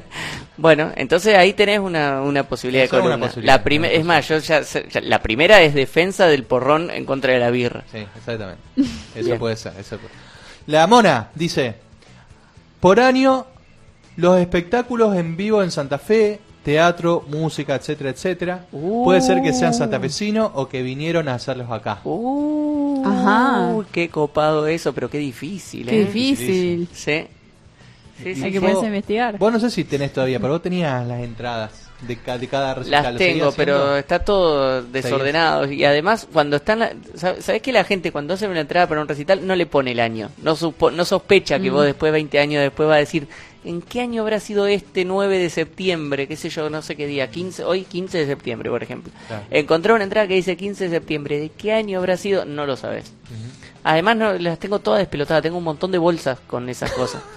Bueno, 0.57 0.91
entonces 0.95 1.35
ahí 1.35 1.53
tenés 1.53 1.79
una, 1.79 2.21
una 2.21 2.43
posibilidad 2.43 2.83
de 2.83 2.89
columna. 2.89 3.17
posibilidad, 3.17 3.55
la 3.55 3.63
prime- 3.63 3.87
una 3.87 3.97
es 3.97 4.05
más, 4.05 4.27
yo 4.27 4.37
ya, 4.37 4.61
la 5.01 5.21
primera 5.23 5.61
es 5.61 5.73
defensa 5.73 6.27
del 6.27 6.43
porrón 6.43 6.91
en 6.91 7.05
contra 7.05 7.33
de 7.33 7.39
la 7.39 7.49
birra. 7.49 7.83
Sí, 7.91 8.05
exactamente. 8.17 8.61
Eso 9.15 9.25
Bien. 9.25 9.39
puede 9.39 9.55
ser. 9.55 9.73
Eso 9.79 9.97
puede- 9.97 10.13
La 10.67 10.85
Mona 10.85 11.29
dice: 11.33 11.75
Por 12.79 12.99
año, 12.99 13.47
los 14.17 14.39
espectáculos 14.39 15.15
en 15.15 15.35
vivo 15.37 15.63
en 15.63 15.71
Santa 15.71 15.97
Fe, 15.97 16.39
teatro, 16.63 17.23
música, 17.29 17.75
etcétera, 17.75 18.09
etcétera. 18.11 18.65
Puede 18.71 19.21
ser 19.21 19.41
que 19.41 19.51
sean 19.53 19.73
santafesinos 19.73 20.51
o 20.53 20.67
que 20.69 20.81
vinieron 20.81 21.27
a 21.27 21.35
hacerlos 21.35 21.69
acá. 21.69 21.99
Uh, 22.03 23.03
Ajá. 23.05 23.75
qué 23.91 24.09
copado 24.09 24.65
eso, 24.67 24.93
pero 24.93 25.09
qué 25.09 25.17
difícil, 25.17 25.87
Qué 25.87 26.01
¿eh? 26.01 26.05
difícil. 26.05 26.87
Sí. 26.93 27.25
Sí, 28.23 28.35
sí, 28.35 28.43
Hay 28.43 28.51
que 28.51 28.61
ponerse 28.61 28.83
a 28.85 28.87
investigar. 28.87 29.37
Vos 29.37 29.51
no 29.51 29.59
sé 29.59 29.69
si 29.71 29.83
tenés 29.83 30.13
todavía, 30.13 30.39
pero 30.39 30.53
vos 30.53 30.61
tenías 30.61 31.05
las 31.05 31.19
entradas 31.21 31.71
de, 32.01 32.15
ca- 32.17 32.37
de 32.37 32.47
cada 32.47 32.75
recital. 32.75 33.03
Las 33.03 33.13
¿Lo 33.13 33.17
seguís 33.19 33.33
tengo, 33.39 33.51
pero 33.53 33.97
está 33.97 34.19
todo 34.19 34.83
desordenado. 34.83 35.69
Y 35.69 35.83
además, 35.83 36.27
cuando 36.31 36.57
están. 36.57 37.01
¿Sabés 37.15 37.61
que 37.61 37.71
la 37.73 37.83
gente 37.83 38.11
cuando 38.11 38.35
hace 38.35 38.47
una 38.47 38.61
entrada 38.61 38.87
para 38.87 39.01
un 39.01 39.07
recital 39.07 39.45
no 39.45 39.55
le 39.55 39.65
pone 39.65 39.91
el 39.91 39.99
año? 39.99 40.29
No, 40.43 40.55
supo- 40.55 40.91
no 40.91 41.03
sospecha 41.05 41.59
que 41.59 41.71
Mm. 41.71 41.73
vos 41.73 41.85
después, 41.85 42.13
20 42.13 42.39
años 42.39 42.61
después, 42.61 42.87
va 42.87 42.95
a 42.95 42.99
decir: 42.99 43.27
¿en 43.63 43.81
qué 43.81 44.01
año 44.01 44.21
habrá 44.21 44.39
sido 44.39 44.67
este 44.67 45.05
9 45.05 45.37
de 45.37 45.49
septiembre? 45.49 46.27
¿Qué 46.27 46.35
sé 46.35 46.49
yo? 46.49 46.69
No 46.69 46.81
sé 46.81 46.95
qué 46.95 47.07
día. 47.07 47.29
15, 47.29 47.63
hoy 47.63 47.83
15 47.83 48.17
de 48.19 48.25
septiembre, 48.25 48.69
por 48.69 48.83
ejemplo. 48.83 49.11
Claro. 49.27 49.43
Encontré 49.51 49.93
una 49.93 50.03
entrada 50.03 50.27
que 50.27 50.35
dice 50.35 50.57
15 50.57 50.85
de 50.85 50.89
septiembre. 50.89 51.39
¿De 51.39 51.49
qué 51.49 51.73
año 51.73 51.99
habrá 51.99 52.17
sido? 52.17 52.45
No 52.45 52.65
lo 52.65 52.75
sabes. 52.75 53.11
Además, 53.83 54.15
no, 54.17 54.33
las 54.33 54.59
tengo 54.59 54.79
todas 54.79 54.99
despelotadas. 54.99 55.43
Tengo 55.43 55.57
un 55.57 55.63
montón 55.63 55.91
de 55.91 55.97
bolsas 55.97 56.39
con 56.47 56.69
esas 56.69 56.91
cosas. 56.91 57.21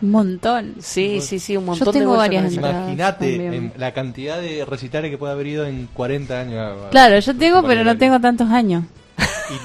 Un 0.00 0.10
montón. 0.10 0.74
Sí, 0.78 1.20
sí, 1.20 1.38
sí, 1.38 1.56
un 1.56 1.64
montón 1.64 1.86
de 1.86 1.92
tengo 2.00 2.12
bolsas. 2.12 2.28
varias. 2.28 2.52
Imagínate 2.52 3.72
la 3.76 3.92
cantidad 3.92 4.40
de 4.40 4.64
recitales 4.64 5.10
que 5.10 5.18
puede 5.18 5.32
haber 5.32 5.46
ido 5.46 5.66
en 5.66 5.88
40 5.92 6.40
años. 6.40 6.76
Claro, 6.90 7.18
yo 7.18 7.36
tengo, 7.36 7.62
pero 7.66 7.82
no 7.82 7.96
tengo 7.98 8.20
tantos 8.20 8.48
años. 8.50 8.84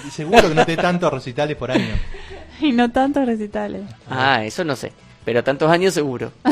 Y 0.08 0.10
seguro 0.12 0.50
que 0.50 0.56
no 0.56 0.66
te 0.66 0.78
tantos 0.78 1.12
recitales 1.12 1.56
por 1.58 1.72
año. 1.72 1.94
Y 2.62 2.72
no 2.72 2.92
tantos 2.92 3.26
recitales. 3.26 3.84
Ah, 4.10 4.44
eso 4.44 4.64
no 4.64 4.76
sé. 4.76 4.92
Pero 5.24 5.44
tantos 5.44 5.70
años 5.70 5.94
seguro. 5.94 6.32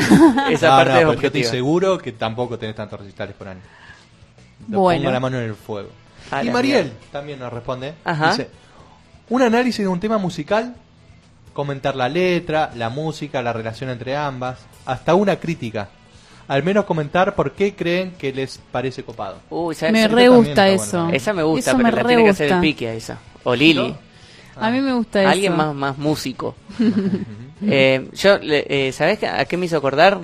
Esa 0.50 0.68
No, 0.70 0.76
parte 0.76 0.92
no, 0.92 0.98
es 0.98 1.04
pero 1.06 1.06
yo 1.06 1.10
estoy 1.12 1.26
objetiva. 1.26 1.50
seguro 1.50 1.98
que 1.98 2.12
tampoco 2.12 2.58
tenés 2.58 2.76
tantos 2.76 3.00
recitales 3.00 3.34
por 3.34 3.48
año. 3.48 3.60
Lo 4.68 4.80
Bueno. 4.80 5.00
Pongo 5.02 5.12
la 5.12 5.20
mano 5.20 5.38
en 5.38 5.44
el 5.44 5.54
fuego. 5.54 5.88
A 6.30 6.44
y 6.44 6.50
Mariel 6.50 6.92
también 7.10 7.38
nos 7.40 7.52
responde. 7.52 7.94
Ajá. 8.04 8.30
Dice, 8.30 8.48
un 9.28 9.42
análisis 9.42 9.80
de 9.80 9.88
un 9.88 9.98
tema 9.98 10.18
musical, 10.18 10.74
comentar 11.52 11.96
la 11.96 12.08
letra, 12.08 12.70
la 12.76 12.88
música, 12.90 13.42
la 13.42 13.52
relación 13.52 13.90
entre 13.90 14.16
ambas, 14.16 14.58
hasta 14.86 15.14
una 15.14 15.36
crítica. 15.36 15.88
Al 16.46 16.62
menos 16.62 16.84
comentar 16.84 17.34
por 17.36 17.52
qué 17.52 17.74
creen 17.74 18.12
que 18.18 18.32
les 18.32 18.58
parece 18.72 19.02
copado. 19.04 19.36
Uy, 19.50 19.74
¿sabes? 19.74 19.92
Me 19.92 20.08
re 20.08 20.28
gusta 20.28 20.68
eso. 20.68 21.08
Esa 21.12 21.32
me 21.32 21.42
gusta, 21.42 21.70
Eso 21.70 21.76
pero 21.78 21.88
me 21.90 22.02
la 22.02 22.08
tiene 22.08 22.24
que 22.24 22.30
hacer 22.30 22.52
el 22.52 22.60
pique 22.60 22.88
a 22.88 22.94
esa. 22.94 23.18
O 23.44 23.54
Lili. 23.54 23.94
A 24.56 24.70
mí 24.70 24.80
me 24.80 24.92
gusta 24.94 25.22
eso. 25.22 25.30
Alguien 25.30 25.56
más, 25.56 25.74
más 25.74 25.98
músico. 25.98 26.54
eh, 27.66 28.08
yo, 28.14 28.38
le- 28.38 28.66
eh, 28.88 28.92
¿sabes 28.92 29.18
qué- 29.18 29.26
a 29.28 29.44
qué 29.44 29.56
me 29.56 29.66
hizo 29.66 29.76
acordar 29.76 30.20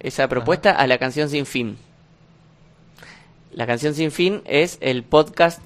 esa 0.00 0.28
propuesta? 0.28 0.72
A 0.72 0.86
la 0.86 0.98
canción 0.98 1.28
Sin 1.28 1.46
Fin. 1.46 1.76
La 3.52 3.66
canción 3.66 3.94
Sin 3.94 4.10
Fin 4.12 4.42
es 4.44 4.78
el 4.80 5.02
podcast. 5.02 5.60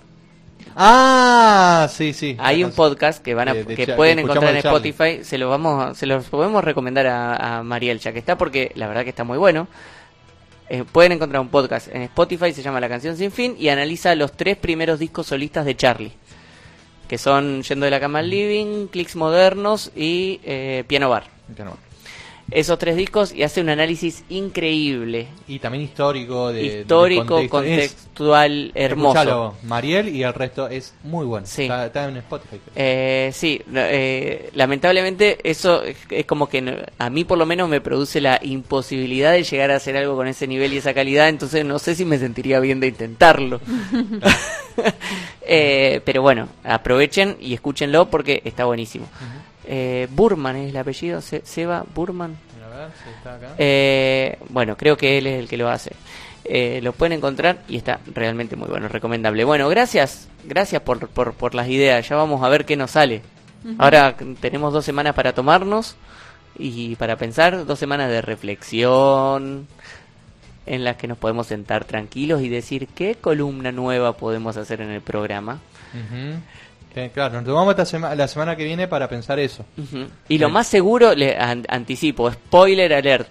Ah, 0.76 1.88
sí, 1.92 2.12
sí. 2.12 2.36
Hay 2.38 2.64
un 2.64 2.72
podcast 2.72 3.22
que 3.22 3.34
van 3.34 3.48
a, 3.48 3.54
De- 3.54 3.64
de 3.64 3.74
que 3.76 3.86
pueden 3.96 4.18
encontrar 4.20 4.50
en 4.52 4.56
Spotify. 4.82 5.24
Se 5.24 5.38
lo 5.38 5.48
vamos, 5.50 5.84
a- 5.84 5.94
se 5.94 6.06
los 6.06 6.24
podemos 6.26 6.64
recomendar 6.64 7.06
a, 7.06 7.58
a 7.58 7.62
Mariel 7.62 7.98
ya 7.98 8.12
que 8.12 8.18
está 8.18 8.36
porque 8.38 8.72
la 8.74 8.88
verdad 8.88 9.04
que 9.04 9.10
está 9.10 9.24
muy 9.24 9.38
bueno. 9.38 9.68
Eh, 10.70 10.82
pueden 10.90 11.12
encontrar 11.12 11.42
un 11.42 11.48
podcast 11.48 11.88
en 11.94 12.02
Spotify, 12.02 12.52
se 12.54 12.62
llama 12.62 12.80
La 12.80 12.88
Canción 12.88 13.18
Sin 13.18 13.30
Fin, 13.30 13.54
y 13.58 13.68
analiza 13.68 14.14
los 14.14 14.32
tres 14.32 14.56
primeros 14.56 14.98
discos 14.98 15.26
solistas 15.26 15.66
de 15.66 15.76
Charlie, 15.76 16.12
que 17.08 17.18
son 17.18 17.62
Yendo 17.62 17.84
de 17.84 17.90
la 17.90 18.00
Cama 18.00 18.20
al 18.20 18.30
Living, 18.30 18.88
Clicks 18.88 19.16
Modernos 19.16 19.90
y 19.94 20.40
eh, 20.44 20.84
Piano 20.86 21.08
Bar. 21.08 21.24
Esos 22.54 22.78
tres 22.78 22.96
discos 22.96 23.32
y 23.34 23.42
hace 23.42 23.60
un 23.60 23.68
análisis 23.68 24.24
increíble, 24.28 25.26
Y 25.48 25.58
también 25.58 25.84
histórico, 25.84 26.52
de, 26.52 26.62
de 26.62 26.66
histórico, 26.80 27.26
contexto. 27.48 27.62
Es- 27.62 27.90
contextual, 27.92 28.70
hermoso. 28.76 29.18
escuchalo, 29.18 29.54
Mariel 29.64 30.08
y 30.08 30.22
el 30.22 30.32
resto 30.32 30.68
es 30.68 30.94
muy 31.02 31.26
bueno. 31.26 31.46
Sí. 31.46 31.62
Está, 31.62 31.86
está 31.86 32.08
en 32.08 32.16
Spotify. 32.18 32.60
Eh, 32.76 33.30
sí, 33.34 33.60
eh, 33.74 34.50
lamentablemente 34.54 35.38
eso 35.42 35.82
es, 35.82 35.96
es 36.08 36.24
como 36.26 36.48
que 36.48 36.84
a 36.96 37.10
mí 37.10 37.24
por 37.24 37.38
lo 37.38 37.44
menos 37.44 37.68
me 37.68 37.80
produce 37.80 38.20
la 38.20 38.38
imposibilidad 38.40 39.32
de 39.32 39.42
llegar 39.42 39.72
a 39.72 39.76
hacer 39.76 39.96
algo 39.96 40.14
con 40.14 40.28
ese 40.28 40.46
nivel 40.46 40.72
y 40.72 40.76
esa 40.76 40.94
calidad, 40.94 41.28
entonces 41.28 41.64
no 41.64 41.80
sé 41.80 41.96
si 41.96 42.04
me 42.04 42.18
sentiría 42.18 42.60
bien 42.60 42.78
de 42.80 42.86
intentarlo. 42.86 43.60
Eh, 45.46 46.00
pero 46.06 46.22
bueno, 46.22 46.48
aprovechen 46.64 47.36
y 47.38 47.52
escúchenlo 47.52 48.08
porque 48.08 48.40
está 48.46 48.64
buenísimo. 48.64 49.06
Eh, 49.66 50.08
Burman 50.10 50.56
es 50.56 50.70
el 50.70 50.76
apellido, 50.76 51.20
Se- 51.20 51.42
Seba 51.44 51.84
Burman. 51.94 52.36
A 52.64 52.76
ver 52.76 52.88
si 53.02 53.10
está 53.10 53.34
acá. 53.36 53.54
Eh, 53.58 54.38
bueno, 54.48 54.76
creo 54.76 54.96
que 54.96 55.18
él 55.18 55.26
es 55.26 55.38
el 55.40 55.48
que 55.48 55.56
lo 55.56 55.68
hace. 55.68 55.92
Eh, 56.44 56.80
lo 56.82 56.92
pueden 56.92 57.12
encontrar 57.14 57.58
y 57.68 57.76
está 57.76 58.00
realmente 58.14 58.56
muy 58.56 58.68
bueno, 58.68 58.88
recomendable. 58.88 59.44
Bueno, 59.44 59.68
gracias, 59.68 60.28
gracias 60.44 60.82
por, 60.82 61.08
por, 61.08 61.32
por 61.34 61.54
las 61.54 61.68
ideas. 61.68 62.06
Ya 62.08 62.16
vamos 62.16 62.42
a 62.42 62.48
ver 62.48 62.64
qué 62.66 62.76
nos 62.76 62.90
sale. 62.92 63.22
Ahora 63.78 64.14
tenemos 64.40 64.74
dos 64.74 64.84
semanas 64.84 65.14
para 65.14 65.32
tomarnos 65.32 65.96
y 66.58 66.96
para 66.96 67.16
pensar, 67.16 67.64
dos 67.64 67.78
semanas 67.78 68.10
de 68.10 68.20
reflexión 68.20 69.66
en 70.66 70.84
las 70.84 70.96
que 70.96 71.08
nos 71.08 71.16
podemos 71.18 71.46
sentar 71.46 71.84
tranquilos 71.86 72.42
y 72.42 72.48
decir 72.50 72.88
qué 72.88 73.14
columna 73.14 73.72
nueva 73.72 74.12
podemos 74.16 74.56
hacer 74.58 74.80
en 74.82 74.90
el 74.90 75.00
programa. 75.00 75.60
Sí, 75.92 76.34
claro, 77.12 77.34
nos 77.34 77.44
tomamos 77.44 77.70
esta 77.72 77.84
sema- 77.84 78.14
la 78.14 78.28
semana 78.28 78.56
que 78.56 78.64
viene 78.64 78.86
para 78.88 79.08
pensar 79.08 79.38
eso. 79.38 79.64
Y 80.28 80.38
lo 80.38 80.48
más 80.50 80.66
seguro, 80.66 81.14
le 81.14 81.36
an- 81.36 81.64
anticipo, 81.68 82.30
spoiler 82.30 82.92
alert. 82.94 83.28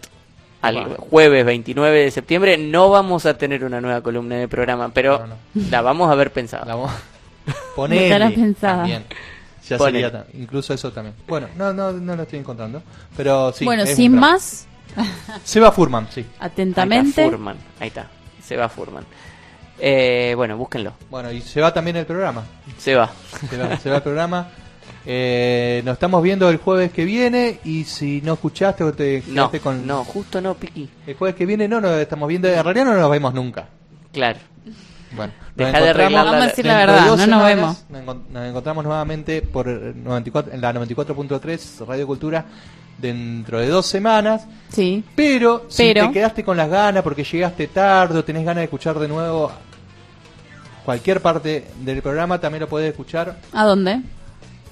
Al 0.61 0.95
jueves 0.95 1.45
29 1.45 2.05
de 2.05 2.11
septiembre 2.11 2.57
no 2.57 2.89
vamos 2.89 3.25
a 3.25 3.37
tener 3.37 3.65
una 3.65 3.81
nueva 3.81 3.99
columna 3.99 4.35
de 4.37 4.47
programa, 4.47 4.89
pero 4.93 5.19
No, 5.19 5.27
no. 5.27 5.69
la 5.69 5.81
vamos 5.81 6.07
a 6.07 6.13
haber 6.13 6.31
pensado. 6.31 6.63
La 6.65 6.75
vamos 6.75 6.91
Ponele 7.75 8.29
pensada. 8.31 8.77
también. 8.77 9.03
Ya 9.67 9.77
Ponele. 9.77 10.09
sería 10.09 10.25
incluso 10.35 10.73
eso 10.73 10.91
también. 10.93 11.15
Bueno, 11.27 11.47
no, 11.57 11.73
no, 11.73 11.91
no 11.91 12.15
lo 12.15 12.23
estoy 12.23 12.39
encontrando. 12.39 12.81
Pero 13.17 13.51
sí. 13.51 13.65
bueno, 13.65 13.85
sin 13.85 14.15
más, 14.15 14.65
Seba 15.43 15.71
Furman, 15.73 16.07
sí. 16.11 16.21
Ahí 16.21 16.25
está, 16.31 16.45
atentamente. 16.45 17.23
Furman. 17.25 17.57
Ahí 17.81 17.87
está, 17.89 18.07
se 18.41 18.55
va 18.55 18.69
Furman. 18.69 19.03
Eh, 19.79 20.33
bueno, 20.35 20.57
búsquenlo. 20.57 20.93
Bueno, 21.09 21.31
y 21.31 21.41
se 21.41 21.61
va 21.61 21.73
también 21.73 21.97
el 21.97 22.05
programa. 22.05 22.43
Se 22.77 22.95
va. 22.95 23.11
Se 23.49 23.57
va, 23.57 23.77
se 23.77 23.89
va 23.89 23.97
el 23.97 24.01
programa. 24.03 24.47
Eh, 25.05 25.81
nos 25.83 25.93
estamos 25.93 26.23
viendo 26.23 26.49
el 26.49 26.57
jueves 26.57 26.91
que 26.91 27.03
viene 27.03 27.59
y 27.65 27.83
si 27.83 28.21
no 28.21 28.33
escuchaste 28.33 28.83
o 28.83 28.93
te 28.93 29.21
No, 29.27 29.33
quedaste 29.33 29.59
con... 29.59 29.85
no, 29.85 30.03
justo 30.05 30.39
no, 30.39 30.53
Piqui. 30.53 30.89
El 31.05 31.15
jueves 31.15 31.35
que 31.35 31.45
viene 31.45 31.67
no 31.67 31.81
nos 31.81 31.91
estamos 31.97 32.29
viendo, 32.29 32.47
en 32.47 32.63
realidad 32.63 32.85
no 32.85 32.95
nos 32.95 33.11
vemos 33.11 33.33
nunca. 33.33 33.67
Claro. 34.13 34.39
Bueno, 35.15 35.33
Deja 35.55 35.71
nos 35.71 35.81
de 35.81 35.89
encontramos 35.89 35.89
arreglar 35.89 36.25
Vamos 36.25 36.41
a 36.41 36.47
decir 36.47 36.65
la 36.65 36.77
verdad, 36.77 37.01
no 37.01 37.11
nos 37.11 37.19
semanas, 37.21 37.45
vemos. 37.45 37.85
Nos, 37.89 38.29
nos 38.29 38.47
encontramos 38.47 38.83
nuevamente 38.85 39.41
por 39.41 39.67
94, 39.67 40.53
en 40.53 40.61
la 40.61 40.73
94.3 40.73 41.85
Radio 41.85 42.07
Cultura 42.07 42.45
dentro 42.97 43.59
de 43.59 43.67
dos 43.67 43.85
semanas. 43.85 44.45
Sí. 44.71 45.03
Pero, 45.15 45.65
si 45.69 45.83
Pero- 45.83 46.07
te 46.07 46.13
quedaste 46.13 46.43
con 46.43 46.57
las 46.57 46.69
ganas 46.69 47.03
porque 47.03 47.23
llegaste 47.23 47.67
tarde 47.67 48.19
o 48.19 48.23
tenés 48.23 48.43
ganas 48.45 48.57
de 48.61 48.63
escuchar 48.65 48.97
de 48.99 49.07
nuevo 49.07 49.51
cualquier 50.85 51.21
parte 51.21 51.67
del 51.81 52.01
programa, 52.01 52.39
también 52.39 52.61
lo 52.61 52.67
podés 52.69 52.89
escuchar 52.91 53.37
¿A 53.53 53.63
dónde? 53.65 54.01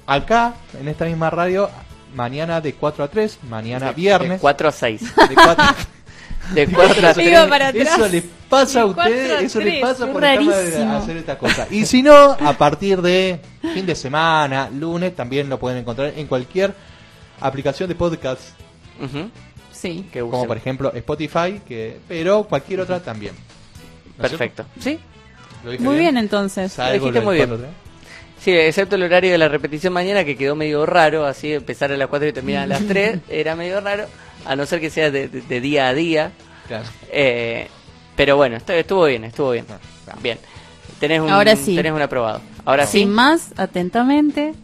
acá, 0.06 0.54
en 0.78 0.88
esta 0.88 1.04
misma 1.06 1.30
radio, 1.30 1.70
mañana 2.14 2.60
de 2.60 2.74
4 2.74 3.04
a 3.04 3.08
3, 3.08 3.38
mañana 3.48 3.86
De- 3.88 3.92
viernes. 3.94 4.30
de 4.32 4.38
4 4.38 4.68
a 4.68 4.72
6. 4.72 5.00
De 5.28 5.34
4 5.34 5.64
De 6.54 6.66
4 6.66 7.08
a 7.08 7.14
3. 7.14 7.28
Iba 7.28 7.48
para 7.48 7.68
atrás. 7.68 7.86
Eso 7.98 8.08
les 8.08 8.24
pasa 8.48 8.82
a 8.82 8.86
ustedes, 8.86 9.42
eso 9.42 9.60
les 9.60 9.80
pasa 9.80 10.06
por 10.12 10.20
de 10.20 10.28
hacer 10.84 11.16
esta 11.16 11.38
cosa. 11.38 11.66
Y 11.70 11.86
si 11.86 12.02
no, 12.02 12.12
a 12.32 12.52
partir 12.58 13.00
de 13.00 13.40
fin 13.72 13.86
de 13.86 13.94
semana, 13.94 14.68
lunes, 14.68 15.14
también 15.14 15.48
lo 15.48 15.58
pueden 15.58 15.78
encontrar 15.78 16.12
en 16.16 16.26
cualquier 16.26 16.74
aplicación 17.46 17.88
de 17.88 17.94
podcast. 17.94 18.40
Sí. 19.72 20.06
Que 20.12 20.20
como 20.20 20.46
por 20.46 20.56
ejemplo 20.56 20.92
Spotify, 20.94 21.60
que 21.66 21.98
pero 22.08 22.44
cualquier 22.44 22.80
otra 22.80 23.00
también. 23.00 23.34
¿No 24.16 24.22
Perfecto. 24.22 24.64
Sí. 24.78 24.98
¿Lo 25.64 25.70
dije 25.70 25.82
Muy 25.82 25.96
bien, 25.98 26.16
entonces. 26.16 26.72
Salvo 26.72 26.90
Lo 26.92 26.98
dijiste 27.12 27.20
muy 27.20 27.36
bien. 27.36 27.52
¿eh? 27.52 27.56
Sí, 28.40 28.50
excepto 28.52 28.96
el 28.96 29.02
horario 29.04 29.30
de 29.32 29.38
la 29.38 29.48
repetición 29.48 29.92
mañana 29.92 30.24
que 30.24 30.36
quedó 30.36 30.54
medio 30.56 30.84
raro, 30.86 31.24
así 31.26 31.52
empezar 31.52 31.92
a 31.92 31.96
las 31.96 32.08
4 32.08 32.28
y 32.28 32.32
terminar 32.32 32.64
a 32.64 32.66
las 32.66 32.84
3, 32.86 33.20
era 33.28 33.54
medio 33.56 33.80
raro, 33.80 34.06
a 34.44 34.56
no 34.56 34.66
ser 34.66 34.80
que 34.80 34.90
sea 34.90 35.10
de, 35.10 35.28
de- 35.28 35.42
de 35.42 35.60
día 35.60 35.88
a 35.88 35.94
día. 35.94 36.32
Claro. 36.66 36.84
Eh, 37.10 37.68
pero 38.16 38.36
bueno, 38.36 38.56
estu- 38.56 38.72
estuvo 38.74 39.04
bien, 39.06 39.24
estuvo 39.24 39.52
bien. 39.52 39.64
Bien. 40.22 40.38
Tenés 40.98 41.20
un, 41.20 41.30
Ahora 41.30 41.54
sí. 41.56 41.74
Tenés 41.76 41.92
un 41.92 42.02
aprobado. 42.02 42.40
Ahora 42.64 42.86
sí. 42.86 43.00
Sin 43.00 43.10
más, 43.10 43.52
atentamente. 43.56 44.54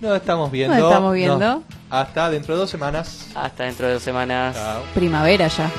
Nos 0.00 0.16
estamos 0.16 0.50
viendo. 0.50 0.74
Nos 0.74 0.84
estamos 0.84 1.14
viendo. 1.14 1.62
Hasta 1.90 2.30
dentro 2.30 2.54
de 2.54 2.60
dos 2.60 2.70
semanas. 2.70 3.28
Hasta 3.34 3.64
dentro 3.64 3.86
de 3.86 3.94
dos 3.94 4.02
semanas. 4.02 4.56
Chao. 4.56 4.82
Primavera 4.94 5.48
ya. 5.48 5.70